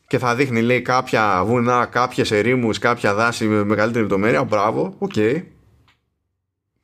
και 0.07 0.17
θα 0.17 0.35
δείχνει 0.35 0.61
λέει 0.61 0.81
κάποια 0.81 1.43
βουνά, 1.45 1.85
κάποιες 1.85 2.31
ερήμους, 2.31 2.77
κάποια 2.77 3.13
δάση 3.13 3.45
με 3.45 3.63
μεγαλύτερη 3.63 4.03
λεπτομέρεια. 4.03 4.43
Μπράβο, 4.43 4.95
οκ. 4.97 5.11
Okay. 5.15 5.43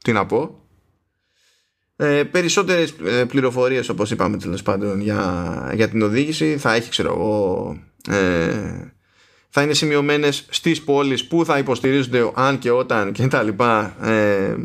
Τι 0.04 0.12
να 0.12 0.26
πω. 0.26 0.67
Ε, 2.00 2.24
περισσότερες 2.24 2.94
ε, 3.06 3.26
πληροφορίες 3.26 3.90
όπως 3.90 4.12
είπαμε 4.12 4.38
τέλος 4.38 4.62
πάντων 4.62 5.02
για, 5.02 5.72
για 5.76 5.90
την 5.90 6.02
οδήγηση. 6.02 6.58
Θα 6.58 6.74
έχει 6.74 6.90
ξέρω 6.90 7.10
εγώ 7.14 7.78
ε, 8.10 8.92
θα 9.50 9.62
είναι 9.62 9.74
σημειωμένες 9.74 10.46
στις 10.50 10.84
πόλεις 10.84 11.28
που 11.28 11.46
θα 11.46 11.58
υποστηρίζονται 11.58 12.32
αν 12.34 12.60
και 12.60 12.72
όταν 12.72 13.12
και 13.12 13.28
τα 13.28 13.44
λοιπά 13.44 13.96
ε, 14.02 14.56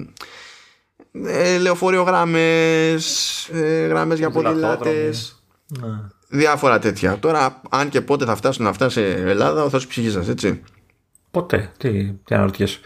ε, 1.13 1.59
λεωφορείο 1.59 2.03
γράμμες 2.03 3.49
ε, 3.53 3.87
γράμμες 3.87 4.19
για 4.19 4.31
ποδηλάτες 4.31 5.43
ναι. 5.67 5.89
διάφορα 6.29 6.79
τέτοια. 6.79 7.19
Τώρα 7.19 7.61
αν 7.71 7.89
και 7.89 8.01
πότε 8.01 8.25
θα 8.25 8.37
φτάσουν 8.37 8.67
αυτά 8.67 8.89
σε 8.89 9.05
Ελλάδα 9.11 9.69
θα 9.69 9.79
σου 9.79 9.87
ψυχή 9.87 10.19
έτσι. 10.29 10.63
Ποτέ 11.31 11.73
τι, 11.79 12.13
τι 12.13 12.35
αναρωτιέσαι; 12.35 12.79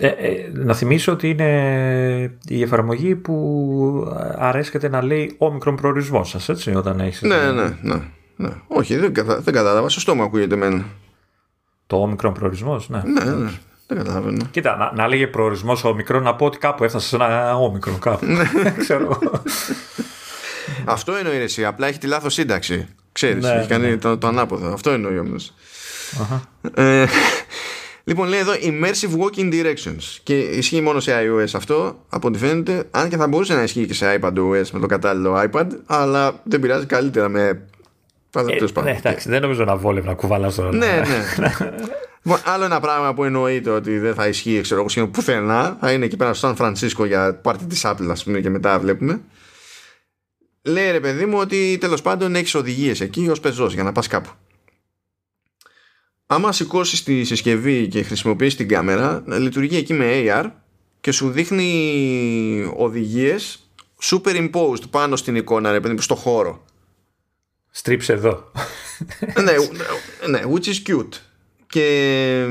Ε, 0.00 0.06
ε, 0.06 0.50
να 0.52 0.74
θυμίσω 0.74 1.12
ότι 1.12 1.28
είναι 1.28 2.38
η 2.48 2.62
εφαρμογή 2.62 3.14
που 3.14 4.14
αρέσκεται 4.36 4.88
να 4.88 5.02
λέει 5.02 5.34
όμικρον 5.38 5.76
προορισμός 5.76 6.28
σας, 6.28 6.48
έτσι, 6.48 6.74
όταν 6.74 7.00
έχεις. 7.00 7.22
Ναι, 7.22 7.36
ναι, 7.36 7.76
ναι, 7.82 8.00
ναι. 8.36 8.50
Όχι, 8.68 8.96
δεν, 8.96 9.14
κατα... 9.14 9.40
δεν 9.40 9.54
κατάλαβα. 9.54 9.88
Σωστό 9.88 10.14
μου 10.14 10.22
ακούγεται 10.22 10.54
εμένα. 10.54 10.84
Το 11.86 12.02
όμικρον 12.02 12.32
προορισμός, 12.32 12.88
ναι. 12.88 13.02
Ναι, 13.04 13.24
ναι. 13.24 13.50
Δεν 13.86 13.98
καταλαβαίνω. 13.98 14.44
Κοίτα, 14.50 14.76
να, 14.76 14.92
να 14.94 15.08
λέγε 15.08 15.26
προορισμός 15.26 15.84
όμικρον, 15.84 16.22
να 16.22 16.34
πω 16.34 16.46
ότι 16.46 16.58
κάπου 16.58 16.84
έφτασε 16.84 17.08
σε 17.08 17.16
ένα 17.16 17.56
όμικρον. 17.56 17.98
Κάπου. 17.98 18.26
Ναι. 18.26 18.50
Ξέρω. 18.78 19.18
Αυτό 20.84 21.14
εννοεί 21.14 21.36
εσύ. 21.36 21.64
Απλά 21.64 21.86
έχει 21.86 21.98
τη 21.98 22.06
λάθος 22.06 22.34
σύνταξη. 22.34 22.88
Ξέρεις, 23.12 23.44
ναι, 23.44 23.50
έχει 23.50 23.68
κάνει 23.68 23.88
ναι. 23.88 23.96
το, 23.96 24.18
το 24.18 24.26
ανάποδο. 24.26 24.72
Αυτό 24.72 24.90
εννοεί 24.90 25.18
όμως. 25.18 25.54
Uh-huh. 26.18 27.06
Λοιπόν, 28.08 28.28
λέει 28.28 28.38
εδώ 28.38 28.52
Immersive 28.52 29.20
Walking 29.20 29.52
Directions. 29.52 30.18
Και 30.22 30.38
ισχύει 30.38 30.80
μόνο 30.80 31.00
σε 31.00 31.12
iOS 31.12 31.48
αυτό, 31.54 32.04
από 32.08 32.28
ό,τι 32.28 32.38
φαίνεται. 32.38 32.84
Αν 32.90 33.08
και 33.08 33.16
θα 33.16 33.28
μπορούσε 33.28 33.54
να 33.54 33.62
ισχύει 33.62 33.86
και 33.86 33.94
σε 33.94 34.18
iPadOS 34.20 34.70
με 34.72 34.80
το 34.80 34.86
κατάλληλο 34.86 35.48
iPad, 35.50 35.66
αλλά 35.86 36.40
δεν 36.42 36.60
πειράζει 36.60 36.86
καλύτερα 36.86 37.28
με. 37.28 37.62
Ε, 38.36 38.42
ναι, 38.82 38.90
εντάξει, 38.90 39.28
δεν 39.28 39.40
νομίζω 39.40 39.64
να 39.64 39.76
βόλευε 39.76 40.06
να 40.06 40.14
κουβαλάς 40.14 40.54
τώρα. 40.54 40.72
Ναι, 40.72 41.02
ναι. 41.38 41.54
λοιπόν, 42.22 42.40
άλλο 42.44 42.64
ένα 42.64 42.80
πράγμα 42.80 43.14
που 43.14 43.24
εννοείται 43.24 43.70
ότι 43.70 43.98
δεν 43.98 44.14
θα 44.14 44.26
ισχύει, 44.26 44.60
ξέρω 44.60 44.80
εγώ, 44.80 44.88
σχεδόν 44.88 45.10
πουθενά, 45.10 45.76
θα 45.80 45.92
είναι 45.92 46.04
εκεί 46.04 46.16
πέρα 46.16 46.34
στο 46.34 46.46
Σαν 46.46 46.56
Φρανσίσκο 46.56 47.04
για 47.04 47.34
πάρτι 47.34 47.64
της 47.64 47.82
Apple, 47.86 48.08
ας 48.10 48.24
πούμε, 48.24 48.40
και 48.40 48.50
μετά 48.50 48.78
βλέπουμε. 48.78 49.20
Λέει 50.62 50.90
ρε 50.90 51.00
παιδί 51.00 51.26
μου 51.26 51.38
ότι 51.38 51.78
τέλος 51.80 52.02
πάντων 52.02 52.34
έχεις 52.34 52.54
οδηγίες 52.54 53.00
εκεί 53.00 53.28
ως 53.28 53.40
πεζός 53.40 53.74
για 53.74 53.82
να 53.82 53.92
πας 53.92 54.06
κάπου 54.06 54.30
άμα 56.30 56.52
σηκώσεις 56.52 57.02
τη 57.02 57.24
συσκευή 57.24 57.88
και 57.88 58.02
χρησιμοποιήσει 58.02 58.56
την 58.56 58.68
κάμερα, 58.68 59.22
λειτουργεί 59.26 59.76
εκεί 59.76 59.94
με 59.94 60.06
AR 60.10 60.50
και 61.00 61.12
σου 61.12 61.30
δείχνει 61.30 62.72
οδηγίες 62.76 63.70
superimposed 64.02 64.90
πάνω 64.90 65.16
στην 65.16 65.36
εικόνα, 65.36 65.72
ρε 65.72 65.80
παιδί, 65.80 66.00
στο 66.00 66.14
χώρο. 66.14 66.64
Στρίψε 67.70 68.12
εδώ. 68.12 68.52
ναι, 69.44 69.52
ναι, 70.28 70.40
which 70.52 70.64
is 70.64 70.92
cute. 70.92 71.14
Και 71.66 72.46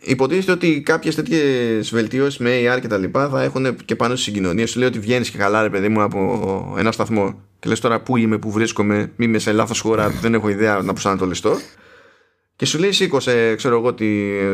υποτίθεται 0.00 0.52
ότι 0.52 0.80
κάποιες 0.80 1.14
τέτοιες 1.14 1.90
βελτιώσεις 1.90 2.38
με 2.38 2.50
AR 2.50 2.80
και 2.80 2.88
τα 2.88 2.98
λοιπά 2.98 3.28
θα 3.28 3.42
έχουν 3.42 3.76
και 3.84 3.96
πάνω 3.96 4.12
στις 4.14 4.24
συγκοινωνίες. 4.24 4.70
Σου 4.70 4.78
λέει 4.78 4.88
ότι 4.88 4.98
βγαίνεις 4.98 5.30
και 5.30 5.38
καλά 5.38 5.62
ρε 5.62 5.70
παιδί 5.70 5.88
μου 5.88 6.02
από 6.02 6.74
ένα 6.78 6.92
σταθμό 6.92 7.42
και 7.58 7.68
λες 7.68 7.80
τώρα 7.80 8.00
πού 8.00 8.16
είμαι, 8.16 8.38
πού 8.38 8.50
βρίσκομαι, 8.50 9.12
μη 9.16 9.24
είμαι 9.24 9.38
σε 9.38 9.52
λάθος 9.52 9.80
χώρα, 9.80 10.08
δεν 10.08 10.34
έχω 10.34 10.48
ιδέα 10.48 10.82
να 10.82 10.92
προσανατολιστώ 10.92 11.58
και 12.58 12.66
σου 12.66 12.78
λέει 12.78 12.92
σήκωσε 12.92 13.54
ξέρω 13.54 13.76
εγώ 13.76 13.94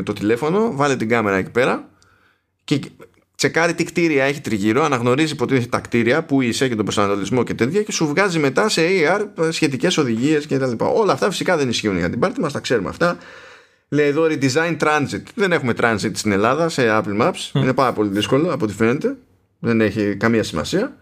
το 0.03 0.13
τηλέφωνο 0.13 0.73
βάλε 0.75 0.97
την 0.97 1.09
κάμερα 1.09 1.37
εκεί 1.37 1.51
πέρα 1.51 1.89
και 2.65 2.81
τσεκάρει 3.35 3.75
τι 3.75 3.85
κτίρια 3.85 4.25
έχει 4.25 4.41
τριγύρω 4.41 4.85
αναγνωρίζει 4.85 5.33
υποτίθεται 5.33 5.67
τα 5.67 5.81
κτίρια 5.81 6.25
που 6.25 6.43
είσαι 6.43 6.69
και 6.69 6.75
τον 6.75 6.85
προσανατολισμό 6.85 7.43
και 7.43 7.55
τέτοια 7.55 7.83
και 7.83 7.93
σου 7.93 8.07
βγάζει 8.07 8.39
μετά 8.39 8.69
σε 8.69 8.83
AR 8.85 9.27
σχετικές 9.51 9.97
οδηγίες 9.97 10.47
και 10.47 10.59
τα 10.59 10.67
λοιπά. 10.67 10.87
Όλα 10.87 11.13
αυτά 11.13 11.31
φυσικά 11.31 11.57
δεν 11.57 11.69
ισχύουν 11.69 11.99
για 11.99 12.11
την 12.11 12.19
πάρτι 12.19 12.41
μας 12.41 12.53
τα 12.53 12.61
ξέρουμε 12.61 12.89
αυτά. 12.89 13.19
Λέει 13.89 14.07
εδώ 14.07 14.27
redesign 14.29 14.77
transit. 14.79 15.23
Δεν 15.35 15.53
έχουμε 15.53 15.73
transit 15.81 16.11
στην 16.13 16.33
Ελλάδα 16.33 16.69
σε 16.69 16.83
Apple 16.89 17.21
Maps. 17.21 17.51
Είναι 17.53 17.73
πάρα 17.73 17.93
πολύ 17.93 18.09
δύσκολο 18.09 18.53
από 18.53 18.65
ό,τι 18.65 18.75
φαίνεται. 18.75 19.17
Δεν 19.59 19.81
έχει 19.81 20.17
καμία 20.17 20.43
σημασία 20.43 20.97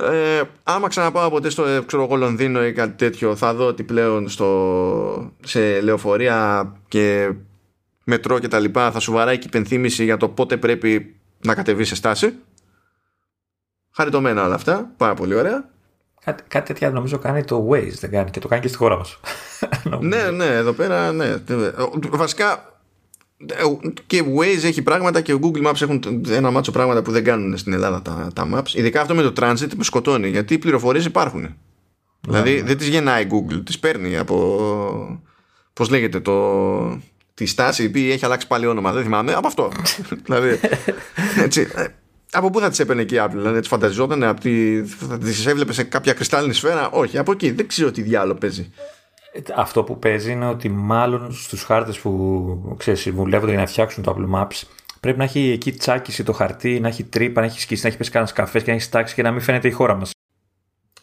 ε, 0.00 0.42
άμα 0.62 0.88
ξαναπάω 0.88 1.30
ποτέ 1.30 1.50
στο 1.50 1.64
ε, 1.64 1.82
ξέρω, 1.86 2.16
Λονδίνο 2.16 2.66
ή 2.66 2.72
κάτι 2.72 2.96
τέτοιο 2.96 3.36
θα 3.36 3.54
δω 3.54 3.66
ότι 3.66 3.82
πλέον 3.82 4.28
στο, 4.28 5.32
σε 5.44 5.80
λεωφορεία 5.80 6.72
και 6.88 7.32
μετρό 8.04 8.38
και 8.38 8.48
τα 8.48 8.58
λοιπά 8.58 8.90
θα 8.90 9.00
σου 9.00 9.12
βαράει 9.12 9.38
και 9.38 9.46
υπενθύμηση 9.46 10.04
για 10.04 10.16
το 10.16 10.28
πότε 10.28 10.56
πρέπει 10.56 11.16
να 11.44 11.54
κατεβείς 11.54 11.88
σε 11.88 11.94
στάση. 11.94 12.34
Χαριτωμένα 13.94 14.44
όλα 14.44 14.54
αυτά 14.54 14.90
πάρα 14.96 15.14
πολύ 15.14 15.34
ωραία. 15.34 15.70
Κάτι, 16.24 16.42
κάτι 16.48 16.66
τέτοια 16.66 16.90
νομίζω 16.90 17.18
κάνει 17.18 17.44
το 17.44 17.68
Waze 17.70 17.92
δεν 18.00 18.10
κάνει 18.10 18.30
και 18.30 18.40
το 18.40 18.48
κάνει 18.48 18.62
και 18.62 18.68
στη 18.68 18.76
χώρα 18.76 18.96
μας. 18.96 19.20
Ναι 20.00 20.30
ναι 20.30 20.46
εδώ 20.46 20.72
πέρα 20.72 21.12
ναι. 21.12 21.36
Βασικά 22.10 22.77
και 24.06 24.22
Waze 24.36 24.64
έχει 24.64 24.82
πράγματα 24.82 25.20
και 25.20 25.32
ο 25.32 25.38
Google 25.42 25.66
Maps 25.66 25.82
έχουν 25.82 26.24
ένα 26.28 26.50
μάτσο 26.50 26.70
πράγματα 26.70 27.02
που 27.02 27.10
δεν 27.10 27.24
κάνουν 27.24 27.56
στην 27.56 27.72
Ελλάδα 27.72 28.02
τα, 28.02 28.30
τα 28.34 28.48
Maps. 28.54 28.74
Ειδικά 28.74 29.00
αυτό 29.00 29.14
με 29.14 29.22
το 29.22 29.32
Transit 29.40 29.70
που 29.76 29.82
σκοτώνει 29.82 30.28
γιατί 30.28 30.54
οι 30.54 30.58
πληροφορίες 30.58 31.04
υπάρχουν. 31.04 31.40
Ναι, 31.40 31.50
δηλαδή 32.26 32.54
ναι. 32.54 32.62
δεν 32.62 32.78
τις 32.78 32.88
γεννάει 32.88 33.22
η 33.22 33.26
Google, 33.30 33.60
τις 33.64 33.78
παίρνει 33.78 34.16
από. 34.16 35.20
Πώς 35.72 35.90
λέγεται 35.90 36.20
το. 36.20 37.00
Τη 37.34 37.46
στάση, 37.46 37.82
η 37.82 37.86
οποία 37.86 38.12
έχει 38.12 38.24
αλλάξει 38.24 38.46
πάλι 38.46 38.66
όνομα, 38.66 38.92
δεν 38.92 39.02
θυμάμαι, 39.02 39.32
από 39.32 39.46
αυτό. 39.46 39.72
δηλαδή. 40.24 40.60
Έτσι, 41.42 41.68
ε, 41.74 41.86
από 42.32 42.50
πού 42.50 42.60
θα 42.60 42.68
τις 42.68 42.78
έπαιρνε 42.78 43.04
και 43.04 43.14
η 43.14 43.18
Apple, 43.22 43.34
δηλαδή 43.34 43.58
τις 43.58 43.68
φανταζόταν, 43.68 44.22
από 44.22 44.40
τη, 44.40 44.82
θα 44.84 45.18
τις 45.18 45.46
έβλεπε 45.46 45.72
σε 45.72 45.82
κάποια 45.82 46.12
κρυστάλλινη 46.12 46.54
σφαίρα. 46.54 46.90
Όχι, 46.90 47.18
από 47.18 47.32
εκεί. 47.32 47.50
Δεν 47.50 47.66
ξέρω 47.66 47.90
τι 47.90 48.02
διάλογο 48.02 48.38
παίζει. 48.38 48.72
Αυτό 49.54 49.82
που 49.82 49.98
παίζει 49.98 50.32
είναι 50.32 50.48
ότι 50.48 50.68
μάλλον 50.68 51.32
στους 51.32 51.62
χάρτες 51.62 51.98
που 51.98 52.74
ξέρεις, 52.78 53.00
συμβουλεύονται 53.00 53.50
για 53.50 53.60
να 53.60 53.66
φτιάξουν 53.66 54.02
το 54.02 54.16
Apple 54.16 54.40
Maps 54.40 54.62
πρέπει 55.00 55.18
να 55.18 55.24
έχει 55.24 55.50
εκεί 55.50 55.72
τσάκιση 55.72 56.24
το 56.24 56.32
χαρτί, 56.32 56.80
να 56.80 56.88
έχει 56.88 57.04
τρύπα, 57.04 57.40
να 57.40 57.46
έχει 57.46 57.60
σκίσει, 57.60 57.82
να 57.82 57.88
έχει 57.88 57.98
πέσει 57.98 58.10
κανένας 58.10 58.34
καφές 58.34 58.62
και 58.62 58.70
να 58.70 58.76
έχει 58.76 58.88
τάξει 58.88 59.14
και 59.14 59.22
να 59.22 59.30
μην 59.30 59.40
φαίνεται 59.40 59.68
η 59.68 59.70
χώρα 59.70 59.94
μας. 59.94 60.10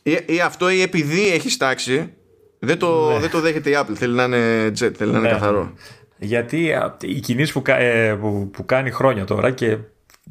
Ή, 0.03 0.18
ή 0.26 0.41
αυτό 0.41 0.69
ή 0.69 0.81
επειδή 0.81 1.27
έχει 1.27 1.57
τάξει 1.57 2.14
δεν 2.60 2.80
το, 2.80 3.11
ναι. 3.11 3.19
δεν 3.19 3.30
το 3.30 3.39
δέχεται 3.39 3.69
η 3.69 3.73
Apple. 3.77 3.93
Θέλει 3.95 4.15
να 4.15 4.23
είναι 4.23 4.68
jet, 4.68 4.93
θέλει 4.95 5.11
να 5.11 5.18
είναι 5.18 5.27
ναι. 5.27 5.34
καθαρό. 5.34 5.73
Γιατί 6.18 6.73
οι 7.02 7.19
κινήσεις 7.19 7.53
που, 7.53 7.61
ε, 7.65 8.18
που, 8.22 8.49
που 8.53 8.65
κάνει 8.65 8.91
χρόνια 8.91 9.26
τώρα 9.26 9.52
και 9.52 9.77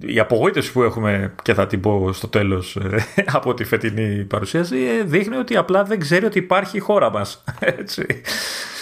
η 0.00 0.18
απογοήτευση 0.18 0.72
που 0.72 0.82
έχουμε 0.82 1.34
και 1.42 1.54
θα 1.54 1.66
την 1.66 1.80
πω 1.80 2.12
στο 2.12 2.28
τέλος 2.28 2.76
ε, 2.76 3.06
από 3.38 3.54
τη 3.54 3.64
φετινή 3.64 4.24
παρουσίαση 4.24 4.76
ε, 4.76 5.02
δείχνει 5.02 5.36
ότι 5.36 5.56
απλά 5.56 5.84
δεν 5.84 6.00
ξέρει 6.00 6.24
ότι 6.24 6.38
υπάρχει 6.38 6.76
η 6.76 6.80
χώρα 6.80 7.10
μας. 7.10 7.44
Έτσι. 7.78 8.06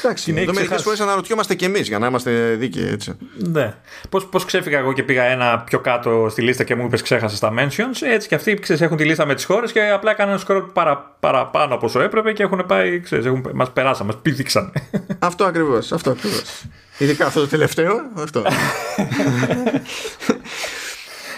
Εντάξει, 0.02 0.34
εδώ 0.36 0.52
μερικές 0.52 0.82
φορές 0.82 1.00
αναρωτιόμαστε 1.00 1.54
και 1.54 1.64
εμείς 1.64 1.88
για 1.88 1.98
να 1.98 2.06
είμαστε 2.06 2.54
δίκαιοι 2.54 2.88
έτσι. 2.88 3.16
Ναι. 3.36 3.74
Πώς, 4.08 4.26
πώς 4.26 4.44
ξέφυγα 4.44 4.78
εγώ 4.78 4.92
και 4.92 5.02
πήγα 5.02 5.22
ένα 5.22 5.58
πιο 5.58 5.80
κάτω 5.80 6.26
στη 6.30 6.42
λίστα 6.42 6.64
και 6.64 6.74
μου 6.74 6.84
είπες 6.84 7.02
ξέχασες 7.02 7.38
τα 7.38 7.52
mentions 7.58 8.06
έτσι 8.12 8.28
και 8.28 8.34
αυτοί 8.34 8.54
ξέρεις, 8.54 8.82
έχουν 8.82 8.96
τη 8.96 9.04
λίστα 9.04 9.26
με 9.26 9.34
τις 9.34 9.44
χώρες 9.44 9.72
και 9.72 9.80
απλά 9.88 10.10
έκαναν 10.10 10.38
σκορ 10.38 10.72
παρα, 10.72 11.16
παραπάνω 11.20 11.74
από 11.74 11.86
όσο 11.86 12.00
έπρεπε 12.00 12.32
και 12.32 12.42
έχουν 12.42 12.64
πάει, 12.66 13.00
ξέρεις, 13.00 13.26
έχουν, 13.26 13.50
μας 13.54 13.72
περάσαν, 13.72 14.06
μας 14.06 14.16
πήδηξαν. 14.22 14.72
Αυτό 15.18 15.44
ακριβώς, 15.44 15.92
αυτό 15.92 16.10
ακριβώς. 16.10 16.64
Ειδικά 16.98 17.26
αυτό 17.26 17.40
το 17.40 17.46
τελευταίο, 17.46 17.94
αυτό. 18.14 18.42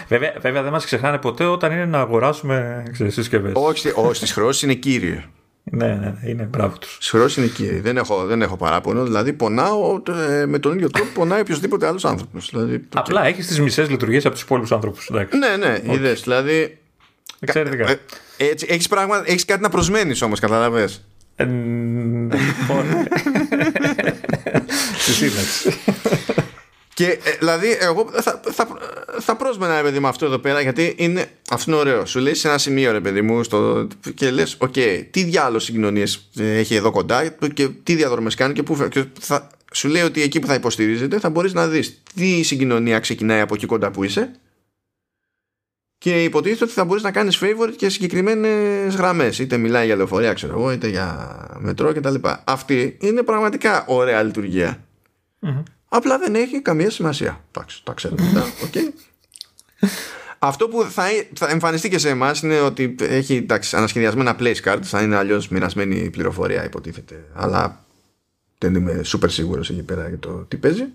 Βέβαια, 0.07 0.33
βέβαια 0.39 0.61
δεν 0.61 0.71
μας 0.71 0.85
ξεχνάνε 0.85 1.17
ποτέ 1.17 1.43
όταν 1.43 1.71
είναι 1.71 1.85
να 1.85 1.99
αγοράσουμε 1.99 2.83
συσκευές. 3.07 3.51
Όχι, 3.55 3.91
όχι 3.95 4.15
στις 4.15 4.31
χρεώσεις 4.31 4.61
είναι 4.61 4.73
κύριε. 4.73 5.23
Ναι, 5.71 5.87
ναι, 5.87 5.95
ναι, 5.95 6.29
είναι 6.29 6.43
μπράβο 6.43 6.77
τους. 6.77 6.93
Στις 6.93 7.09
χρεώσεις 7.09 7.37
είναι 7.37 7.47
κύριε. 7.47 7.81
Δεν 7.81 7.97
έχω, 7.97 8.25
δεν 8.25 8.41
έχω 8.41 8.57
παράπονο. 8.57 9.03
Δηλαδή, 9.03 9.33
πονάω 9.33 10.01
ε, 10.29 10.45
με 10.45 10.59
τον 10.59 10.73
ίδιο 10.73 10.89
τρόπο 10.89 11.07
που 11.07 11.13
πονάει 11.13 11.41
οποιοδήποτε 11.41 11.87
άλλος 11.87 12.05
άνθρωπος. 12.05 12.49
Δηλαδή, 12.49 12.81
Απλά 12.95 13.25
έχεις 13.25 13.47
τις 13.47 13.59
μισές 13.59 13.89
λειτουργίες 13.89 14.25
από 14.25 14.33
τους 14.33 14.43
υπόλοιπους 14.43 14.71
άνθρωπους. 14.71 15.09
Ναι, 15.09 15.55
ναι, 15.57 15.77
okay. 15.77 15.93
είδες. 15.93 16.21
Δηλαδή. 16.21 16.77
Εξαιρετικά. 17.39 17.89
Ε, 17.89 17.99
έτσι, 18.37 18.65
έχεις, 18.69 18.87
πράγμα, 18.87 19.23
έχεις 19.25 19.45
κάτι 19.45 19.61
να 19.61 19.69
προσμένεις 19.69 20.21
όμως, 20.21 20.39
καταλαβες. 20.39 21.05
Ε, 21.35 21.43
ναι, 21.45 22.35
λοιπόν. 22.59 22.85
Στη 24.97 25.11
σύνταξη. 25.11 25.79
Και 26.95 27.19
ε, 27.23 27.31
δηλαδή, 27.39 27.77
εγώ 27.79 28.09
θα, 28.21 28.41
θα, 28.43 28.67
θα 29.19 29.35
πρόσμενα, 29.35 29.75
ρε 29.75 29.81
παιδί 29.81 29.99
μου, 29.99 30.07
αυτό 30.07 30.25
εδώ 30.25 30.37
πέρα, 30.37 30.61
γιατί 30.61 30.95
είναι, 30.97 31.27
αυτό 31.49 31.71
είναι 31.71 31.79
ωραίο. 31.79 32.05
Σου 32.05 32.19
λέει 32.19 32.33
σε 32.33 32.47
ένα 32.47 32.57
σημείο, 32.57 32.91
ρε 32.91 32.99
παιδί 32.99 33.21
μου, 33.21 33.43
στο, 33.43 33.87
και 34.13 34.31
λες: 34.31 34.55
Οκ, 34.59 34.73
τι 35.11 35.23
διάολο 35.23 35.59
συγκοινωνίες 35.59 36.29
έχει 36.35 36.75
εδώ 36.75 36.91
κοντά 36.91 37.27
και 37.53 37.67
τι 37.83 37.95
διαδρομές 37.95 38.35
κάνει 38.35 38.53
και 38.53 38.63
πού 38.63 38.87
και 38.89 39.05
θα, 39.19 39.49
Σου 39.75 39.87
λέει 39.87 40.01
ότι 40.01 40.21
εκεί 40.21 40.39
που 40.39 40.47
θα 40.47 40.53
υποστηρίζεται 40.53 41.19
θα 41.19 41.29
μπορείς 41.29 41.53
να 41.53 41.67
δεις 41.67 42.01
τι 42.15 42.43
συγκοινωνία 42.43 42.99
ξεκινάει 42.99 43.39
από 43.39 43.55
εκεί 43.55 43.65
κοντά 43.65 43.91
που 43.91 44.03
είσαι 44.03 44.31
και 45.97 46.23
υποτίθεται 46.23 46.63
ότι 46.63 46.73
θα 46.73 46.85
μπορείς 46.85 47.03
να 47.03 47.11
κάνεις 47.11 47.39
favorite 47.41 47.73
και 47.75 47.89
συγκεκριμένες 47.89 48.95
γραμμές 48.95 49.39
είτε 49.39 49.57
μιλάει 49.57 49.85
για 49.85 49.95
λεωφορεία 49.95 50.33
ξέρω 50.33 50.53
εγώ 50.53 50.71
είτε 50.71 50.87
για 50.87 51.37
μετρό 51.59 51.93
κτλ. 51.93 52.15
Αυτή 52.43 52.97
είναι 53.01 53.23
πραγματικά 53.23 53.85
ωραία 53.87 54.23
λειτουργία. 54.23 54.83
Απλά 55.95 56.17
δεν 56.17 56.35
έχει 56.35 56.61
καμία 56.61 56.89
σημασία. 56.89 57.43
Εντάξει, 57.51 57.83
τα 57.83 57.93
ξέρουμε 57.93 58.21
αυτά. 58.27 58.45
Okay. 58.63 58.93
Αυτό 60.39 60.67
που 60.67 60.83
θα, 60.83 61.03
θα 61.33 61.49
εμφανιστεί 61.49 61.89
και 61.89 61.97
σε 61.97 62.09
εμάς 62.09 62.41
είναι 62.41 62.59
ότι 62.59 62.95
έχει 62.99 63.35
εντάξει, 63.35 63.75
ανασχεδιασμένα 63.75 64.35
place 64.39 64.61
cards, 64.63 64.83
θα 64.83 65.01
είναι 65.01 65.15
αλλιώς 65.15 65.47
μοιρασμένη 65.47 66.09
πληροφορία, 66.09 66.63
υποτίθεται. 66.65 67.23
Αλλά 67.33 67.85
δεν 68.57 68.75
είμαι 68.75 69.01
super 69.05 69.29
σίγουρος 69.29 69.69
εκεί 69.69 69.83
πέρα 69.83 70.07
για 70.07 70.19
το 70.19 70.29
τι 70.29 70.57
παίζει. 70.57 70.85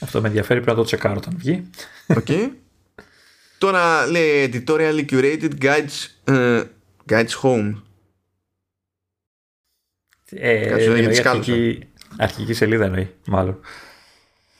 Αυτό 0.00 0.20
με 0.20 0.26
ενδιαφέρει, 0.26 0.60
πρέπει 0.60 0.76
να 0.76 0.82
το 0.82 0.88
τσεκάρω 0.88 1.16
όταν 1.16 1.34
βγει. 1.36 1.70
Okay. 2.06 2.50
Τώρα 3.58 4.06
λέει 4.06 4.50
editorially 4.52 5.04
curated 5.10 5.50
guides, 5.60 6.24
uh, 6.24 6.64
guides 7.08 7.40
home. 7.42 7.74
Ε, 10.30 10.72
αρχική, 10.72 11.78
αρχική 12.16 12.52
σελίδα 12.52 12.84
εννοεί, 12.84 13.14
μάλλον. 13.26 13.60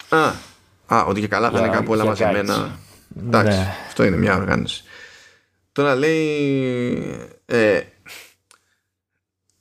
Α, 0.09 0.33
α, 0.87 1.05
ότι 1.05 1.21
και 1.21 1.29
καλά 1.29 1.51
θα 1.51 1.59
είναι 1.59 1.69
κάπου 1.69 1.93
όλα 1.93 2.05
μαζεμένα. 2.05 2.79
Εντάξει, 3.19 3.59
ναι. 3.59 3.75
αυτό 3.87 4.05
είναι 4.05 4.17
μια 4.17 4.37
οργάνωση. 4.37 4.83
Τώρα 5.73 5.95
λέει 5.95 7.31
ε, 7.47 7.81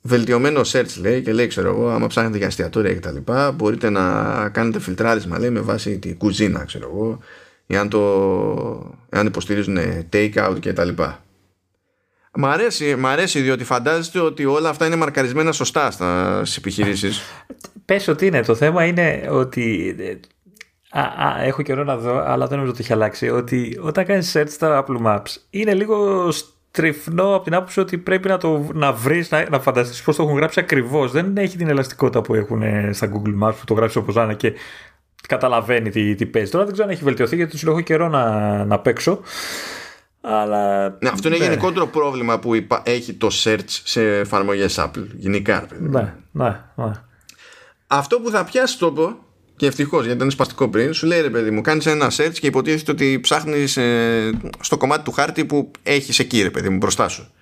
βελτιωμένο 0.00 0.60
search 0.60 0.96
λέει 1.00 1.22
και 1.22 1.32
λέει 1.32 1.46
ξέρω 1.46 1.68
εγώ 1.68 1.88
άμα 1.88 2.06
ψάχνετε 2.06 2.36
για 2.36 2.46
εστιατόρια 2.46 2.92
και 2.92 3.00
τα 3.00 3.12
λοιπά 3.12 3.52
μπορείτε 3.52 3.90
να 3.90 4.48
κάνετε 4.48 4.80
φιλτράρισμα 4.80 5.38
λέει 5.38 5.50
με 5.50 5.60
βάση 5.60 5.98
τη 5.98 6.14
κουζίνα 6.14 6.64
ξέρω 6.64 6.90
εγώ 6.92 7.18
ή 7.66 7.76
αν, 7.76 7.88
το, 7.88 8.98
αν 9.10 9.26
υποστηρίζουν 9.26 9.78
take 10.12 10.34
out 10.34 10.56
και 10.60 10.72
τα 10.72 10.84
λοιπά. 10.84 11.22
Μ' 12.34 12.46
αρέσει, 12.46 12.96
μ 12.96 13.06
αρέσει 13.06 13.40
διότι 13.40 13.64
φαντάζεστε 13.64 14.20
ότι 14.20 14.44
όλα 14.44 14.68
αυτά 14.68 14.86
είναι 14.86 14.96
μαρκαρισμένα 14.96 15.52
σωστά 15.52 15.90
στις 16.42 16.56
επιχειρήσεις. 16.56 17.22
Πες 17.84 18.08
ότι 18.08 18.26
είναι. 18.26 18.42
Το 18.42 18.54
θέμα 18.54 18.84
είναι 18.84 19.28
ότι 19.30 19.96
Α, 20.90 21.00
α, 21.00 21.42
έχω 21.42 21.62
καιρό 21.62 21.84
να 21.84 21.96
δω, 21.96 22.18
αλλά 22.18 22.46
δεν 22.46 22.56
νομίζω 22.56 22.72
ότι 22.72 22.82
έχει 22.82 22.92
αλλάξει. 22.92 23.28
Ότι 23.30 23.78
όταν 23.82 24.04
κάνεις 24.04 24.36
search 24.36 24.48
στα 24.48 24.84
Apple 24.84 25.06
Maps 25.06 25.36
είναι 25.50 25.74
λίγο 25.74 26.28
στριφνό 26.70 27.34
από 27.34 27.44
την 27.44 27.54
άποψη 27.54 27.80
ότι 27.80 27.98
πρέπει 27.98 28.28
να, 28.28 28.38
το, 28.38 28.66
να 28.72 28.92
βρεις, 28.92 29.30
να, 29.30 29.48
να 29.48 29.60
φανταστείς 29.60 30.02
πώς 30.02 30.16
το 30.16 30.22
έχουν 30.22 30.36
γράψει 30.36 30.60
ακριβώς. 30.60 31.12
Δεν 31.12 31.36
έχει 31.36 31.56
την 31.56 31.68
ελαστικότητα 31.68 32.20
που 32.20 32.34
έχουν 32.34 32.62
στα 32.94 33.10
Google 33.12 33.46
Maps 33.46 33.54
που 33.58 33.64
το 33.64 33.74
γράψεις 33.74 33.96
όπως 33.96 34.14
να 34.14 34.32
και 34.32 34.52
καταλαβαίνει 35.28 35.90
τι, 35.90 36.14
τι 36.14 36.26
παίζει. 36.26 36.50
Τώρα 36.50 36.64
δεν 36.64 36.72
ξέρω 36.72 36.88
αν 36.88 36.94
έχει 36.94 37.04
βελτιωθεί 37.04 37.36
γιατί 37.36 37.58
του 37.58 37.70
έχω 37.70 37.80
καιρό 37.80 38.08
να, 38.08 38.64
να 38.64 38.78
παίξω. 38.78 39.20
Αλλά, 40.20 40.88
ναι, 40.88 41.08
αυτό 41.08 41.28
είναι 41.28 41.38
ναι. 41.38 41.44
γενικότερο 41.44 41.86
πρόβλημα 41.86 42.38
που 42.38 42.66
έχει 42.82 43.14
το 43.14 43.28
search 43.44 43.64
σε 43.66 44.18
εφαρμογές 44.18 44.80
Apple. 44.80 45.06
Γενικά. 45.16 45.66
Ναι, 45.78 46.14
ναι, 46.32 46.60
ναι. 46.74 46.90
Αυτό 47.86 48.20
που 48.20 48.30
θα 48.30 48.44
πιάσει 48.44 48.78
τόπο 48.78 49.16
και 49.58 49.66
ευτυχώς 49.66 50.00
γιατί 50.00 50.16
ήταν 50.16 50.30
σπαστικό 50.30 50.68
πριν, 50.68 50.92
σου 50.92 51.06
λέει 51.06 51.20
ρε 51.20 51.30
παιδί 51.30 51.50
μου, 51.50 51.60
κάνεις 51.60 51.86
ένα 51.86 52.10
search 52.10 52.32
και 52.32 52.46
υποτίθεται 52.46 52.90
ότι 52.90 53.20
ψάχνεις 53.20 53.76
ε, 53.76 54.30
στο 54.60 54.76
κομμάτι 54.76 55.04
του 55.04 55.12
χάρτη 55.12 55.44
που 55.44 55.70
έχεις 55.82 56.18
εκεί, 56.18 56.42
ρε 56.42 56.50
παιδί 56.50 56.68
μου, 56.68 56.76
μπροστά 56.76 57.08
σου. 57.08 57.32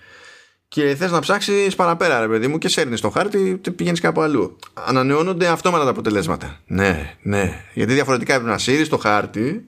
Και 0.69 0.95
θες 0.99 1.11
να 1.11 1.21
ψάξεις 1.21 1.75
παραπέρα, 1.75 2.21
ρε 2.21 2.29
παιδί 2.29 2.47
μου, 2.47 2.59
και 2.59 2.69
σέρνεις 2.69 3.01
το 3.01 3.11
χάρτη 3.11 3.59
και 3.61 3.71
πηγαίνεις 3.71 4.01
κάπου 4.01 4.21
αλλού. 4.21 4.57
Ανανεώνονται 4.75 5.47
αυτόματα 5.47 5.85
τα 5.85 5.91
αποτελέσματα. 5.91 6.61
Ναι, 6.67 7.17
ναι. 7.23 7.65
Γιατί 7.75 7.93
διαφορετικά 7.93 8.35
πρέπει 8.35 8.51
να 8.51 8.59
σύρεις 8.59 8.89
το 8.89 8.97
χάρτη, 8.97 9.65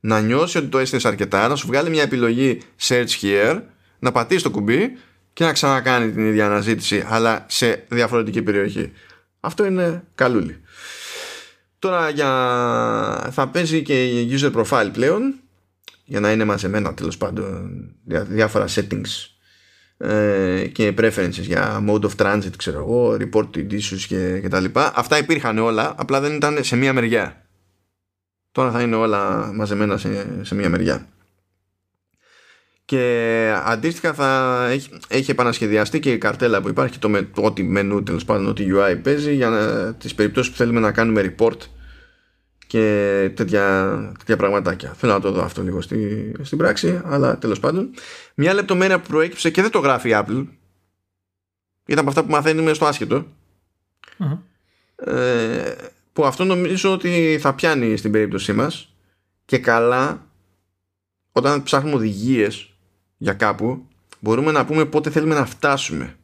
να 0.00 0.20
νιώσεις 0.20 0.54
ότι 0.54 0.66
το 0.66 0.78
έστειλες 0.78 1.04
αρκετά, 1.04 1.48
να 1.48 1.56
σου 1.56 1.66
βγάλει 1.66 1.90
μια 1.90 2.02
επιλογή 2.02 2.58
search 2.80 3.22
here, 3.22 3.60
να 3.98 4.12
πατήσεις 4.12 4.42
το 4.42 4.50
κουμπί 4.50 4.92
και 5.32 5.44
να 5.44 5.52
ξανακάνεις 5.52 6.14
την 6.14 6.26
ίδια 6.26 6.46
αναζήτηση, 6.46 7.04
αλλά 7.08 7.44
σε 7.48 7.84
διαφορετική 7.88 8.42
περιοχή. 8.42 8.92
Αυτό 9.40 9.66
είναι 9.66 10.04
καλούλι. 10.14 10.60
Τώρα 11.78 12.08
για... 12.08 12.28
θα 13.30 13.48
παίζει 13.48 13.82
και 13.82 14.26
user 14.30 14.52
profile 14.52 14.90
πλέον 14.92 15.34
για 16.04 16.20
να 16.20 16.32
είναι 16.32 16.44
μαζεμένα 16.44 16.94
τέλος 16.94 17.16
πάντων 17.16 17.70
διάφορα 18.04 18.64
settings 18.68 19.38
ε, 19.96 20.66
και 20.72 20.94
preferences 20.98 21.30
για 21.30 21.84
mode 21.88 22.00
of 22.00 22.10
transit 22.16 22.56
ξέρω 22.56 22.78
εγώ, 22.78 23.16
reported 23.20 23.72
issues 23.72 24.00
και, 24.08 24.40
και 24.40 24.48
τα 24.48 24.60
λοιπά. 24.60 24.92
Αυτά 24.94 25.18
υπήρχαν 25.18 25.58
όλα, 25.58 25.94
απλά 25.96 26.20
δεν 26.20 26.34
ήταν 26.34 26.64
σε 26.64 26.76
μία 26.76 26.92
μεριά. 26.92 27.42
Τώρα 28.52 28.70
θα 28.70 28.82
είναι 28.82 28.96
όλα 28.96 29.52
μαζεμένα 29.54 29.96
σε, 29.96 30.26
σε 30.44 30.54
μία 30.54 30.68
μεριά. 30.68 31.08
Και 32.88 33.52
αντίστοιχα 33.64 34.14
θα 34.14 34.66
έχει, 34.70 34.88
έχει 35.08 35.30
επανασχεδιαστεί 35.30 36.00
και 36.00 36.12
η 36.12 36.18
καρτέλα 36.18 36.60
που 36.60 36.68
υπάρχει 36.68 36.98
το, 36.98 37.08
με, 37.08 37.22
το 37.22 37.42
ό,τι 37.42 37.62
μενού 37.62 38.02
τέλος 38.02 38.24
πάντων, 38.24 38.46
ό,τι 38.46 38.66
UI 38.68 38.98
παίζει 39.02 39.34
για 39.34 39.48
να, 39.48 39.94
τις 39.94 40.14
περιπτώσεις 40.14 40.50
που 40.50 40.56
θέλουμε 40.56 40.80
να 40.80 40.92
κάνουμε 40.92 41.34
report 41.36 41.56
και 42.66 42.80
τέτοια, 43.34 43.96
τέτοια 44.18 44.36
πραγματάκια. 44.36 44.92
Θέλω 44.92 45.12
να 45.12 45.20
το 45.20 45.30
δω 45.30 45.42
αυτό 45.42 45.62
λίγο 45.62 45.80
στη, 45.80 46.32
στην 46.42 46.58
πράξη, 46.58 47.00
αλλά 47.04 47.38
τέλος 47.38 47.60
πάντων. 47.60 47.90
Μια 48.34 48.54
λεπτομέρεια 48.54 49.00
που 49.00 49.08
προέκυψε 49.08 49.50
και 49.50 49.62
δεν 49.62 49.70
το 49.70 49.78
γράφει 49.78 50.08
η 50.08 50.14
Apple, 50.14 50.46
ήταν 51.86 51.98
από 51.98 52.08
αυτά 52.08 52.24
που 52.24 52.30
μαθαίνουμε 52.30 52.72
στο 52.72 52.86
ασχετο 52.86 53.26
ε, 54.96 55.74
που 56.12 56.24
αυτό 56.24 56.44
νομίζω 56.44 56.92
ότι 56.92 57.38
θα 57.40 57.54
πιάνει 57.54 57.96
στην 57.96 58.12
περίπτωσή 58.12 58.52
μας 58.52 58.94
και 59.44 59.58
καλά 59.58 60.26
όταν 61.32 61.62
ψάχνουμε 61.62 61.94
οδηγίες 61.94 62.67
για 63.18 63.32
κάπου 63.32 63.86
μπορούμε 64.20 64.52
να 64.52 64.64
πούμε 64.64 64.84
πότε 64.84 65.10
θέλουμε 65.10 65.34
να 65.34 65.46
φτάσουμε 65.46 66.16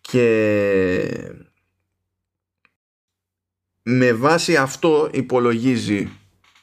και 0.00 1.30
με 3.82 4.12
βάση 4.12 4.56
αυτό 4.56 5.10
υπολογίζει 5.12 6.10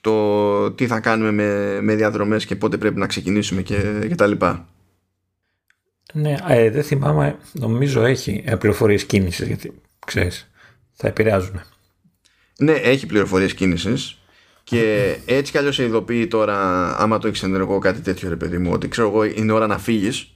το 0.02 0.72
τι 0.72 0.88
θα 0.88 1.00
κάνουμε 1.00 1.32
με, 1.32 1.82
με 1.82 1.96
διαδρομές 1.96 2.46
και 2.46 2.56
πότε 2.56 2.78
πρέπει 2.78 3.00
να 3.00 3.08
ξεκινήσουμε 3.08 3.62
και, 3.62 4.06
και 4.08 4.16
τα 4.16 4.28
λοιπά. 4.28 4.68
Ναι, 6.14 6.36
ε, 6.48 6.70
δεν 6.70 6.84
θυμάμαι, 6.84 7.38
νομίζω 7.52 8.04
έχει 8.04 8.44
ε, 8.46 8.56
πληροφορίες 8.56 9.06
κίνησης 9.06 9.48
γιατί 9.48 9.82
ξέρεις, 10.06 10.52
θα 10.94 11.08
επηρεάζουν. 11.08 11.62
Ναι, 12.58 12.72
έχει 12.72 13.06
πληροφορίες 13.06 13.54
κίνησης 13.54 14.23
και 14.64 15.16
έτσι 15.26 15.52
κι 15.52 15.58
αλλιώς 15.58 15.80
ειδοποιεί 15.80 16.28
τώρα, 16.28 16.58
άμα 16.98 17.18
το 17.18 17.28
έχεις 17.28 17.44
ενεργό 17.44 17.80
κάτι 17.80 18.02
τέτοιο 18.02 18.30
ρε 18.30 18.36
παιδί 18.36 18.58
μου, 18.58 18.72
ότι 18.74 18.88
ξέρω 18.88 19.08
εγώ 19.08 19.24
είναι 19.24 19.52
ώρα 19.52 19.68
να 19.68 19.78
φύγεις. 19.78 20.28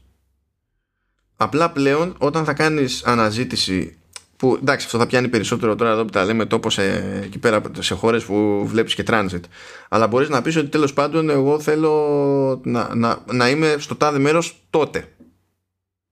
Απλά 1.35 1.71
πλέον 1.71 2.15
όταν 2.17 2.45
θα 2.45 2.53
κάνεις 2.53 3.03
αναζήτηση 3.03 3.97
που 4.37 4.57
εντάξει 4.61 4.85
αυτό 4.85 4.97
θα 4.97 5.07
πιάνει 5.07 5.27
περισσότερο 5.27 5.75
τώρα 5.75 5.91
εδώ 5.91 6.05
που 6.05 6.09
τα 6.09 6.25
λέμε 6.25 6.45
τόπος 6.45 6.73
σε, 6.73 7.19
εκεί 7.23 7.37
πέρα 7.37 7.61
σε 7.79 7.93
χώρες 7.93 8.23
που 8.23 8.67
βλέπεις 8.67 8.95
και 8.95 9.03
transit. 9.07 9.41
Αλλά 9.89 10.07
μπορείς 10.07 10.29
να 10.29 10.41
πεις 10.41 10.55
ότι 10.55 10.67
τέλος 10.67 10.93
πάντων 10.93 11.29
εγώ 11.29 11.59
θέλω 11.59 12.61
να, 12.63 12.95
να, 12.95 13.23
να 13.31 13.49
είμαι 13.49 13.75
στο 13.79 13.95
τάδε 13.95 14.19
μέρος 14.19 14.61
τότε. 14.69 15.07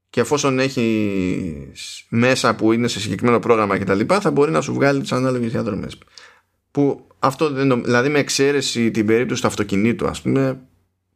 Και 0.09 0.21
εφόσον 0.21 0.59
έχεις 0.59 2.05
μέσα 2.09 2.55
που 2.55 2.71
είναι 2.71 2.87
σε 2.87 2.99
συγκεκριμένο 2.99 3.39
πρόγραμμα 3.39 3.77
και 3.77 3.83
τα 3.83 3.93
λοιπά 3.93 4.19
θα 4.19 4.31
μπορεί 4.31 4.51
να 4.51 4.61
σου 4.61 4.73
βγάλει 4.73 5.01
τις 5.01 5.11
ανάλογες 5.11 5.51
διαδρομές. 5.51 5.97
Που 6.71 7.07
αυτό 7.25 7.49
δεν, 7.49 7.83
δηλαδή 7.83 8.09
με 8.09 8.19
εξαίρεση 8.19 8.91
την 8.91 9.05
περίπτωση 9.05 9.41
του 9.41 9.47
αυτοκινήτου 9.47 10.07
ας 10.07 10.21
πούμε 10.21 10.59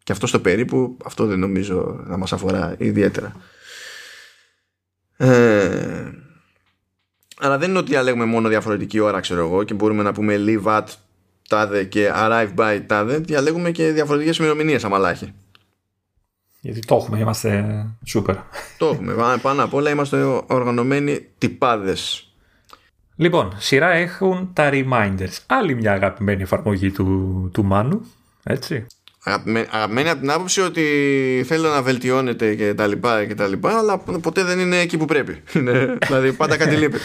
και 0.03 0.11
αυτό 0.11 0.27
στο 0.27 0.40
περίπου 0.40 0.98
αυτό 1.06 1.26
δεν 1.26 1.40
νομίζω 1.40 2.03
να 2.07 2.18
μας 2.18 2.34
αφορά 2.34 2.76
ιδιαίτερα 2.77 3.36
ε, 5.18 6.11
αλλά 7.40 7.57
δεν 7.57 7.69
είναι 7.69 7.80
ότι 7.80 7.90
διαλέγουμε 7.90 8.26
μόνο 8.26 8.48
διαφορετική 8.48 8.99
ώρα, 8.99 9.19
ξέρω 9.19 9.41
εγώ, 9.41 9.64
και 9.64 9.73
μπορούμε 9.73 10.03
να 10.03 10.11
πούμε 10.11 10.36
leave 10.45 10.64
at 10.64 10.84
τάδε 11.49 11.84
και 11.84 12.11
arrive 12.15 12.56
by 12.56 12.81
τάδε. 12.88 13.18
Διαλέγουμε 13.18 13.72
και 13.72 13.91
διαφορετικές 13.91 14.38
ημερομηνίες, 14.38 14.84
αμαλάχη. 14.84 15.34
Γιατί 16.61 16.80
το 16.80 16.95
έχουμε, 16.95 17.19
είμαστε 17.19 17.86
super. 18.14 18.36
Το 18.77 18.88
έχουμε. 18.88 19.38
Πάνω 19.41 19.64
απ' 19.64 19.73
όλα 19.73 19.90
είμαστε 19.90 20.23
οργανωμένοι 20.48 21.27
τυπάδες. 21.38 22.29
Λοιπόν, 23.20 23.56
σειρά 23.58 23.90
έχουν 23.91 24.50
τα 24.54 24.70
reminders. 24.74 25.38
Άλλη 25.46 25.76
μια 25.76 25.94
αγαπημένη 25.94 26.41
εφαρμογή 26.41 26.91
του, 26.91 27.50
του 27.54 27.64
Μάνου. 27.64 28.12
Έτσι. 28.44 28.86
Αγαπημένη 29.72 30.10
από 30.10 30.20
την 30.20 30.32
άποψη 30.32 30.62
ότι 30.62 30.84
θέλω 31.46 31.70
να 31.70 31.82
βελτιώνεται 31.82 32.56
και 32.56 32.74
τα 32.74 32.88
λοιπά 32.88 33.26
και 33.26 33.36
τα 33.36 33.48
λοιπά 33.48 33.78
αλλά 33.78 33.98
ποτέ 33.98 34.44
δεν 34.44 34.60
είναι 34.60 34.78
εκεί 34.80 34.98
που 34.98 35.06
πρέπει 35.06 35.41
δηλαδή 36.08 36.34
πάντα 36.34 36.58
κάτι 36.58 36.76
λείπει 36.76 36.98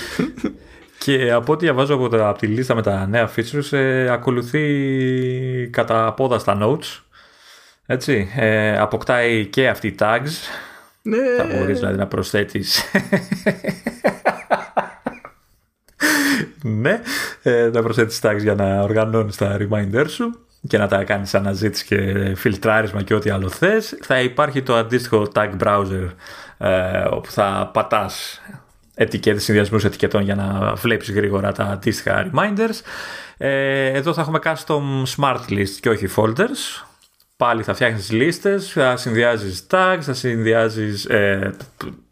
και 1.05 1.32
από 1.32 1.53
ό,τι 1.53 1.65
διαβάζω 1.65 1.95
από, 1.95 2.05
από 2.05 2.39
τη 2.39 2.47
λίστα 2.47 2.74
με 2.74 2.82
τα 2.82 3.07
νέα 3.07 3.31
features 3.36 3.73
ε, 3.78 4.11
ακολουθεί 4.11 5.69
κατά 5.73 6.12
πόδα 6.12 6.39
στα 6.39 6.59
notes 6.62 7.03
έτσι, 7.86 8.32
ε, 8.36 8.78
αποκτάει 8.78 9.47
και 9.47 9.69
αυτή 9.69 9.95
tags 9.99 10.31
ναι. 11.03 11.19
θα 11.36 11.45
μπορείς 11.45 11.78
δηλαδή 11.78 11.97
να 11.97 12.07
προσθέτεις 12.07 12.82
ναι, 16.62 17.01
ε, 17.43 17.70
να 17.73 17.82
προσθέτεις 17.82 18.20
tags 18.23 18.40
για 18.40 18.55
να 18.55 18.81
οργανώνεις 18.81 19.36
τα 19.36 19.56
reminder 19.61 20.05
σου 20.09 20.39
και 20.69 20.78
να 20.78 20.89
τα 20.89 21.05
κάνεις 21.05 21.35
αναζήτηση 21.35 21.85
και 21.85 22.32
φιλτράρισμα 22.35 23.02
και 23.02 23.15
ό,τι 23.15 23.31
άλλο 23.31 23.48
θες. 23.48 23.98
Θα 24.02 24.20
υπάρχει 24.20 24.62
το 24.62 24.74
αντίστοιχο 24.74 25.27
tag 25.35 25.51
browser 25.65 26.09
ε, 26.59 27.05
όπου 27.11 27.31
θα 27.31 27.70
πατάς 27.73 28.40
ετικέτες, 28.94 29.44
συνδυασμούς 29.44 29.85
ετικετών 29.85 30.23
για 30.23 30.35
να 30.35 30.74
βλέπεις 30.74 31.11
γρήγορα 31.11 31.52
τα 31.52 31.65
αντίστοιχα 31.65 32.31
reminders. 32.31 32.81
Ε, 33.36 33.86
εδώ 33.86 34.12
θα 34.12 34.20
έχουμε 34.20 34.39
custom 34.44 35.02
smart 35.16 35.51
list 35.51 35.77
και 35.81 35.89
όχι 35.89 36.09
folders. 36.16 36.85
Πάλι 37.36 37.62
θα 37.62 37.74
φτιάχνεις 37.74 38.11
λίστες, 38.11 38.73
θα 38.73 38.97
συνδυάζεις 38.97 39.66
tags, 39.70 39.98
θα 40.01 40.12
συνδυάζεις 40.12 41.05
ε, 41.05 41.55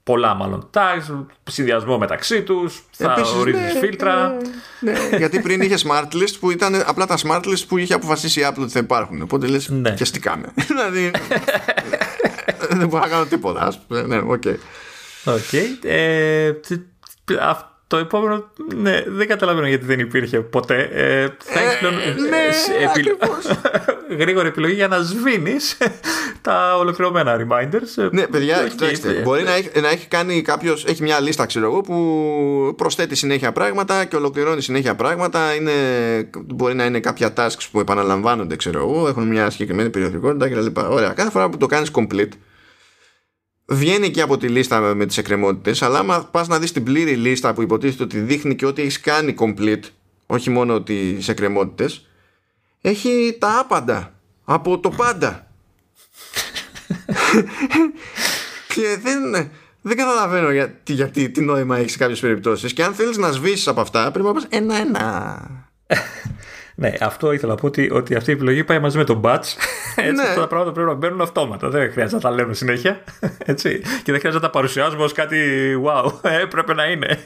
πολλά 0.03 0.35
μάλλον 0.35 0.71
tags, 0.75 1.25
συνδυασμό 1.51 1.99
μεταξύ 1.99 2.43
τους, 2.43 2.83
θα 2.91 3.13
Επίσης, 3.13 3.35
ορίζεις 3.35 3.61
ναι, 3.61 3.79
φίλτρα. 3.79 4.37
Ναι, 4.81 4.93
ναι. 4.93 5.17
Γιατί 5.17 5.41
πριν 5.41 5.61
είχε 5.61 5.77
smart 5.89 6.15
list 6.15 6.35
που 6.41 6.51
ήταν 6.51 6.83
απλά 6.87 7.07
τα 7.07 7.19
smart 7.23 7.45
list 7.45 7.65
που 7.69 7.79
είχε 7.79 7.95
αποφασίσει 7.95 8.41
η 8.41 8.47
Apple 8.49 8.63
ότι 8.63 8.73
θα 8.73 8.79
υπάρχουν. 8.79 9.23
Οπότε 9.23 9.47
λες, 9.47 9.69
ναι. 9.69 9.91
και 9.91 10.19
κάμε. 10.19 10.53
δηλαδή, 10.69 11.11
δεν 12.69 12.89
μπορώ 12.89 13.03
να 13.03 13.09
κάνω 13.09 13.25
τίποτα. 13.25 13.73
Ναι, 13.89 14.19
οκ. 14.19 14.43
Okay. 14.45 14.57
Okay. 15.25 15.67
Ε, 15.83 16.53
το 17.93 17.99
επόμενο, 17.99 18.51
ναι, 18.77 19.03
δεν 19.07 19.29
καταλαβαίνω 19.29 19.67
γιατί 19.67 19.85
δεν 19.85 19.99
υπήρχε 19.99 20.41
ποτέ. 20.41 20.89
Ε, 20.93 21.29
θα 21.39 21.61
έχει 21.61 21.79
πλέον 21.79 21.95
ε, 21.95 22.15
ναι, 22.29 22.45
επι... 22.85 23.17
γρήγορη 24.19 24.49
επιλογή 24.49 24.75
για 24.75 24.89
να 24.89 24.99
σβήνεις 24.99 25.77
τα 26.47 26.77
ολοκληρωμένα 26.77 27.37
reminders. 27.37 28.09
Ναι, 28.11 28.27
παιδιά, 28.27 28.69
κοιτάξτε. 28.69 29.21
Μπορεί 29.25 29.43
να 29.43 29.55
έχει, 29.55 29.81
να 29.81 29.89
έχει 29.89 30.07
κάνει 30.07 30.43
κάποιος, 30.43 30.85
έχει 30.85 31.03
μια 31.03 31.21
λίστα, 31.21 31.47
ξέρω 31.47 31.67
εγώ, 31.67 31.81
που 31.81 32.75
προσθέτει 32.77 33.15
συνέχεια 33.15 33.53
πράγματα 33.53 34.05
και 34.05 34.17
ολοκληρώνει 34.17 34.63
συνέχεια 34.63 34.95
πράγματα. 34.95 35.55
Είναι, 35.55 35.73
μπορεί 36.45 36.75
να 36.75 36.85
είναι 36.85 37.01
κάποια 37.01 37.33
tasks 37.37 37.67
που 37.71 37.81
επαναλαμβάνονται, 37.81 38.57
ξέρω 38.57 38.79
εγώ, 38.79 39.09
έχουν 39.09 39.27
μια 39.27 39.51
συγκεκριμένη 39.51 39.91
περιοδικότητα 39.91 40.49
κτλ. 40.49 40.81
Ωραία. 40.81 41.13
Κάθε 41.13 41.31
φορά 41.31 41.49
που 41.49 41.57
το 41.57 41.67
κάνεις 41.67 41.91
complete, 41.95 42.33
βγαίνει 43.67 44.11
και 44.11 44.21
από 44.21 44.39
τη 44.39 44.49
λίστα 44.49 44.81
με 44.81 45.07
τις 45.07 45.19
εκκρεμότητες 45.19 45.83
αλλά 45.83 45.99
άμα 45.99 46.29
πας 46.31 46.49
να 46.49 46.59
δεις 46.59 46.73
την 46.73 46.85
πλήρη 46.85 47.15
λίστα 47.15 47.55
που 47.55 47.63
υποτίθεται 47.63 48.03
ότι 48.03 48.19
δείχνει 48.19 48.55
και 48.55 48.67
ότι 48.67 48.83
έχεις 48.83 49.01
κάνει 49.01 49.35
complete 49.39 49.85
όχι 50.27 50.51
μόνο 50.51 50.83
τις 50.83 51.29
εκκρεμότητες 51.29 52.07
έχει 52.83 53.37
τα 53.41 53.59
άπαντα 53.59 54.13
από 54.45 54.79
το 54.79 54.91
πάντα 54.91 55.47
και 58.75 58.99
δεν, 59.03 59.51
δεν 59.81 59.97
καταλαβαίνω 59.97 60.51
γιατί, 60.51 60.93
γιατί 60.93 61.31
τι 61.31 61.41
νόημα 61.41 61.79
έχεις 61.79 61.93
σε 61.93 61.99
κάποιες 61.99 62.21
περιπτώσεις 62.21 62.73
και 62.73 62.85
αν 62.85 62.95
θέλεις 62.95 63.17
να 63.17 63.31
σβήσεις 63.31 63.69
από 63.69 63.81
αυτά 63.81 64.11
πρέπει 64.11 64.27
να 64.27 64.33
πας 64.33 64.47
ένα-ένα 64.49 65.41
ναι, 66.75 66.93
αυτό 67.01 67.33
ήθελα 67.33 67.53
να 67.53 67.59
πω 67.59 67.67
ότι, 67.67 67.91
ότι 67.93 68.15
αυτή 68.15 68.31
η 68.31 68.35
επιλογή 68.35 68.65
πάει 68.65 68.79
μαζί 68.79 68.99
με 68.99 69.05
τον 69.05 69.21
batch. 69.25 69.45
Έτσι, 69.97 70.13
ναι. 70.13 70.23
αυτά 70.23 70.41
τα 70.41 70.47
πράγματα 70.47 70.73
πρέπει 70.73 70.89
να 70.89 70.95
μπαίνουν 70.95 71.21
αυτόματα. 71.21 71.69
Δεν 71.69 71.91
χρειάζεται 71.93 72.15
να 72.17 72.21
τα 72.21 72.31
λέμε 72.31 72.55
συνέχεια. 72.55 73.05
Έτσι. 73.39 73.79
Και 73.79 74.13
δεν 74.13 74.19
χρειάζεται 74.19 74.33
να 74.33 74.41
τα 74.41 74.51
παρουσιάζουμε 74.51 75.03
ως 75.03 75.13
κάτι 75.13 75.39
wow. 75.85 76.13
Ε, 76.31 76.45
πρέπει 76.45 76.75
να 76.75 76.85
είναι. 76.85 77.19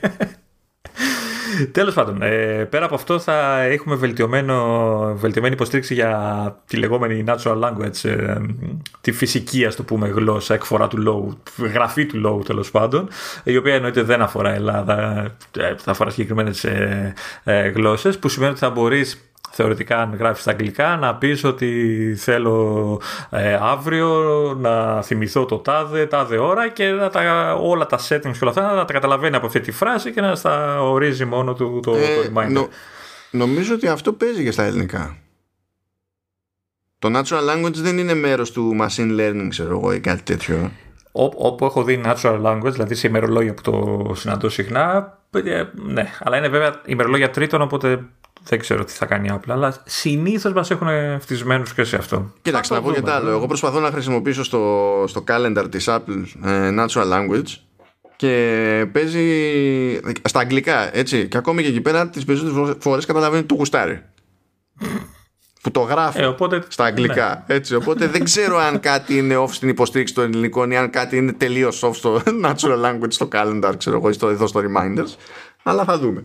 Τέλος 1.72 1.94
πάντων, 1.94 2.22
ε, 2.22 2.64
πέρα 2.70 2.84
από 2.84 2.94
αυτό 2.94 3.18
θα 3.18 3.60
έχουμε 3.60 3.94
βελτιωμένη 3.94 5.52
υποστήριξη 5.52 5.94
για 5.94 6.62
τη 6.66 6.76
λεγόμενη 6.76 7.24
natural 7.26 7.60
language, 7.60 8.04
ε, 8.04 8.36
τη 9.00 9.12
φυσική 9.12 9.64
ας 9.64 9.76
το 9.76 9.82
πούμε 9.82 10.08
γλώσσα, 10.08 10.54
εκφορά 10.54 10.88
του 10.88 10.98
λόγου, 10.98 11.38
γραφή 11.72 12.06
του 12.06 12.18
λόγου 12.18 12.42
τέλος 12.42 12.70
πάντων, 12.70 13.08
η 13.44 13.56
οποία 13.56 13.74
εννοείται 13.74 14.02
δεν 14.02 14.22
αφορά 14.22 14.54
Ελλάδα, 14.54 15.24
ε, 15.58 15.74
θα 15.76 15.90
αφορά 15.90 16.10
συγκεκριμένες 16.10 16.64
ε, 16.64 17.14
ε, 17.44 17.68
γλώσσες, 17.68 18.18
που 18.18 18.28
σημαίνει 18.28 18.50
ότι 18.50 18.60
θα 18.60 18.70
μπορείς 18.70 19.30
θεωρητικά 19.50 20.00
αν 20.00 20.16
γράφεις 20.18 20.42
στα 20.42 20.50
αγγλικά 20.50 20.96
να 20.96 21.14
πεις 21.14 21.44
ότι 21.44 22.14
θέλω 22.18 23.00
ε, 23.30 23.58
αύριο 23.60 24.08
να 24.60 25.02
θυμηθώ 25.02 25.44
το 25.44 25.58
τάδε, 25.58 26.06
τάδε 26.06 26.38
ώρα 26.38 26.68
και 26.68 26.88
να 26.88 27.10
τα, 27.10 27.54
όλα 27.54 27.86
τα 27.86 27.98
settings 27.98 28.32
και 28.32 28.38
όλα 28.40 28.50
αυτά 28.50 28.74
να 28.74 28.84
τα 28.84 28.92
καταλαβαίνει 28.92 29.36
από 29.36 29.46
αυτή 29.46 29.60
τη 29.60 29.72
φράση 29.72 30.12
και 30.12 30.20
να 30.20 30.34
στα 30.34 30.82
ορίζει 30.82 31.24
μόνο 31.24 31.54
του 31.54 31.80
το, 31.82 31.94
ε, 31.96 31.96
το 31.96 32.40
reminder. 32.40 32.68
νομίζω 33.30 33.74
ότι 33.74 33.88
αυτό 33.88 34.12
παίζει 34.12 34.44
και 34.44 34.50
στα 34.50 34.62
ελληνικά. 34.62 35.16
Το 36.98 37.10
natural 37.14 37.50
language 37.50 37.74
δεν 37.74 37.98
είναι 37.98 38.14
μέρος 38.14 38.52
του 38.52 38.76
machine 38.80 39.20
learning 39.20 39.46
ξέρω 39.48 39.70
εγώ 39.70 39.92
ή 39.92 40.00
κάτι 40.00 40.22
τέτοιο. 40.22 40.70
Όπου 41.12 41.64
έχω 41.64 41.82
δει 41.82 42.02
natural 42.04 42.42
language, 42.42 42.72
δηλαδή 42.72 42.94
σε 42.94 43.06
ημερολόγια 43.06 43.54
που 43.54 43.62
το 43.62 44.14
συναντώ 44.14 44.48
συχνά, 44.48 45.18
ε, 45.30 45.64
ναι, 45.74 46.10
αλλά 46.18 46.36
είναι 46.36 46.48
βέβαια 46.48 46.80
ημερολόγια 46.86 47.30
τρίτων, 47.30 47.60
οπότε 47.60 48.04
δεν 48.48 48.58
ξέρω 48.58 48.84
τι 48.84 48.92
θα 48.92 49.06
κάνει 49.06 49.30
απλά, 49.30 49.54
αλλά 49.54 49.82
συνήθως 49.84 50.52
μας 50.52 50.70
έχουν 50.70 50.88
φτισμένους 51.20 51.74
και 51.74 51.84
σε 51.84 51.96
αυτό. 51.96 52.32
Κοίταξε, 52.42 52.74
να 52.74 52.82
πω 52.82 52.92
και 52.92 53.10
άλλο. 53.10 53.30
Εγώ 53.30 53.46
προσπαθώ 53.46 53.80
να 53.80 53.90
χρησιμοποιήσω 53.90 54.44
στο, 54.44 55.04
στο 55.08 55.24
calendar 55.28 55.66
της 55.70 55.88
Apple 55.88 56.24
ε, 56.44 56.74
Natural 56.78 57.12
Language 57.12 57.66
και 58.16 58.86
παίζει 58.92 60.00
στα 60.24 60.40
αγγλικά, 60.40 60.96
έτσι. 60.96 61.28
Και 61.28 61.36
ακόμη 61.36 61.62
και 61.62 61.68
εκεί 61.68 61.80
πέρα 61.80 62.08
τις 62.08 62.24
περισσότερες 62.24 62.76
φορές 62.78 63.06
καταλαβαίνει 63.06 63.42
το 63.42 63.54
γουστάρι. 63.54 64.02
που 65.62 65.70
το 65.70 65.80
γράφει 65.80 66.20
ε, 66.20 66.26
οπότε, 66.26 66.62
στα 66.68 66.84
αγγλικά. 66.84 67.44
Ναι. 67.46 67.54
Έτσι, 67.54 67.74
οπότε 67.74 68.06
δεν 68.06 68.24
ξέρω 68.24 68.58
αν 68.58 68.80
κάτι 68.80 69.16
είναι 69.16 69.36
off 69.36 69.50
στην 69.50 69.68
υποστήριξη 69.68 70.14
των 70.14 70.24
ελληνικών 70.24 70.70
ή 70.70 70.76
αν 70.76 70.90
κάτι 70.90 71.16
είναι 71.16 71.32
τελείως 71.32 71.84
off 71.84 71.94
στο 71.94 72.22
natural 72.46 72.84
language, 72.84 73.08
στο 73.08 73.28
calendar, 73.32 73.72
ξέρω 73.78 73.96
εγώ, 73.96 74.28
εδώ 74.28 74.46
στο 74.46 74.60
reminders. 74.60 75.14
Αλλά 75.62 75.84
θα 75.84 75.98
δούμε. 75.98 76.24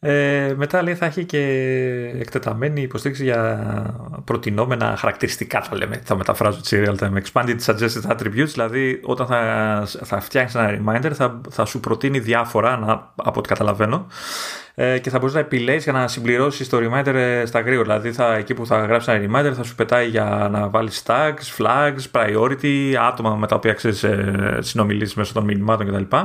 Ε, 0.00 0.54
μετά 0.56 0.82
λέει 0.82 0.94
θα 0.94 1.06
έχει 1.06 1.24
και 1.24 1.38
εκτεταμένη 2.18 2.82
υποστήριξη 2.82 3.24
για 3.24 4.20
προτινόμενα 4.24 4.96
χαρακτηριστικά 4.96 5.62
θα 5.62 5.76
λέμε, 5.76 6.00
θα 6.04 6.16
μεταφράζω 6.16 6.60
τη 6.60 6.82
real 6.84 6.96
time. 6.98 7.12
Expanded 7.22 7.56
suggested 7.64 8.10
attributes 8.10 8.46
δηλαδή 8.46 9.00
όταν 9.04 9.26
θα, 9.26 9.86
θα 10.04 10.20
φτιάχνεις 10.20 10.54
ένα 10.54 10.78
reminder 10.78 11.10
θα, 11.12 11.40
θα 11.50 11.64
σου 11.64 11.80
προτείνει 11.80 12.18
διάφορα 12.18 12.76
να, 12.76 13.12
από 13.14 13.38
ό,τι 13.38 13.48
καταλαβαίνω 13.48 14.06
ε, 14.74 14.98
και 14.98 15.10
θα 15.10 15.18
μπορείς 15.18 15.34
να 15.34 15.40
επιλέγεις 15.40 15.84
για 15.84 15.92
να 15.92 16.08
συμπληρώσεις 16.08 16.68
το 16.68 16.78
reminder 16.78 17.14
ε, 17.14 17.44
στα 17.46 17.60
γρήγορα. 17.60 17.98
Δηλαδή 17.98 18.16
θα, 18.16 18.34
εκεί 18.34 18.54
που 18.54 18.66
θα 18.66 18.78
γράψεις 18.78 19.14
ένα 19.14 19.26
reminder 19.26 19.52
θα 19.54 19.62
σου 19.62 19.74
πετάει 19.74 20.08
για 20.08 20.48
να 20.50 20.68
βάλεις 20.68 21.02
tags, 21.06 21.56
flags, 21.58 22.10
priority 22.12 22.94
άτομα 23.08 23.36
με 23.36 23.46
τα 23.46 23.56
οποία 23.56 23.72
ξέρεις 23.72 24.04
ε, 24.04 24.58
συνομιλήσεις 24.60 25.14
μέσω 25.14 25.32
των 25.32 25.44
μηνυμάτων 25.44 25.86
κτλ 25.86 26.16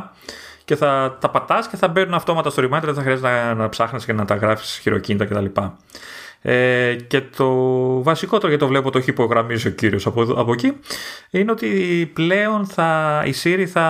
και 0.66 0.76
θα 0.76 1.18
τα 1.20 1.30
πατάς 1.30 1.68
και 1.68 1.78
θα 1.78 1.88
μπαίνουν 1.88 2.14
αυτόματα 2.14 2.50
στο 2.50 2.64
reminder, 2.64 2.84
δεν 2.84 2.94
θα 2.94 3.02
χρειάζεται 3.02 3.28
να, 3.28 3.54
να 3.54 3.70
ψάχνεις 3.70 4.06
και 4.06 4.14
να 4.14 4.26
τα 4.26 4.36
γράφεις 4.36 4.80
χειροκίνητα 4.82 5.26
κτλ. 5.26 5.46
Ε, 6.46 6.96
και 7.08 7.22
το 7.36 7.48
βασικότερο 8.04 8.48
γιατί 8.48 8.64
το 8.64 8.70
βλέπω 8.70 8.92
το 8.92 8.98
έχει 8.98 9.10
υπογραμμίσει 9.10 9.68
ο 9.68 9.72
κύριος 9.72 10.06
από, 10.06 10.22
από 10.22 10.52
εκεί 10.54 10.74
είναι 11.30 11.52
ότι 11.52 11.68
πλέον 12.14 12.66
θα, 12.66 13.22
η 13.26 13.34
Siri 13.44 13.64
θα 13.64 13.82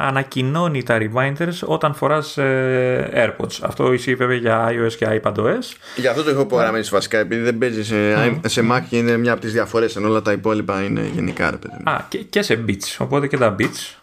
ανακοινώνει 0.00 0.82
τα 0.82 0.98
reminders 1.00 1.58
όταν 1.64 1.94
φοράς 1.94 2.38
ε, 2.38 3.10
AirPods. 3.14 3.58
Αυτό 3.62 3.92
ισχύει 3.92 4.14
βέβαια 4.14 4.36
για 4.36 4.68
iOS 4.68 4.92
και 4.92 5.20
iPadOS. 5.22 5.76
Για 5.96 6.10
αυτό 6.10 6.22
το 6.22 6.30
έχω 6.30 6.40
υπογραμμίσει 6.40 6.90
βασικά 6.90 7.18
επειδή 7.18 7.42
δεν 7.42 7.58
παίζει 7.58 7.84
σε, 7.84 7.94
mm. 8.16 8.38
σε 8.46 8.64
Mac 8.72 8.82
και 8.88 8.96
είναι 8.96 9.16
μια 9.16 9.32
από 9.32 9.40
τις 9.40 9.52
διαφορές 9.52 9.96
ενώ 9.96 10.08
όλα 10.08 10.22
τα 10.22 10.32
υπόλοιπα 10.32 10.82
είναι 10.82 11.10
γενικά. 11.14 11.50
Ρε, 11.50 11.90
Α, 11.90 12.04
και, 12.08 12.18
και 12.18 12.42
σε 12.42 12.64
Beats, 12.68 12.96
οπότε 12.98 13.26
και 13.26 13.36
τα 13.36 13.56
Beats 13.58 13.99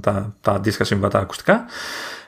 τα, 0.00 0.34
τα 0.40 0.52
αντίστοιχα 0.52 0.84
συμβατά 0.84 1.18
ακουστικά. 1.18 1.64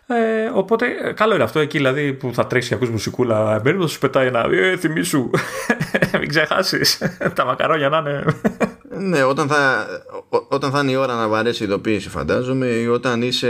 Ε, 0.07 0.51
οπότε 0.55 0.87
καλό 1.17 1.35
είναι 1.35 1.43
αυτό. 1.43 1.59
Εκεί 1.59 1.77
δηλαδή 1.77 2.13
που 2.13 2.31
θα 2.35 2.47
τρέξεις 2.47 2.71
και 2.71 2.77
ακούς 2.77 2.91
μουσικούλα 2.91 3.55
εμπέριτο 3.55 3.87
σου 3.87 3.99
πετάει 3.99 4.27
ένα 4.27 4.47
ε, 4.51 4.77
θυμίσου 4.77 5.31
μην 6.21 6.29
ξεχάσεις. 6.29 6.99
Τα 7.35 7.45
μακαρόνια 7.45 7.89
να 7.89 7.99
είναι. 7.99 8.25
Ναι 8.99 9.23
όταν 9.23 9.49
θα, 9.49 9.87
όταν 10.49 10.71
θα 10.71 10.81
είναι 10.81 10.91
η 10.91 10.95
ώρα 10.95 11.15
να 11.15 11.29
βαρέσει 11.29 11.63
η 11.63 11.67
ειδοποίηση 11.67 12.09
φαντάζομαι 12.09 12.67
ή 12.67 12.87
όταν 12.87 13.23
είσαι 13.23 13.49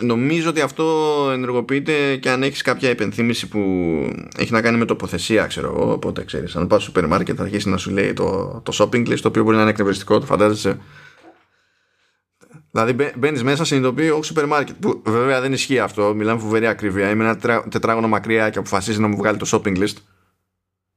νομίζω 0.00 0.48
ότι 0.48 0.60
αυτό 0.60 0.84
ενεργοποιείται 1.32 2.16
και 2.16 2.30
αν 2.30 2.42
έχεις 2.42 2.62
κάποια 2.62 2.90
υπενθύμηση 2.90 3.48
που 3.48 3.58
έχει 4.38 4.52
να 4.52 4.60
κάνει 4.60 4.78
με 4.78 4.84
τοποθεσία 4.84 5.46
ξέρω 5.46 5.72
εγώ 5.76 5.92
οπότε 5.92 6.24
ξέρεις 6.24 6.56
αν 6.56 6.66
πας 6.66 6.82
στο 6.82 6.90
σούπερ 6.90 7.06
μάρκετ 7.08 7.34
θα 7.38 7.42
αρχίσει 7.42 7.68
να 7.68 7.76
σου 7.76 7.90
λέει 7.90 8.12
το, 8.12 8.60
το 8.62 8.72
shopping 8.78 9.08
list 9.08 9.18
το 9.22 9.28
οποίο 9.28 9.42
μπορεί 9.42 9.56
να 9.56 9.62
είναι 9.62 9.70
εκνευριστικό 9.70 10.18
το 10.18 10.26
φαντάζεσαι 10.26 10.78
Δηλαδή 12.74 13.12
μπαίνεις 13.16 13.42
μέσα, 13.42 13.64
συνειδητοποιεί 13.64 14.10
όχι 14.14 14.24
σούπερ 14.24 14.46
μάρκετ. 14.46 14.74
Που 14.80 15.02
βέβαια 15.04 15.40
δεν 15.40 15.52
ισχύει 15.52 15.78
αυτό. 15.78 16.14
Μιλάμε 16.14 16.40
φοβερή 16.40 16.66
ακρίβεια. 16.66 17.10
Είμαι 17.10 17.24
ένα 17.24 17.62
τετράγωνο 17.68 18.08
μακριά 18.08 18.50
και 18.50 18.58
αποφασίζει 18.58 19.00
να 19.00 19.08
μου 19.08 19.16
βγάλει 19.16 19.38
το 19.38 19.46
shopping 19.52 19.78
list. 19.78 19.96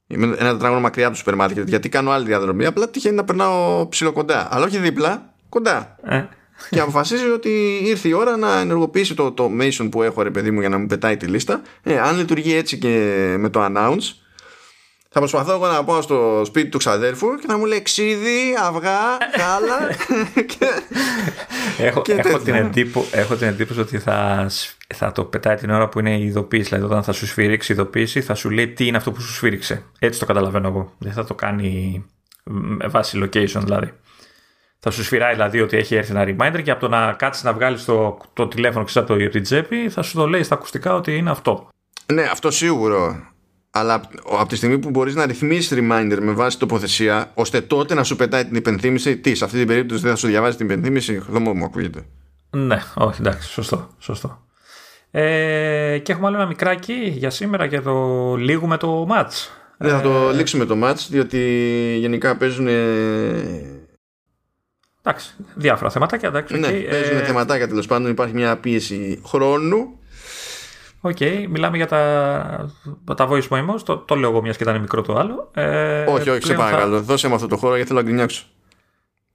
Είμαι 0.08 0.36
ένα 0.40 0.52
τετράγωνο 0.52 0.82
μακριά 0.82 1.06
από 1.06 1.14
το 1.14 1.20
σούπερ 1.20 1.36
μάρκετ. 1.36 1.68
Γιατί 1.68 1.90
κάνω 1.90 2.12
άλλη 2.12 2.26
διαδρομή. 2.26 2.66
Απλά 2.66 2.90
τυχαίνει 2.90 3.16
να 3.16 3.24
περνάω 3.24 3.88
ψηλοκοντά. 3.88 4.48
Αλλά 4.52 4.66
όχι 4.66 4.78
δίπλα, 4.78 5.34
κοντά. 5.50 5.96
Ε. 6.04 6.24
και 6.70 6.80
αποφασίζει 6.80 7.30
ότι 7.30 7.80
ήρθε 7.84 8.08
η 8.08 8.14
ώρα 8.14 8.38
να 8.38 8.60
ενεργοποιήσει 8.60 9.16
το, 9.16 9.32
το 9.32 9.52
Mason 9.60 9.88
που 9.92 10.04
έχω 10.04 10.22
ρε 10.22 10.32
παιδί 10.32 10.52
μου 10.52 10.60
για 10.60 10.70
να 10.70 10.78
μου 10.78 10.86
πετάει 10.86 11.18
τη 11.18 11.26
λίστα. 11.26 11.62
Ε, 11.84 12.00
αν 12.00 12.18
λειτουργεί 12.18 12.54
έτσι 12.54 12.78
και 12.78 13.36
με 13.40 13.50
το 13.50 13.66
announce, 13.66 14.14
Θα 15.20 15.24
προσπαθώ 15.24 15.52
εγώ 15.52 15.68
να 15.68 15.84
πάω 15.84 16.02
στο 16.02 16.42
σπίτι 16.46 16.70
του 16.70 16.78
ξαδέρφου 16.78 17.36
και 17.36 17.48
θα 17.48 17.58
μου 17.58 17.66
λέει 17.66 17.82
ξύδι, 17.82 18.56
αυγά, 18.68 19.18
γάλα. 19.38 19.80
και, 20.52 20.68
έχω, 21.78 22.02
έχω, 22.06 22.40
την 22.40 22.54
εντύπω, 22.54 23.06
έχω 23.12 23.36
την 23.36 23.48
εντύπωση 23.48 23.80
ότι 23.80 24.00
θα, 24.00 24.50
θα 24.96 25.12
το 25.12 25.24
πετάει 25.24 25.56
την 25.56 25.70
ώρα 25.70 25.90
που 25.90 26.00
είναι 26.00 26.18
η 26.18 26.24
ειδοποίηση. 26.24 26.70
Δηλαδή, 26.70 26.86
όταν 26.86 27.04
θα 27.04 27.12
σου 27.12 27.28
σφυρίξει 27.28 27.72
η 27.72 27.76
ειδοποίηση, 27.76 28.22
θα 28.22 28.36
σου 28.36 28.50
λέει 28.50 28.68
τι 28.68 28.88
είναι 28.88 28.98
αυτό 28.98 29.12
που 29.12 29.22
σου 29.22 29.34
σφύριξε. 29.34 29.84
Έτσι 30.00 30.20
το 30.20 30.26
καταλαβαίνω 30.26 30.68
εγώ. 30.68 30.94
Δεν 30.98 31.14
θα 31.14 31.26
το 31.26 31.34
κάνει 31.36 32.06
με 32.44 32.88
βάση 32.88 33.20
location 33.24 33.62
δηλαδή. 33.64 33.94
Θα 34.80 34.92
σου 34.92 35.04
σφυράει 35.04 35.34
δηλαδή 35.34 35.62
ότι 35.62 35.78
έχει 35.78 35.96
έρθει 35.96 36.12
ένα 36.12 36.24
reminder 36.24 36.62
και 36.64 36.72
από 36.72 36.80
το 36.80 36.88
να 36.88 37.14
κάτσεις 37.14 37.44
να 37.44 37.54
βγάλεις 37.54 37.86
το, 37.86 38.18
το 38.34 38.48
τηλέφωνο 38.48 38.86
ξέρω 38.86 39.06
από 39.10 39.30
την 39.30 39.44
τσέπη, 39.44 39.90
θα 39.90 40.02
σου 40.02 40.18
το 40.18 40.28
λέει 40.28 40.44
στα 40.44 40.56
ακουστικά 40.56 40.94
ότι 40.96 41.18
είναι 41.18 41.30
αυτό. 41.30 41.70
Ναι, 42.14 42.24
αυτό 42.24 42.52
σίγουρο. 42.52 43.36
Αλλά 43.80 44.02
από 44.40 44.48
τη 44.48 44.56
στιγμή 44.56 44.80
που 44.80 44.90
μπορείς 44.90 45.16
να 45.16 45.26
ρυθμίσεις 45.26 45.78
reminder 45.80 46.18
με 46.22 46.32
βάση 46.32 46.60
τοποθεσία, 46.60 47.32
ώστε 47.34 47.62
τότε 47.62 47.94
να 47.94 48.04
σου 48.04 48.16
πετάει 48.16 48.46
την 48.46 48.56
υπενθύμηση, 48.56 49.18
τι, 49.18 49.36
σε 49.36 49.46
αυτή 49.46 49.58
την 49.58 49.68
περίπτωση 49.68 50.02
δεν 50.02 50.12
θα 50.12 50.18
σου 50.18 50.28
διαβάζει 50.28 50.58
την 50.58 50.66
υπενθύμηση, 50.66 51.24
δεν 51.28 51.42
μου 51.42 51.64
ακούγεται. 51.64 52.06
Ναι, 52.50 52.82
όχι, 52.96 53.22
εντάξει, 53.22 53.50
σωστό. 53.50 53.90
σωστό. 54.00 54.42
Ε, 55.12 55.98
και 56.04 56.12
έχουμε 56.12 56.28
άλλο 56.28 56.36
ένα 56.36 56.46
μικράκι 56.46 56.94
για 56.94 57.30
σήμερα 57.30 57.66
για 57.66 57.82
το 57.82 58.36
λήγουμε 58.36 58.78
το 58.78 59.08
match. 59.12 59.50
Ναι, 59.78 59.90
θα 59.90 60.02
το 60.02 60.30
ε, 60.30 60.34
λήξουμε 60.34 60.66
το 60.66 60.76
match, 60.84 61.06
διότι 61.10 61.40
γενικά 62.00 62.38
παίζουν. 62.38 62.68
Εντάξει, 65.02 65.34
διάφορα 65.56 65.90
θεματάκια. 65.90 66.28
Εντάξει, 66.28 66.60
ναι, 66.60 66.68
okay. 66.68 66.86
παίζουν 66.90 67.18
ε... 67.18 67.24
θεματάκια 67.24 67.68
τέλος 67.68 67.86
πάντων. 67.88 68.12
Υπάρχει 68.12 68.34
μια 68.34 68.58
πίεση 68.58 69.22
χρόνου. 69.26 70.00
Οκ, 71.08 71.16
okay, 71.20 71.46
μιλάμε 71.50 71.78
για 71.78 71.88
τα, 71.88 73.16
τα 73.16 73.30
voice 73.30 73.48
memos. 73.50 73.80
Το, 73.86 73.98
το 73.98 74.16
λέω 74.16 74.30
εγώ 74.30 74.42
μιας 74.42 74.58
και 74.58 74.64
ήταν 74.64 74.80
μικρό 74.82 75.02
το 75.02 75.16
άλλο. 75.16 75.50
Ε, 75.54 76.04
όχι, 76.08 76.30
όχι, 76.30 76.46
σε 76.46 76.54
παρακαλώ. 76.54 76.96
Θα... 76.96 77.02
Δώσε 77.02 77.28
μου 77.28 77.36
αυτό 77.36 77.48
το 77.48 77.58
χώρο 77.58 77.74
γιατί 77.74 77.88
θέλω 77.88 78.00
να 78.00 78.06
γκρινιάξω. 78.06 78.44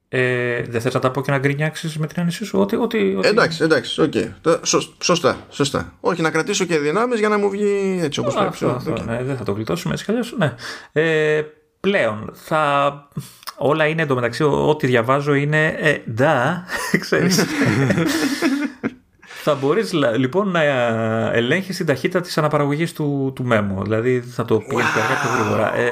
Ε, 0.09 0.61
δεν 0.69 0.81
θες 0.81 0.93
να 0.93 0.99
τα 0.99 1.11
πω 1.11 1.21
και 1.21 1.31
να 1.31 1.37
γκρινιάξεις 1.37 1.97
με 1.97 2.07
την 2.07 2.21
άνεση 2.21 2.45
σου; 2.45 2.59
Ότι, 2.59 2.75
ότι, 2.75 3.15
ότι... 3.17 3.27
Εντάξει, 3.27 3.63
εντάξει, 3.63 4.01
οκ. 4.01 4.13
Okay. 4.15 4.59
Σωστά, 5.01 5.37
σωστά. 5.49 5.93
Όχι, 5.99 6.21
να 6.21 6.31
κρατήσω 6.31 6.65
και 6.65 6.77
δυνάμεις 6.77 7.19
για 7.19 7.29
να 7.29 7.37
μου 7.37 7.49
βγει 7.49 7.99
έτσι 8.01 8.19
όπως 8.19 8.33
πρέπει. 8.33 8.49
Αυτό, 8.49 8.69
αυτό, 8.69 8.93
okay. 8.93 9.05
ναι, 9.05 9.23
δεν 9.23 9.37
θα 9.37 9.43
το 9.43 9.51
γλιτώσουμε 9.51 9.93
έτσι 9.93 10.05
κι 10.05 10.35
Ναι. 10.37 10.55
Ε, 10.91 11.41
πλέον, 11.79 12.31
θα... 12.33 13.07
όλα 13.57 13.85
είναι 13.85 14.01
εντωμεταξύ, 14.01 14.43
ό,τι 14.43 14.87
διαβάζω 14.87 15.33
είναι 15.33 15.67
ε, 15.67 15.97
duh, 16.11 16.65
ξέρεις. 17.03 17.45
θα 19.43 19.55
μπορείς 19.55 19.93
λοιπόν 20.17 20.51
να 20.51 20.61
ελέγχεις 21.33 21.77
την 21.77 21.85
ταχύτητα 21.85 22.21
της 22.21 22.37
αναπαραγωγής 22.37 22.93
του, 22.93 23.31
του 23.35 23.43
memo. 23.43 23.83
Δηλαδή 23.83 24.21
θα 24.21 24.45
το 24.45 24.57
πηγαίνεις 24.57 24.85
wow. 24.85 25.21
πιο 25.21 25.43
γρήγορα. 25.43 25.77
Ε, 25.77 25.89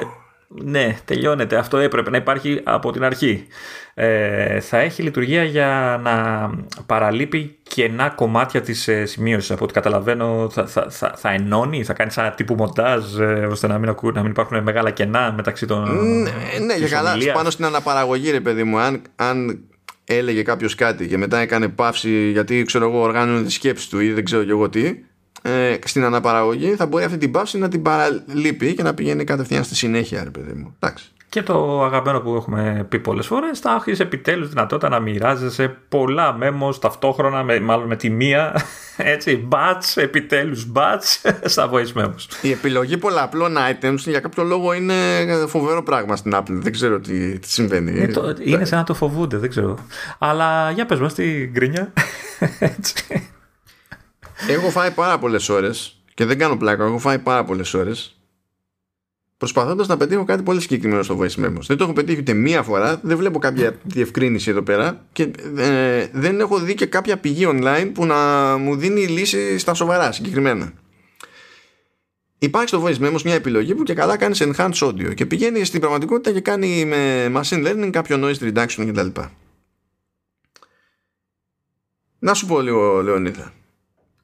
ναι, 0.48 0.96
τελειώνεται. 1.04 1.56
Αυτό 1.56 1.76
έπρεπε 1.76 2.10
να 2.10 2.16
υπάρχει 2.16 2.60
από 2.64 2.92
την 2.92 3.04
αρχή. 3.04 3.46
Ε, 3.94 4.60
θα 4.60 4.78
έχει 4.78 5.02
λειτουργία 5.02 5.44
για 5.44 6.00
να 6.02 6.50
παραλείπει 6.86 7.58
κενά 7.62 8.08
κομμάτια 8.08 8.60
της 8.60 8.88
ε, 8.88 9.04
σημείωσης. 9.04 9.50
Από 9.50 9.64
ό,τι 9.64 9.72
καταλαβαίνω 9.72 10.48
θα, 10.50 10.66
θα, 10.66 10.86
θα, 10.90 11.14
θα 11.16 11.30
ενώνει, 11.30 11.84
θα 11.84 11.92
κάνει 11.92 12.10
σαν 12.10 12.32
τύπου 12.36 12.54
μοντάζ 12.54 13.18
ε, 13.18 13.46
ώστε 13.50 13.66
να 13.66 13.78
μην, 13.78 13.88
ακού, 13.88 14.10
να 14.10 14.22
μην 14.22 14.30
υπάρχουν 14.30 14.62
μεγάλα 14.62 14.90
κενά 14.90 15.32
μεταξύ 15.36 15.66
των... 15.66 15.82
Ναι, 16.22 16.30
ναι 16.64 16.74
για 16.74 16.88
καλά. 16.88 17.16
Πάνω 17.32 17.50
στην 17.50 17.64
αναπαραγωγή 17.64 18.30
ρε 18.30 18.40
παιδί 18.40 18.64
μου, 18.64 18.78
αν, 18.78 19.02
αν 19.16 19.64
έλεγε 20.16 20.42
κάποιος 20.42 20.74
κάτι 20.74 21.06
και 21.08 21.18
μετά 21.18 21.38
έκανε 21.38 21.68
παύση 21.68 22.30
γιατί 22.30 22.62
ξέρω 22.62 22.88
εγώ 22.88 23.00
οργάνωνε 23.00 23.42
τη 23.42 23.50
σκέψη 23.50 23.90
του 23.90 24.00
ή 24.00 24.12
δεν 24.12 24.24
ξέρω 24.24 24.44
και 24.44 24.50
εγώ 24.50 24.68
τι 24.68 24.94
ε, 25.42 25.76
στην 25.84 26.04
αναπαραγωγή 26.04 26.74
θα 26.74 26.86
μπορεί 26.86 27.04
αυτή 27.04 27.18
την 27.18 27.30
παύση 27.30 27.58
να 27.58 27.68
την 27.68 27.82
παραλείπει 27.82 28.74
και 28.74 28.82
να 28.82 28.94
πηγαίνει 28.94 29.24
κατευθείαν 29.24 29.64
στη 29.64 29.74
συνέχεια, 29.74 30.24
ρε 30.24 30.30
παιδί 30.30 30.52
μου. 30.52 30.76
Εντάξει. 30.78 31.12
Και 31.32 31.42
το 31.42 31.84
αγαπημένο 31.84 32.20
που 32.20 32.34
έχουμε 32.34 32.86
πει 32.88 32.98
πολλές 32.98 33.26
φορές, 33.26 33.58
θα 33.58 33.76
έχεις 33.80 34.00
επιτέλους 34.00 34.48
δυνατότητα 34.48 34.88
να 34.88 35.00
μοιράζεσαι 35.00 35.76
πολλά 35.88 36.38
memos 36.40 36.80
ταυτόχρονα, 36.80 37.42
με, 37.42 37.60
μάλλον 37.60 37.86
με 37.86 37.96
τη 37.96 38.10
μία. 38.10 38.62
Έτσι, 38.96 39.48
batch, 39.52 40.02
επιτέλους 40.02 40.66
batch 40.74 41.30
στα 41.52 41.70
voice 41.72 42.02
memos. 42.02 42.42
Η 42.42 42.50
επιλογή 42.50 42.96
πολλαπλών 42.96 43.56
items 43.56 43.96
για 43.96 44.20
κάποιο 44.20 44.44
λόγο 44.44 44.72
είναι 44.72 44.94
φοβερό 45.46 45.82
πράγμα 45.82 46.16
στην 46.16 46.32
Apple. 46.34 46.44
Δεν 46.48 46.72
ξέρω 46.72 47.00
τι, 47.00 47.38
τι 47.38 47.48
συμβαίνει. 47.48 47.90
Είναι, 47.90 48.12
το, 48.12 48.34
είναι 48.44 48.64
σαν 48.64 48.78
να 48.78 48.84
το 48.84 48.94
φοβούνται, 48.94 49.36
δεν 49.36 49.48
ξέρω. 49.50 49.78
Αλλά 50.18 50.70
για 50.70 50.86
πες 50.86 51.00
μας 51.00 51.14
την 51.14 51.50
γκρίνια. 51.50 51.92
Έτσι. 52.58 53.30
Έχω 54.48 54.70
φάει 54.70 54.90
πάρα 54.90 55.18
πολλές 55.18 55.48
ώρες 55.48 56.02
και 56.14 56.24
δεν 56.24 56.38
κάνω 56.38 56.56
πλάκα. 56.56 56.84
Έχω 56.84 56.98
φάει 56.98 57.18
πάρα 57.18 57.44
πολλές 57.44 57.74
ώρες 57.74 58.16
προσπαθώντας 59.42 59.86
να 59.86 59.96
πετύχω 59.96 60.24
κάτι 60.24 60.42
πολύ 60.42 60.60
συγκεκριμένο 60.60 61.02
στο 61.02 61.18
voice 61.18 61.44
memos. 61.44 61.60
Δεν 61.66 61.76
το 61.76 61.84
έχω 61.84 61.92
πετύχει 61.92 62.18
ούτε 62.18 62.32
μία 62.32 62.62
φορά, 62.62 63.00
δεν 63.02 63.16
βλέπω 63.16 63.38
κάποια 63.38 63.74
διευκρίνηση 63.82 64.50
εδώ 64.50 64.62
πέρα 64.62 65.04
και 65.12 65.30
ε, 65.56 66.06
δεν 66.12 66.40
έχω 66.40 66.58
δει 66.58 66.74
και 66.74 66.86
κάποια 66.86 67.16
πηγή 67.16 67.46
online 67.48 67.90
που 67.94 68.06
να 68.06 68.16
μου 68.56 68.76
δίνει 68.76 69.06
λύση 69.06 69.58
στα 69.58 69.74
σοβαρά 69.74 70.12
συγκεκριμένα. 70.12 70.72
Υπάρχει 72.38 72.68
στο 72.68 72.84
voice 72.84 72.98
memos 72.98 73.22
μια 73.24 73.34
επιλογή 73.34 73.74
που 73.74 73.82
και 73.82 73.94
καλά 73.94 74.16
κάνεις 74.16 74.42
enhanced 74.42 74.72
audio 74.72 75.14
και 75.14 75.26
πηγαίνει 75.26 75.64
στην 75.64 75.80
πραγματικότητα 75.80 76.32
και 76.32 76.40
κάνει 76.40 76.84
με 76.84 77.32
machine 77.34 77.66
learning 77.66 77.90
κάποιο 77.90 78.20
noise 78.22 78.52
reduction 78.52 78.92
κτλ. 78.92 79.20
Να 82.18 82.34
σου 82.34 82.46
πω 82.46 82.60
λίγο, 82.60 83.02
Λεωνίδα 83.02 83.52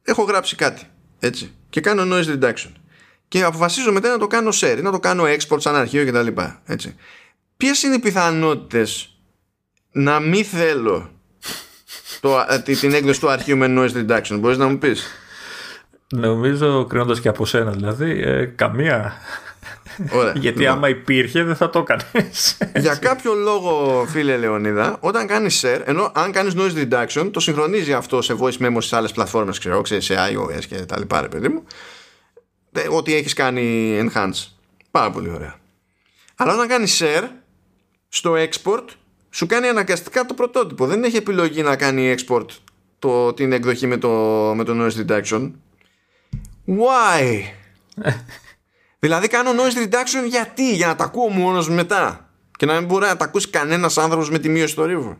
έχω 0.02 0.22
γράψει 0.22 0.56
κάτι 0.56 0.82
έτσι 1.18 1.52
και 1.70 1.80
κάνω 1.80 2.02
noise 2.16 2.38
reduction 2.38 2.72
και 3.28 3.42
αποφασίζω 3.42 3.92
μετά 3.92 4.10
να 4.10 4.18
το 4.18 4.26
κάνω 4.26 4.50
share 4.54 4.78
να 4.82 4.90
το 4.90 4.98
κάνω 4.98 5.24
export 5.24 5.60
σαν 5.60 5.74
αρχείο 5.74 6.06
κτλ. 6.06 6.40
Έτσι. 6.66 6.96
Ποιες 7.56 7.82
είναι 7.82 7.94
οι 7.94 7.98
πιθανότητες 7.98 9.18
να 9.92 10.20
μην 10.20 10.44
θέλω 10.44 11.10
το, 12.20 12.36
την 12.62 12.92
έκδοση 12.92 13.20
του 13.20 13.30
αρχείου 13.30 13.56
με 13.56 13.74
noise 13.78 14.06
reduction, 14.06 14.38
μπορείς 14.40 14.58
να 14.58 14.68
μου 14.68 14.78
πεις; 14.78 15.06
Νομίζω 16.14 16.84
κρίνοντας 16.84 17.20
και 17.20 17.28
από 17.28 17.46
σένα 17.46 17.70
δηλαδή, 17.70 18.22
ε, 18.24 18.44
καμία. 18.44 19.12
Ωραία, 20.12 20.32
Γιατί 20.44 20.58
λοιπόν. 20.58 20.74
άμα 20.74 20.88
υπήρχε 20.88 21.42
δεν 21.42 21.56
θα 21.56 21.70
το 21.70 21.78
έκανες. 21.78 22.58
Για 22.76 22.94
κάποιο 22.94 23.34
λόγο, 23.34 24.04
φίλε 24.08 24.36
Λεωνίδα, 24.36 24.96
όταν 25.00 25.26
κάνεις 25.26 25.64
share, 25.64 25.80
ενώ 25.84 26.12
αν 26.14 26.32
κάνεις 26.32 26.54
noise 26.56 26.88
reduction, 26.88 27.30
το 27.32 27.40
συγχρονίζει 27.40 27.92
αυτό 27.92 28.22
σε 28.22 28.36
voice 28.40 28.66
memo 28.66 28.76
σε 28.78 28.96
άλλες 28.96 29.12
πλατφόρμες, 29.12 29.58
ξέρω, 29.58 29.82
σε 29.84 30.14
iOS 30.32 30.64
και 30.68 30.76
τα 30.76 30.98
λοιπά, 30.98 31.20
ρε 31.20 31.28
παιδί 31.28 31.48
μου. 31.48 31.64
Ότι 32.90 33.14
έχεις 33.14 33.32
κάνει 33.32 33.98
enhance. 34.02 34.46
Πάρα 34.90 35.10
πολύ 35.10 35.30
ωραία. 35.30 35.56
Αλλά 36.36 36.54
όταν 36.54 36.68
κάνεις 36.68 37.02
share, 37.02 37.28
στο 38.08 38.34
export 38.36 38.84
σου 39.30 39.46
κάνει 39.46 39.68
αναγκαστικά 39.68 40.26
το 40.26 40.34
πρωτότυπο. 40.34 40.86
Δεν 40.86 41.04
έχει 41.04 41.16
επιλογή 41.16 41.62
να 41.62 41.76
κάνει 41.76 42.14
export 42.18 42.46
το, 42.98 43.32
την 43.32 43.52
εκδοχή 43.52 43.86
με 43.86 43.96
το, 43.96 44.08
με 44.56 44.64
το 44.64 44.72
noise 44.76 45.06
reduction. 45.06 45.50
Why? 46.66 47.42
Δηλαδή 49.00 49.28
κάνω 49.28 49.50
noise 49.50 49.86
reduction 49.86 50.28
γιατί, 50.28 50.74
για 50.74 50.86
να 50.86 50.96
τα 50.96 51.04
ακούω 51.04 51.28
μόνος 51.28 51.68
μετά 51.68 52.30
και 52.56 52.66
να 52.66 52.74
μην 52.74 52.84
μπορεί 52.84 53.06
να 53.06 53.16
τα 53.16 53.24
ακούσει 53.24 53.48
κανένας 53.48 53.98
άνθρωπος 53.98 54.30
με 54.30 54.38
τη 54.38 54.48
μείωση 54.48 54.72
στο 54.72 54.84
ρίβο. 54.84 55.18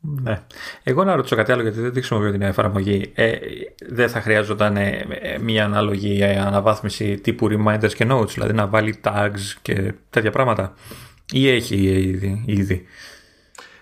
Ναι. 0.00 0.42
Εγώ 0.82 1.04
να 1.04 1.14
ρωτήσω 1.16 1.36
κάτι 1.36 1.52
άλλο 1.52 1.62
γιατί 1.62 1.80
δεν 1.80 1.92
τη 1.92 1.98
χρησιμοποιώ 1.98 2.30
την 2.30 2.42
εφαρμογή. 2.42 3.10
Ε, 3.14 3.32
δεν 3.88 4.08
θα 4.08 4.20
χρειάζονταν 4.20 4.76
ε, 4.76 5.06
μια 5.40 5.64
ανάλογη 5.64 6.24
αναβάθμιση 6.24 7.16
τύπου 7.18 7.48
reminders 7.50 7.92
και 7.94 8.06
notes, 8.10 8.28
δηλαδή 8.28 8.52
να 8.52 8.66
βάλει 8.66 9.00
tags 9.04 9.56
και 9.62 9.94
τέτοια 10.10 10.30
πράγματα; 10.30 10.74
Ή 11.32 11.48
έχει 11.48 11.76
ήδη. 11.76 12.42
ήδη; 12.46 12.84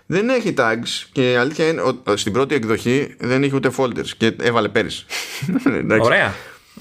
Δεν 0.05 0.29
έχει 0.29 0.53
tags 0.57 1.07
και 1.11 1.31
η 1.31 1.35
αλήθεια 1.35 1.67
είναι 1.67 1.81
ότι 1.81 2.17
στην 2.17 2.33
πρώτη 2.33 2.55
εκδοχή 2.55 3.15
δεν 3.19 3.43
είχε 3.43 3.55
ούτε 3.55 3.71
folders 3.77 4.09
και 4.17 4.35
έβαλε 4.41 4.69
πέρυσι. 4.69 5.05
ωραία. 6.01 6.33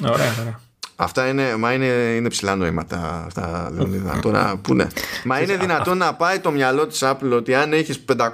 Ωραία, 0.03 0.35
ωραία. 0.41 0.61
Αυτά 1.01 1.29
είναι, 1.29 1.57
μα 1.57 1.73
είναι, 1.73 1.85
είναι 1.87 2.29
ψηλά 2.29 2.57
νοήματα 2.57 3.25
αυτά, 3.27 3.71
Λεωνίδα. 3.75 4.19
Τώρα, 4.23 4.57
πού 4.63 4.75
ναι. 4.75 4.87
Μα 5.25 5.41
είναι 5.41 5.57
δυνατόν 5.57 5.99
να 5.99 6.15
πάει 6.15 6.39
το 6.39 6.51
μυαλό 6.51 6.87
της 6.87 7.03
Apple 7.05 7.31
ότι 7.33 7.55
αν 7.55 7.73
έχεις 7.73 8.05
500 8.17 8.29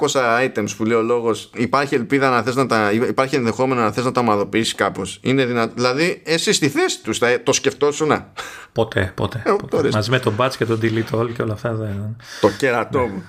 items 0.44 0.68
που 0.76 0.84
λέει 0.84 0.96
ο 0.96 1.02
λόγος, 1.02 1.50
υπάρχει 1.54 1.94
ελπίδα 1.94 2.30
να 2.30 2.42
θες 2.42 2.54
να 2.54 2.66
τα. 2.66 2.92
υπάρχει 2.92 3.36
ενδεχόμενο 3.36 3.80
να 3.80 3.92
θες 3.92 4.04
να 4.04 4.12
τα 4.12 4.20
ομαδοποιήσεις 4.20 4.74
κάπως. 4.74 5.18
Είναι 5.22 5.44
δυνατό. 5.44 5.72
Δηλαδή, 5.74 6.22
εσύ 6.24 6.52
στη 6.52 6.68
θέση 6.68 7.02
τους 7.02 7.18
το 7.42 7.52
σκεφτόσουν 7.52 8.08
να. 8.08 8.32
Ποτέ, 8.72 9.12
ποτέ. 9.14 9.42
Ε, 9.46 9.50
ποτέ. 9.50 9.88
Μαζί 9.92 10.10
με 10.10 10.18
τον 10.18 10.34
batch 10.38 10.52
και 10.58 10.64
τον 10.64 10.80
delete 10.82 11.18
all 11.18 11.28
και 11.34 11.42
όλα 11.42 11.52
αυτά. 11.52 11.74
Δεν... 11.74 12.16
Το 12.40 12.50
κερατό 12.50 12.98
μου. 12.98 13.24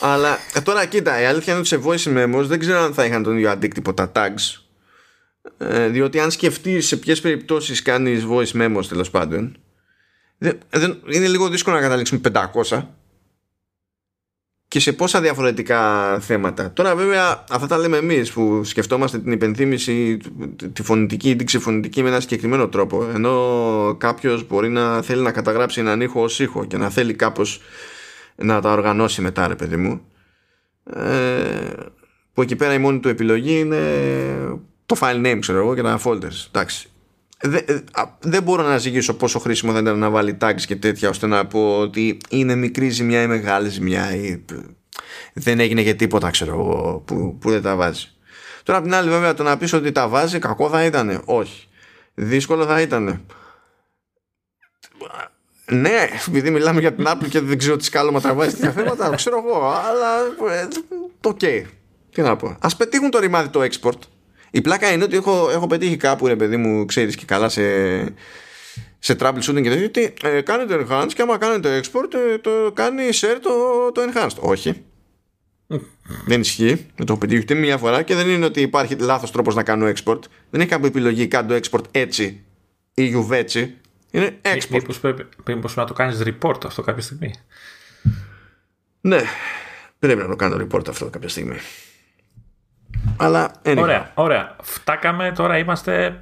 Αλλά 0.00 0.38
ε, 0.54 0.60
τώρα 0.60 0.84
κοίτα, 0.84 1.20
η 1.20 1.24
αλήθεια 1.24 1.52
είναι 1.52 1.62
ότι 1.62 1.68
σε 1.68 1.80
voice 1.84 2.16
memos 2.16 2.44
δεν 2.44 2.58
ξέρω 2.58 2.78
αν 2.78 2.94
θα 2.94 3.04
είχαν 3.04 3.22
τον 3.22 3.36
ίδιο 3.36 3.50
αντίκτυπο 3.50 3.94
τα 3.94 4.12
tags 4.14 4.69
ε, 5.58 5.88
διότι 5.88 6.20
αν 6.20 6.30
σκεφτείς 6.30 6.86
σε 6.86 6.96
ποιες 6.96 7.20
περιπτώσεις 7.20 7.82
κάνεις 7.82 8.26
voice 8.30 8.52
memos 8.52 8.84
τέλος 8.88 9.10
πάντων 9.10 9.56
δεν, 10.38 10.58
δεν, 10.70 11.00
είναι 11.10 11.28
λίγο 11.28 11.48
δύσκολο 11.48 11.76
να 11.76 11.82
καταλήξουμε 11.82 12.20
500 12.68 12.82
και 14.70 14.80
σε 14.80 14.92
πόσα 14.92 15.20
διαφορετικά 15.20 16.18
θέματα. 16.20 16.72
Τώρα 16.72 16.96
βέβαια 16.96 17.44
αυτά 17.50 17.66
τα 17.66 17.78
λέμε 17.78 17.96
εμείς 17.96 18.32
που 18.32 18.64
σκεφτόμαστε 18.64 19.18
την 19.18 19.32
υπενθύμηση 19.32 20.16
τη 20.72 20.82
φωνητική 20.82 21.30
ή 21.30 21.36
την 21.36 21.46
ξεφωνητική 21.46 22.02
με 22.02 22.08
ένα 22.08 22.20
συγκεκριμένο 22.20 22.68
τρόπο. 22.68 23.04
Ενώ 23.14 23.96
κάποιος 23.98 24.46
μπορεί 24.46 24.68
να 24.68 25.02
θέλει 25.02 25.22
να 25.22 25.32
καταγράψει 25.32 25.80
έναν 25.80 26.00
ήχο 26.00 26.22
ως 26.22 26.40
ήχο 26.40 26.64
και 26.64 26.76
να 26.76 26.90
θέλει 26.90 27.14
κάπως 27.14 27.60
να 28.36 28.60
τα 28.60 28.72
οργανώσει 28.72 29.22
μετά 29.22 29.48
ρε 29.48 29.54
παιδί 29.54 29.76
μου. 29.76 30.00
Ε, 30.94 31.72
που 32.32 32.42
εκεί 32.42 32.56
πέρα 32.56 32.74
η 32.74 32.78
μόνη 32.78 33.00
του 33.00 33.08
επιλογή 33.08 33.58
είναι 33.58 33.78
το 34.90 34.96
file 35.00 35.26
name 35.26 35.38
ξέρω 35.40 35.58
εγώ 35.58 35.74
και 35.74 35.82
τα 35.82 36.00
folders 36.04 36.46
εντάξει. 36.52 36.88
Δεν 38.20 38.42
μπορώ 38.42 38.62
να 38.62 38.78
ζυγίσω 38.78 39.14
πόσο 39.14 39.38
χρήσιμο 39.38 39.72
θα 39.72 39.78
ήταν 39.78 39.98
να 39.98 40.10
βάλει 40.10 40.36
tags 40.40 40.62
και 40.66 40.76
τέτοια 40.76 41.08
ώστε 41.08 41.26
να 41.26 41.46
πω 41.46 41.78
ότι 41.78 42.18
είναι 42.28 42.54
μικρή 42.54 42.88
ζημιά 42.88 43.22
ή 43.22 43.26
μεγάλη 43.26 43.68
ζημιά 43.68 44.14
ή 44.14 44.44
δεν 45.32 45.60
έγινε 45.60 45.82
και 45.82 45.94
τίποτα 45.94 46.30
ξέρω 46.30 46.52
εγώ 46.52 47.02
που, 47.04 47.38
που 47.40 47.50
δεν 47.50 47.62
τα 47.62 47.76
βάζει. 47.76 48.06
Τώρα 48.62 48.78
απ' 48.78 48.84
την 48.84 48.94
άλλη 48.94 49.10
βέβαια 49.10 49.34
το 49.34 49.42
να 49.42 49.56
πεις 49.56 49.72
ότι 49.72 49.92
τα 49.92 50.08
βάζει 50.08 50.38
κακό 50.38 50.68
θα 50.68 50.84
ήταν 50.84 51.22
όχι. 51.24 51.68
Δύσκολο 52.14 52.64
θα 52.64 52.80
ήταν 52.80 53.24
ναι, 55.72 56.08
επειδή 56.28 56.50
μιλάμε 56.50 56.80
για 56.80 56.92
την 56.92 57.04
Apple 57.08 57.28
και 57.28 57.40
δεν 57.40 57.58
ξέρω 57.58 57.76
τι 57.76 57.84
σκάλωμα 57.84 58.20
τραβάει 58.20 58.48
τέτοια 58.48 58.72
θέματα, 58.72 59.14
ξέρω 59.14 59.44
εγώ, 59.46 59.64
αλλά 59.64 60.16
ε, 60.54 60.68
το 61.20 61.36
ok. 61.40 61.62
Τι 62.12 62.22
να 62.22 62.36
πω. 62.36 62.56
Α 62.60 62.76
πετύχουν 62.76 63.10
το 63.10 63.18
ρημάδι 63.18 63.48
το 63.48 63.60
export 63.62 63.98
η 64.50 64.60
πλάκα 64.60 64.92
είναι 64.92 65.04
ότι 65.04 65.16
έχω, 65.16 65.50
έχω 65.50 65.66
πετύχει 65.66 65.96
κάπου, 65.96 66.26
ρε 66.26 66.36
παιδί 66.36 66.56
μου, 66.56 66.84
ξέρεις 66.84 67.16
και 67.16 67.24
καλά 67.24 67.48
σε, 67.48 67.62
σε 68.98 69.16
troubleshooting 69.20 69.62
και 69.62 69.68
τέτοιο, 69.68 69.84
ότι 69.84 70.14
ε, 70.22 70.40
κάνετε 70.40 70.86
enhanced 70.88 71.12
και 71.14 71.22
άμα 71.22 71.38
κάνετε 71.38 71.80
export, 71.80 72.14
ε, 72.32 72.38
το 72.38 72.50
κάνει 72.74 73.02
share 73.12 73.38
το, 73.42 73.50
το 73.92 74.00
enhanced. 74.12 74.36
Όχι. 74.40 74.84
δεν 76.26 76.40
ισχύει. 76.40 76.74
Δεν 76.96 77.06
το 77.06 77.12
έχω 77.12 77.18
πετύχει 77.18 77.40
ούτε 77.40 77.54
μία 77.54 77.78
φορά 77.78 78.02
και 78.02 78.14
δεν 78.14 78.28
είναι 78.28 78.44
ότι 78.44 78.60
υπάρχει 78.60 78.94
λάθος 78.94 79.30
τρόπος 79.30 79.54
να 79.54 79.62
κάνω 79.62 79.86
export. 79.86 80.20
Δεν 80.50 80.60
έχει 80.60 80.70
κάποια 80.70 80.88
επιλογή 80.88 81.26
κάνω 81.26 81.56
export 81.56 81.84
έτσι 81.90 82.44
ή 82.94 83.04
γιουβέτσι. 83.04 83.74
Είναι 84.10 84.38
export. 84.42 84.68
Μήπως 84.70 85.00
πρέπει, 85.00 85.26
πρέπει 85.44 85.66
να 85.76 85.84
το 85.84 85.92
κάνεις 85.92 86.22
report 86.24 86.64
αυτό 86.64 86.82
κάποια 86.82 87.02
στιγμή. 87.02 87.34
Ναι, 89.00 89.20
πρέπει 89.98 90.20
να 90.20 90.28
το 90.28 90.36
κάνω 90.36 90.66
report 90.66 90.88
αυτό 90.88 91.10
κάποια 91.10 91.28
στιγμή. 91.28 91.56
Αλλά 93.16 93.50
Ωραία, 93.76 94.10
ωραία. 94.14 94.56
Φτάκαμε, 94.62 95.32
τώρα 95.36 95.58
είμαστε 95.58 96.20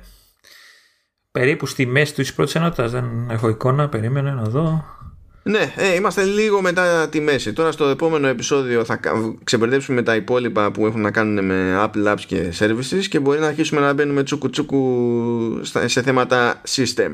περίπου 1.31 1.67
στη 1.67 1.87
μέση 1.87 2.15
της 2.15 2.35
πρώτης 2.35 2.55
ενότητας. 2.55 2.91
Δεν 2.91 3.29
έχω 3.31 3.49
εικόνα, 3.49 3.89
περίμενε 3.89 4.31
να 4.31 4.43
δω. 4.43 4.85
Ναι, 5.43 5.73
ε, 5.77 5.95
είμαστε 5.95 6.23
λίγο 6.23 6.61
μετά 6.61 7.09
τη 7.09 7.21
μέση. 7.21 7.53
Τώρα 7.53 7.73
στο 7.73 7.85
επόμενο 7.85 8.27
επεισόδιο 8.27 8.85
θα 8.85 9.01
ξεμπερδέψουμε 9.45 9.97
με 9.97 10.03
τα 10.03 10.15
υπόλοιπα 10.15 10.71
που 10.71 10.87
έχουν 10.87 11.01
να 11.01 11.11
κάνουν 11.11 11.45
με 11.45 11.77
Apple 11.85 12.13
Apps 12.13 12.21
και 12.27 12.53
Services 12.59 13.05
και 13.09 13.21
μπορεί 13.21 13.41
να 13.41 13.47
αρχίσουμε 13.47 13.81
να 13.81 13.93
μπαίνουμε 13.93 14.23
τσούκου 14.23 14.51
τσούκου 14.51 15.61
σε 15.85 16.03
θέματα 16.03 16.61
system. 16.69 17.11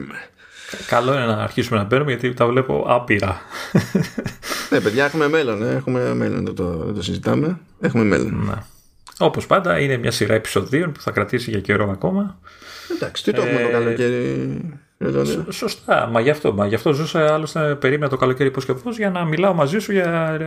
Καλό 0.86 1.12
είναι 1.12 1.26
να 1.26 1.42
αρχίσουμε 1.42 1.78
να 1.78 1.84
μπαίνουμε 1.84 2.10
γιατί 2.10 2.34
τα 2.34 2.46
βλέπω 2.46 2.84
άπειρα. 2.88 3.40
ναι, 4.70 4.80
παιδιά, 4.80 5.04
έχουμε 5.04 5.28
μέλλον. 5.28 5.62
Ε. 5.62 5.74
Έχουμε 5.74 6.14
μέλλον, 6.14 6.44
δεν 6.44 6.54
το, 6.54 6.92
το 6.92 7.02
συζητάμε. 7.02 7.58
Έχουμε 7.80 8.04
μέλλον. 8.04 8.44
Ναι. 8.46 8.54
Όπως 9.18 9.46
πάντα, 9.46 9.78
είναι 9.78 9.96
μια 9.96 10.10
σειρά 10.10 10.34
επεισοδίων 10.34 10.92
που 10.92 11.00
θα 11.00 11.10
κρατήσει 11.10 11.50
για 11.50 11.60
καιρό 11.60 11.90
ακόμα. 11.90 12.38
Εντάξει, 12.94 13.24
τι 13.24 13.32
το 13.32 13.42
έχουμε 13.42 13.60
το 13.60 13.68
ε, 13.68 13.70
καλοκαίρι. 13.70 14.78
Σωστά, 15.50 16.06
μα 16.06 16.20
γι' 16.20 16.30
αυτό, 16.30 16.52
μα 16.52 16.66
γι 16.66 16.74
αυτό 16.74 16.92
ζούσα 16.92 17.34
άλλωστε 17.34 17.74
περίμενα 17.74 18.10
το 18.10 18.16
καλοκαίρι 18.16 18.50
πώς 18.50 18.64
και 18.64 18.74
πώς 18.74 18.96
για 18.96 19.10
να 19.10 19.24
μιλάω 19.24 19.54
μαζί 19.54 19.78
σου 19.78 19.92
για 19.92 20.38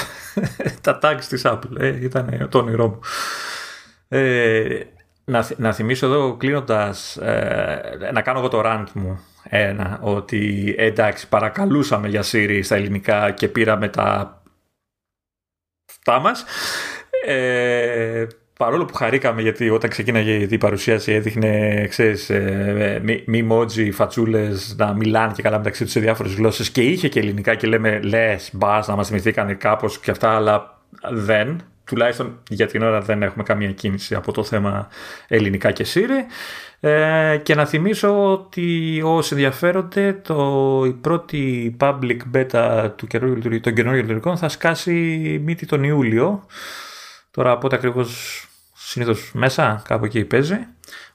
τα 0.80 0.98
tags 1.02 1.24
της 1.28 1.42
Apple. 1.44 1.78
Ε, 1.78 2.04
ήταν 2.04 2.48
το 2.50 2.58
όνειρό 2.58 2.88
μου. 2.88 3.00
Ε, 4.08 4.80
να, 5.24 5.48
να 5.56 5.72
θυμίσω 5.72 6.06
εδώ 6.06 6.36
κλείνοντας, 6.36 7.16
ε, 7.16 8.10
να 8.12 8.22
κάνω 8.22 8.38
εγώ 8.38 8.48
το 8.48 8.62
rant 8.64 8.86
μου. 8.92 9.20
Ένα, 9.48 9.98
ότι 10.02 10.74
εντάξει, 10.78 11.28
παρακαλούσαμε 11.28 12.08
για 12.08 12.24
Siri 12.24 12.60
στα 12.62 12.76
ελληνικά 12.76 13.30
και 13.30 13.48
πήραμε 13.48 13.88
τα 13.88 14.42
αυτά 15.90 16.20
μας 16.20 16.44
ε, 17.26 18.26
παρόλο 18.58 18.84
που 18.84 18.94
χαρήκαμε 18.94 19.42
γιατί 19.42 19.70
όταν 19.70 19.90
ξεκίναγε 19.90 20.32
η 20.50 20.58
παρουσίαση 20.58 21.12
έδειχνε 21.12 21.86
ξέρεις, 21.88 22.30
ε, 22.30 23.22
μη 23.26 23.42
μότζι, 23.42 23.90
φατσούλες 23.90 24.74
να 24.78 24.92
μιλάνε 24.92 25.32
και 25.36 25.42
καλά 25.42 25.58
μεταξύ 25.58 25.82
τους 25.82 25.92
σε 25.92 26.00
διάφορες 26.00 26.34
γλώσσες. 26.34 26.70
Και 26.70 26.82
είχε 26.82 27.08
και 27.08 27.20
ελληνικά 27.20 27.54
και 27.54 27.66
λέμε 27.66 28.00
λες 28.02 28.50
μπας 28.52 28.88
να 28.88 28.96
μας 28.96 29.08
θυμηθήκαν 29.08 29.58
κάπως 29.58 29.98
και 29.98 30.10
αυτά 30.10 30.30
αλλά 30.30 30.78
δεν. 31.10 31.60
Τουλάχιστον 31.84 32.38
για 32.48 32.66
την 32.66 32.82
ώρα 32.82 33.00
δεν 33.00 33.22
έχουμε 33.22 33.44
καμία 33.44 33.72
κίνηση 33.72 34.14
από 34.14 34.32
το 34.32 34.44
θέμα 34.44 34.88
ελληνικά 35.28 35.70
και 35.70 35.84
ΣΥΡΙ 35.84 36.26
ε, 36.80 37.40
και 37.42 37.54
να 37.54 37.66
θυμίσω 37.66 38.32
ότι 38.32 39.00
όσοι 39.04 39.34
ενδιαφέρονται 39.34 40.12
το, 40.12 40.82
η 40.86 40.92
πρώτη 40.92 41.76
public 41.80 42.18
beta 42.34 42.90
του 42.96 43.06
των 43.06 43.74
καινούργιων 43.74 43.94
λειτουργικών 43.94 44.36
θα 44.36 44.48
σκάσει 44.48 44.92
μύτη 45.44 45.66
τον 45.66 45.84
Ιούλιο 45.84 46.44
Τώρα 47.34 47.58
πότε 47.58 47.76
ακριβώς 47.76 48.44
συνήθως 48.74 49.30
μέσα, 49.34 49.82
κάπου 49.88 50.04
εκεί 50.04 50.24
παίζει. 50.24 50.66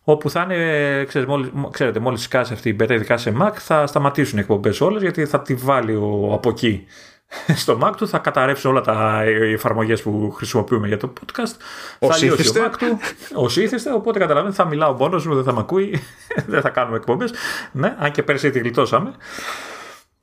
Όπου 0.03 0.29
θα 0.29 0.41
είναι, 0.41 1.03
ξέρετε, 1.05 1.31
μόλις, 1.31 1.51
ξέρετε, 1.71 1.99
μόλις 1.99 2.21
σκάσει 2.21 2.53
αυτή 2.53 2.69
η 2.69 2.75
beta, 2.79 2.89
ειδικά 2.89 3.17
σε 3.17 3.33
Mac, 3.41 3.51
θα 3.53 3.87
σταματήσουν 3.87 4.37
οι 4.37 4.41
εκπομπές 4.41 4.81
όλες, 4.81 5.01
γιατί 5.01 5.25
θα 5.25 5.41
τη 5.41 5.53
βάλει 5.53 5.95
ο, 5.95 6.29
από 6.33 6.49
εκεί 6.49 6.85
στο 7.61 7.79
Mac 7.83 7.91
του, 7.97 8.07
θα 8.07 8.17
καταρρεύσει 8.17 8.67
όλα 8.67 8.81
τα 8.81 9.23
εφαρμογές 9.23 10.01
που 10.01 10.31
χρησιμοποιούμε 10.31 10.87
για 10.87 10.97
το 10.97 11.13
podcast. 11.19 11.55
Ο 11.99 12.11
θα 12.11 12.17
λιώσει 12.17 12.59
ο 12.59 12.63
Mac 12.65 12.75
του, 12.77 12.99
όσοι 13.33 13.61
ήθεστε, 13.63 13.93
οπότε 13.93 14.19
καταλαβαίνετε, 14.19 14.61
θα 14.61 14.69
μιλάω 14.69 14.93
μόνος 14.93 15.27
μου, 15.27 15.35
δεν 15.35 15.43
θα 15.43 15.53
με 15.53 15.59
ακούει, 15.59 16.01
δεν 16.51 16.61
θα 16.61 16.69
κάνουμε 16.69 16.97
εκπομπές. 16.97 17.33
Ναι, 17.71 17.95
αν 17.99 18.11
και 18.11 18.23
πέρσι 18.23 18.49
τη 18.49 18.59
γλιτώσαμε. 18.59 19.13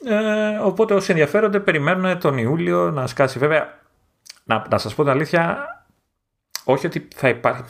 Ε, 0.05 0.59
οπότε 0.63 0.95
όσοι 0.95 1.11
ενδιαφέρονται 1.11 1.61
περιμένουν 1.61 2.19
τον 2.19 2.39
Ιούλιο 2.39 2.91
να 2.91 3.07
σκάσει. 3.07 3.39
Βέβαια, 3.39 3.81
να, 4.45 4.65
να 4.71 4.79
σας 4.79 4.95
πω 4.95 5.03
την 5.03 5.13
αλήθεια, 5.13 5.67
όχι 6.69 6.87
ότι 6.87 7.09
θα 7.15 7.29
υπάρχει. 7.29 7.65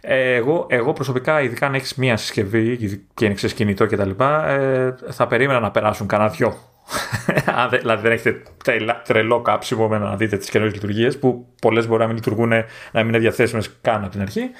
Εγώ, 0.00 0.66
εγώ 0.68 0.92
προσωπικά, 0.92 1.40
ειδικά 1.40 1.66
αν 1.66 1.74
έχεις 1.74 1.94
μία 1.94 2.16
συσκευή 2.16 2.76
και 3.14 3.24
είναι 3.24 3.34
κινητό 3.34 3.86
κτλ., 3.86 4.10
ε, 4.46 4.94
θα 5.10 5.26
περίμενα 5.26 5.60
να 5.60 5.70
περάσουν 5.70 6.06
κανένα 6.06 6.30
δυο. 6.30 6.56
Αν 7.60 7.68
δηλαδή 7.70 8.02
δεν 8.02 8.12
έχετε 8.12 8.42
τρελό 9.04 9.42
κάψιμο 9.42 9.88
με 9.88 9.98
να 9.98 10.16
δείτε 10.16 10.36
τις 10.36 10.50
καινούριες 10.50 10.74
λειτουργίες 10.74 11.18
που 11.18 11.46
πολλές 11.60 11.86
μπορεί 11.86 12.00
να 12.00 12.06
μην 12.06 12.16
λειτουργούν, 12.16 12.48
να 12.48 12.64
μην 12.92 13.08
είναι 13.08 13.18
διαθέσιμες 13.18 13.78
καν 13.80 14.02
από 14.02 14.10
την 14.10 14.20
αρχή. 14.20 14.50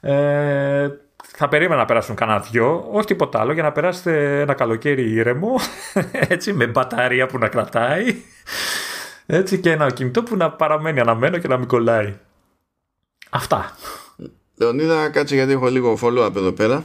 Ε, 0.00 0.88
θα 1.36 1.48
περίμενα 1.48 1.80
να 1.80 1.86
περάσουν 1.86 2.14
κανένα 2.14 2.38
δυο, 2.38 2.88
όχι 2.92 3.06
τίποτα 3.06 3.40
άλλο, 3.40 3.52
για 3.52 3.62
να 3.62 3.72
περάσετε 3.72 4.40
ένα 4.40 4.54
καλοκαίρι 4.54 5.10
ήρεμο, 5.10 5.54
έτσι, 6.28 6.52
με 6.52 6.66
μπαταρία 6.66 7.26
που 7.26 7.38
να 7.38 7.48
κρατάει, 7.48 8.14
έτσι, 9.26 9.58
και 9.58 9.70
ένα 9.70 9.90
κινητό 9.90 10.22
που 10.22 10.36
να 10.36 10.50
παραμένει 10.50 11.00
αναμένο 11.00 11.38
και 11.38 11.48
να 11.48 11.56
μην 11.56 11.66
κολλάει. 11.66 12.14
Αυτά. 13.34 13.76
Λεωνίδα, 14.56 15.08
κάτσε 15.08 15.34
γιατί 15.34 15.52
έχω 15.52 15.68
λίγο 15.68 15.98
follow-up 16.02 16.36
εδώ 16.36 16.52
πέρα. 16.52 16.84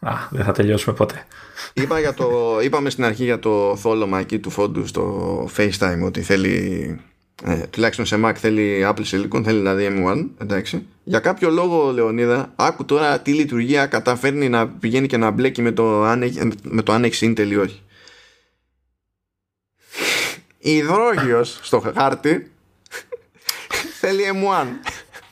Α, 0.00 0.12
δεν 0.30 0.44
θα 0.44 0.52
τελειώσουμε 0.52 0.96
ποτέ. 0.96 1.26
Είπα 1.72 2.00
για 2.00 2.14
το, 2.14 2.58
είπαμε 2.62 2.90
στην 2.90 3.04
αρχή 3.04 3.24
για 3.24 3.38
το 3.38 3.76
θόλωμα 3.76 4.18
εκεί 4.18 4.38
του 4.38 4.50
φόντου 4.50 4.86
στο 4.86 5.50
FaceTime 5.56 6.00
ότι 6.04 6.22
θέλει 6.22 7.00
ε, 7.44 7.56
τουλάχιστον 7.56 8.06
σε 8.06 8.20
Mac 8.24 8.32
θέλει 8.34 8.86
Apple 8.86 9.04
Silicon, 9.10 9.42
θέλει 9.44 9.58
δηλαδή 9.58 9.88
M1 9.90 10.26
εντάξει. 10.38 10.86
Για 11.04 11.18
κάποιο 11.18 11.50
λόγο 11.50 11.92
Λεωνίδα 11.92 12.52
άκου 12.56 12.84
τώρα 12.84 13.20
τι 13.20 13.32
λειτουργία 13.32 13.86
καταφέρνει 13.86 14.48
να 14.48 14.68
πηγαίνει 14.68 15.06
και 15.06 15.16
να 15.16 15.30
μπλέκει 15.30 15.62
με 15.62 15.72
το 15.72 16.02
αν 16.02 16.22
έχει, 16.22 16.50
με 16.62 16.82
το 16.82 16.92
αν 16.92 17.04
έχει 17.04 17.34
Intel 17.36 17.48
ή 17.50 17.56
όχι 17.56 17.82
υδρόγειος 20.58 21.58
στο 21.62 21.92
χάρτη 21.94 22.50
θέλει 24.00 24.22
M1 24.32 24.66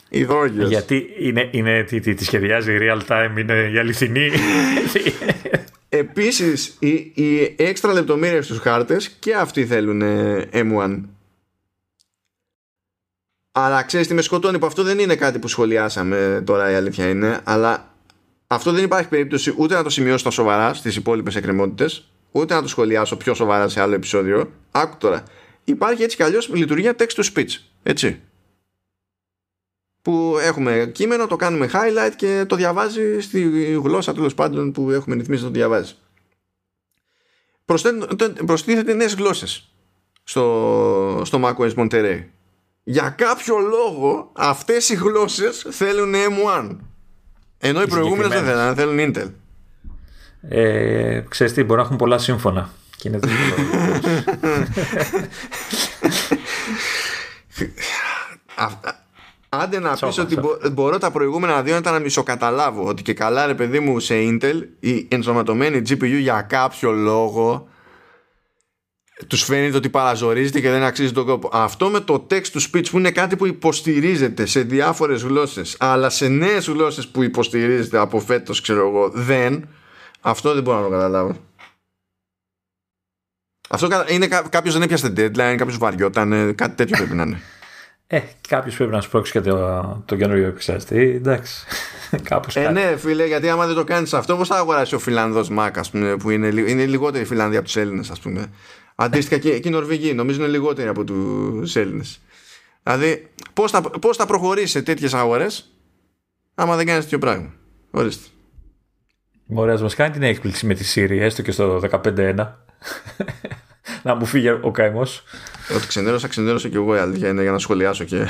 Υδρόγειος. 0.09 0.69
Γιατί 0.69 1.07
είναι, 1.19 1.49
είναι 1.53 1.83
τι, 1.83 2.01
τι, 2.01 2.15
τι 2.15 2.25
σχεδιάζει 2.25 2.77
real 2.81 3.01
time, 3.09 3.39
είναι 3.39 3.71
η 3.75 3.79
αληθινή. 3.79 4.31
Επίσης, 5.89 6.77
οι, 6.79 7.13
οι 7.15 7.55
έξτρα 7.57 7.93
λεπτομέρειες 7.93 8.45
στους 8.45 8.59
χάρτες 8.59 9.09
και 9.09 9.35
αυτοί 9.35 9.67
θέλουν 9.67 10.03
M1. 10.53 11.01
Αλλά 13.53 13.83
ξέρεις 13.83 14.07
τι 14.07 14.15
με 14.15 14.23
σκοτώνει 14.23 14.59
που 14.59 14.67
αυτό 14.67 14.83
δεν 14.83 14.99
είναι 14.99 15.17
κάτι 15.17 15.39
που 15.39 15.49
σχολιάσαμε 15.49 16.43
τώρα 16.47 16.71
η 16.71 16.75
αλήθεια 16.75 17.09
είναι, 17.09 17.41
αλλά 17.45 17.95
αυτό 18.47 18.73
δεν 18.73 18.85
υπάρχει 18.85 19.09
περίπτωση 19.09 19.55
ούτε 19.57 19.75
να 19.75 19.83
το 19.83 19.91
σημειώσω 19.91 20.19
στα 20.19 20.31
σοβαρά 20.31 20.75
στις 20.75 20.97
υπόλοιπες 20.97 21.37
εκκρεμότητες, 21.37 22.09
ούτε 22.31 22.55
να 22.55 22.63
το 22.63 22.69
σχολιάσω 22.69 23.17
πιο 23.17 23.35
σοβαρά 23.35 23.69
σε 23.69 23.81
άλλο 23.81 23.95
επεισόδιο. 23.95 24.53
Άκου 24.71 24.97
τώρα. 24.99 25.23
Υπάρχει 25.65 26.03
έτσι 26.03 26.17
κι 26.17 26.23
αλλιώς 26.23 26.49
λειτουργία 26.49 26.95
text 26.99 27.23
to 27.23 27.25
speech. 27.35 27.51
Έτσι 27.83 28.21
που 30.07 30.37
έχουμε 30.41 30.91
κείμενο, 30.93 31.27
το 31.27 31.37
κάνουμε 31.37 31.71
highlight 31.73 32.13
και 32.17 32.45
το 32.49 32.57
διαβάζει 32.57 33.21
στη 33.21 33.41
γλώσσα 33.83 34.15
τέλος 34.15 34.35
πάντων 34.35 34.73
που 34.73 34.91
έχουμε 34.91 35.15
ρυθμίσει 35.15 35.43
να 35.43 35.49
το 35.49 35.55
διαβάζει. 35.55 35.95
Προστίθεται 38.47 38.95
νέες 38.95 39.15
γλώσσες. 39.15 39.69
στο, 40.25 41.23
στο 41.25 41.41
macOS 41.45 41.75
Monterey. 41.75 42.25
Για 42.83 43.11
κάποιο 43.11 43.59
λόγο 43.59 44.31
αυτές 44.33 44.89
οι 44.89 44.95
γλώσσες 44.95 45.67
θέλουν 45.71 46.15
M1. 46.15 46.77
Ενώ 47.59 47.83
οι 47.83 47.87
προηγούμενες 47.87 48.41
δεν 48.41 48.45
θέλουν, 48.45 48.75
θέλουν 48.75 48.99
Intel. 48.99 49.31
Ε, 50.49 51.21
ξέρεις 51.29 51.53
τι, 51.53 51.63
μπορεί 51.63 51.81
να 51.81 51.85
έχουν 51.87 51.97
πολλά 51.97 52.19
σύμφωνα. 52.19 52.71
Και 52.97 53.09
είναι 53.09 53.19
δύσκολο. 53.19 53.67
Άντε 59.61 59.79
να 59.79 59.97
πεις 59.97 60.19
ότι 60.19 60.39
μπορώ 60.73 60.99
τα 60.99 61.11
προηγούμενα 61.11 61.63
δύο 61.63 61.81
να 61.81 61.99
μισοκαταλάβω 61.99 62.85
ότι 62.87 63.03
και 63.03 63.15
καλά 63.15 63.47
ρε 63.47 63.55
παιδί 63.55 63.81
μου 63.81 64.01
σε 64.01 64.15
Intel 64.17 64.63
η 64.81 65.07
ενσωματωμένη 65.11 65.83
GPU 65.89 66.19
για 66.19 66.43
κάποιο 66.43 66.93
λόγο 66.93 67.69
τους 69.27 69.43
φαίνεται 69.43 69.77
ότι 69.77 69.89
παραζορίζεται 69.89 70.61
και 70.61 70.71
δεν 70.71 70.83
αξίζει 70.83 71.13
τον 71.13 71.27
κόπο. 71.27 71.51
Αυτό 71.53 71.89
με 71.89 72.01
το 72.01 72.27
text 72.31 72.35
to 72.53 72.61
speech 72.71 72.91
που 72.91 72.99
είναι 72.99 73.11
κάτι 73.11 73.37
που 73.37 73.47
υποστηρίζεται 73.47 74.47
σε 74.47 74.61
διάφορες 74.61 75.23
γλώσσες 75.23 75.77
αλλά 75.79 76.11
σε 76.11 76.29
νέες 76.29 76.67
γλώσσες 76.67 77.09
που 77.09 77.23
υποστηρίζεται 77.23 77.99
από 77.99 78.21
φέτος 78.21 78.61
ξέρω 78.61 78.89
εγώ 78.89 79.09
δεν 79.09 79.69
αυτό 80.21 80.55
δεν 80.55 80.63
μπορώ 80.63 80.77
να 80.77 80.85
το 80.85 80.91
καταλάβω. 80.91 81.37
Αυτό 83.69 83.89
είναι 84.09 84.27
κάποιος 84.27 84.73
δεν 84.73 84.83
έπιασε 84.83 85.13
deadline, 85.17 85.55
κάποιος 85.57 85.79
βαριόταν, 85.79 86.55
κάτι 86.55 86.75
τέτοιο 86.75 86.97
πρέπει 86.97 87.15
να 87.15 87.23
είναι. 87.23 87.41
Ε, 88.09 88.21
κάποιος 88.49 88.77
πρέπει 88.77 88.91
να 88.91 89.01
σπρώξει 89.01 89.33
και 89.33 89.41
το, 89.41 90.03
το 90.05 90.17
καινούριο 90.17 90.47
επεξεργαστή. 90.47 91.01
Εντάξει. 91.01 91.65
Κάπως 92.29 92.57
ε, 92.57 92.71
ναι, 92.71 92.97
φίλε, 92.97 93.27
γιατί 93.27 93.49
άμα 93.49 93.67
δεν 93.67 93.75
το 93.75 93.85
κάνεις 93.85 94.15
αυτό, 94.15 94.37
πώς 94.37 94.49
θα 94.49 94.57
αγοράσεις 94.57 94.93
ο 94.93 94.99
Φιλανδός 94.99 95.49
Μακ, 95.49 95.79
ας 95.79 95.91
πούμε, 95.91 96.17
που 96.17 96.31
είναι, 96.31 96.47
είναι 96.47 96.87
λιγότερη 96.87 97.25
Φιλανδία 97.25 97.59
από 97.59 97.67
τους 97.67 97.77
Έλληνες, 97.77 98.11
ας 98.11 98.21
πούμε. 98.21 98.47
Αντίστοιχα 98.95 99.41
και, 99.41 99.59
και 99.59 99.69
οι 99.69 99.71
Νορβηγοί, 99.71 100.15
νομίζω 100.15 100.41
είναι 100.41 100.51
λιγότεροι 100.51 100.89
από 100.89 101.05
τους 101.05 101.77
Έλληνες. 101.77 102.21
Δηλαδή, 102.83 103.31
πώς 103.53 103.71
θα, 103.71 103.81
πώς 103.81 104.17
θα 104.17 104.27
προχωρήσεις 104.27 104.71
σε 104.71 104.83
τέτοιες 104.83 105.15
αγορές, 105.15 105.73
άμα 106.55 106.77
δεν 106.77 106.87
κάνεις 106.87 107.03
τέτοιο 107.03 107.19
πράγμα. 107.19 107.53
Ορίστε. 107.91 108.29
Ωραία, 109.55 109.81
μας 109.81 109.95
κάνει 109.95 110.13
την 110.13 110.23
έκπληξη 110.23 110.67
με 110.67 110.75
τη 110.75 110.85
Siri, 110.95 111.19
έστω 111.21 111.43
και 111.43 111.51
στο 111.51 111.81
15.1. 111.91 112.53
να 114.03 114.15
μου 114.15 114.25
φύγει 114.25 114.49
ο 114.49 114.71
καημός. 114.71 115.23
Ότι 115.77 115.87
ξενέρωσα, 115.87 116.29
ξενέρωσα 116.29 116.69
και 116.69 116.77
εγώ 116.77 116.97
η 116.97 116.99
αλήθεια 116.99 117.29
είναι 117.29 117.43
για 117.43 117.53
να 117.53 117.59
σχολιάσω 117.59 118.05
και 118.05 118.27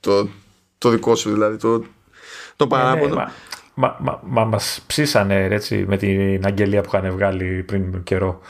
το, 0.00 0.28
το 0.78 0.90
δικό 0.90 1.14
σου 1.14 1.32
δηλαδή, 1.32 1.56
το, 1.56 1.84
το 2.56 2.66
παράπονο. 2.66 3.14
Ναι, 3.14 3.20
ναι, 3.20 3.30
μα, 3.74 3.96
μα, 3.98 4.20
μα, 4.24 4.44
μας 4.44 4.84
ψήσανε 4.86 5.48
έτσι, 5.50 5.84
με 5.88 5.96
την 5.96 6.46
αγγελία 6.46 6.80
που 6.80 6.90
είχαν 6.94 7.12
βγάλει 7.12 7.62
πριν 7.62 8.02
καιρό 8.02 8.40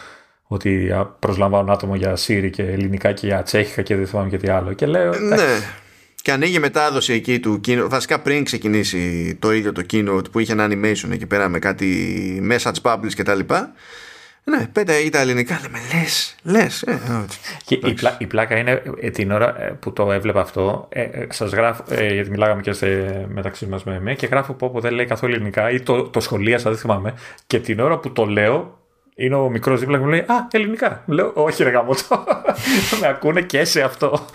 ότι 0.46 0.92
προσλαμβάνουν 1.18 1.70
άτομο 1.70 1.94
για 1.94 2.16
Siri 2.26 2.48
και 2.52 2.62
ελληνικά 2.62 3.12
και 3.12 3.26
για 3.26 3.42
τσέχικα 3.42 3.82
και 3.82 3.96
δεν 3.96 4.06
θυμάμαι 4.06 4.28
και 4.28 4.36
τι 4.36 4.48
άλλο. 4.48 4.72
Και 4.72 4.86
λέω, 4.86 5.14
ναι. 5.18 5.36
Και 6.22 6.32
ανοίγει 6.32 6.58
μετάδοση 6.58 7.12
εκεί 7.12 7.40
του 7.40 7.60
κοινού. 7.60 7.88
Βασικά 7.88 8.20
πριν 8.20 8.44
ξεκινήσει 8.44 9.34
το 9.40 9.52
ίδιο 9.52 9.72
το 9.72 9.82
κοινό 9.82 10.22
που 10.32 10.38
είχε 10.38 10.52
ένα 10.52 10.68
animation 10.70 11.10
εκεί 11.10 11.26
πέρα 11.26 11.48
με 11.48 11.58
κάτι 11.58 12.48
message 12.50 12.82
bubbles 12.82 13.12
κτλ. 13.16 13.38
Ναι, 14.50 14.66
πέντε 14.72 14.94
ή 14.94 15.08
τα 15.08 15.18
ελληνικά 15.18 15.60
λέμε 15.62 15.78
λες, 15.94 16.34
λες. 16.42 16.82
Ε, 16.82 17.00
και 17.64 17.74
η, 17.74 17.94
πλά, 17.94 18.16
η, 18.18 18.26
πλάκα 18.26 18.56
είναι 18.56 18.82
ε, 19.00 19.10
την 19.10 19.30
ώρα 19.30 19.62
ε, 19.62 19.70
που 19.80 19.92
το 19.92 20.12
έβλεπα 20.12 20.40
αυτό, 20.40 20.88
ε, 20.88 21.02
ε 21.02 21.26
σας 21.30 21.52
γράφω, 21.52 21.84
ε, 21.88 22.12
γιατί 22.12 22.30
μιλάγαμε 22.30 22.62
και 22.62 22.72
σε, 22.72 22.86
μεταξύ 23.28 23.66
μας 23.66 23.84
με 23.84 23.94
εμέ, 23.94 24.14
και 24.14 24.26
γράφω 24.26 24.52
πω, 24.52 24.70
πω 24.70 24.80
δεν 24.80 24.92
λέει 24.92 25.06
καθόλου 25.06 25.34
ελληνικά 25.34 25.70
ή 25.70 25.80
το, 25.80 26.02
το 26.02 26.20
σχολίασα, 26.20 26.70
δεν 26.70 26.78
θυμάμαι. 26.78 27.14
Και 27.46 27.60
την 27.60 27.80
ώρα 27.80 27.98
που 27.98 28.12
το 28.12 28.24
λέω, 28.24 28.78
είναι 29.14 29.34
ο 29.34 29.48
μικρός 29.48 29.80
δίπλα 29.80 29.98
και 29.98 30.04
μου 30.04 30.10
λέει 30.10 30.20
Α, 30.20 30.48
ελληνικά. 30.50 31.02
Μου 31.06 31.14
λέω, 31.14 31.32
Όχι, 31.34 31.62
ρε 31.62 31.70
γάμο 31.70 31.94
με 33.00 33.06
ακούνε 33.06 33.42
και 33.42 33.64
σε 33.64 33.82
αυτό. 33.82 34.26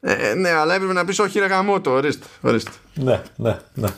Ε, 0.00 0.34
ναι, 0.34 0.50
αλλά 0.50 0.74
έπρεπε 0.74 0.92
να 0.92 1.04
πεις 1.04 1.18
όχι, 1.18 1.38
ρε 1.38 1.46
γάμο 1.46 1.80
ορίστε, 1.86 2.26
ορίστε. 2.40 2.70
Ναι, 2.94 3.22
ναι, 3.36 3.56
ναι. 3.74 3.88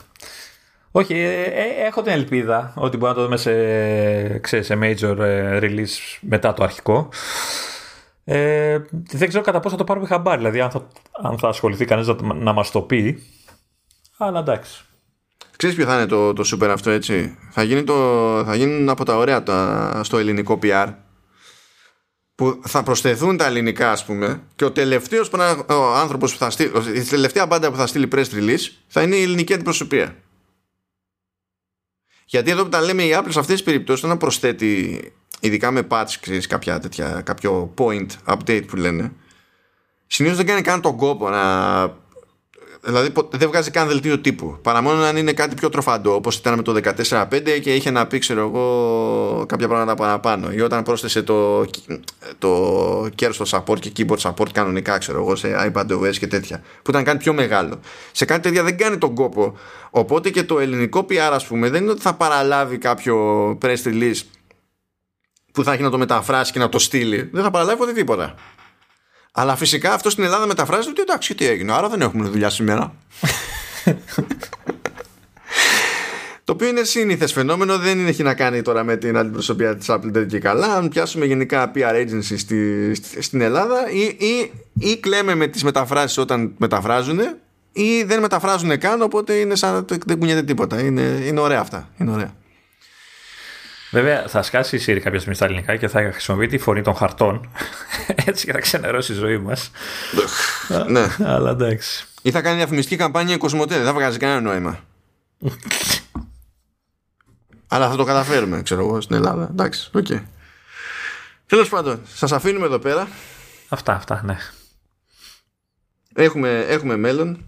Όχι, 0.92 1.14
ε, 1.14 1.42
ε, 1.42 1.86
έχω 1.86 2.02
την 2.02 2.12
ελπίδα 2.12 2.72
ότι 2.76 2.96
μπορεί 2.96 3.10
να 3.10 3.18
το 3.18 3.24
δούμε 3.24 3.36
σε, 3.36 4.38
ξέρεις, 4.38 4.66
σε 4.66 4.78
major 4.82 5.18
ε, 5.18 5.58
release 5.62 6.18
μετά 6.20 6.52
το 6.52 6.64
αρχικό. 6.64 7.08
Ε, 8.24 8.78
δεν 8.90 9.28
ξέρω 9.28 9.44
κατά 9.44 9.60
πόσο 9.60 9.70
θα 9.70 9.76
το 9.76 9.84
πάρουμε 9.84 10.06
χαμπάρι, 10.06 10.38
δηλαδή 10.38 10.60
αν 10.60 10.70
θα, 10.70 10.88
αν 11.22 11.38
θα 11.38 11.48
ασχοληθεί 11.48 11.84
κανείς 11.84 12.06
να, 12.06 12.34
να 12.34 12.52
μας 12.52 12.70
το 12.70 12.80
πει. 12.80 13.22
Αλλά 14.18 14.38
εντάξει. 14.38 14.84
Ξέρεις 15.56 15.76
ποιο 15.76 15.86
θα 15.86 15.94
είναι 15.94 16.06
το, 16.06 16.32
το 16.32 16.42
super 16.52 16.68
αυτό 16.68 16.90
έτσι; 16.90 17.38
Θα, 17.50 17.62
γίνει 17.62 17.84
το, 17.84 17.94
θα 18.44 18.54
γίνουν 18.54 18.88
από 18.88 19.04
τα 19.04 19.16
ωραία 19.16 19.42
τα, 19.42 20.00
στο 20.04 20.18
ελληνικό 20.18 20.58
PR 20.62 20.94
που 22.34 22.60
θα 22.64 22.82
προσθεθούν 22.82 23.36
τα 23.36 23.46
ελληνικά 23.46 23.90
ας 23.90 24.04
πούμε 24.04 24.42
και 24.56 24.64
ο 24.64 24.72
τελευταίος 24.72 25.30
ο 25.68 25.94
άνθρωπος 25.94 26.32
που 26.32 26.38
θα 26.38 26.50
στείλει, 26.50 26.70
η 26.94 27.00
τελευταία 27.02 27.46
μπάντα 27.46 27.70
που 27.70 27.76
θα 27.76 27.86
στείλει 27.86 28.08
press 28.12 28.24
release 28.34 28.70
θα 28.86 29.02
είναι 29.02 29.16
η 29.16 29.22
ελληνική 29.22 29.54
αντιπροσωπεία. 29.54 30.16
Γιατί 32.32 32.50
εδώ 32.50 32.62
που 32.62 32.68
τα 32.68 32.80
λέμε 32.80 33.02
η 33.02 33.10
Apple 33.14 33.28
σε 33.28 33.38
αυτές 33.38 33.54
τις 33.54 33.62
περιπτώσεις 33.62 34.04
όταν 34.04 34.18
προσθέτει 34.18 35.00
ειδικά 35.40 35.70
με 35.70 35.86
patch 35.90 36.14
ξέρεις, 36.20 36.46
κάποια 36.46 36.78
τέτοια, 36.78 37.20
κάποιο 37.24 37.74
point 37.78 38.06
update 38.26 38.64
που 38.66 38.76
λένε 38.76 39.12
συνήθως 40.06 40.38
δεν 40.38 40.46
κάνει 40.46 40.60
καν 40.60 40.80
τον 40.80 40.96
κόπο 40.96 41.30
να 41.30 41.84
δηλαδή 42.84 43.12
δεν 43.30 43.48
βγάζει 43.48 43.70
καν 43.70 43.88
δελτίο 43.88 44.18
τύπου. 44.18 44.58
Παρά 44.62 44.82
μόνο 44.82 45.02
αν 45.02 45.16
είναι 45.16 45.32
κάτι 45.32 45.54
πιο 45.54 45.68
τροφαντό 45.68 46.14
όπως 46.14 46.36
ήταν 46.36 46.54
με 46.54 46.62
το 46.62 46.80
14.5 47.08 47.60
και 47.62 47.74
είχε 47.74 47.90
να 47.90 48.06
πει 48.06 48.18
ξέρω 48.18 48.40
εγώ 48.40 49.44
κάποια 49.48 49.68
πράγματα 49.68 49.94
παραπάνω. 49.94 50.52
Ή 50.52 50.60
όταν 50.60 50.82
πρόσθεσε 50.82 51.22
το, 51.22 51.64
το 52.38 53.08
κέρδος 53.14 53.54
support 53.54 53.78
και 53.78 53.92
keyboard 53.96 54.18
support 54.18 54.50
κανονικά 54.52 54.98
ξέρω 54.98 55.18
εγώ 55.18 55.36
σε 55.36 55.72
iPadOS 55.74 56.16
και 56.18 56.26
τέτοια 56.26 56.62
που 56.82 56.90
ήταν 56.90 57.04
κάτι 57.04 57.18
πιο 57.18 57.32
μεγάλο. 57.32 57.80
Σε 58.12 58.24
κάτι 58.24 58.40
τέτοια 58.40 58.62
δεν 58.62 58.76
κάνει 58.76 58.98
τον 58.98 59.14
κόπο. 59.14 59.56
Οπότε 59.90 60.30
και 60.30 60.42
το 60.42 60.58
ελληνικό 60.58 61.06
PR 61.10 61.16
ας 61.32 61.46
πούμε 61.46 61.70
δεν 61.70 61.82
είναι 61.82 61.90
ότι 61.90 62.00
θα 62.00 62.14
παραλάβει 62.14 62.78
κάποιο 62.78 63.48
press 63.62 63.82
release 63.84 64.20
που 65.52 65.64
θα 65.64 65.72
έχει 65.72 65.82
να 65.82 65.90
το 65.90 65.98
μεταφράσει 65.98 66.52
και 66.52 66.58
να 66.58 66.68
το 66.68 66.78
στείλει. 66.78 67.28
Δεν 67.32 67.42
θα 67.42 67.50
παραλάβει 67.50 67.78
ποτέ 67.78 67.92
τίποτα 67.92 68.34
αλλά 69.32 69.56
φυσικά 69.56 69.92
αυτό 69.92 70.10
στην 70.10 70.24
Ελλάδα 70.24 70.46
μεταφράζεται 70.46 70.90
ότι 70.90 71.00
εντάξει, 71.00 71.34
τι 71.34 71.46
έγινε, 71.46 71.72
άρα 71.72 71.88
δεν 71.88 72.00
έχουμε 72.00 72.28
δουλειά 72.28 72.50
σήμερα. 72.50 72.94
Το 76.44 76.52
οποίο 76.52 76.68
είναι 76.68 76.82
σύνηθες 76.82 77.32
φαινόμενο, 77.32 77.78
δεν 77.78 78.06
έχει 78.06 78.22
να 78.22 78.34
κάνει 78.34 78.62
τώρα 78.62 78.84
με 78.84 78.96
την 78.96 79.16
αντιπροσωπεία 79.16 79.76
της 79.76 79.86
Apple 79.90 80.00
δεν 80.02 80.28
και 80.28 80.38
καλά. 80.38 80.74
Αν 80.74 80.88
πιάσουμε 80.88 81.24
γενικά 81.24 81.70
PR 81.74 81.94
agency 81.94 82.34
στη, 82.36 82.92
στην 83.18 83.40
Ελλάδα, 83.40 83.90
ή, 83.90 84.00
ή, 84.26 84.52
ή 84.78 84.96
κλαίμε 84.96 85.34
με 85.34 85.46
τις 85.46 85.64
μεταφράσεις 85.64 86.18
όταν 86.18 86.54
μεταφράζουν, 86.56 87.18
ή 87.72 88.02
δεν 88.02 88.20
μεταφράζουν 88.20 88.78
καν, 88.78 89.02
οπότε 89.02 89.34
είναι 89.34 89.54
σαν 89.54 89.86
δεν 90.06 90.18
κουνιέται 90.18 90.42
τίποτα. 90.42 90.80
Είναι, 90.80 91.22
είναι 91.26 91.40
ωραία 91.40 91.60
αυτά. 91.60 91.88
Είναι 91.98 92.10
ωραία. 92.10 92.34
Βέβαια, 93.92 94.28
θα 94.28 94.42
σκάσει 94.42 94.76
η 94.76 94.82
Siri 94.86 95.00
κάποια 95.00 95.18
στιγμή 95.18 95.34
στα 95.34 95.44
ελληνικά 95.44 95.76
και 95.76 95.88
θα 95.88 96.00
χρησιμοποιεί 96.00 96.46
τη 96.46 96.58
φωνή 96.58 96.82
των 96.82 96.94
χαρτών. 96.94 97.48
Έτσι 98.26 98.46
και 98.46 98.52
θα 98.52 98.58
ξενερώσει 98.58 99.12
η 99.12 99.14
ζωή 99.14 99.38
μας. 99.38 99.70
ναι. 100.88 101.06
Αλλά 101.24 101.50
εντάξει. 101.50 102.06
Ή 102.22 102.30
θα 102.30 102.40
κάνει 102.40 102.56
διαφημιστική 102.56 102.96
καμπάνια 102.96 103.36
Κοσμοτέ. 103.36 103.76
Δεν 103.76 103.84
θα 103.84 103.92
βγάζει 103.92 104.18
κανένα 104.18 104.40
νόημα. 104.40 104.78
Αλλά 107.68 107.90
θα 107.90 107.96
το 107.96 108.04
καταφέρουμε, 108.04 108.62
ξέρω 108.62 108.80
εγώ, 108.80 109.00
στην 109.00 109.16
Ελλάδα. 109.16 109.48
Εντάξει, 109.50 109.90
οκ. 109.94 110.06
Okay. 110.08 110.22
Τέλος 111.46 111.68
πάντων, 111.68 112.00
σας 112.14 112.32
αφήνουμε 112.32 112.66
εδώ 112.66 112.78
πέρα. 112.78 113.08
Αυτά, 113.68 113.94
αυτά, 113.94 114.22
ναι. 114.24 114.36
Έχουμε, 116.14 116.64
έχουμε 116.68 116.96
μέλλον. 116.96 117.44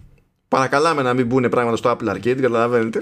Παρακαλάμε 0.47 1.01
να 1.01 1.13
μην 1.13 1.25
μπουν 1.25 1.49
πράγματα 1.49 1.77
στο 1.77 1.97
Apple 1.97 2.09
Arcade, 2.09 2.41
καταλαβαίνετε. 2.41 3.01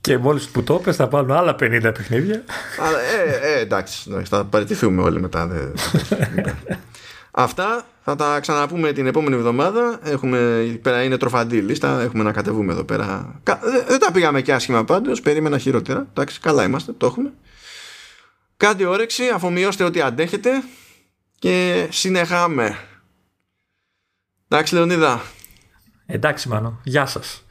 Και 0.00 0.18
μόλις 0.18 0.48
που 0.48 0.62
το 0.62 0.74
είπες 0.74 0.96
θα 0.96 1.08
πάρουν 1.08 1.30
άλλα 1.32 1.52
50 1.52 1.56
παιχνίδια. 1.82 2.44
Αλλά, 2.78 2.98
ε, 3.00 3.52
ε, 3.52 3.60
εντάξει, 3.60 4.22
θα 4.28 4.44
παραιτηθούμε 4.44 5.02
όλοι 5.02 5.20
μετά. 5.20 5.50
Αυτά 7.30 7.86
θα 8.04 8.16
τα 8.16 8.40
ξαναπούμε 8.40 8.92
την 8.92 9.06
επόμενη 9.06 9.36
εβδομάδα. 9.36 9.98
Έχουμε, 10.02 10.38
πέρα 10.82 11.02
είναι 11.02 11.16
τροφαντή 11.16 11.58
λίστα. 11.58 12.00
Έχουμε 12.00 12.22
να 12.22 12.32
κατεβούμε 12.32 12.72
εδώ 12.72 12.84
πέρα. 12.84 13.40
Δεν 13.86 13.98
τα 13.98 14.12
πήγαμε 14.12 14.40
και 14.40 14.52
άσχημα 14.52 14.84
πάντως. 14.84 15.20
Περίμενα 15.20 15.58
χειρότερα. 15.58 16.06
Εντάξει, 16.10 16.40
καλά 16.40 16.64
είμαστε. 16.64 16.92
Το 16.92 17.06
έχουμε. 17.06 17.32
Κάντε 18.56 18.86
όρεξη, 18.86 19.22
αφομοιώστε 19.34 19.84
ό,τι 19.84 20.00
αντέχετε 20.00 20.62
και 21.38 21.86
συνεχάμε. 21.90 22.78
Εντάξει, 24.52 24.74
Λεωνίδα. 24.74 25.22
Εντάξει, 26.06 26.48
μάνο. 26.48 26.80
Γεια 26.82 27.06
σας. 27.06 27.41